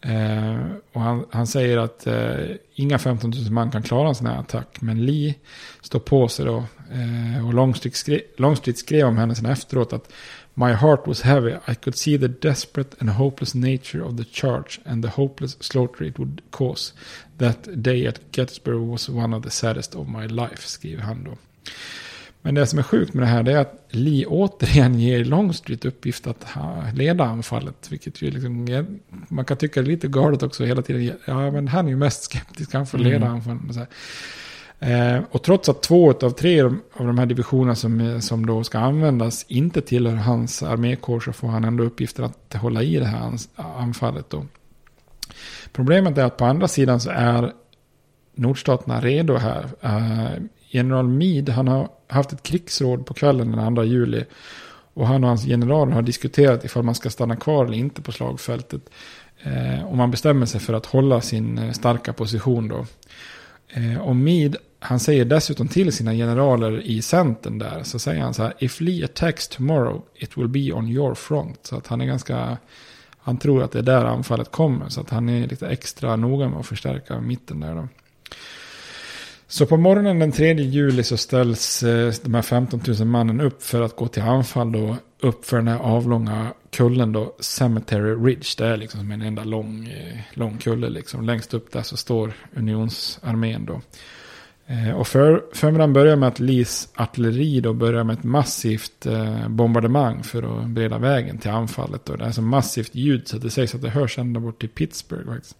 Eh, 0.00 0.66
och 0.92 1.00
han, 1.00 1.24
han, 1.30 1.46
säger 1.46 1.78
att 1.78 2.06
eh, 2.06 2.56
inga 2.74 2.98
15 2.98 3.30
000 3.30 3.50
man 3.50 3.70
kan 3.70 3.82
klara 3.82 4.08
en 4.08 4.14
sån 4.14 4.26
här 4.26 4.38
attack. 4.38 4.80
Men 4.80 5.06
Lee 5.06 5.34
står 5.80 6.00
på 6.00 6.28
sig 6.28 6.44
då. 6.44 6.64
Eh, 6.92 7.46
och 7.46 7.54
Longstreet 7.54 7.96
skrev, 7.96 8.20
Longstreet 8.36 8.78
skrev 8.78 9.06
om 9.06 9.18
henne 9.18 9.34
sen 9.34 9.46
efteråt 9.46 9.92
att 9.92 10.12
My 10.54 10.72
heart 10.72 11.06
was 11.06 11.22
heavy. 11.22 11.50
I 11.50 11.74
could 11.74 11.96
see 11.96 12.18
the 12.18 12.28
desperate 12.28 12.96
and 13.00 13.10
hopeless 13.10 13.54
nature 13.54 14.02
of 14.02 14.16
the 14.16 14.24
charge 14.24 14.80
and 14.84 15.02
the 15.02 15.10
hopeless 15.10 15.62
slaughter 15.62 16.04
it 16.04 16.18
would 16.18 16.40
cause. 16.50 16.92
That 17.38 17.68
day 17.82 18.06
at 18.06 18.20
Gettysburg 18.32 18.90
was 18.90 19.08
one 19.08 19.36
of 19.36 19.42
the 19.42 19.50
saddest 19.50 19.94
of 19.94 20.08
my 20.08 20.26
life, 20.26 20.68
skriver 20.68 21.02
han 21.02 21.24
då. 21.24 21.36
Men 22.42 22.54
det 22.54 22.66
som 22.66 22.78
är 22.78 22.82
sjukt 22.82 23.14
med 23.14 23.22
det 23.22 23.26
här 23.26 23.42
det 23.42 23.52
är 23.52 23.58
att 23.58 23.84
Lee 23.90 24.26
återigen 24.26 25.00
ger 25.00 25.24
Longstreet 25.24 25.84
uppgift 25.84 26.26
att 26.26 26.46
leda 26.94 27.24
anfallet. 27.24 27.86
Vilket 27.90 28.22
ju 28.22 28.30
liksom, 28.30 28.66
man 29.28 29.44
kan 29.44 29.56
tycka 29.56 29.80
är 29.80 29.84
lite 29.84 30.08
galet 30.08 30.42
också 30.42 30.64
hela 30.64 30.82
tiden. 30.82 31.18
Ja, 31.24 31.50
men 31.50 31.68
han 31.68 31.86
är 31.86 31.90
ju 31.90 31.96
mest 31.96 32.22
skeptisk, 32.22 32.72
han 32.74 32.86
får 32.86 32.98
leda 32.98 33.16
mm. 33.16 33.28
anfallet. 33.28 33.88
Eh, 34.84 35.22
och 35.30 35.42
trots 35.42 35.68
att 35.68 35.82
två 35.82 36.10
av 36.10 36.30
tre 36.30 36.62
av 36.62 37.06
de 37.06 37.18
här 37.18 37.26
divisionerna 37.26 37.74
som, 37.74 38.00
eh, 38.00 38.18
som 38.18 38.46
då 38.46 38.64
ska 38.64 38.78
användas 38.78 39.44
inte 39.48 39.80
tillhör 39.80 40.14
hans 40.14 40.62
armékår 40.62 41.20
så 41.20 41.32
får 41.32 41.48
han 41.48 41.64
ändå 41.64 41.84
uppgifter 41.84 42.22
att 42.22 42.54
hålla 42.54 42.82
i 42.82 42.96
det 42.96 43.04
här 43.04 43.32
anfallet. 43.56 44.30
Då. 44.30 44.46
Problemet 45.72 46.18
är 46.18 46.24
att 46.24 46.36
på 46.36 46.44
andra 46.44 46.68
sidan 46.68 47.00
så 47.00 47.10
är 47.10 47.52
nordstaterna 48.34 49.00
redo 49.00 49.36
här. 49.36 49.66
Eh, 49.80 50.42
general 50.70 51.08
Meade 51.08 51.52
han 51.52 51.68
har 51.68 51.88
haft 52.08 52.32
ett 52.32 52.42
krigsråd 52.42 53.06
på 53.06 53.14
kvällen 53.14 53.52
den 53.52 53.74
2 53.74 53.84
juli. 53.84 54.24
Och 54.94 55.06
han 55.06 55.24
och 55.24 55.28
hans 55.28 55.44
general 55.44 55.92
har 55.92 56.02
diskuterat 56.02 56.64
ifall 56.64 56.82
man 56.82 56.94
ska 56.94 57.10
stanna 57.10 57.36
kvar 57.36 57.64
eller 57.64 57.78
inte 57.78 58.02
på 58.02 58.12
slagfältet. 58.12 58.90
Eh, 59.42 59.84
och 59.84 59.96
man 59.96 60.10
bestämmer 60.10 60.46
sig 60.46 60.60
för 60.60 60.72
att 60.74 60.86
hålla 60.86 61.20
sin 61.20 61.58
eh, 61.58 61.72
starka 61.72 62.12
position 62.12 62.68
då. 62.68 62.86
Eh, 63.68 64.00
och 64.00 64.16
Meade, 64.16 64.58
han 64.84 65.00
säger 65.00 65.24
dessutom 65.24 65.68
till 65.68 65.92
sina 65.92 66.12
generaler 66.12 66.80
i 66.80 67.02
centern 67.02 67.58
där. 67.58 67.82
Så 67.82 67.98
säger 67.98 68.22
han 68.22 68.34
så 68.34 68.42
här. 68.42 68.54
If 68.58 68.80
Lee 68.80 69.04
attacks 69.04 69.48
tomorrow 69.48 70.02
it 70.14 70.38
will 70.38 70.48
be 70.48 70.72
on 70.72 70.88
your 70.88 71.14
front. 71.14 71.58
Så 71.62 71.76
att 71.76 71.86
han 71.86 72.00
är 72.00 72.06
ganska 72.06 72.58
han 73.18 73.38
tror 73.38 73.62
att 73.62 73.72
det 73.72 73.78
är 73.78 73.82
där 73.82 74.04
anfallet 74.04 74.50
kommer. 74.50 74.88
Så 74.88 75.00
att 75.00 75.10
han 75.10 75.28
är 75.28 75.46
lite 75.46 75.68
extra 75.68 76.16
noga 76.16 76.48
med 76.48 76.58
att 76.58 76.66
förstärka 76.66 77.20
mitten 77.20 77.60
där 77.60 77.74
då. 77.74 77.88
Så 79.46 79.66
på 79.66 79.76
morgonen 79.76 80.18
den 80.18 80.32
3 80.32 80.54
juli 80.54 81.02
så 81.02 81.16
ställs 81.16 81.82
eh, 81.82 82.12
de 82.22 82.34
här 82.34 82.42
15 82.42 82.80
000 82.86 83.06
mannen 83.06 83.40
upp 83.40 83.62
för 83.62 83.82
att 83.82 83.96
gå 83.96 84.08
till 84.08 84.22
anfall 84.22 84.72
då. 84.72 84.96
Upp 85.20 85.44
för 85.44 85.56
den 85.56 85.68
här 85.68 85.78
avlånga 85.78 86.52
kullen 86.70 87.12
då, 87.12 87.34
Cemetery 87.40 88.14
Ridge. 88.14 88.48
Det 88.58 88.66
är 88.66 88.76
liksom 88.76 89.10
en 89.10 89.22
enda 89.22 89.44
lång, 89.44 89.88
eh, 89.88 90.18
lång 90.34 90.58
kulle 90.58 90.88
liksom. 90.88 91.24
Längst 91.24 91.54
upp 91.54 91.72
där 91.72 91.82
så 91.82 91.96
står 91.96 92.32
unionsarmén 92.56 93.64
då. 93.64 93.80
Eh, 94.66 94.90
och 94.90 95.06
för, 95.06 95.44
förmiddagen 95.52 95.92
börjar 95.92 96.16
med 96.16 96.28
att 96.28 96.40
Lees 96.40 96.88
artilleri 96.94 97.60
då 97.60 97.72
börjar 97.72 98.04
med 98.04 98.18
ett 98.18 98.24
massivt 98.24 99.06
eh, 99.06 99.48
bombardemang 99.48 100.22
för 100.22 100.42
att 100.42 100.68
bereda 100.68 100.98
vägen 100.98 101.38
till 101.38 101.50
anfallet. 101.50 102.08
Och 102.08 102.18
det 102.18 102.24
är 102.24 102.32
så 102.32 102.42
massivt 102.42 102.94
ljud 102.94 103.28
så 103.28 103.36
att 103.36 103.42
det 103.42 103.50
sägs 103.50 103.74
att 103.74 103.82
det 103.82 103.90
hörs 103.90 104.18
ända 104.18 104.40
bort 104.40 104.60
till 104.60 104.68
Pittsburgh. 104.68 105.26
Faktiskt. 105.26 105.56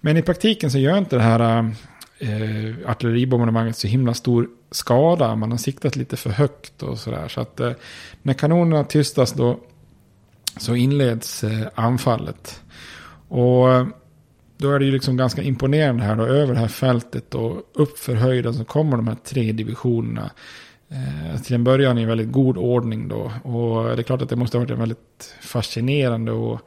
Men 0.00 0.16
i 0.16 0.22
praktiken 0.22 0.70
så 0.70 0.78
gör 0.78 0.98
inte 0.98 1.16
det 1.16 1.22
här 1.22 1.74
eh, 2.18 2.90
artilleribombardemanget 2.90 3.76
så 3.76 3.86
himla 3.86 4.14
stor 4.14 4.48
skada. 4.70 5.36
Man 5.36 5.50
har 5.50 5.58
siktat 5.58 5.96
lite 5.96 6.16
för 6.16 6.30
högt 6.30 6.82
och 6.82 6.98
sådär. 6.98 7.28
Så 7.28 7.40
att 7.40 7.60
eh, 7.60 7.72
när 8.22 8.34
kanonerna 8.34 8.84
tystas 8.84 9.32
då 9.32 9.60
så 10.56 10.74
inleds 10.74 11.44
eh, 11.44 11.66
anfallet. 11.74 12.62
Och 13.28 13.72
eh, 13.72 13.86
då 14.60 14.72
är 14.72 14.78
det 14.78 14.84
ju 14.84 14.92
liksom 14.92 15.16
ganska 15.16 15.42
imponerande 15.42 16.02
här 16.02 16.16
då 16.16 16.26
över 16.26 16.54
det 16.54 16.60
här 16.60 16.68
fältet 16.68 17.34
och 17.34 17.62
uppför 17.72 18.14
höjden 18.14 18.54
så 18.54 18.64
kommer 18.64 18.96
de 18.96 19.08
här 19.08 19.16
tre 19.24 19.52
divisionerna. 19.52 20.30
Eh, 20.90 21.40
till 21.40 21.54
en 21.54 21.64
början 21.64 21.98
i 21.98 22.04
väldigt 22.04 22.32
god 22.32 22.56
ordning 22.56 23.08
då. 23.08 23.32
Och 23.42 23.84
det 23.84 24.02
är 24.02 24.02
klart 24.02 24.22
att 24.22 24.28
det 24.28 24.36
måste 24.36 24.56
ha 24.56 24.60
varit 24.64 24.70
en 24.70 24.78
väldigt 24.78 25.34
fascinerande 25.40 26.32
och 26.32 26.60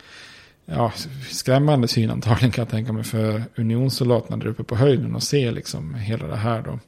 ja, 0.66 0.91
skrämmande 1.30 1.88
syn 1.88 2.10
antagligen 2.10 2.52
kan 2.52 2.62
jag 2.62 2.70
tänka 2.70 2.94
mig 2.94 3.04
för 3.04 3.44
unionssoldaterna 3.56 4.38
där 4.38 4.48
uppe 4.48 4.64
på 4.64 4.76
höjden 4.76 5.16
och 5.16 5.24
se 5.24 5.52
liksom 5.52 5.96
hela 5.96 6.28
det 6.28 6.36
här 6.36 6.62
då. 6.62 6.80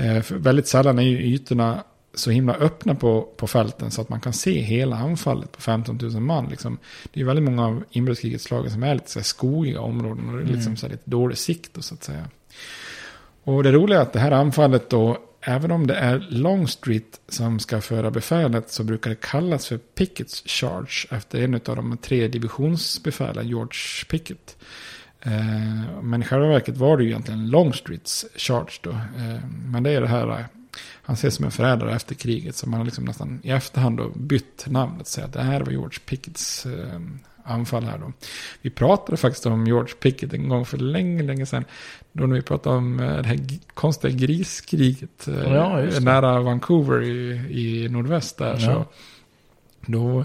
Eh, 0.00 0.24
väldigt 0.30 0.68
sällan 0.68 0.98
är 0.98 1.02
ju 1.02 1.18
ytorna 1.18 1.84
så 2.14 2.30
himla 2.30 2.54
öppna 2.54 2.94
på, 2.94 3.28
på 3.36 3.46
fälten 3.46 3.90
så 3.90 4.00
att 4.00 4.08
man 4.08 4.20
kan 4.20 4.32
se 4.32 4.60
hela 4.60 4.96
anfallet 4.96 5.52
på 5.52 5.60
15 5.60 5.98
000 6.02 6.20
man. 6.20 6.46
Liksom. 6.46 6.78
Det 7.12 7.20
är 7.20 7.24
väldigt 7.24 7.44
många 7.44 7.66
av 7.66 7.84
inbördeskrigets 7.90 8.44
slagen 8.44 8.70
som 8.70 8.82
är 8.82 8.94
lite 8.94 9.10
så 9.10 9.22
skogiga 9.22 9.80
områden 9.80 10.28
och 10.28 10.36
det 10.36 10.42
är 10.42 10.46
liksom 10.46 10.62
mm. 10.62 10.76
så 10.76 10.88
lite 10.88 11.10
dålig 11.10 11.38
sikt 11.38 11.74
då, 11.74 11.82
så 11.82 11.94
att 11.94 12.04
säga. 12.04 12.24
Och 13.44 13.62
det 13.62 13.72
roliga 13.72 13.98
är 13.98 14.02
att 14.02 14.12
det 14.12 14.18
här 14.18 14.30
anfallet 14.30 14.90
då, 14.90 15.18
även 15.40 15.70
om 15.70 15.86
det 15.86 15.94
är 15.94 16.26
Longstreet 16.30 17.20
som 17.28 17.58
ska 17.58 17.80
föra 17.80 18.10
befälet 18.10 18.70
så 18.70 18.84
brukar 18.84 19.10
det 19.10 19.20
kallas 19.20 19.66
för 19.66 19.78
Pickett's 19.96 20.48
Charge 20.48 21.16
efter 21.16 21.40
en 21.40 21.54
av 21.54 21.76
de 21.76 21.96
tre 21.96 22.28
divisionsbefälen, 22.28 23.48
George 23.48 24.04
Pickett. 24.10 24.56
Eh, 25.20 26.02
men 26.02 26.22
i 26.22 26.24
själva 26.24 26.46
verket 26.46 26.76
var 26.76 26.96
det 26.96 27.02
ju 27.02 27.10
egentligen 27.10 27.50
Longstreets 27.50 28.26
Charge 28.36 28.72
då. 28.80 28.90
Eh, 28.90 29.48
men 29.66 29.82
det 29.82 29.90
är 29.90 30.00
det 30.00 30.08
här 30.08 30.46
han 31.02 31.14
ses 31.14 31.34
som 31.34 31.44
en 31.44 31.50
förrädare 31.50 31.94
efter 31.94 32.14
kriget. 32.14 32.56
Så 32.56 32.68
man 32.68 32.80
har 32.80 32.84
liksom 32.84 33.04
nästan 33.04 33.40
i 33.42 33.50
efterhand 33.50 33.96
då 33.96 34.08
bytt 34.14 34.64
namnet. 34.66 35.06
Säga 35.06 35.26
att 35.26 35.32
det 35.32 35.42
här 35.42 35.60
var 35.60 35.72
George 35.72 35.98
Pickets 36.06 36.66
eh, 36.66 37.00
anfall 37.44 37.84
här 37.84 37.98
då. 37.98 38.12
Vi 38.62 38.70
pratade 38.70 39.16
faktiskt 39.16 39.46
om 39.46 39.66
George 39.66 39.94
Pickett 39.94 40.32
en 40.32 40.48
gång 40.48 40.66
för 40.66 40.78
länge, 40.78 41.22
länge 41.22 41.46
sedan. 41.46 41.64
Då 42.12 42.26
när 42.26 42.34
vi 42.34 42.42
pratade 42.42 42.76
om 42.76 43.00
eh, 43.00 43.16
det 43.16 43.28
här 43.28 43.38
konstiga 43.74 44.16
griskriget. 44.16 45.28
Eh, 45.28 45.54
ja, 45.54 46.00
nära 46.00 46.40
Vancouver 46.40 47.02
i, 47.02 47.30
i 47.50 47.88
nordväst 47.88 48.38
där. 48.38 48.52
Ja. 48.52 48.58
Så 48.58 48.86
då 49.86 50.24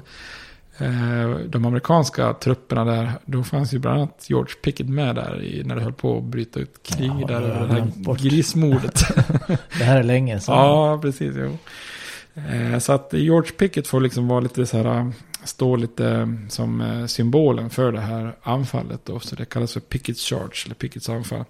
de 1.46 1.66
amerikanska 1.66 2.34
trupperna 2.34 2.86
där, 2.86 3.12
då 3.26 3.44
fanns 3.44 3.74
ju 3.74 3.80
bland 3.80 3.98
annat 3.98 4.26
George 4.30 4.56
Pickett 4.56 4.90
med 4.90 5.16
där 5.16 5.44
i, 5.44 5.64
när 5.64 5.76
det 5.76 5.82
höll 5.82 5.94
på 5.94 6.18
att 6.18 6.24
bryta 6.24 6.60
ut 6.60 6.84
krig 6.84 7.12
ja, 7.22 7.28
där 7.28 7.42
över 7.42 7.68
det 7.68 7.74
här 7.74 7.92
bort. 7.96 8.20
grismordet. 8.20 9.02
det 9.78 9.84
här 9.84 10.00
är 10.00 10.04
länge 10.04 10.40
sedan. 10.40 10.56
Ja, 10.56 11.00
precis. 11.02 11.36
Jo. 11.38 11.58
Eh, 12.52 12.80
så 12.80 12.94
att 12.94 13.14
George 13.14 13.52
Pickett 13.52 13.88
får 13.88 14.02
liksom 14.02 14.28
vara 14.28 14.40
lite 14.40 14.66
så 14.66 14.78
här, 14.78 15.12
stå 15.44 15.76
lite 15.76 16.36
som 16.50 16.82
eh, 16.82 17.06
symbolen 17.06 17.70
för 17.70 17.92
det 17.92 18.02
här 18.02 18.36
anfallet 18.44 19.02
då. 19.06 19.20
Så 19.20 19.36
det 19.36 19.46
kallas 19.46 19.74
för 19.74 19.80
Pickett's 19.80 20.30
Charge, 20.30 20.66
eller 20.66 20.76
Picketts 20.76 21.10
anfall. 21.10 21.46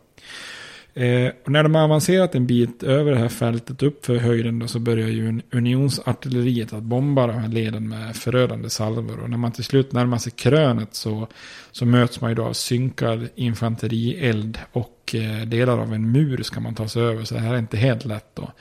Eh, 0.98 1.32
och 1.46 1.52
när 1.52 1.64
de 1.64 1.76
har 1.76 1.84
avancerat 1.84 2.36
en 2.36 2.48
bit 2.48 2.84
över 2.84 3.12
det 3.12 3.18
här 3.18 3.30
fältet 3.30 3.84
upp 3.84 4.06
för 4.06 4.16
höjden 4.16 4.60
då, 4.60 4.68
så 4.68 4.80
börjar 4.80 5.08
ju 5.08 5.42
unionsartilleriet 5.52 6.74
att 6.74 6.84
bomba 6.84 7.28
de 7.28 7.34
här 7.34 7.48
leden 7.48 7.90
med 7.90 8.16
förödande 8.16 8.70
salvor. 8.70 9.20
Och 9.20 9.30
när 9.30 9.38
man 9.38 9.52
till 9.52 9.64
slut 9.64 9.92
närmar 9.92 10.18
sig 10.18 10.32
krönet 10.32 10.96
så, 10.96 11.28
så 11.72 11.86
möts 11.86 12.22
man 12.22 12.32
ju 12.32 12.36
då 12.36 12.44
av 12.44 12.54
synkad 12.54 13.28
infanterield 13.36 14.60
och 14.72 15.16
eh, 15.16 15.48
delar 15.48 15.78
av 15.78 15.94
en 15.94 16.12
mur 16.12 16.44
ska 16.44 16.60
man 16.60 16.76
ta 16.76 16.88
sig 16.88 17.02
över. 17.04 17.24
Så 17.24 17.34
det 17.34 17.42
här 17.42 17.54
är 17.54 17.60
inte 17.60 17.78
helt 17.78 18.06
lätt 18.06 18.36
då. 18.36 18.52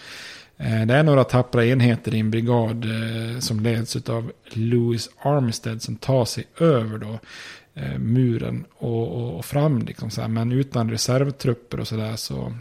Eh, 0.56 0.86
det 0.86 0.94
är 0.94 1.02
några 1.02 1.24
tappra 1.24 1.66
enheter 1.66 2.14
i 2.14 2.18
en 2.18 2.30
brigad 2.30 2.84
eh, 2.84 3.38
som 3.38 3.60
leds 3.60 3.96
av 3.96 4.32
Louis 4.52 5.10
Armistead 5.22 5.82
som 5.82 5.96
tar 5.96 6.24
sig 6.24 6.44
över 6.58 6.98
då 6.98 7.18
muren 7.98 8.64
och, 8.74 9.36
och, 9.36 9.44
fram. 9.44 9.78
Liksom 9.78 10.10
så 10.10 10.20
här. 10.20 10.28
Men 10.28 10.52
utan 10.52 10.90
reservtrupper 10.90 11.80
och 11.80 11.88
sådär 11.88 12.16
så... 12.16 12.56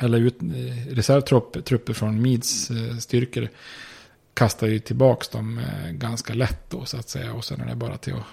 Eller 0.00 0.18
ut, 0.18 0.42
eh, 0.42 0.94
reservtrupper 0.94 1.92
från 1.92 2.22
Meads 2.22 2.70
eh, 2.70 2.96
styrkor 2.96 3.48
kastar 4.34 4.66
ju 4.66 4.78
tillbaka 4.78 5.38
dem 5.38 5.58
eh, 5.58 5.90
ganska 5.90 6.34
lätt 6.34 6.70
då 6.70 6.84
så 6.84 6.96
att 6.96 7.08
säga. 7.08 7.32
Och 7.32 7.44
sen 7.44 7.60
är 7.60 7.66
det 7.66 7.74
bara 7.74 7.96
till 7.96 8.14
att 8.14 8.24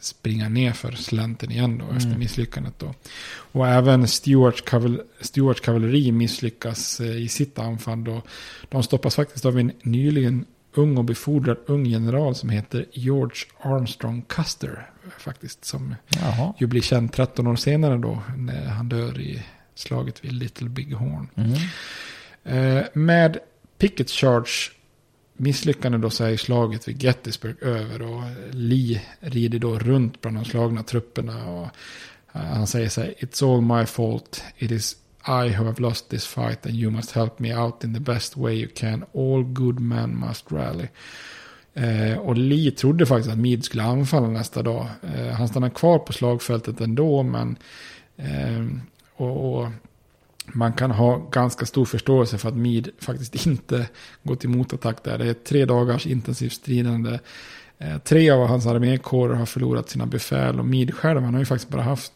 springa 0.00 0.48
ner 0.48 0.72
för 0.72 0.92
slänten 0.92 1.50
igen 1.50 1.78
då 1.78 1.84
mm. 1.84 1.96
efter 1.96 2.18
misslyckandet 2.18 2.78
då. 2.78 2.94
Och 3.28 3.68
även 3.68 4.08
Stuarts, 4.08 4.60
kaval 4.60 5.02
Stuarts 5.20 5.60
kavalleri 5.60 6.12
misslyckas 6.12 7.00
eh, 7.00 7.16
i 7.16 7.28
sitt 7.28 7.58
anfall 7.58 8.04
då. 8.04 8.22
De 8.68 8.82
stoppas 8.82 9.16
faktiskt 9.16 9.44
av 9.44 9.58
en 9.58 9.72
nyligen 9.82 10.44
ung 10.74 10.98
och 10.98 11.04
befordrad 11.04 11.56
ung 11.66 11.86
general 11.86 12.34
som 12.34 12.48
heter 12.48 12.86
George 12.92 13.36
Armstrong 13.60 14.22
Custer. 14.22 14.90
Faktiskt, 15.18 15.64
som 15.64 15.94
Jaha. 16.08 16.54
ju 16.58 16.66
blir 16.66 16.82
känd 16.82 17.12
13 17.12 17.46
år 17.46 17.56
senare 17.56 17.98
då, 17.98 18.22
när 18.36 18.66
han 18.66 18.88
dör 18.88 19.20
i 19.20 19.42
slaget 19.74 20.24
vid 20.24 20.32
Little 20.32 20.68
Big 20.68 20.94
Horn. 20.94 21.28
Mm. 21.34 21.58
Eh, 22.44 22.84
med 22.92 23.38
Pickett 23.78 24.10
Charge 24.10 24.70
misslyckande 25.36 25.98
då 25.98 26.10
så 26.10 26.24
är 26.24 26.36
slaget 26.36 26.88
vid 26.88 27.02
Gettysburg 27.02 27.62
över 27.62 28.02
och 28.02 28.22
Lee 28.50 29.02
rider 29.20 29.58
då 29.58 29.78
runt 29.78 30.20
bland 30.20 30.36
de 30.36 30.44
slagna 30.44 30.82
trupperna. 30.82 31.46
Och 31.46 31.68
uh, 32.34 32.42
han 32.42 32.66
säger 32.66 32.88
så 32.88 33.00
här, 33.00 33.14
It's 33.18 33.54
all 33.54 33.78
my 33.78 33.86
fault, 33.86 34.44
it 34.58 34.70
is 34.70 34.96
i 35.26 35.48
who 35.56 35.64
have 35.64 35.80
lost 35.80 36.08
this 36.08 36.26
fight 36.26 36.66
and 36.66 36.74
you 36.74 36.90
must 36.90 37.10
help 37.10 37.38
me 37.38 37.54
out 37.56 37.84
in 37.84 37.94
the 37.94 38.00
best 38.00 38.36
way 38.36 38.54
you 38.54 38.68
can. 38.74 39.04
All 39.14 39.44
good 39.44 39.80
men 39.80 40.18
must 40.18 40.52
rally. 40.52 40.88
Eh, 41.74 42.18
och 42.18 42.36
Lee 42.36 42.70
trodde 42.70 43.06
faktiskt 43.06 43.32
att 43.32 43.38
Meade 43.38 43.62
skulle 43.62 43.82
anfalla 43.82 44.28
nästa 44.28 44.62
dag. 44.62 44.86
Eh, 45.14 45.34
han 45.34 45.48
stannade 45.48 45.74
kvar 45.74 45.98
på 45.98 46.12
slagfältet 46.12 46.80
ändå, 46.80 47.22
men... 47.22 47.56
Eh, 48.16 48.66
och, 49.16 49.54
och, 49.54 49.68
man 50.54 50.72
kan 50.72 50.90
ha 50.90 51.16
ganska 51.30 51.66
stor 51.66 51.84
förståelse 51.84 52.38
för 52.38 52.48
att 52.48 52.56
Meade 52.56 52.90
faktiskt 52.98 53.46
inte 53.46 53.88
går 54.22 54.36
till 54.36 54.48
motattack 54.48 55.04
där. 55.04 55.18
Det 55.18 55.28
är 55.28 55.34
tre 55.34 55.64
dagars 55.64 56.06
intensivt 56.06 56.52
stridande. 56.52 57.18
Eh, 57.78 57.98
tre 57.98 58.30
av 58.30 58.46
hans 58.46 58.66
armékårer 58.66 59.34
har 59.34 59.46
förlorat 59.46 59.88
sina 59.88 60.06
befäl 60.06 60.58
och 60.58 60.66
Meade 60.66 60.92
själv, 60.92 61.22
han 61.22 61.34
har 61.34 61.40
ju 61.40 61.46
faktiskt 61.46 61.70
bara 61.70 61.82
haft 61.82 62.12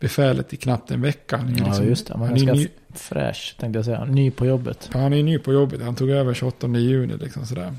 befälet 0.00 0.52
i 0.52 0.56
knappt 0.56 0.90
en 0.90 1.00
vecka. 1.00 1.36
Han 1.36 1.56
ja, 1.56 1.64
liksom, 1.66 1.86
just 1.86 2.06
det. 2.06 2.18
Han 2.18 2.36
är 2.36 2.54
ny, 2.54 2.68
fräsch, 2.94 3.56
tänkte 3.58 3.78
jag 3.78 3.84
säga. 3.84 4.04
Ny 4.04 4.30
på 4.30 4.46
jobbet. 4.46 4.90
Ja, 4.92 5.00
han 5.00 5.12
är 5.12 5.22
ny 5.22 5.38
på 5.38 5.52
jobbet. 5.52 5.82
Han 5.82 5.94
tog 5.94 6.10
över 6.10 6.34
28 6.34 6.66
juni. 6.66 7.16
Liksom 7.16 7.46
sådär. 7.46 7.74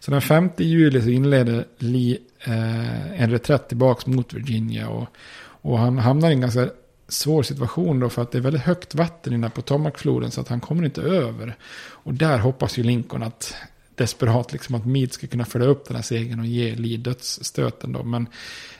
Så 0.00 0.10
den 0.10 0.20
5 0.20 0.50
juli 0.56 1.02
så 1.02 1.08
inledde 1.08 1.64
Lee 1.78 2.18
eh, 2.44 3.22
en 3.22 3.30
reträtt 3.30 3.68
tillbaka 3.68 4.10
mot 4.10 4.34
Virginia. 4.34 4.88
Och, 4.88 5.08
och 5.42 5.78
han 5.78 5.98
hamnar 5.98 6.30
i 6.30 6.32
en 6.32 6.40
ganska 6.40 6.68
svår 7.08 7.42
situation 7.42 8.00
då 8.00 8.08
för 8.08 8.22
att 8.22 8.32
det 8.32 8.38
är 8.38 8.42
väldigt 8.42 8.62
högt 8.62 8.94
vatten 8.94 9.32
inne 9.32 9.50
på 9.50 9.54
Potomacfloden 9.54 10.30
så 10.30 10.40
att 10.40 10.48
han 10.48 10.60
kommer 10.60 10.84
inte 10.84 11.02
över. 11.02 11.56
Och 11.76 12.14
där 12.14 12.38
hoppas 12.38 12.78
ju 12.78 12.82
Lincoln 12.82 13.22
att 13.22 13.54
desperat 13.94 14.52
liksom 14.52 14.74
att 14.74 14.86
Meade 14.86 15.12
ska 15.12 15.26
kunna 15.26 15.44
följa 15.44 15.68
upp 15.68 15.86
den 15.86 15.96
här 15.96 16.02
segern 16.02 16.40
och 16.40 16.46
ge 16.46 16.74
Lee 16.74 16.96
dödsstöten 16.96 17.92
då. 17.92 18.02
Men 18.02 18.28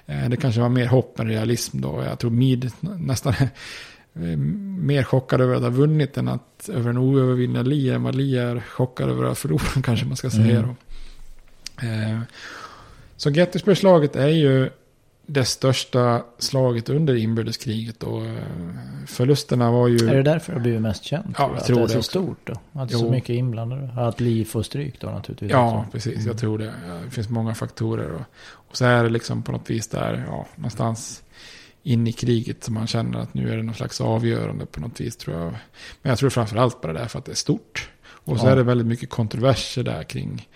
eh, 0.06 0.28
det 0.28 0.36
kanske 0.36 0.60
var 0.60 0.68
mer 0.68 0.86
hopp 0.86 1.20
än 1.20 1.28
realism 1.28 1.80
då. 1.80 2.02
Jag 2.04 2.18
tror 2.18 2.30
Meade 2.30 2.70
nästan 2.80 3.34
mer 4.16 5.02
chockad 5.02 5.40
över 5.40 5.54
att 5.54 5.62
ha 5.62 5.70
vunnit 5.70 6.16
än 6.16 6.28
att 6.28 6.68
över 6.72 6.90
en 6.90 6.98
oövervinnad 6.98 7.68
Lee 7.68 7.94
än 7.94 8.02
vad 8.02 8.14
Lee 8.14 8.42
är 8.42 8.60
chockad 8.60 9.10
över 9.10 9.22
att 9.22 9.28
ha 9.28 9.34
förlorat 9.34 9.74
kanske 9.84 10.06
man 10.06 10.16
ska 10.16 10.30
säga 10.30 10.76
Mm. 11.82 12.12
Eh, 12.12 12.20
så 13.16 13.30
Gettysburgslaget 13.30 14.16
är 14.16 14.28
ju 14.28 14.70
det 15.26 15.44
största 15.44 16.22
slaget 16.38 16.88
under 16.88 17.14
inbördeskriget 17.14 18.02
och 18.02 18.26
eh, 18.26 18.36
förlusterna 19.06 19.70
var 19.70 19.88
ju... 19.88 20.08
Är 20.08 20.14
det 20.14 20.22
därför 20.22 20.52
det 20.52 20.58
har 20.58 20.62
blivit 20.62 20.80
mest 20.80 21.04
känt? 21.04 21.36
Ja, 21.38 21.48
jag 21.48 21.56
att 21.56 21.64
tror 21.64 21.76
det 21.76 21.82
är 21.82 21.86
det 21.86 21.92
så 21.92 21.98
också. 21.98 22.10
stort 22.10 22.38
då? 22.44 22.52
Att 22.80 22.88
det 22.88 22.94
är 22.94 22.98
så 22.98 23.10
mycket 23.10 23.30
inblandade? 23.30 23.90
Att 23.96 24.20
Li 24.20 24.44
får 24.44 24.62
stryk 24.62 25.00
då 25.00 25.06
naturligtvis? 25.06 25.50
Ja, 25.50 25.78
också. 25.78 25.90
precis. 25.92 26.14
Mm. 26.14 26.26
Jag 26.26 26.38
tror 26.38 26.58
det. 26.58 26.72
Det 27.04 27.10
finns 27.10 27.28
många 27.28 27.54
faktorer. 27.54 28.12
Och, 28.12 28.22
och 28.54 28.76
så 28.76 28.84
är 28.84 29.02
det 29.04 29.10
liksom 29.10 29.42
på 29.42 29.52
något 29.52 29.70
vis 29.70 29.88
där, 29.88 30.24
ja, 30.28 30.46
någonstans 30.54 31.22
in 31.86 32.06
i 32.06 32.12
kriget 32.12 32.64
som 32.64 32.74
man 32.74 32.86
känner 32.86 33.18
att 33.18 33.34
nu 33.34 33.52
är 33.52 33.56
det 33.56 33.62
någon 33.62 33.74
slags 33.74 34.00
avgörande 34.00 34.66
på 34.66 34.80
något 34.80 35.00
vis 35.00 35.16
tror 35.16 35.36
jag. 35.36 35.50
Men 36.02 36.10
jag 36.10 36.18
tror 36.18 36.30
framförallt 36.30 36.80
bara 36.80 36.92
det 36.92 37.00
är 37.00 37.06
för 37.08 37.18
att 37.18 37.24
det 37.24 37.32
är 37.32 37.36
stort. 37.36 37.90
Och 38.06 38.40
så 38.40 38.46
Ja. 38.46 38.50
är 38.50 38.56
det 38.56 38.62
väldigt 38.62 38.86
mycket 38.86 39.10
kontroverser 39.10 39.82
där 39.82 40.02
kring 40.02 40.48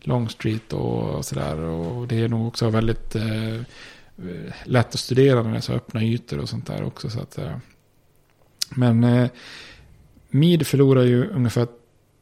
Longstreet 0.00 0.72
och 0.72 1.24
sådär. 1.24 1.58
Och 1.58 2.08
det 2.08 2.20
är 2.20 2.28
nog 2.28 2.48
också 2.48 2.70
väldigt 2.70 3.14
eh, 3.14 3.60
lätt 4.64 4.94
att 4.94 5.00
studera 5.00 5.42
när 5.42 5.50
det 5.50 5.56
är 5.56 5.60
så 5.60 5.72
öppna 5.72 6.02
ytor 6.02 6.38
och 6.38 6.48
sånt 6.48 6.66
där 6.66 6.84
också. 6.84 7.10
Så 7.10 7.20
att, 7.20 7.38
eh, 7.38 7.56
men 8.70 9.04
eh, 9.04 9.28
Meade 10.28 10.64
förlorar 10.64 11.02
ju 11.02 11.28
ungefär 11.30 11.66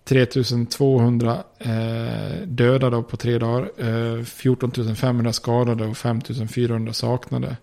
3200 0.04 1.44
eh, 1.58 2.46
döda 2.46 3.02
på 3.02 3.16
tre 3.16 3.38
dagar. 3.38 3.70
Eh, 4.18 4.22
14 4.24 4.96
500 4.96 5.32
skadade 5.32 5.86
och 5.86 5.96
5 5.96 6.20
400 6.48 6.92
saknade. 6.92 7.56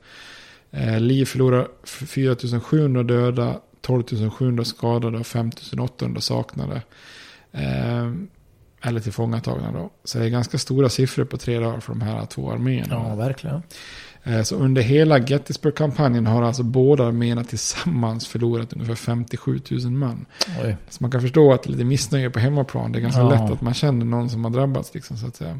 Eh, 0.71 0.99
Lee 0.99 1.25
förlorar 1.25 1.67
4 1.85 2.59
700 2.59 3.03
döda, 3.03 3.59
12 3.81 4.29
700 4.29 4.65
skadade 4.65 5.17
och 5.19 5.27
5 5.27 5.51
800 5.81 6.21
saknade. 6.21 6.81
Eh, 7.51 8.11
eller 8.83 8.99
tillfångatagna 8.99 9.71
då. 9.71 9.89
Så 10.03 10.19
det 10.19 10.25
är 10.25 10.29
ganska 10.29 10.57
stora 10.57 10.89
siffror 10.89 11.25
på 11.25 11.37
tre 11.37 11.59
dagar 11.59 11.79
för 11.79 11.93
de 11.93 12.01
här 12.01 12.25
två 12.25 12.51
arméerna. 12.51 12.87
Ja, 13.09 13.15
verkligen. 13.15 13.61
Eh, 14.23 14.41
Så 14.43 14.55
under 14.55 14.81
hela 14.81 15.19
Gettysburg-kampanjen 15.19 16.25
har 16.27 16.43
alltså 16.43 16.63
båda 16.63 17.05
arméerna 17.07 17.43
tillsammans 17.43 18.27
förlorat 18.27 18.73
ungefär 18.73 18.95
57 18.95 19.61
000 19.71 19.91
man. 19.91 20.25
Oj. 20.63 20.77
Så 20.89 20.97
man 21.03 21.11
kan 21.11 21.21
förstå 21.21 21.53
att 21.53 21.63
det 21.63 21.67
är 21.69 21.71
lite 21.71 21.83
missnöje 21.83 22.29
på 22.29 22.39
hemmaplan. 22.39 22.91
Det 22.91 22.99
är 22.99 23.01
ganska 23.01 23.21
Ja. 23.21 23.29
lätt 23.29 23.51
att 23.51 23.61
man 23.61 23.73
känner 23.73 24.05
någon 24.05 24.29
som 24.29 24.43
har 24.43 24.51
drabbats. 24.51 24.93
Liksom, 24.93 25.17
så 25.17 25.27
att 25.27 25.35
säga. 25.35 25.59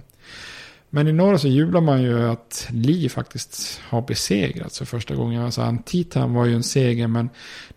Men 0.94 1.08
i 1.08 1.12
norr 1.12 1.38
så 1.38 1.48
jublar 1.48 1.82
man 1.82 2.02
ju 2.02 2.30
att 2.30 2.68
Lee 2.72 3.10
faktiskt 3.10 3.82
har 3.90 4.02
besegrats 4.02 4.78
för 4.78 4.86
första 4.86 5.16
gången. 5.16 5.42
Alltså 5.42 5.62
Antietam 5.62 6.34
var 6.34 6.46
ju 6.46 6.56
en 6.56 6.64
seger 6.64 7.08
men 7.08 7.30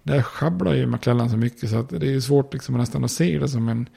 där 0.03 0.23
sjabblar 0.23 0.75
ju 0.75 0.87
McClellan 0.87 1.31
så 1.31 1.37
mycket 1.37 1.71
så 1.71 1.77
att 1.77 1.89
det 1.89 2.07
är 2.07 2.11
ju 2.11 2.21
svårt 2.21 2.53
liksom 2.53 2.79
nästan 2.79 3.05
att 3.05 3.11
se 3.11 3.39
det 3.39 3.49
som 3.49 3.69
en, 3.69 3.89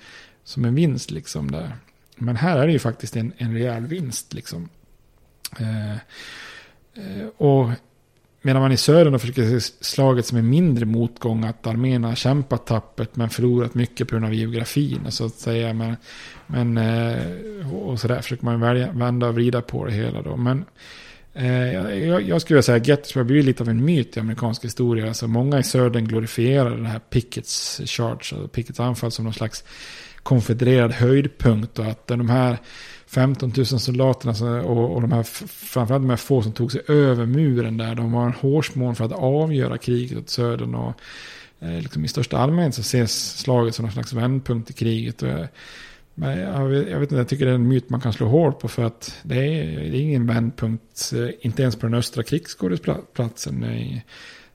som 0.44 0.66
en 0.66 0.76
vinst 0.76 1.12
liksom 1.12 1.52
där. 1.52 1.76
Men 2.16 2.36
här 2.36 2.58
är 2.58 2.68
det 2.68 2.74
ju 2.74 2.80
faktiskt 2.80 3.16
en, 3.16 3.34
en 3.38 3.54
rejäl 3.54 3.88
vinst 3.88 4.34
liksom. 4.34 4.70
Eh, 5.60 5.94
eh, 5.94 7.28
och 7.38 7.70
medan 8.42 8.62
man 8.62 8.72
i 8.72 8.78
södern 8.78 9.14
då 9.14 9.20
försöker 9.20 9.60
se 9.60 9.74
slaget 9.82 10.26
som 10.26 10.38
en 10.38 10.50
mindre 10.50 10.86
motgång, 10.86 11.44
att 11.44 11.68
arméerna 11.68 12.08
har 12.08 12.16
kämpat 12.16 12.66
tappert 12.66 13.16
men 13.16 13.30
förlorat 13.30 13.74
mycket 13.74 14.08
på 14.08 14.16
grund 14.16 14.26
av 14.26 14.34
geografin 14.34 15.06
och 15.06 15.14
så 15.14 15.26
att 15.26 15.34
säga. 15.34 15.74
Men, 15.74 15.96
men 16.48 16.78
eh, 16.78 17.74
och 17.74 18.00
sådär 18.00 18.22
försöker 18.22 18.46
man 18.46 18.60
välja, 18.60 18.92
vända 18.92 19.28
och 19.28 19.36
vrida 19.36 19.62
på 19.62 19.86
det 19.86 19.92
hela 19.92 20.22
då. 20.22 20.38
Men 20.38 20.66
eh, 21.34 21.74
jag, 22.08 22.22
jag 22.22 22.42
skulle 22.42 22.56
vilja 22.56 22.64
säga 22.64 22.78
att 22.78 22.88
Gettysburg 22.88 23.26
blir 23.26 23.44
lite 23.44 23.64
av 23.64 23.70
en 23.70 23.86
myt 23.86 24.18
i 24.18 24.20
amerikansk 24.20 24.66
historia. 24.66 25.08
Alltså 25.08 25.28
många 25.28 25.60
i 25.60 25.64
södern 25.64 26.08
glorifierar 26.08 26.70
den 26.70 26.86
här 26.86 27.00
Pickets 27.00 27.82
charge, 27.86 28.12
alltså 28.12 28.48
Pickets 28.48 28.80
anfall 28.80 29.12
som 29.12 29.26
någon 29.26 29.34
slags 29.34 29.64
konfedererad 30.24 30.92
höjdpunkt 30.92 31.80
och 31.80 31.86
att 31.86 32.08
de 32.08 32.30
här 32.30 32.58
15 33.08 33.54
000 33.58 33.66
soldaterna 33.66 34.64
och, 34.64 34.96
och 34.96 35.02
de 35.02 35.12
här, 35.12 35.24
framförallt 35.48 36.04
de 36.04 36.10
här 36.10 36.18
få 36.18 36.42
som 36.42 36.52
tog 36.52 36.72
sig 36.72 36.82
över 36.88 37.26
muren 37.26 37.78
där, 37.78 37.96
de 37.96 38.12
var 38.12 38.26
en 38.26 38.34
hårsmån 38.34 38.96
för 38.96 39.06
att 39.06 39.12
avgöra 39.12 39.78
kriget 39.78 40.18
åt 40.18 40.30
södern. 40.30 40.76
Och 40.76 40.94
eh, 41.60 41.82
liksom 41.82 42.06
i 42.06 42.08
största 42.08 42.38
allmänhet 42.38 42.76
så 42.76 42.82
ses 42.82 43.38
slaget 43.38 43.76
som 43.76 43.86
någon 43.86 43.94
slags 43.94 44.14
vändpunkt 44.14 44.70
i 44.70 44.74
kriget. 44.74 45.22
Och, 45.22 45.30
eh, 45.30 45.46
men 46.14 46.40
jag, 46.40 46.66
vet, 46.66 46.90
jag 46.90 47.00
vet 47.00 47.12
inte, 47.12 47.16
jag 47.16 47.28
tycker 47.28 47.46
det 47.46 47.52
är 47.52 47.56
en 47.56 47.68
myt 47.68 47.90
man 47.90 48.02
kan 48.02 48.14
slå 48.14 48.28
hål 48.28 48.54
på 48.54 48.68
för 48.68 48.84
att 48.84 49.16
det 49.24 49.36
är, 49.36 49.66
det 49.66 49.98
är 49.98 50.02
ingen 50.02 50.28
vändpunkt, 50.28 51.14
eh, 51.16 51.30
inte 51.42 51.62
ens 51.62 51.76
på 51.76 51.86
den 51.86 51.96
östra 51.96 52.24
krigsskådesplatsen. 52.24 53.66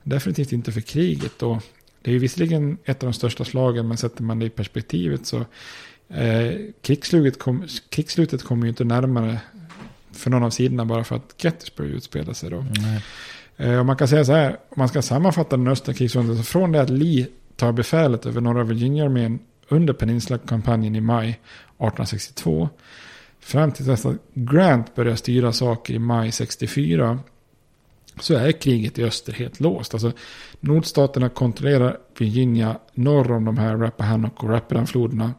Definitivt 0.03 0.51
inte 0.51 0.71
för 0.71 0.81
kriget. 0.81 1.43
Och 1.43 1.63
det 2.01 2.11
är 2.11 2.19
visserligen 2.19 2.77
ett 2.85 3.03
av 3.03 3.07
de 3.07 3.13
största 3.13 3.45
slagen, 3.45 3.87
men 3.87 3.97
sätter 3.97 4.23
man 4.23 4.39
det 4.39 4.45
i 4.45 4.49
perspektivet 4.49 5.25
så 5.25 5.45
Eh, 6.09 6.51
krigsslutet, 6.81 7.39
kom, 7.39 7.67
kommer 8.43 8.63
ju 8.63 8.69
inte 8.69 8.83
närmare 8.83 9.39
för 10.11 10.29
någon 10.29 10.43
av 10.43 10.49
sidorna 10.49 10.85
bara 10.85 11.03
för 11.03 11.15
att 11.15 11.35
Gettysburg 11.37 11.91
utspelar 11.91 12.33
sig 12.33 12.49
då. 12.49 12.65
Eh, 13.57 13.79
och 13.79 13.85
man 13.85 13.97
kan 13.97 14.07
säga 14.07 14.25
så 14.25 14.33
här, 14.33 14.49
om 14.49 14.75
man 14.75 14.89
ska 14.89 15.01
sammanfatta 15.01 15.57
den 15.57 15.67
östra 15.67 15.93
krigsrundan, 15.93 16.37
så 16.37 16.43
från 16.43 16.71
det 16.71 16.81
att 16.81 16.89
Lee 16.89 17.27
tar 17.55 17.71
befälet 17.71 18.25
över 18.25 18.41
norra 18.41 18.63
Virginia-armén 18.63 19.39
under 19.69 19.93
Peninsula-kampanjen 19.93 20.95
i 20.95 21.01
maj 21.01 21.29
1862, 21.29 22.69
fram 23.39 23.71
till 23.71 23.85
dess 23.85 24.05
att 24.05 24.15
Grant 24.33 24.95
börjar 24.95 25.15
styra 25.15 25.51
saker 25.51 25.93
i 25.93 25.99
maj 25.99 26.31
64, 26.31 27.19
så 28.19 28.33
är 28.33 28.51
kriget 28.51 28.99
i 28.99 29.03
öster 29.03 29.33
helt 29.33 29.59
låst. 29.59 29.93
Alltså, 29.93 30.11
nordstaterna 30.59 31.29
kontrollerar 31.29 31.97
Virginia 32.17 32.79
norr 32.93 33.31
om 33.31 33.45
de 33.45 33.57
här 33.57 33.77
Rappahannock 33.77 34.43
och 34.43 34.49
Rapidan-floderna. 34.49 35.33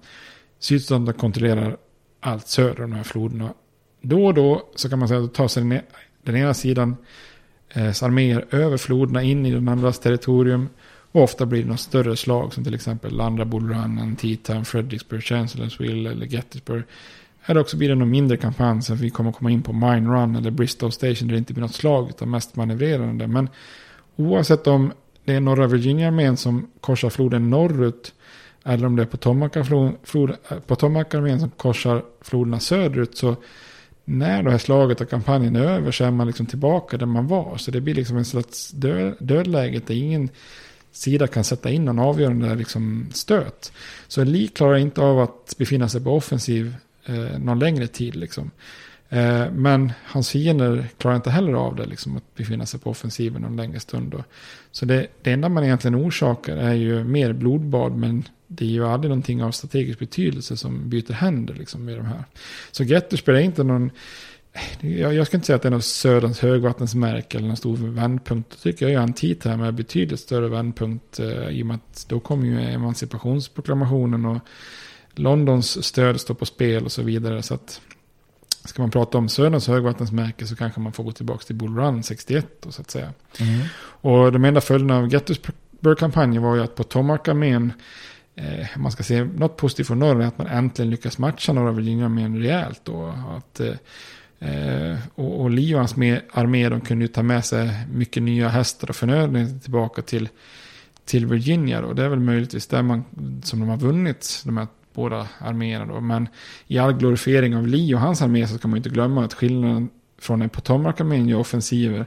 Sydstaterna 0.65 1.13
kontrollerar 1.13 1.77
allt 2.21 2.49
söder 2.49 2.85
om 2.85 2.91
de 2.91 2.97
här 2.97 3.05
floderna. 3.05 3.55
Då 4.01 4.27
och 4.27 4.35
då 4.35 4.69
så 4.75 4.89
kan 4.89 4.99
man 4.99 5.09
säga 5.09 5.21
att 5.21 5.35
tar 5.35 5.49
sig 5.49 5.63
den, 5.63 5.73
e- 5.73 5.83
den 6.23 6.37
ena 6.37 6.55
sidan 6.55 6.97
eh, 7.75 7.87
arméer 7.87 8.47
över 8.51 8.77
floderna 8.77 9.23
in 9.23 9.47
i 9.47 9.51
den 9.51 9.69
andras 9.69 9.99
territorium. 9.99 10.69
Och 11.13 11.23
ofta 11.23 11.47
blir 11.47 11.63
det 11.63 11.69
något 11.69 11.81
större 11.81 12.17
slag 12.17 12.55
som 12.55 12.65
till 12.65 12.75
exempel 12.75 13.17
Landra 13.17 13.45
Bull 13.45 13.69
Run, 13.69 13.99
Antietam, 13.99 14.65
Fredericksburg, 14.65 15.23
Chancellorsville 15.23 16.11
eller 16.11 16.27
Gettysburg. 16.27 16.83
Eller 17.47 17.61
också 17.61 17.77
blir 17.77 17.89
det 17.89 17.95
någon 17.95 18.11
mindre 18.11 18.37
kampanj 18.37 18.83
som 18.83 18.97
vi 18.97 19.11
kommer 19.11 19.33
komma 19.33 19.51
in 19.51 19.63
på 19.63 19.73
Mine 19.73 20.09
Run 20.15 20.37
eller 20.37 20.51
Bristol 20.51 20.93
Station 20.93 21.29
där 21.29 21.35
det 21.35 21.39
inte 21.39 21.53
blir 21.53 21.63
något 21.63 21.75
slag 21.75 22.09
utan 22.09 22.31
mest 22.31 22.57
manövrerande. 22.57 23.27
Men 23.27 23.49
oavsett 24.17 24.67
om 24.67 24.93
det 25.25 25.35
är 25.35 25.41
norra 25.41 25.67
Virginia-armén 25.67 26.37
som 26.37 26.71
korsar 26.81 27.11
floden 27.11 27.51
norrut 27.51 28.13
eller 28.65 28.87
om 28.87 28.97
det 28.97 29.03
är 29.03 29.07
Potomac-armén 30.61 31.41
som 31.41 31.51
korsar 31.51 32.03
floderna 32.21 32.61
söderut 32.61 33.17
så 33.17 33.37
när 34.05 34.43
det 34.43 34.51
här 34.51 34.59
slaget 34.59 35.01
och 35.01 35.11
kampanjen 35.11 35.57
är 35.57 35.65
över 35.65 35.91
så 35.91 36.05
är 36.05 36.11
man 36.11 36.27
liksom 36.27 36.47
tillbaka 36.47 36.97
där 36.97 37.07
man 37.07 37.27
var. 37.27 37.57
Så 37.57 37.71
det 37.71 37.81
blir 37.81 37.95
liksom 37.95 38.17
en 38.17 38.25
slags 38.25 38.71
död, 38.71 39.15
dödläge 39.19 39.81
där 39.87 39.95
ingen 39.95 40.29
sida 40.93 41.27
kan 41.27 41.45
sätta 41.45 41.71
in 41.71 41.85
någon 41.85 41.99
avgörande 41.99 42.55
liksom 42.55 43.09
stöt. 43.13 43.73
Så 44.09 44.25
Lee 44.25 44.49
klarar 44.49 44.77
inte 44.77 45.01
av 45.01 45.21
att 45.21 45.55
befinna 45.59 45.89
sig 45.89 46.05
på 46.05 46.17
offensiv 46.17 46.75
eh, 47.07 47.39
någon 47.39 47.59
längre 47.59 47.87
tid. 47.87 48.17
Liksom. 48.17 48.51
Eh, 49.09 49.51
men 49.51 49.93
hans 50.05 50.31
fiender 50.31 50.87
klarar 50.99 51.17
inte 51.17 51.31
heller 51.31 51.53
av 51.53 51.77
det, 51.77 51.87
liksom, 51.87 52.17
att 52.17 52.35
befinna 52.35 52.67
sig 52.67 52.81
på 52.81 52.91
offensiven 52.91 53.43
någon 53.43 53.57
längre 53.57 53.81
stund. 53.81 54.11
Då. 54.11 54.25
Så 54.73 54.85
det, 54.85 55.07
det 55.23 55.33
enda 55.33 55.49
man 55.49 55.65
egentligen 55.65 55.95
orsakar 55.95 56.57
är 56.57 56.75
ju 56.75 57.05
mer 57.05 57.33
blodbad, 57.33 57.93
men 57.93 58.25
det 58.47 58.65
är 58.65 58.69
ju 58.69 58.87
aldrig 58.87 59.09
någonting 59.09 59.43
av 59.43 59.51
strategisk 59.51 59.99
betydelse 59.99 60.57
som 60.57 60.89
byter 60.89 61.13
händer 61.13 61.55
liksom, 61.55 61.85
med 61.85 61.97
de 61.97 62.07
här. 62.07 62.25
Så 62.71 62.85
Gettysburg 62.85 63.37
är 63.37 63.41
inte 63.41 63.65
någon... 63.65 63.91
Jag, 64.81 65.15
jag 65.15 65.27
ska 65.27 65.37
inte 65.37 65.47
säga 65.47 65.57
att 65.57 65.63
det 65.63 65.69
är 65.69 65.71
något 65.71 65.85
Söderns 65.85 66.41
högvattensmärke 66.41 67.39
eller 67.39 67.49
någon 67.49 67.57
stor 67.57 67.77
vändpunkt. 67.77 68.51
Då 68.51 68.57
tycker 68.57 68.85
jag 68.85 68.93
ju 68.93 68.97
Antietam 68.97 69.63
är 69.63 69.73
betydligt 69.73 70.21
större 70.21 70.49
vändpunkt 70.49 71.21
eh, 71.21 71.49
i 71.49 71.63
och 71.63 71.67
med 71.67 71.77
att 71.77 72.07
då 72.09 72.21
kommer 72.21 72.47
ju 72.47 72.61
emancipationsproklamationen 72.61 74.25
och 74.25 74.39
Londons 75.15 75.85
stöd 75.85 76.21
står 76.21 76.35
på 76.35 76.47
spel 76.47 76.85
och 76.85 76.93
så 76.93 77.03
vidare. 77.03 77.43
Så 77.43 77.55
att 77.55 77.81
ska 78.65 78.83
man 78.83 78.91
prata 78.91 79.19
om 79.19 79.29
Söderns 79.29 79.69
högvattensmärke 79.69 80.47
så 80.47 80.57
kanske 80.57 80.81
man 80.81 80.93
får 80.93 81.05
gå 81.05 81.13
tillbaka 81.13 81.45
till 81.45 81.57
Bull 81.57 81.77
Run 81.77 82.03
61 82.03 82.47
då, 82.61 82.73
så 82.73 82.81
att 82.81 82.91
säga. 82.91 83.13
Mm. 83.41 83.61
Och 83.77 84.33
de 84.33 84.45
enda 84.45 84.61
följderna 84.61 84.99
av 84.99 85.13
Gettysburg-kampanjen 85.13 86.43
var 86.43 86.57
ju 86.57 86.63
att 86.63 86.75
Potomac-armén, 86.75 87.73
eh, 88.37 88.67
man 88.77 88.93
ska 88.93 89.03
se 89.03 89.25
något 89.25 89.57
positivt 89.57 89.87
från 89.87 89.99
norr, 89.99 90.23
är 90.23 90.27
att 90.27 90.39
man 90.39 90.47
äntligen 90.47 90.91
lyckas 90.91 91.19
matcha 91.19 91.53
norra 91.53 91.73
Virginia-armén 91.73 92.39
rejält. 92.39 92.81
Då. 92.85 93.15
Att, 93.37 93.61
eh, 93.61 94.97
och, 95.15 95.41
och 95.41 95.51
Lee 95.51 95.75
och 95.75 95.81
hans 95.81 95.97
med, 95.97 96.21
armé 96.33 96.69
de 96.69 96.81
kunde 96.81 97.05
ju 97.05 97.09
ta 97.09 97.23
med 97.23 97.45
sig 97.45 97.71
mycket 97.93 98.23
nya 98.23 98.49
hästar 98.49 98.91
och 98.91 98.97
förnödenheter 98.97 99.59
tillbaka 99.59 100.03
till, 100.03 100.29
till 101.05 101.27
Virginia. 101.27 101.85
Och 101.85 101.95
det 101.95 102.05
är 102.05 102.09
väl 102.09 102.21
möjligtvis 102.21 102.67
där 102.67 102.83
man, 102.83 103.05
som 103.43 103.61
de 103.61 103.69
har 103.69 103.77
vunnit 103.77 104.43
de 104.45 104.57
här 104.57 104.67
båda 104.95 105.29
arméerna. 105.39 105.87
Då. 105.87 106.01
Men 106.01 106.29
i 106.67 106.79
all 106.79 106.93
glorifiering 106.93 107.57
av 107.57 107.67
Lee 107.67 107.95
och 107.95 108.01
hans 108.01 108.23
armé 108.23 108.47
så 108.47 108.59
ska 108.59 108.69
man 108.69 108.77
inte 108.77 108.89
glömma 108.89 109.25
att 109.25 109.35
skillnaden 109.35 109.89
från 110.19 110.43
en 110.43 110.49
Potomac-armén 110.49 111.29
gör 111.29 111.39
offensiver 111.39 112.07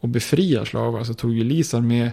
och 0.00 0.08
befriar 0.08 0.64
slavar. 0.64 1.04
Så 1.04 1.14
tog 1.14 1.34
ju 1.34 1.44
Lees 1.44 1.74
armé 1.74 2.10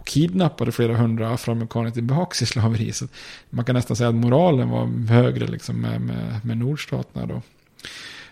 och 0.00 0.06
kidnappade 0.06 0.72
flera 0.72 0.96
hundra 0.96 1.30
afroamerikaner 1.30 1.90
tillbaka 1.90 2.42
i 2.42 2.46
slaveri. 2.46 2.92
Så 2.92 3.06
man 3.50 3.64
kan 3.64 3.74
nästan 3.74 3.96
säga 3.96 4.08
att 4.08 4.14
moralen 4.14 4.68
var 4.68 5.06
högre 5.08 5.46
liksom 5.46 5.80
med, 5.80 6.00
med, 6.00 6.40
med 6.44 6.58
nordstaterna 6.58 7.26
då. 7.26 7.42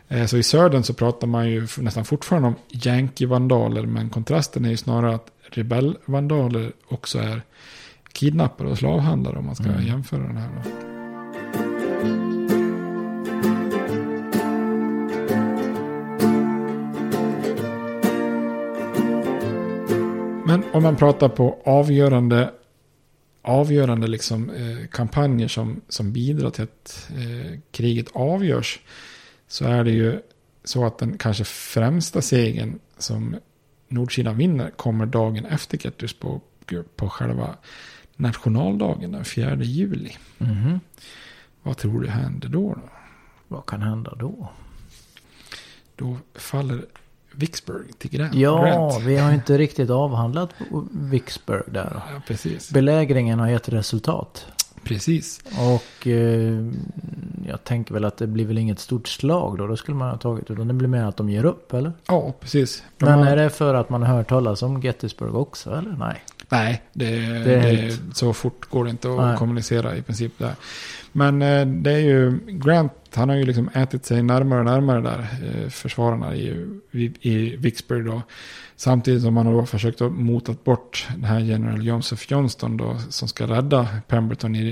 Eh, 0.09 0.27
så 0.27 0.37
i 0.37 0.43
södern 0.43 0.83
så 0.83 0.95
pratar 0.95 1.27
man 1.27 1.51
ju 1.51 1.69
nästan 1.79 2.05
fortfarande 2.05 2.49
om 2.49 2.55
yankee-vandaler. 2.71 3.87
Men 3.87 4.11
kontrasten 4.11 4.65
är 4.65 4.71
ju 4.71 4.77
snarare 4.77 5.15
att 5.15 5.31
rebellvandaler 5.43 6.73
också 6.89 7.19
är 7.19 7.43
kidnappare 8.13 8.69
och 8.69 8.79
slavhandlare 8.79 9.39
om 9.39 9.47
man 9.47 9.57
ska 9.57 9.65
mm. 9.65 9.87
jämföra 9.87 10.23
den 10.23 10.37
här. 10.37 10.49
Då. 10.65 10.88
Men 20.49 20.65
om 20.73 20.83
man 20.83 20.97
pratar 20.97 21.29
på 21.29 21.63
avgörande, 21.65 22.53
avgörande 23.43 24.07
liksom, 24.07 24.51
eh, 24.51 24.87
kampanjer 24.87 25.49
som, 25.49 25.81
som 25.89 26.13
bidrar 26.13 26.51
till 26.51 26.65
att 26.65 27.11
eh, 27.11 27.59
kriget 27.71 28.07
avgörs. 28.13 28.81
Så 29.49 29.65
är 29.65 29.85
det 29.85 29.91
ju 29.91 30.21
så 30.65 30.85
att 30.85 30.99
den 30.99 31.19
kanske 31.19 31.45
främsta 31.45 32.23
segern 32.23 32.79
som 32.99 33.37
nordsidan 33.89 34.37
vinner 34.37 34.71
kommer 34.71 35.07
dagen 35.07 35.47
efter 35.47 35.79
Gettysburg 35.79 36.41
på 36.97 37.09
själva 37.09 37.57
nationaldagen 38.17 39.13
den 39.13 39.25
4 39.25 39.57
juli. 39.63 40.17
Mm. 40.39 40.81
Vad 41.63 41.77
tror 41.77 42.01
du 42.01 42.09
händer 42.09 42.49
då, 42.49 42.75
då? 42.75 42.89
Vad 43.49 43.67
kan 43.67 43.83
hända 43.83 44.15
då? 44.15 44.49
Då 45.97 46.19
faller 46.35 46.85
Vicksburg 47.39 47.99
till 47.99 48.11
Grant. 48.11 48.35
Ja, 48.35 48.63
Grant. 48.65 49.05
vi 49.05 49.17
har 49.17 49.33
inte 49.33 49.59
riktigt 49.59 49.91
avhandlat 49.91 50.51
Vicksburg 50.93 51.65
där. 51.67 51.93
Ja, 51.95 52.23
precis. 52.27 52.71
Belägringen 52.71 53.39
har 53.39 53.49
gett 53.49 53.69
resultat. 53.69 54.47
Precis. 54.85 55.41
Och 55.59 56.07
eh, 56.07 56.65
jag 57.49 57.65
tänker 57.65 57.95
väl 57.95 58.05
att 58.05 58.17
det 58.17 58.27
blir 58.27 58.45
väl 58.45 58.59
inget 58.59 58.79
stort 58.79 59.09
slag 59.09 59.59
då. 59.59 59.67
Då 59.67 59.77
skulle 59.77 59.97
man 59.97 60.11
ha 60.11 60.17
tagit. 60.17 60.51
Utan 60.51 60.69
det 60.69 60.75
blir 60.75 60.89
mer 60.89 61.05
att 61.05 61.17
de 61.17 61.31
ger 61.31 61.45
upp 61.45 61.75
eller? 61.75 61.93
Ja, 62.07 62.35
precis. 62.41 62.83
De 62.99 63.05
Men 63.05 63.19
har... 63.19 63.27
är 63.27 63.37
det 63.37 63.51
för 63.51 63.75
att 63.75 63.91
man 63.91 64.03
har 64.03 64.17
hört 64.17 64.29
talas 64.29 64.63
om 64.63 64.81
Gettysburg 64.81 65.35
också 65.35 65.71
eller? 65.71 65.97
Nej. 65.99 66.25
Nej, 66.49 66.83
det, 66.93 67.11
det, 67.21 67.57
det 67.61 67.99
så 68.15 68.33
fort 68.33 68.71
går 68.71 68.85
det 68.85 68.91
inte 68.91 69.11
att 69.11 69.17
Nej. 69.17 69.37
kommunicera 69.37 69.97
i 69.97 70.03
princip 70.03 70.39
där. 70.39 70.55
Men 71.13 71.43
eh, 71.43 71.67
det 71.67 71.93
är 71.93 71.99
ju 71.99 72.39
Grant, 72.47 72.93
han 73.15 73.29
har 73.29 73.37
ju 73.37 73.45
liksom 73.45 73.69
ätit 73.75 74.05
sig 74.05 74.23
närmare 74.23 74.59
och 74.59 74.65
närmare 74.65 75.01
där, 75.01 75.27
eh, 75.43 75.69
försvararna 75.69 76.37
i, 76.37 76.67
i, 76.93 77.13
i 77.21 77.57
Vicksburg 77.57 78.05
då. 78.05 78.23
Samtidigt 78.77 79.23
som 79.23 79.35
man 79.35 79.47
har 79.47 79.67
försökt 79.67 80.01
att 80.01 80.13
motat 80.13 80.65
bort 80.65 81.07
den 81.15 81.25
här 81.25 81.41
general 81.41 81.87
Joseph 81.87 82.23
Johnston 82.29 82.77
då, 82.77 82.97
som 83.11 83.29
ska 83.29 83.47
rädda 83.47 83.89
Pemberton 84.09 84.57
i, 84.57 84.69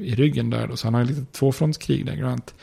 i 0.00 0.14
ryggen 0.14 0.50
där 0.50 0.66
då. 0.66 0.76
Så 0.76 0.86
han 0.86 0.94
har 0.94 1.00
ju 1.00 1.06
lite 1.06 1.24
tvåfrontskrig 1.24 2.06
där, 2.06 2.16
Grant. 2.16 2.54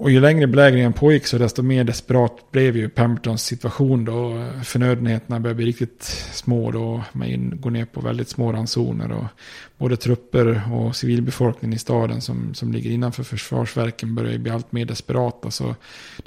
Och 0.00 0.10
ju 0.10 0.20
längre 0.20 0.46
belägringen 0.46 0.92
pågick 0.92 1.26
så 1.26 1.38
desto 1.38 1.62
mer 1.62 1.84
desperat 1.84 2.50
blev 2.50 2.76
ju 2.76 2.88
Pembertons 2.88 3.42
situation 3.42 4.04
då. 4.04 4.46
Förnödenheterna 4.64 5.40
började 5.40 5.56
bli 5.56 5.66
riktigt 5.66 6.02
små 6.32 6.70
då. 6.70 7.04
Man 7.12 7.60
går 7.60 7.70
ner 7.70 7.84
på 7.84 8.00
väldigt 8.00 8.28
små 8.28 8.52
ransoner. 8.52 9.12
Och 9.12 9.24
både 9.78 9.96
trupper 9.96 10.72
och 10.72 10.96
civilbefolkningen 10.96 11.76
i 11.76 11.78
staden 11.78 12.20
som, 12.20 12.54
som 12.54 12.72
ligger 12.72 12.90
innanför 12.90 13.22
försvarsverken 13.22 14.14
börjar 14.14 14.38
bli 14.38 14.50
allt 14.50 14.72
mer 14.72 14.84
desperata. 14.84 15.50
Så 15.50 15.74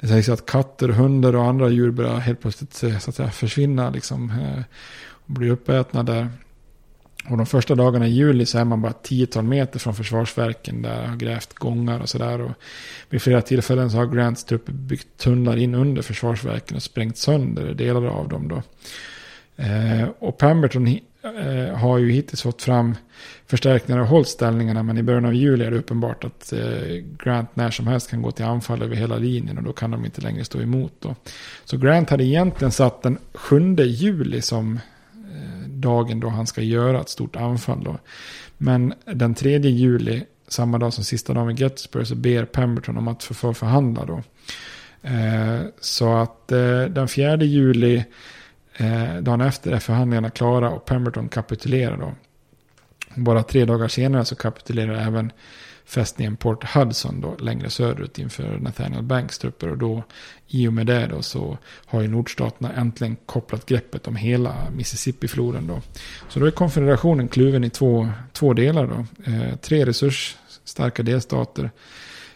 det 0.00 0.08
sägs 0.08 0.28
att 0.28 0.46
katter, 0.46 0.88
hundar 0.88 1.36
och 1.36 1.44
andra 1.44 1.68
djur 1.68 1.90
börjar 1.90 2.16
helt 2.16 2.40
plötsligt 2.40 2.82
eh, 2.82 2.98
så 2.98 3.10
att 3.10 3.16
säga, 3.16 3.30
försvinna 3.30 3.90
liksom. 3.90 4.30
Eh, 4.30 4.62
och 5.26 5.32
bli 5.32 5.50
uppätna 5.50 6.02
där. 6.02 6.28
Och 7.28 7.36
de 7.36 7.46
första 7.46 7.74
dagarna 7.74 8.06
i 8.06 8.10
juli 8.10 8.46
så 8.46 8.58
är 8.58 8.64
man 8.64 8.82
bara 8.82 8.90
ett 8.90 9.02
tiotal 9.02 9.44
meter 9.44 9.78
från 9.78 9.94
försvarsverken 9.94 10.82
där 10.82 11.06
har 11.06 11.16
grävt 11.16 11.54
gångar 11.54 12.00
och 12.00 12.08
sådär. 12.08 12.54
vid 13.10 13.22
flera 13.22 13.42
tillfällen 13.42 13.90
så 13.90 13.96
har 13.96 14.06
Grants 14.06 14.44
trupper 14.44 14.72
byggt 14.72 15.06
tunnlar 15.16 15.56
in 15.56 15.74
under 15.74 16.02
försvarsverken 16.02 16.76
och 16.76 16.82
sprängt 16.82 17.16
sönder 17.16 17.74
delar 17.74 18.06
av 18.06 18.28
dem 18.28 18.48
då. 18.48 18.62
Eh, 19.56 20.08
och 20.18 20.38
Pemberton 20.38 20.86
eh, 21.22 21.76
har 21.76 21.98
ju 21.98 22.10
hittills 22.10 22.42
fått 22.42 22.62
fram 22.62 22.94
förstärkningar 23.46 24.00
och 24.00 24.06
hållit 24.06 24.28
ställningarna. 24.28 24.82
Men 24.82 24.98
i 24.98 25.02
början 25.02 25.24
av 25.24 25.34
juli 25.34 25.64
är 25.64 25.70
det 25.70 25.78
uppenbart 25.78 26.24
att 26.24 26.52
eh, 26.52 27.04
Grant 27.24 27.56
när 27.56 27.70
som 27.70 27.86
helst 27.86 28.10
kan 28.10 28.22
gå 28.22 28.30
till 28.30 28.44
anfall 28.44 28.82
över 28.82 28.96
hela 28.96 29.16
linjen. 29.16 29.58
Och 29.58 29.64
då 29.64 29.72
kan 29.72 29.90
de 29.90 30.04
inte 30.04 30.20
längre 30.20 30.44
stå 30.44 30.60
emot 30.60 30.92
då. 30.98 31.14
Så 31.64 31.76
Grant 31.76 32.10
hade 32.10 32.24
egentligen 32.24 32.72
satt 32.72 33.02
den 33.02 33.18
7 33.34 33.76
juli 33.76 34.42
som 34.42 34.78
dagen 35.84 36.20
då 36.20 36.28
han 36.28 36.46
ska 36.46 36.62
göra 36.62 37.00
ett 37.00 37.08
stort 37.08 37.36
anfall. 37.36 37.84
Då. 37.84 37.98
Men 38.58 38.94
den 39.04 39.34
3 39.34 39.58
juli, 39.58 40.22
samma 40.48 40.78
dag 40.78 40.92
som 40.92 41.04
sista 41.04 41.34
dagen 41.34 41.50
i 41.50 41.54
Gettysburg, 41.54 42.06
så 42.06 42.14
ber 42.14 42.44
Pemberton 42.44 42.98
om 42.98 43.08
att 43.08 43.22
få 43.22 43.54
förhandla 43.54 44.04
då. 44.04 44.22
Eh, 45.02 45.60
så 45.80 46.16
att 46.16 46.52
eh, 46.52 46.82
den 46.82 47.08
4 47.08 47.36
juli, 47.36 48.04
eh, 48.76 49.16
dagen 49.20 49.40
efter, 49.40 49.72
är 49.72 49.78
förhandlingarna 49.78 50.30
klara 50.30 50.70
och 50.70 50.84
Pemberton 50.84 51.28
kapitulerar 51.28 51.96
då. 51.96 52.12
Bara 53.14 53.42
tre 53.42 53.64
dagar 53.64 53.88
senare 53.88 54.24
så 54.24 54.36
kapitulerar 54.36 55.06
även 55.06 55.32
fästningen 55.84 56.36
Port 56.36 56.64
Hudson 56.64 57.20
då, 57.20 57.36
längre 57.38 57.70
söderut 57.70 58.18
inför 58.18 58.58
Nathaniel 58.58 59.02
Banks 59.02 59.38
trupper. 59.38 59.68
Och 59.70 59.78
då, 59.78 60.02
i 60.48 60.68
och 60.68 60.72
med 60.72 60.86
det 60.86 61.06
då, 61.06 61.22
så 61.22 61.58
har 61.86 62.00
ju 62.00 62.08
nordstaterna 62.08 62.72
äntligen 62.72 63.16
kopplat 63.26 63.66
greppet 63.66 64.08
om 64.08 64.16
hela 64.16 64.56
Mississippifloden. 64.76 65.66
Då. 65.66 65.80
Så 66.28 66.40
då 66.40 66.46
är 66.46 66.50
konfederationen 66.50 67.28
kluven 67.28 67.64
i 67.64 67.70
två, 67.70 68.08
två 68.32 68.52
delar. 68.52 68.86
Då. 68.86 69.30
Eh, 69.32 69.56
tre 69.56 69.86
resursstarka 69.86 71.02
delstater 71.02 71.70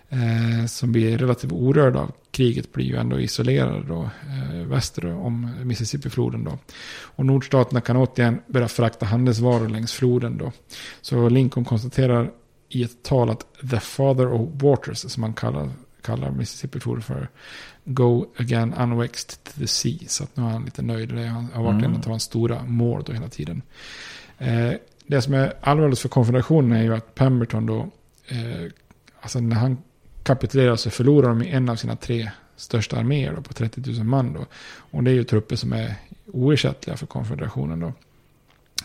eh, 0.08 0.66
som 0.66 0.92
blir 0.92 1.18
relativt 1.18 1.52
orörda 1.52 2.00
av 2.00 2.12
kriget 2.30 2.72
blir 2.72 2.84
ju 2.84 2.96
ändå 2.96 3.20
isolerade 3.20 3.82
då, 3.88 4.02
eh, 4.02 4.66
väster 4.66 5.14
om 5.14 5.50
Mississippifloden. 5.62 6.44
Då. 6.44 6.58
Och 7.02 7.26
nordstaterna 7.26 7.80
kan 7.80 7.96
återigen 7.96 8.40
börja 8.46 8.68
frakta 8.68 9.06
handelsvaror 9.06 9.68
längs 9.68 9.92
floden. 9.92 10.38
Då. 10.38 10.52
Så 11.00 11.28
Lincoln 11.28 11.64
konstaterar 11.64 12.30
i 12.68 12.82
ett 12.82 13.02
tal 13.02 13.30
att 13.30 13.46
The 13.70 13.80
Father 13.80 14.32
of 14.32 14.62
Waters, 14.62 14.98
som 14.98 15.20
man 15.20 15.34
kallar, 15.34 15.70
kallar 16.02 16.30
Mississippi-floden 16.30 17.02
för, 17.02 17.28
Go 17.84 18.26
again 18.36 18.74
unvexed 18.74 19.44
to 19.44 19.50
the 19.58 19.66
sea. 19.66 19.98
Så 20.06 20.24
att 20.24 20.36
nu 20.36 20.42
är 20.42 20.48
han 20.48 20.64
lite 20.64 20.82
nöjd. 20.82 21.08
Det 21.08 21.26
har 21.26 21.62
varit 21.62 21.78
mm. 21.78 21.84
en 21.84 21.96
av 21.96 22.06
hans 22.06 22.22
stora 22.22 22.64
mål 22.64 23.02
då 23.06 23.12
hela 23.12 23.28
tiden. 23.28 23.62
Eh, 24.38 24.72
det 25.06 25.22
som 25.22 25.34
är 25.34 25.54
allvarligt 25.60 25.98
för 25.98 26.08
konfederationen 26.08 26.72
är 26.72 26.82
ju 26.82 26.94
att 26.94 27.14
Pemberton 27.14 27.66
då, 27.66 27.88
eh, 28.28 28.70
alltså 29.20 29.40
när 29.40 29.56
han 29.56 29.78
kapitulerar 30.22 30.76
så 30.76 30.90
förlorar 30.90 31.28
de 31.28 31.42
en 31.42 31.68
av 31.68 31.76
sina 31.76 31.96
tre 31.96 32.30
största 32.56 32.96
arméer 32.96 33.34
då, 33.34 33.42
på 33.42 33.52
30 33.52 33.90
000 33.90 34.04
man. 34.04 34.32
Då. 34.32 34.46
Och 34.90 35.04
det 35.04 35.10
är 35.10 35.14
ju 35.14 35.24
trupper 35.24 35.56
som 35.56 35.72
är 35.72 35.94
oersättliga 36.26 36.96
för 36.96 37.06
konfederationen. 37.06 37.80
Då. 37.80 37.92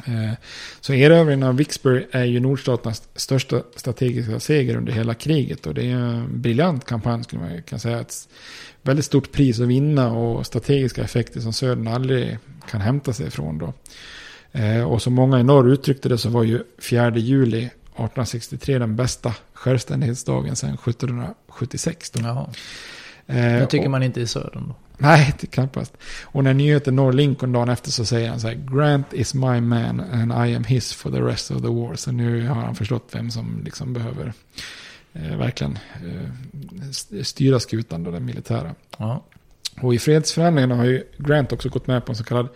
Eh, 0.06 0.34
så 0.82 0.94
erövringen 0.94 1.44
av 1.44 1.56
Vicksburg 1.56 2.06
är 2.12 2.24
ju 2.24 2.40
nordstaternas 2.40 3.04
största 3.16 3.62
strategiska 3.76 4.40
seger 4.40 4.78
under 4.78 4.94
hela 4.94 5.14
kriget. 5.14 5.68
Och 5.68 5.74
det 5.74 5.92
är 5.92 5.96
en 5.96 6.42
briljant 6.42 6.86
kampanj 6.86 7.24
skulle 7.24 7.42
man 7.42 7.62
kunna 7.64 7.80
säga. 7.80 8.00
Ett 8.00 8.30
väldigt 8.82 9.06
stort 9.06 9.32
pris 9.32 9.60
att 9.60 9.68
vinna 9.68 10.12
och 10.12 10.46
strategiska 10.46 11.04
effekter 11.04 11.40
som 11.40 11.54
södern 11.54 11.88
aldrig 11.88 12.38
kan 12.70 12.82
hämta 12.82 13.14
sig 13.14 13.28
ifrån. 13.28 13.58
Då. 13.58 13.74
Eh, 14.52 14.84
och 14.84 15.02
som 15.02 15.14
många 15.14 15.40
i 15.40 15.44
norr 15.44 15.74
uttryckte 15.74 16.10
det 16.10 16.18
så 16.18 16.30
var 16.30 16.44
ju 16.44 16.64
4 16.82 17.18
juli 17.18 17.58
1863 17.58 18.80
den 18.80 18.96
bästa 18.96 19.36
självständighetsdagen 19.54 20.56
sedan 20.56 20.74
1776. 20.74 22.12
Då. 22.12 22.22
Jaha. 22.22 22.50
Det 23.26 23.66
tycker 23.66 23.86
och, 23.86 23.92
man 23.92 24.04
inte 24.04 24.22
i 24.22 24.28
södern 24.28 24.64
då. 24.68 24.76
Nej, 24.98 25.34
det 25.40 25.48
knappast. 25.48 25.98
Och 26.24 26.44
när 26.44 26.54
nyheten 26.54 26.96
når 26.96 27.14
Lincoln 27.14 27.52
dagen 27.52 27.70
efter 27.70 27.92
så 27.92 28.06
säger 28.06 28.30
han 28.30 28.40
så 28.40 28.48
här. 28.48 28.56
Grant 28.76 29.14
is 29.14 29.34
my 29.34 29.62
man 29.62 30.00
and 30.00 30.32
I 30.32 30.56
am 30.56 30.64
his 30.64 30.94
for 30.94 31.12
the 31.12 31.22
rest 31.22 31.52
of 31.52 31.62
the 31.62 31.68
war. 31.68 31.96
Så 31.96 32.12
nu 32.12 32.48
har 32.48 32.62
han 32.62 32.76
förstått 32.76 33.10
vem 33.12 33.32
som 33.32 33.62
liksom 33.66 33.94
behöver 33.94 34.34
eh, 35.14 35.38
verkligen 35.38 35.80
eh, 35.96 37.24
styra 37.24 37.60
skutan 37.60 38.04
då, 38.04 38.12
den 38.12 38.26
militära. 38.26 38.76
Ja. 38.98 39.24
Och 39.82 39.94
i 39.94 40.00
fredsförhandlingarna 40.00 40.76
har 40.76 40.86
ju 40.86 41.04
Grant 41.18 41.52
också 41.52 41.70
gått 41.70 41.88
med 41.88 42.06
på 42.06 42.12
en 42.12 42.16
så 42.16 42.24
kallad 42.24 42.48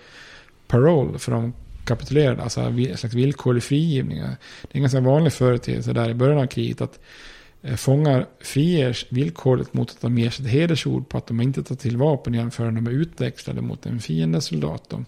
parole 0.67 1.19
för 1.19 1.31
de 1.31 1.53
kapitulerade. 1.85 2.43
Alltså 2.43 2.61
en 2.61 2.97
slags 2.97 3.15
villkorlig 3.15 3.63
frigivning. 3.63 4.19
Det 4.19 4.25
är 4.25 4.37
en 4.71 4.81
ganska 4.81 4.99
vanlig 4.99 5.33
företeelse 5.33 5.93
där 5.93 6.09
i 6.09 6.13
början 6.13 6.39
av 6.39 6.47
kriget 6.47 6.81
att 6.81 6.99
Eh, 6.99 7.36
Eh, 7.61 7.75
fångar 7.75 8.25
friges 8.39 9.05
villkorligt 9.09 9.73
mot 9.73 9.91
att 9.91 10.01
de 10.01 10.17
ger 10.17 10.29
sitt 10.29 10.47
hedersord 10.47 11.09
på 11.09 11.17
att 11.17 11.27
de 11.27 11.41
inte 11.41 11.63
tar 11.63 11.75
till 11.75 11.97
vapen 11.97 12.35
igen 12.35 12.51
förrän 12.51 12.75
de 12.75 12.87
är 12.87 12.91
utväxlade 12.91 13.61
mot 13.61 13.85
en 13.85 13.99
fiendesoldat. 13.99 14.89
Då. 14.89 15.03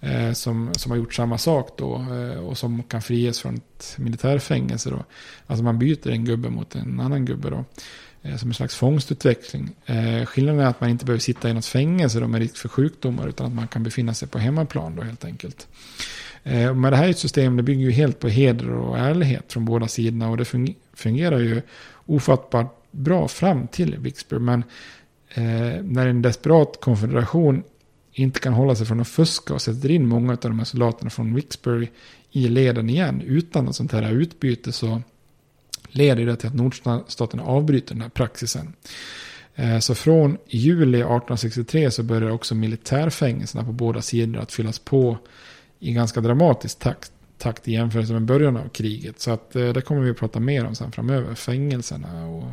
Eh, 0.00 0.32
som, 0.32 0.70
som 0.74 0.90
har 0.90 0.98
gjort 0.98 1.14
samma 1.14 1.38
sak 1.38 1.78
då 1.78 1.94
eh, 1.94 2.46
och 2.46 2.58
som 2.58 2.82
kan 2.82 3.02
friges 3.02 3.40
från 3.40 3.54
ett 3.54 3.94
militärfängelse. 3.98 4.90
Då. 4.90 5.04
Alltså 5.46 5.64
man 5.64 5.78
byter 5.78 6.08
en 6.08 6.24
gubbe 6.24 6.50
mot 6.50 6.74
en 6.74 7.00
annan 7.00 7.24
gubbe 7.24 7.50
då. 7.50 7.64
Eh, 8.22 8.36
som 8.36 8.48
en 8.48 8.54
slags 8.54 8.74
fångstutväxling. 8.74 9.70
Eh, 9.86 10.26
skillnaden 10.26 10.60
är 10.60 10.66
att 10.66 10.80
man 10.80 10.90
inte 10.90 11.04
behöver 11.04 11.20
sitta 11.20 11.50
i 11.50 11.54
något 11.54 11.66
fängelse 11.66 12.20
då 12.20 12.28
med 12.28 12.40
risk 12.40 12.56
för 12.56 12.68
sjukdomar 12.68 13.28
utan 13.28 13.46
att 13.46 13.52
man 13.52 13.68
kan 13.68 13.82
befinna 13.82 14.14
sig 14.14 14.28
på 14.28 14.38
hemmaplan 14.38 14.96
då 14.96 15.02
helt 15.02 15.24
enkelt. 15.24 15.68
Eh, 16.42 16.74
Men 16.74 16.90
det 16.90 16.96
här 16.96 17.06
är 17.06 17.10
ett 17.10 17.18
system, 17.18 17.56
det 17.56 17.62
bygger 17.62 17.84
ju 17.84 17.90
helt 17.90 18.18
på 18.18 18.28
heder 18.28 18.70
och 18.70 18.98
ärlighet 18.98 19.52
från 19.52 19.64
båda 19.64 19.88
sidorna 19.88 20.30
och 20.30 20.36
det 20.36 20.44
fungerar 21.00 21.38
ju 21.38 21.62
ofattbart 22.06 22.76
bra 22.90 23.28
fram 23.28 23.66
till 23.66 23.96
Vicksburg. 23.98 24.42
Men 24.42 24.64
eh, 25.34 25.82
när 25.82 26.06
en 26.06 26.22
desperat 26.22 26.80
konfederation 26.80 27.62
inte 28.12 28.40
kan 28.40 28.52
hålla 28.52 28.74
sig 28.74 28.86
från 28.86 29.00
att 29.00 29.08
fuska 29.08 29.54
och 29.54 29.62
sätter 29.62 29.90
in 29.90 30.06
många 30.06 30.32
av 30.32 30.38
de 30.38 30.58
här 30.58 30.64
soldaterna 30.64 31.10
från 31.10 31.34
Vicksburg 31.34 31.90
i 32.30 32.48
leden 32.48 32.90
igen 32.90 33.22
utan 33.26 33.64
något 33.64 33.76
sånt 33.76 33.92
här 33.92 34.12
utbyte 34.12 34.72
så 34.72 35.02
leder 35.88 36.26
det 36.26 36.36
till 36.36 36.48
att 36.48 36.54
nordstaterna 36.54 37.42
avbryter 37.42 37.94
den 37.94 38.02
här 38.02 38.08
praxisen. 38.08 38.72
Eh, 39.54 39.78
så 39.78 39.94
från 39.94 40.38
juli 40.46 40.98
1863 40.98 41.90
så 41.90 42.02
börjar 42.02 42.30
också 42.30 42.54
militärfängelserna 42.54 43.64
på 43.64 43.72
båda 43.72 44.02
sidor 44.02 44.40
att 44.40 44.52
fyllas 44.52 44.78
på 44.78 45.18
i 45.78 45.92
ganska 45.92 46.20
dramatisk 46.20 46.78
takt, 46.78 47.12
takt 47.40 47.68
i 47.68 47.72
jämförelse 47.72 48.12
med 48.12 48.22
början 48.22 48.56
av 48.56 48.68
kriget. 48.68 49.20
Så 49.20 49.30
att 49.30 49.56
eh, 49.56 49.68
det 49.68 49.80
kommer 49.80 50.00
vi 50.00 50.10
att 50.10 50.16
prata 50.16 50.40
mer 50.40 50.66
om 50.66 50.74
sen 50.74 50.92
framöver. 50.92 51.34
Fängelserna 51.34 52.26
och 52.26 52.44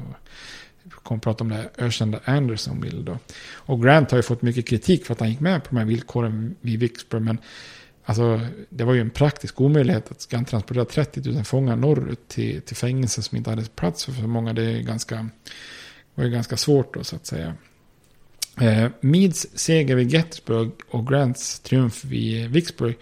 vi 0.84 0.92
kommer 0.92 1.18
att 1.18 1.24
prata 1.24 1.44
om 1.44 1.50
det 1.50 1.56
här 1.56 1.70
ökända 1.78 2.20
anderson 2.26 2.86
då. 3.06 3.18
Och 3.54 3.84
Grant 3.84 4.12
har 4.12 4.18
ju 4.18 4.22
fått 4.22 4.42
mycket 4.42 4.68
kritik 4.68 5.06
för 5.06 5.14
att 5.14 5.20
han 5.20 5.30
gick 5.30 5.40
med 5.40 5.64
på 5.64 5.70
de 5.70 5.78
här 5.78 5.86
villkoren 5.86 6.56
vid 6.62 6.80
Vicksburg. 6.80 7.22
Men 7.22 7.38
alltså, 8.06 8.42
det 8.70 8.84
var 8.84 8.94
ju 8.94 9.02
en 9.02 9.10
praktisk 9.10 9.62
omöjlighet 9.62 10.12
att 10.12 10.22
ska 10.22 10.36
han 10.36 10.46
transportera 10.46 10.86
30 10.86 11.32
000 11.32 11.44
fångar 11.44 11.76
norrut 11.76 12.28
till, 12.28 12.62
till 12.62 12.76
fängelser 12.76 13.22
som 13.22 13.38
inte 13.38 13.50
hade 13.50 13.64
plats 13.64 14.06
för 14.06 14.12
så 14.12 14.28
många. 14.28 14.54
Det 14.54 14.64
är 14.64 14.82
ganska, 14.82 15.30
var 16.16 16.24
ju 16.24 16.30
ganska 16.30 16.58
svårt 16.58 16.94
då 16.94 17.04
så 17.04 17.16
att 17.16 17.26
säga. 17.26 17.54
Eh, 18.62 18.90
Meads 19.02 19.48
seger 19.54 19.96
vid 19.96 20.14
Gettysburg 20.14 20.72
och 20.90 21.08
Grants 21.08 21.60
triumf 21.60 22.06
vid 22.06 22.50
Vicksburg 22.50 22.98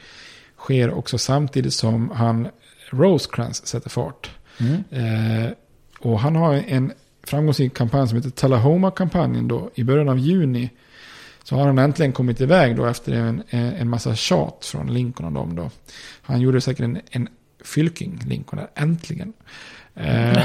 sker 0.65 0.93
också 0.93 1.17
samtidigt 1.17 1.73
som 1.73 2.09
han 2.09 2.47
Rosecrans 2.89 3.67
sätter 3.67 3.89
fart. 3.89 4.29
Mm. 4.57 4.83
Eh, 4.89 5.51
och 5.99 6.19
han 6.19 6.35
har 6.35 6.53
en 6.53 6.93
framgångsrik 7.23 7.73
kampanj 7.73 8.07
som 8.07 8.17
heter 8.17 8.29
Tullahoma-kampanjen 8.29 9.47
då. 9.47 9.71
I 9.75 9.83
början 9.83 10.09
av 10.09 10.19
juni 10.19 10.69
så 11.43 11.55
har 11.55 11.67
han 11.67 11.77
äntligen 11.77 12.11
kommit 12.11 12.41
iväg 12.41 12.75
då 12.75 12.85
efter 12.85 13.13
en, 13.13 13.43
en 13.49 13.89
massa 13.89 14.15
tjat 14.15 14.65
från 14.65 14.93
Lincoln 14.93 15.27
och 15.27 15.33
dem 15.33 15.55
då. 15.55 15.71
Han 16.21 16.41
gjorde 16.41 16.61
säkert 16.61 16.83
en, 16.83 16.99
en 17.09 17.27
fylking, 17.63 18.19
Lincoln, 18.27 18.61
där, 18.61 18.83
äntligen. 18.83 19.33
Eh, 19.95 20.43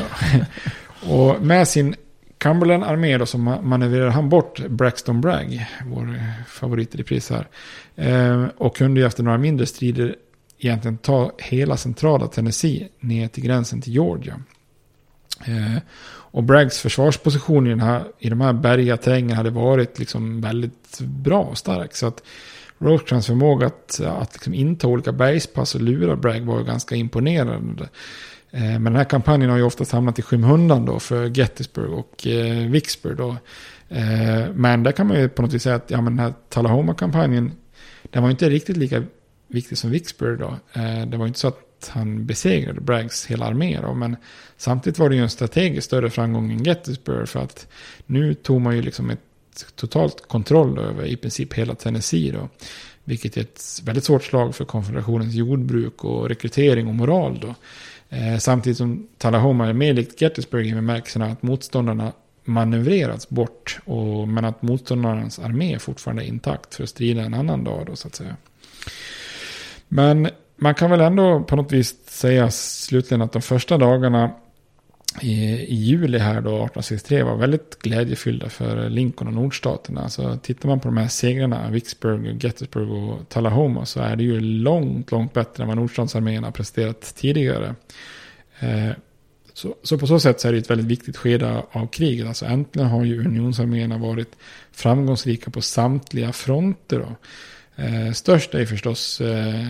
och 1.10 1.42
med 1.42 1.68
sin 1.68 1.94
Cumberland-armé 2.40 3.18
då 3.18 3.26
så 3.26 3.38
manövrerade 3.38 4.10
han 4.10 4.28
bort 4.28 4.68
Braxton 4.68 5.20
Bragg, 5.20 5.66
vår 5.86 6.14
eh, 6.14 6.44
favorit 6.48 6.94
i 6.94 6.98
repris 6.98 7.30
här. 7.30 7.48
Eh, 7.96 8.44
och 8.56 8.76
kunde 8.76 9.00
ju 9.00 9.06
efter 9.06 9.22
några 9.22 9.38
mindre 9.38 9.66
strider 9.66 10.16
egentligen 10.58 10.98
ta 10.98 11.32
hela 11.38 11.76
centrala 11.76 12.26
Tennessee 12.26 12.88
ner 13.00 13.28
till 13.28 13.44
gränsen 13.44 13.80
till 13.80 13.92
Georgia. 13.92 14.40
Eh, 15.46 15.82
och 16.32 16.42
Braggs 16.42 16.78
försvarsposition 16.78 17.66
i, 17.66 17.70
den 17.70 17.80
här, 17.80 18.04
i 18.18 18.28
de 18.28 18.40
här 18.40 18.52
bergiga 18.52 18.96
terrängen 18.96 19.36
hade 19.36 19.50
varit 19.50 19.98
liksom 19.98 20.40
väldigt 20.40 21.00
bra 21.00 21.40
och 21.40 21.58
stark. 21.58 21.94
Så 21.94 22.06
att 22.06 22.22
Rosecrans 22.78 23.26
förmåga 23.26 23.66
att, 23.66 24.00
att 24.00 24.32
liksom 24.32 24.54
inta 24.54 24.88
olika 24.88 25.12
bergspass 25.12 25.74
och 25.74 25.80
lura 25.80 26.16
Bragg 26.16 26.42
var 26.42 26.58
ju 26.58 26.64
ganska 26.64 26.94
imponerande. 26.94 27.88
Eh, 28.50 28.62
men 28.62 28.84
den 28.84 28.96
här 28.96 29.04
kampanjen 29.04 29.50
har 29.50 29.56
ju 29.56 29.62
oftast 29.62 29.92
hamnat 29.92 30.18
i 30.18 30.22
skymundan 30.22 30.84
då 30.84 31.00
för 31.00 31.26
Gettysburg 31.26 31.90
och 31.92 32.26
eh, 32.26 32.70
Vicksburg 32.70 33.16
då. 33.16 33.36
Eh, 33.88 34.52
men 34.54 34.82
där 34.82 34.92
kan 34.92 35.06
man 35.06 35.20
ju 35.20 35.28
på 35.28 35.42
något 35.42 35.52
vis 35.52 35.62
säga 35.62 35.74
att 35.74 35.90
ja, 35.90 36.00
men 36.00 36.16
den 36.16 36.26
här 36.26 36.34
Tullahoma-kampanjen, 36.48 37.52
den 38.02 38.22
var 38.22 38.30
inte 38.30 38.50
riktigt 38.50 38.76
lika 38.76 39.02
viktig 39.48 39.78
som 39.78 39.90
Vicksburg 39.90 40.38
då. 40.38 40.56
Det 41.06 41.16
var 41.16 41.26
inte 41.26 41.38
så 41.38 41.48
att 41.48 41.90
han 41.92 42.26
besegrade 42.26 42.80
Braggs 42.80 43.26
hela 43.26 43.46
armé 43.46 43.80
då, 43.82 43.94
men 43.94 44.16
samtidigt 44.56 44.98
var 44.98 45.08
det 45.08 45.16
ju 45.16 45.22
en 45.22 45.30
strategiskt 45.30 45.86
större 45.86 46.10
framgång 46.10 46.52
än 46.52 46.64
Gettysburg 46.64 47.28
för 47.28 47.40
att 47.40 47.66
nu 48.06 48.34
tog 48.34 48.60
man 48.60 48.76
ju 48.76 48.82
liksom 48.82 49.10
ett 49.10 49.20
totalt 49.74 50.28
kontroll 50.28 50.78
över 50.78 51.04
i 51.04 51.16
princip 51.16 51.54
hela 51.54 51.74
Tennessee 51.74 52.32
då. 52.32 52.48
Vilket 53.10 53.36
är 53.36 53.40
ett 53.40 53.80
väldigt 53.84 54.04
svårt 54.04 54.24
slag 54.24 54.54
för 54.54 54.64
konfederationens 54.64 55.34
jordbruk 55.34 56.04
och 56.04 56.28
rekrytering 56.28 56.88
och 56.88 56.94
moral 56.94 57.38
då. 57.42 57.54
Eh, 58.16 58.38
samtidigt 58.38 58.76
som 58.76 59.08
Tullahoma 59.18 59.68
är 59.68 59.72
mer 59.72 59.94
likt 59.94 60.20
Gettysburg 60.20 60.66
i 60.66 60.74
bemärkelsen 60.74 61.22
att 61.22 61.42
motståndarna 61.42 62.12
manövrerats 62.44 63.28
bort. 63.28 63.78
Och, 63.84 64.28
men 64.28 64.44
att 64.44 64.62
motståndarens 64.62 65.38
armé 65.38 65.78
fortfarande 65.78 66.24
är 66.24 66.26
intakt 66.26 66.74
för 66.74 66.82
att 66.82 66.88
strida 66.88 67.22
en 67.22 67.34
annan 67.34 67.64
dag 67.64 67.86
då 67.86 67.96
så 67.96 68.08
att 68.08 68.14
säga. 68.14 68.36
Men 69.88 70.28
man 70.56 70.74
kan 70.74 70.90
väl 70.90 71.00
ändå 71.00 71.42
på 71.42 71.56
något 71.56 71.72
vis 71.72 71.94
säga 72.06 72.50
slutligen 72.50 73.22
att 73.22 73.32
de 73.32 73.42
första 73.42 73.78
dagarna 73.78 74.30
i, 75.20 75.44
i 75.44 75.74
juli 75.74 76.18
här 76.18 76.40
då 76.40 76.50
1863 76.50 77.22
var 77.22 77.36
väldigt 77.36 77.78
glädjefyllda 77.78 78.48
för 78.48 78.90
Lincoln 78.90 79.28
och 79.28 79.34
nordstaterna. 79.34 80.08
Så 80.08 80.36
tittar 80.36 80.68
man 80.68 80.80
på 80.80 80.88
de 80.88 80.96
här 80.96 81.08
segrarna, 81.08 81.70
Vicksburg, 81.70 82.44
Gettysburg 82.44 82.90
och 82.90 83.28
Tullahoma 83.28 83.86
så 83.86 84.00
är 84.00 84.16
det 84.16 84.24
ju 84.24 84.40
långt, 84.40 85.10
långt 85.10 85.32
bättre 85.32 85.62
än 85.62 85.68
vad 85.68 85.76
nordstatsarmén 85.76 86.44
har 86.44 86.50
presterat 86.50 87.14
tidigare. 87.16 87.74
Eh, 88.60 88.90
så, 89.52 89.74
så 89.82 89.98
på 89.98 90.06
så 90.06 90.20
sätt 90.20 90.40
så 90.40 90.48
är 90.48 90.52
det 90.52 90.58
ett 90.58 90.70
väldigt 90.70 90.86
viktigt 90.86 91.16
skede 91.16 91.62
av 91.70 91.86
kriget. 91.86 92.26
Alltså 92.26 92.46
äntligen 92.46 92.88
har 92.88 93.04
ju 93.04 93.20
unionsarméerna 93.20 93.98
varit 93.98 94.36
framgångsrika 94.72 95.50
på 95.50 95.60
samtliga 95.60 96.32
fronter. 96.32 96.98
Då. 96.98 97.16
Eh, 97.80 98.12
störst 98.12 98.54
är 98.54 98.66
förstås 98.66 99.20
eh, 99.20 99.64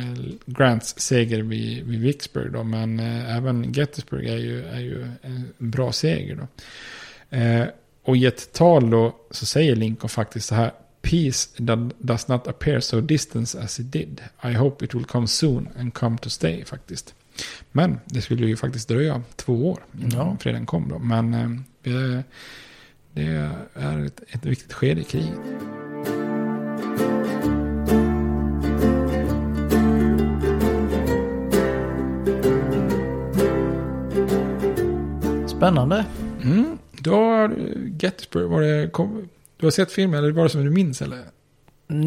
Grants 0.47 0.95
seger 1.01 1.43
vid, 1.43 1.85
vid 1.87 2.01
Vicksburg 2.01 2.53
då, 2.53 2.65
men 2.65 3.01
eh, 3.01 3.37
även 3.37 3.73
Gettysburg 3.73 4.27
är 4.27 4.37
ju, 4.37 4.65
är 4.67 4.81
ju 4.81 5.03
en 5.23 5.53
bra 5.59 5.93
seger 5.93 6.37
då. 6.37 6.47
Eh, 7.37 7.65
och 8.05 8.17
i 8.17 8.27
ett 8.27 8.53
tal 8.53 8.91
då 8.91 9.17
så 9.31 9.47
säger 9.47 9.77
Lincoln 9.77 10.09
faktiskt 10.09 10.47
så 10.49 10.55
här. 10.55 10.73
Peace 11.03 11.49
that 11.67 11.79
does 11.99 12.29
not 12.29 12.47
appear 12.49 12.81
so 12.81 13.01
distant 13.01 13.55
as 13.55 13.81
it 13.81 13.93
did. 13.93 14.21
I 14.45 14.53
hope 14.53 14.85
it 14.85 14.95
will 14.95 15.05
come 15.05 15.27
soon 15.27 15.69
and 15.79 15.95
come 15.95 16.19
to 16.19 16.31
stay 16.31 16.65
faktiskt. 16.65 17.15
Men 17.73 18.01
det 18.05 18.21
skulle 18.23 18.47
ju 18.47 18.57
faktiskt 18.57 18.89
dröja 18.89 19.23
två 19.37 19.71
år 19.71 19.79
innan 19.99 20.11
Ja. 20.13 20.37
freden 20.41 20.67
kom 20.67 20.89
då. 20.89 20.99
Men 20.99 21.35
eh, 21.35 21.51
det, 21.83 22.23
det 23.13 23.51
är 23.75 24.05
ett, 24.07 24.21
ett 24.29 24.47
viktigt 24.47 24.73
skede 24.73 25.01
i 25.01 25.05
kriget. 25.05 25.39
Spännande. 35.65 36.05
Mm. 36.43 36.79
Då 37.01 37.15
har 37.15 37.49
du 37.49 37.93
Gettysburg, 38.01 38.49
var 38.51 38.61
det, 38.61 38.91
kom, 38.93 39.29
du 39.57 39.67
har 39.67 39.71
sett 39.71 39.93
filmen 39.93 40.19
eller 40.19 40.33
var 40.33 40.43
det 40.43 40.49
som 40.49 40.65
du 40.65 40.71
minns 40.71 41.03
eller? 41.03 41.19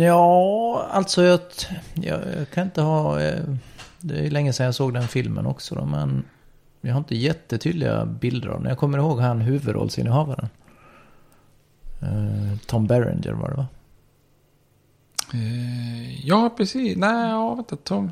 Ja, 0.05 0.87
alltså 0.91 1.23
jag, 1.23 1.39
jag, 1.93 2.19
jag 2.37 2.49
kan 2.49 2.63
inte 2.63 2.81
ha... 2.81 3.21
eh, 3.21 3.43
Det 3.99 4.25
är 4.25 4.29
länge 4.29 4.53
sedan 4.53 4.65
jag 4.65 4.75
såg 4.75 4.93
den 4.93 5.07
filmen 5.07 5.45
också 5.45 5.75
då, 5.75 5.85
men 5.85 6.23
jag 6.81 6.93
har 6.93 6.99
inte 6.99 7.15
jättetydliga 7.15 8.05
bilder 8.05 8.49
av 8.49 8.59
den. 8.61 8.69
Jag 8.69 8.77
kommer 8.77 8.97
ihåg 8.97 9.19
han 9.19 9.41
huvudrollsinnehavaren. 9.41 10.49
Eh, 12.01 12.57
Tom 12.65 12.87
Berenger 12.87 13.31
var 13.33 13.49
det 13.49 13.55
va? 13.55 13.67
Eh, 15.33 16.25
ja, 16.27 16.49
precis. 16.57 16.97
Nej, 16.97 17.29
ja, 17.29 17.55
vänta, 17.55 17.75
Tom. 17.75 18.11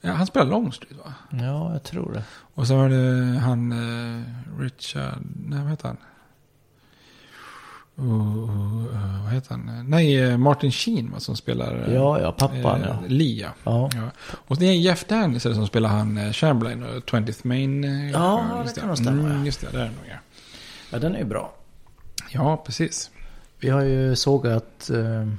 Ja, 0.00 0.12
han 0.12 0.26
spelar 0.26 0.46
Longstreet 0.46 0.96
va? 1.04 1.14
Ja, 1.30 1.72
jag 1.72 1.82
tror 1.82 2.12
det. 2.12 2.22
Och 2.54 2.66
så 2.66 2.76
var 2.76 2.88
det 2.88 3.38
han 3.38 3.72
eh, 3.72 4.22
Richard, 4.60 5.18
nej 5.46 5.60
vad 5.62 5.70
heter 5.70 5.88
han? 5.88 5.96
Eh, 7.98 9.22
vad 9.24 9.32
heter 9.32 9.50
han? 9.50 9.84
Nej, 9.88 10.16
eh, 10.30 10.36
Martin 10.38 10.72
Sheen 10.72 11.10
va, 11.12 11.20
som 11.20 11.36
spelar 11.36 11.84
eh, 11.88 11.94
Ja, 11.94 12.20
ja, 12.20 12.32
pappan, 12.32 12.80
ja. 12.80 12.96
Lee. 13.06 13.40
Ja. 13.40 13.50
Ja. 13.64 13.90
Ja. 13.94 14.10
Och 14.32 14.56
det 14.56 14.66
är 14.66 14.72
Jeff 14.72 15.04
Daniels 15.08 15.42
som 15.42 15.66
spelar 15.66 15.88
han 15.88 16.18
eh, 16.18 16.32
Chamberlain 16.32 16.82
och 16.82 17.04
20th 17.10 17.46
Main. 17.46 17.84
eh, 17.84 18.10
Ja, 18.10 18.60
just 18.62 18.74
det 18.74 18.80
kan 18.80 18.88
nog 18.88 18.98
stämma, 18.98 19.22
Mm, 19.22 19.38
ja. 19.38 19.44
just 19.46 19.60
det, 19.60 19.66
det 19.72 19.78
är 19.78 19.84
det 19.84 19.90
nog 19.90 20.04
ja. 20.08 20.14
Ja, 20.90 20.98
den 20.98 21.14
är 21.14 21.18
ju 21.18 21.24
bra. 21.24 21.52
Ja, 22.30 22.56
precis. 22.66 23.10
Vi 23.60 23.68
har 23.68 23.80
ju 23.82 24.16
sågat 24.16 24.90
uh, 24.92 25.32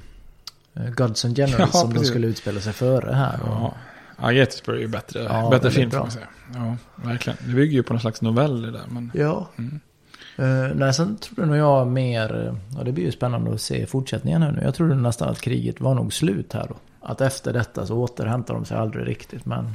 Gods 0.95 1.25
and 1.25 1.37
Generals 1.37 1.59
Ja, 1.73 1.79
som 1.79 1.89
de 1.89 1.93
precis. 1.93 2.09
skulle 2.09 2.27
utspela 2.27 2.59
sig 2.61 2.73
före 2.73 3.13
här. 3.13 3.41
Och, 3.41 3.73
Ja. 4.21 4.31
Gettysburg 4.31 4.77
är 4.77 4.81
ju 4.81 4.87
bättre, 4.87 5.23
Ja, 5.23 5.49
bättre 5.49 5.71
film 5.71 5.91
får 5.91 5.99
man 5.99 6.11
säga. 6.11 6.27
Ja, 6.53 6.77
verkligen. 6.95 7.37
Det 7.45 7.53
bygger 7.53 7.73
ju 7.73 7.83
på 7.83 7.93
någon 7.93 8.01
slags 8.01 8.21
novell 8.21 8.61
det 8.61 8.71
där. 8.71 8.83
Men... 8.89 9.11
Ja. 9.13 9.49
Mm. 9.57 9.79
Uh, 10.39 10.75
nej, 10.75 10.93
sen 10.93 11.17
trodde 11.17 11.45
nog 11.45 11.57
jag 11.57 11.87
mer, 11.87 12.47
eh, 12.47 12.77
ja 12.77 12.83
det 12.83 12.91
blir 12.91 13.03
ju 13.03 13.11
spännande 13.11 13.53
att 13.53 13.61
se 13.61 13.85
fortsättningen 13.85 14.41
här 14.41 14.51
nu. 14.51 14.61
Jag 14.63 14.75
trodde 14.75 14.95
nästan 14.95 15.29
att 15.29 15.41
kriget 15.41 15.81
var 15.81 15.95
nog 15.95 16.13
slut 16.13 16.53
här 16.53 16.67
då. 16.69 16.75
Att 17.01 17.21
efter 17.21 17.53
detta 17.53 17.85
så 17.85 17.95
återhämtar 17.97 18.53
de 18.53 18.65
sig 18.65 18.77
aldrig 18.77 19.07
riktigt. 19.07 19.45
Men 19.45 19.73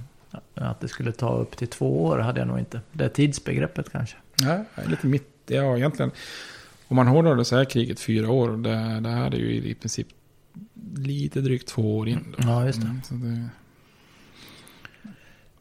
att 0.55 0.81
det 0.81 0.89
skulle 0.89 1.13
ta 1.13 1.37
upp 1.37 1.57
till 1.57 1.69
två 1.69 2.05
år 2.05 2.19
hade 2.19 2.41
jag 2.41 2.49
nog 2.49 2.59
inte. 2.59 2.81
Det 2.93 3.09
tidsbegreppet 3.09 3.93
kanske. 3.93 4.17
Ja, 4.43 4.65
lite 4.87 5.07
mitt. 5.07 5.29
Ja, 5.47 5.77
egentligen. 5.77 6.11
Om 6.89 6.97
man 6.97 7.07
hårdrar 7.07 7.37
det 7.37 7.45
så 7.45 7.57
är 7.57 7.65
kriget 7.65 8.01
fyra 8.01 8.31
år. 8.31 8.49
Det, 8.57 9.01
det 9.01 9.09
här 9.09 9.35
är 9.35 9.39
ju 9.39 9.55
i 9.55 9.75
princip 9.75 10.09
lite 10.97 11.41
drygt 11.41 11.69
två 11.69 11.99
år 11.99 12.09
in. 12.09 12.35
Då. 12.39 12.49
Ja, 12.49 12.67
just 12.67 12.81
det. 12.81 13.15
Mm, 13.15 13.49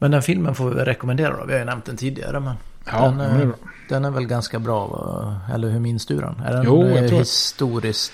Men 0.04 0.12
den 0.12 0.22
filmen 0.22 0.56
får 0.56 0.70
vi 0.70 0.76
väl 0.76 0.86
rekommendera 0.86 1.38
då. 1.38 1.46
Vi 1.46 1.52
har 1.54 1.60
ju 1.60 1.66
nämnt 1.66 1.86
den 1.86 1.98
tidigare 1.98 2.40
men. 2.40 2.56
Ja, 2.86 3.02
den, 3.02 3.20
är 3.20 3.46
bra. 3.46 3.56
den 3.90 4.06
är 4.06 4.12
väl 4.12 4.26
ganska 4.28 4.60
bra? 4.60 5.36
Eller 5.54 5.70
hur 5.70 5.80
minns 5.80 6.06
du 6.06 6.16
den? 6.22 6.40
Är 6.46 6.54
den 6.54 6.64
Jo, 6.66 6.88
jag 6.88 7.08
tror- 7.10 7.20
historiskt? 7.20 8.12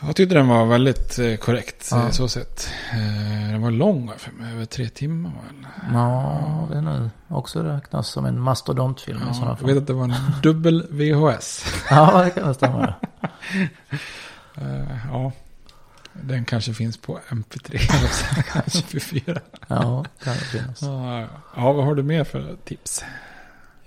Jag 0.00 0.16
tyckte 0.16 0.34
den 0.34 0.48
var 0.48 0.64
väldigt 0.66 1.18
eh, 1.18 1.36
korrekt 1.36 1.88
Ja. 1.90 2.02
eh, 2.04 2.10
så 2.10 2.28
sett. 2.28 2.68
Eh, 2.92 3.52
Den 3.52 3.62
var 3.62 3.70
lång 3.70 4.12
för 4.18 4.32
mig, 4.32 4.52
över 4.52 4.64
tre 4.64 4.88
timmar. 4.88 5.30
va, 5.30 5.36
eller? 5.88 5.98
Ja, 5.98 6.68
den 6.72 6.86
är 6.86 7.10
också 7.28 7.62
räknas 7.62 8.08
som 8.08 8.24
en 8.26 8.40
mastodontfilm 8.40 9.18
i 9.18 9.22
Ja, 9.26 9.34
sådana 9.34 9.50
jag 9.50 9.58
fall. 9.58 9.68
vet 9.68 9.78
att 9.78 9.86
det 9.86 9.92
var 9.92 10.04
en 10.04 10.14
dubbel 10.42 10.86
VHS. 10.90 11.64
Ja, 11.90 12.22
det 12.24 12.30
kan 12.30 12.54
stämma. 12.54 12.94
Ja, 15.12 15.32
den 16.22 16.44
kanske 16.44 16.74
finns 16.74 16.96
på 16.96 17.20
MP3 17.28 17.74
eller 17.98 18.08
så, 18.08 18.42
kanske 18.52 18.82
för 18.82 19.00
fyra. 19.00 19.40
Ja, 19.68 20.04
kan 20.24 20.32
det 20.34 20.40
finnas. 20.40 20.82
Ja, 20.82 21.20
ja. 21.20 21.26
ja, 21.56 21.72
vad 21.72 21.84
har 21.84 21.94
du 21.94 22.02
mer 22.02 22.24
för 22.24 22.56
tips? 22.64 23.04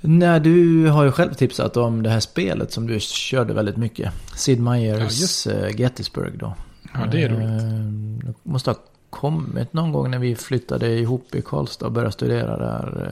Nej, 0.01 0.39
du 0.39 0.87
har 0.87 1.03
ju 1.03 1.11
själv 1.11 1.33
tipsat 1.33 1.77
om 1.77 2.03
det 2.03 2.09
här 2.09 2.19
spelet 2.19 2.71
som 2.71 2.87
du 2.87 2.99
körde 2.99 3.53
väldigt 3.53 3.77
mycket. 3.77 4.13
Sid 4.35 4.59
Ja, 4.59 4.63
Meier's 4.63 5.01
just 5.21 5.47
uh, 5.47 5.79
Gettysburg 5.79 6.37
då. 6.39 6.55
Ja, 6.93 7.05
det 7.11 7.23
är 7.23 7.29
roligt. 7.29 7.61
Eh, 7.61 8.27
Det 8.27 8.49
måste 8.51 8.69
ha 8.69 8.77
kommit 9.09 9.73
någon 9.73 9.91
gång 9.91 10.11
när 10.11 10.19
vi 10.19 10.35
flyttade 10.35 10.89
ihop 10.89 11.35
i 11.35 11.41
Karlstad 11.41 11.85
och 11.85 11.91
började 11.91 12.11
studera 12.11 12.57
där. 12.57 13.11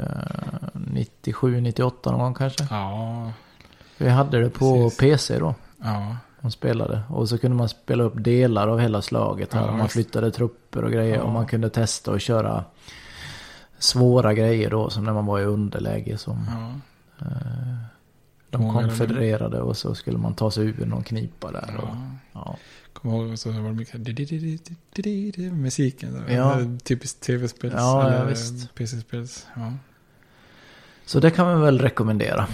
eh, 0.73 0.81
97, 0.91 1.61
98 1.61 2.11
någon 2.11 2.19
gång 2.19 2.33
kanske. 2.33 2.67
Ja, 2.69 3.31
Vi 3.97 4.09
hade 4.09 4.39
det 4.41 4.49
på 4.49 4.83
Precis. 4.83 4.99
PC 4.99 5.39
då. 5.39 5.55
ja, 5.83 6.17
Man 6.45 6.51
spelade. 6.51 7.01
Och 7.09 7.30
så 7.30 7.38
kunde 7.38 7.57
man 7.57 7.69
spela 7.69 8.03
upp 8.03 8.13
delar 8.17 8.67
av 8.67 8.80
hela 8.80 9.01
slaget. 9.01 9.49
Ja, 9.53 9.77
man 9.77 9.89
flyttade 9.89 10.31
trupper 10.31 10.84
och 10.84 10.91
grejer. 10.91 11.15
Ja. 11.15 11.22
Och 11.22 11.34
man 11.34 11.45
kunde 11.45 11.69
testa 11.69 12.11
och 12.11 12.22
köra 12.22 12.63
svåra 13.80 14.34
grejer 14.34 14.69
då. 14.69 14.89
Som 14.89 15.03
när 15.03 15.13
man 15.13 15.26
var 15.26 15.39
i 15.39 15.43
underläge. 15.43 16.17
Som 16.17 16.47
ja. 16.47 17.26
eh, 17.26 17.76
de 18.49 18.73
konfedererade. 18.73 19.61
Och 19.61 19.77
så 19.77 19.95
skulle 19.95 20.17
man 20.17 20.34
ta 20.35 20.51
sig 20.51 20.65
ur 20.65 20.85
någon 20.85 21.03
knipa 21.03 21.51
där. 21.51 21.77
Och, 21.77 21.95
ja. 22.34 22.57
Kommer 22.93 23.15
ihåg 23.15 23.39
så 23.39 23.51
var 23.51 23.69
det 23.69 23.73
mycket 23.73 25.53
musiken. 25.53 26.23
Typiskt 26.84 27.22
tv-spels 27.22 27.73
Ja, 27.77 28.23
visst. 28.30 28.76
PC-spels. 28.76 29.47
Ja. 29.55 29.73
Så 31.06 31.19
det 31.19 31.32
kan 31.32 31.45
man 31.45 31.61
väl 31.61 31.80
rekommendera. 31.80 32.48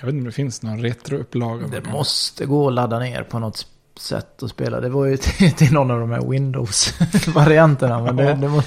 Jag 0.00 0.06
vet 0.06 0.12
inte 0.14 0.18
om 0.20 0.24
det 0.24 0.32
finns 0.32 0.62
någon 0.62 0.80
retroupplaga. 0.82 1.66
Det 1.66 1.90
måste 1.92 2.46
gå 2.46 2.68
att 2.68 2.74
ladda 2.74 2.98
ner 2.98 3.22
på 3.22 3.38
något 3.38 3.66
sätt 4.00 4.42
att 4.42 4.50
spela. 4.50 4.80
Det 4.80 4.88
var 4.88 5.04
ju 5.06 5.16
till, 5.16 5.52
till 5.56 5.72
någon 5.72 5.90
av 5.90 6.00
de 6.00 6.10
här 6.10 6.20
Windows-varianterna. 6.30 8.00
Men 8.02 8.16
det, 8.16 8.34
det 8.34 8.48
må, 8.48 8.62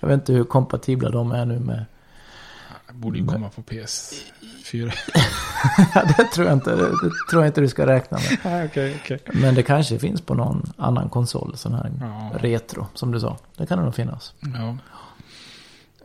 jag 0.00 0.08
vet 0.08 0.14
inte 0.14 0.32
hur 0.32 0.44
kompatibla 0.44 1.10
de 1.10 1.32
är 1.32 1.44
nu 1.44 1.58
med. 1.58 1.84
Det 2.88 2.94
borde 2.94 3.18
ju 3.18 3.26
komma 3.26 3.48
på 3.48 3.62
PS4. 3.62 4.92
Ja, 5.94 6.02
det 6.16 6.24
tror 6.24 6.46
jag 6.46 6.56
inte. 6.56 6.70
Det, 6.76 6.90
tror 7.30 7.42
jag 7.42 7.46
inte 7.46 7.60
du 7.60 7.68
ska 7.68 7.86
räkna 7.86 8.18
med. 8.18 8.64
Okej, 8.70 9.00
okej. 9.04 9.18
Men 9.32 9.54
det 9.54 9.62
kanske 9.62 9.98
finns 9.98 10.20
på 10.20 10.34
någon 10.34 10.72
annan 10.76 11.08
konsol. 11.08 11.52
Sån 11.56 11.74
här 11.74 11.92
Ja. 12.00 12.30
retro, 12.38 12.86
som 12.94 13.12
du 13.12 13.20
sa. 13.20 13.36
Det 13.56 13.66
kan 13.66 13.78
det 13.78 13.84
nog 13.84 13.94
finnas. 13.94 14.32
Ja, 14.40 14.76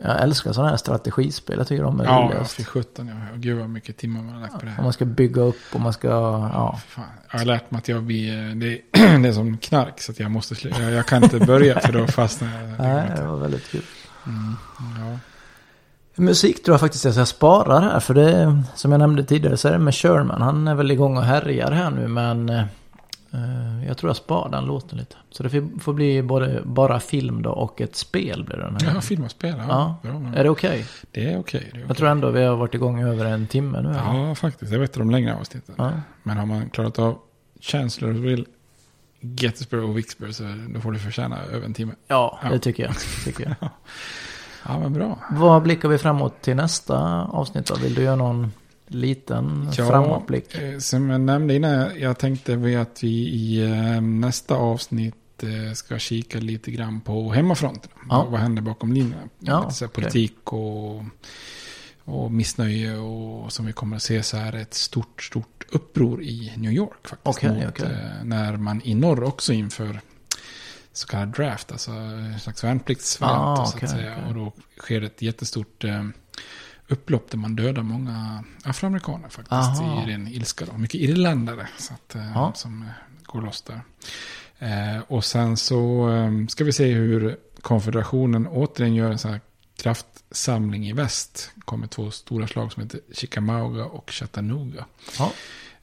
Jag 0.05 0.21
älskar 0.23 0.53
sådana 0.53 0.69
här 0.69 0.77
strategispel. 0.77 1.57
Jag 1.57 1.67
tycker 1.67 1.83
de 1.83 1.99
är 1.99 2.05
ja 2.05 2.11
roligast. 2.29 2.51
för 2.51 2.63
sjutton. 2.63 3.07
Ja. 3.07 3.35
Gud 3.35 3.57
vad 3.59 3.69
mycket 3.69 3.97
timmar 3.97 4.21
man 4.21 4.33
har 4.33 4.41
lagt 4.41 4.53
på 4.53 4.59
det 4.59 4.65
Om 4.67 4.73
här. 4.73 4.83
man 4.83 4.93
ska 4.93 5.05
bygga 5.05 5.41
upp 5.41 5.61
och 5.73 5.79
man 5.81 5.93
ska... 5.93 6.07
Ja. 6.53 6.79
Fan. 6.87 7.03
Jag 7.31 7.39
har 7.39 7.45
lärt 7.45 7.71
mig 7.71 7.79
att 7.79 7.87
jag 7.87 8.03
blir, 8.03 8.55
det, 8.55 8.81
det 9.21 9.29
är 9.29 9.33
som 9.33 9.57
knark 9.57 10.01
så 10.01 10.11
att 10.11 10.19
jag 10.19 10.31
måste 10.31 10.55
sluta. 10.55 10.81
Jag, 10.81 10.91
jag 10.91 11.05
kan 11.05 11.23
inte 11.23 11.39
börja 11.39 11.79
för 11.79 11.93
då 11.93 12.07
fastnar 12.07 12.49
jag. 12.61 12.69
Nej, 12.79 13.11
det 13.15 13.25
var 13.25 13.37
väldigt 13.37 13.71
kul. 13.71 13.83
Mm, 14.25 14.55
ja. 14.79 15.19
Musik 16.15 16.63
tror 16.63 16.73
jag 16.73 16.79
faktiskt 16.79 17.05
att 17.05 17.15
jag 17.15 17.27
sparar 17.27 17.81
här. 17.81 17.99
För 17.99 18.13
det, 18.13 18.63
som 18.75 18.91
jag 18.91 18.99
nämnde 18.99 19.23
tidigare, 19.23 19.57
så 19.57 19.67
är 19.67 19.71
det 19.71 19.79
med 19.79 19.95
Sherman. 19.95 20.41
Han 20.41 20.67
är 20.67 20.75
väl 20.75 20.91
igång 20.91 21.17
och 21.17 21.23
härjar 21.23 21.71
här 21.71 21.89
nu. 21.89 22.07
Men 22.07 22.49
eh, 22.49 22.63
jag 23.87 23.97
tror 23.97 24.09
jag 24.09 24.15
sparar 24.17 24.51
den 24.51 24.65
låten 24.65 24.97
lite. 24.97 25.15
Så 25.31 25.43
det 25.43 25.49
får- 25.79 25.93
bli 25.93 26.21
både, 26.23 26.61
bara 26.65 26.99
film 26.99 27.41
då 27.41 27.49
och 27.49 27.81
ett 27.81 27.95
spel 27.95 28.43
blir 28.43 28.57
det 28.57 28.63
den 28.63 28.77
här. 28.81 28.95
ja, 28.95 29.01
film 29.01 29.23
och 29.23 29.31
spel. 29.31 29.55
Ja, 29.67 29.95
Ja. 30.03 30.11
Är 30.35 30.43
det 30.43 30.49
okej? 30.49 30.85
Det 31.11 31.33
är 31.33 31.39
okej. 31.39 31.69
det 31.73 31.79
är 31.79 31.85
Jag 31.87 31.97
tror 31.97 32.09
ändå 32.09 32.29
vi 32.31 32.43
har 32.43 32.55
varit 32.55 32.73
igång 32.73 33.01
över 33.03 33.25
en 33.25 33.47
timme 33.47 33.81
nu. 33.81 33.89
eller? 33.89 34.27
Ja, 34.27 34.35
faktiskt. 34.35 34.71
Jag 34.71 34.79
vet 34.79 34.93
de 34.93 35.09
längre 35.11 35.35
avsnitten. 35.35 35.75
Ja. 35.77 35.91
Men 36.23 36.37
har 36.37 36.45
man 36.45 36.69
klarat 36.69 36.99
av 36.99 37.17
Chancellorsville, 37.61 38.45
Gettysburg 39.19 39.83
och 39.83 39.97
Vicksburg 39.97 40.35
så 40.35 40.43
då 40.73 40.81
får 40.81 40.91
du 40.91 40.99
förtjäna 40.99 41.37
över 41.53 41.65
en 41.65 41.73
timme. 41.73 41.93
ja, 42.07 42.39
Ja. 42.43 42.49
det 42.49 42.59
tycker 42.59 42.83
jag. 42.83 42.93
Tycker 43.25 43.55
jag. 43.59 43.69
Ja, 44.67 44.79
men 44.79 44.93
bra. 44.93 45.19
Vad 45.31 45.61
blickar 45.63 45.89
vi 45.89 45.97
framåt 45.97 46.41
till 46.41 46.55
nästa 46.55 47.23
avsnitt 47.23 47.65
då? 47.67 47.75
Vill 47.75 47.93
du 47.93 48.01
göra 48.01 48.15
någon 48.15 48.51
liten 48.87 49.71
framåtblick? 49.71 50.55
eh, 50.55 50.79
som 50.79 51.09
jag 51.09 51.21
nämnde 51.21 51.55
innan, 51.55 51.99
jag 51.99 52.19
tänkte 52.19 52.55
vi 52.55 52.75
att 52.75 53.03
vi 53.03 53.29
i 53.29 53.71
eh, 53.71 54.01
nästa 54.01 54.55
avsnitt 54.55 55.43
eh, 55.43 55.73
ska 55.73 55.99
kika 55.99 56.39
lite 56.39 56.71
grann 56.71 57.01
på 57.01 57.31
hemmafronten. 57.31 57.91
Ja. 58.09 58.17
Vad, 58.23 58.31
vad 58.31 58.39
händer 58.39 58.61
bakom 58.61 58.93
linjerna? 58.93 59.29
Ja, 59.39 59.69
så 59.69 59.85
okej. 59.85 60.03
politik 60.03 60.53
och, 60.53 61.03
och 62.03 62.31
missnöje 62.31 62.97
och 62.97 63.53
som 63.53 63.65
vi 63.65 63.73
kommer 63.73 63.95
att 63.95 64.03
se 64.03 64.23
så 64.23 64.37
här 64.37 64.53
ett 64.53 64.73
stort, 64.73 65.23
stort 65.23 65.65
uppror 65.69 66.23
i 66.23 66.53
New 66.57 66.71
York 66.71 67.07
faktiskt. 67.07 67.37
Okej, 67.37 67.65
mot, 67.65 67.81
eh, 67.81 67.89
när 68.23 68.57
man 68.57 68.81
i 68.83 68.95
norr 68.95 69.23
också 69.23 69.53
inför 69.53 69.99
så 70.93 71.07
kallad 71.07 71.27
draft, 71.27 71.71
alltså 71.71 71.91
en 71.91 72.39
slags 72.39 72.63
värnpliktsvariant. 72.63 73.59
Ah, 73.59 73.65
så 73.65 73.77
att 73.85 73.89
säga. 73.89 74.25
Och 74.27 74.33
då 74.33 74.51
sker 74.77 75.01
ett 75.01 75.21
jättestort 75.21 75.83
upplopp 76.87 77.31
där 77.31 77.37
man 77.37 77.55
dödar 77.55 77.83
många 77.83 78.43
afroamerikaner 78.63 79.29
faktiskt 79.29 79.51
Aha. 79.51 80.03
i 80.03 80.11
ren 80.11 80.27
ilska. 80.27 80.65
Då. 80.65 80.77
Mycket 80.77 81.01
irländare 81.01 81.67
så 81.77 81.93
att, 81.93 82.15
eh, 82.15 82.31
Ja. 82.33 82.51
som 82.55 82.81
eh, 82.81 82.87
går 83.23 83.41
loss 83.41 83.61
där. 83.61 83.81
Eh, 84.59 85.01
och 85.07 85.25
sen 85.25 85.57
så 85.57 86.09
eh, 86.09 86.47
ska 86.47 86.63
vi 86.63 86.73
se 86.73 86.93
hur 86.93 87.37
konfederationen 87.61 88.47
återigen 88.47 88.95
gör 88.95 89.11
en 89.11 89.17
sån 89.17 89.31
här 89.31 89.41
kraftsamling 89.77 90.87
i 90.87 90.93
väst. 90.93 91.51
kommer 91.65 91.87
två 91.87 92.11
stora 92.11 92.47
slag 92.47 92.71
som 92.71 92.83
heter 92.83 92.99
Chickamauga 93.13 93.85
och 93.85 94.11
Chattanooga. 94.11 94.85
Ja. 95.19 95.31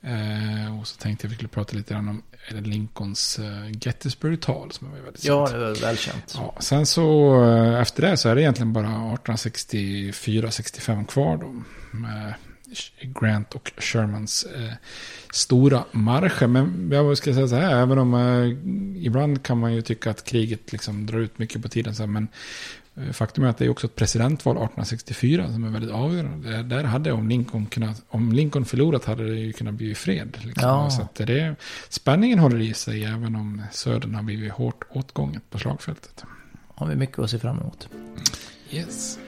Eh, 0.04 0.78
och 0.80 0.86
så 0.86 0.96
tänkte 0.96 1.24
jag 1.24 1.28
att 1.28 1.32
vi 1.32 1.36
skulle 1.36 1.48
prata 1.48 1.76
lite 1.76 1.94
grann 1.94 2.08
om 2.08 2.22
Lincolns 2.50 3.38
eh, 3.38 3.70
Gettysburg-tal 3.80 4.72
som 4.72 4.90
var 4.90 4.98
väldigt 4.98 5.24
Ja, 5.24 5.46
känt. 5.46 5.58
det 5.60 5.66
är 5.66 5.74
välkänt. 5.86 6.34
Ja, 6.36 6.54
sen 6.60 6.86
så 6.86 7.34
eh, 7.44 7.80
efter 7.80 8.02
det 8.10 8.16
så 8.16 8.28
är 8.28 8.34
det 8.34 8.42
egentligen 8.42 8.72
bara 8.72 8.86
1864-65 8.88 11.06
kvar 11.06 11.36
då. 11.36 11.62
Med 11.98 12.34
Grant 13.20 13.54
och 13.54 13.72
Shermans 13.78 14.44
eh, 14.56 14.72
stora 15.32 15.84
marscher. 15.92 16.46
Men 16.46 16.88
jag 16.92 17.18
ska 17.18 17.34
säga 17.34 17.48
så 17.48 17.56
här, 17.56 17.82
även 17.82 17.98
om 17.98 18.14
eh, 18.14 18.46
ibland 19.06 19.42
kan 19.42 19.58
man 19.58 19.74
ju 19.74 19.82
tycka 19.82 20.10
att 20.10 20.24
kriget 20.24 20.72
liksom 20.72 21.06
drar 21.06 21.18
ut 21.18 21.38
mycket 21.38 21.62
på 21.62 21.68
tiden. 21.68 21.94
Så 21.94 22.02
här, 22.02 22.08
men 22.08 22.28
faktum 23.12 23.44
är 23.44 23.48
att 23.48 23.58
det 23.58 23.64
är 23.64 23.68
också 23.68 23.86
ett 23.86 23.96
presidentval 23.96 24.56
1864 24.56 25.52
som 25.52 25.64
är 25.64 25.70
väldigt 25.70 25.90
avgörande. 25.90 26.50
Där, 26.50 26.62
där 26.62 26.84
hade 26.84 27.12
om 27.12 27.28
Lincoln, 27.28 27.66
kunnat, 27.66 28.02
om 28.08 28.32
Lincoln 28.32 28.64
förlorat 28.64 29.04
hade 29.04 29.28
det 29.28 29.40
ju 29.40 29.52
kunnat 29.52 29.74
bli 29.74 29.94
fred. 29.94 30.38
Liksom. 30.42 30.68
Ja. 30.68 30.90
Så 30.90 31.02
att 31.02 31.14
det, 31.14 31.56
spänningen 31.88 32.38
håller 32.38 32.60
i 32.60 32.74
sig 32.74 33.04
även 33.04 33.36
om 33.36 33.62
södern 33.72 34.14
har 34.14 34.22
blivit 34.22 34.52
hårt 34.52 34.84
åtgånget 34.90 35.50
på 35.50 35.58
slagfältet. 35.58 36.24
Har 36.74 36.86
vi 36.86 36.96
mycket 36.96 37.18
att 37.18 37.30
se 37.30 37.38
fram 37.38 37.58
emot. 37.58 37.88
Yes. 38.70 39.18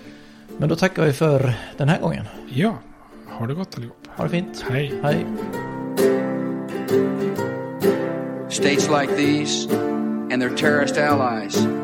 Men 0.59 0.69
då 0.69 0.77
tackar 0.77 1.07
vi 1.07 1.13
för 1.13 1.55
den 1.77 1.89
här 1.89 2.01
gången. 2.01 2.27
Ja, 2.49 2.79
ha 3.29 3.47
det 3.47 3.55
gott 3.55 3.77
allihop. 3.77 4.07
Ha 4.17 4.25
det 4.25 4.31
fint. 4.31 4.65
Hej. 4.71 4.95
Hej. 5.03 5.27
States 8.49 8.89
like 8.89 9.17
these 9.17 9.69
and 10.33 10.43
their 10.43 10.57
terrorist 10.57 10.99
allies 10.99 11.84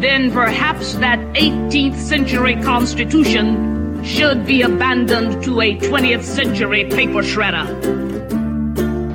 then 0.00 0.30
perhaps 0.32 0.94
that 0.94 1.18
18th 1.34 1.96
century 1.96 2.56
Constitution 2.62 4.02
should 4.02 4.46
be 4.46 4.62
abandoned 4.62 5.42
to 5.44 5.60
a 5.60 5.76
20th 5.76 6.22
century 6.22 6.84
paper 6.84 7.22
shredder. 7.22 7.66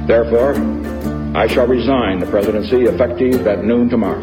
Therefore, 0.07 0.53
I 1.35 1.47
shall 1.47 1.67
resign 1.67 2.19
the 2.19 2.27
presidency 2.27 2.83
effective 2.83 3.47
at 3.47 3.63
noon 3.63 3.89
tomorrow. 3.89 4.21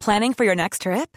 Planning 0.00 0.34
for 0.34 0.44
your 0.44 0.56
next 0.56 0.82
trip? 0.82 1.16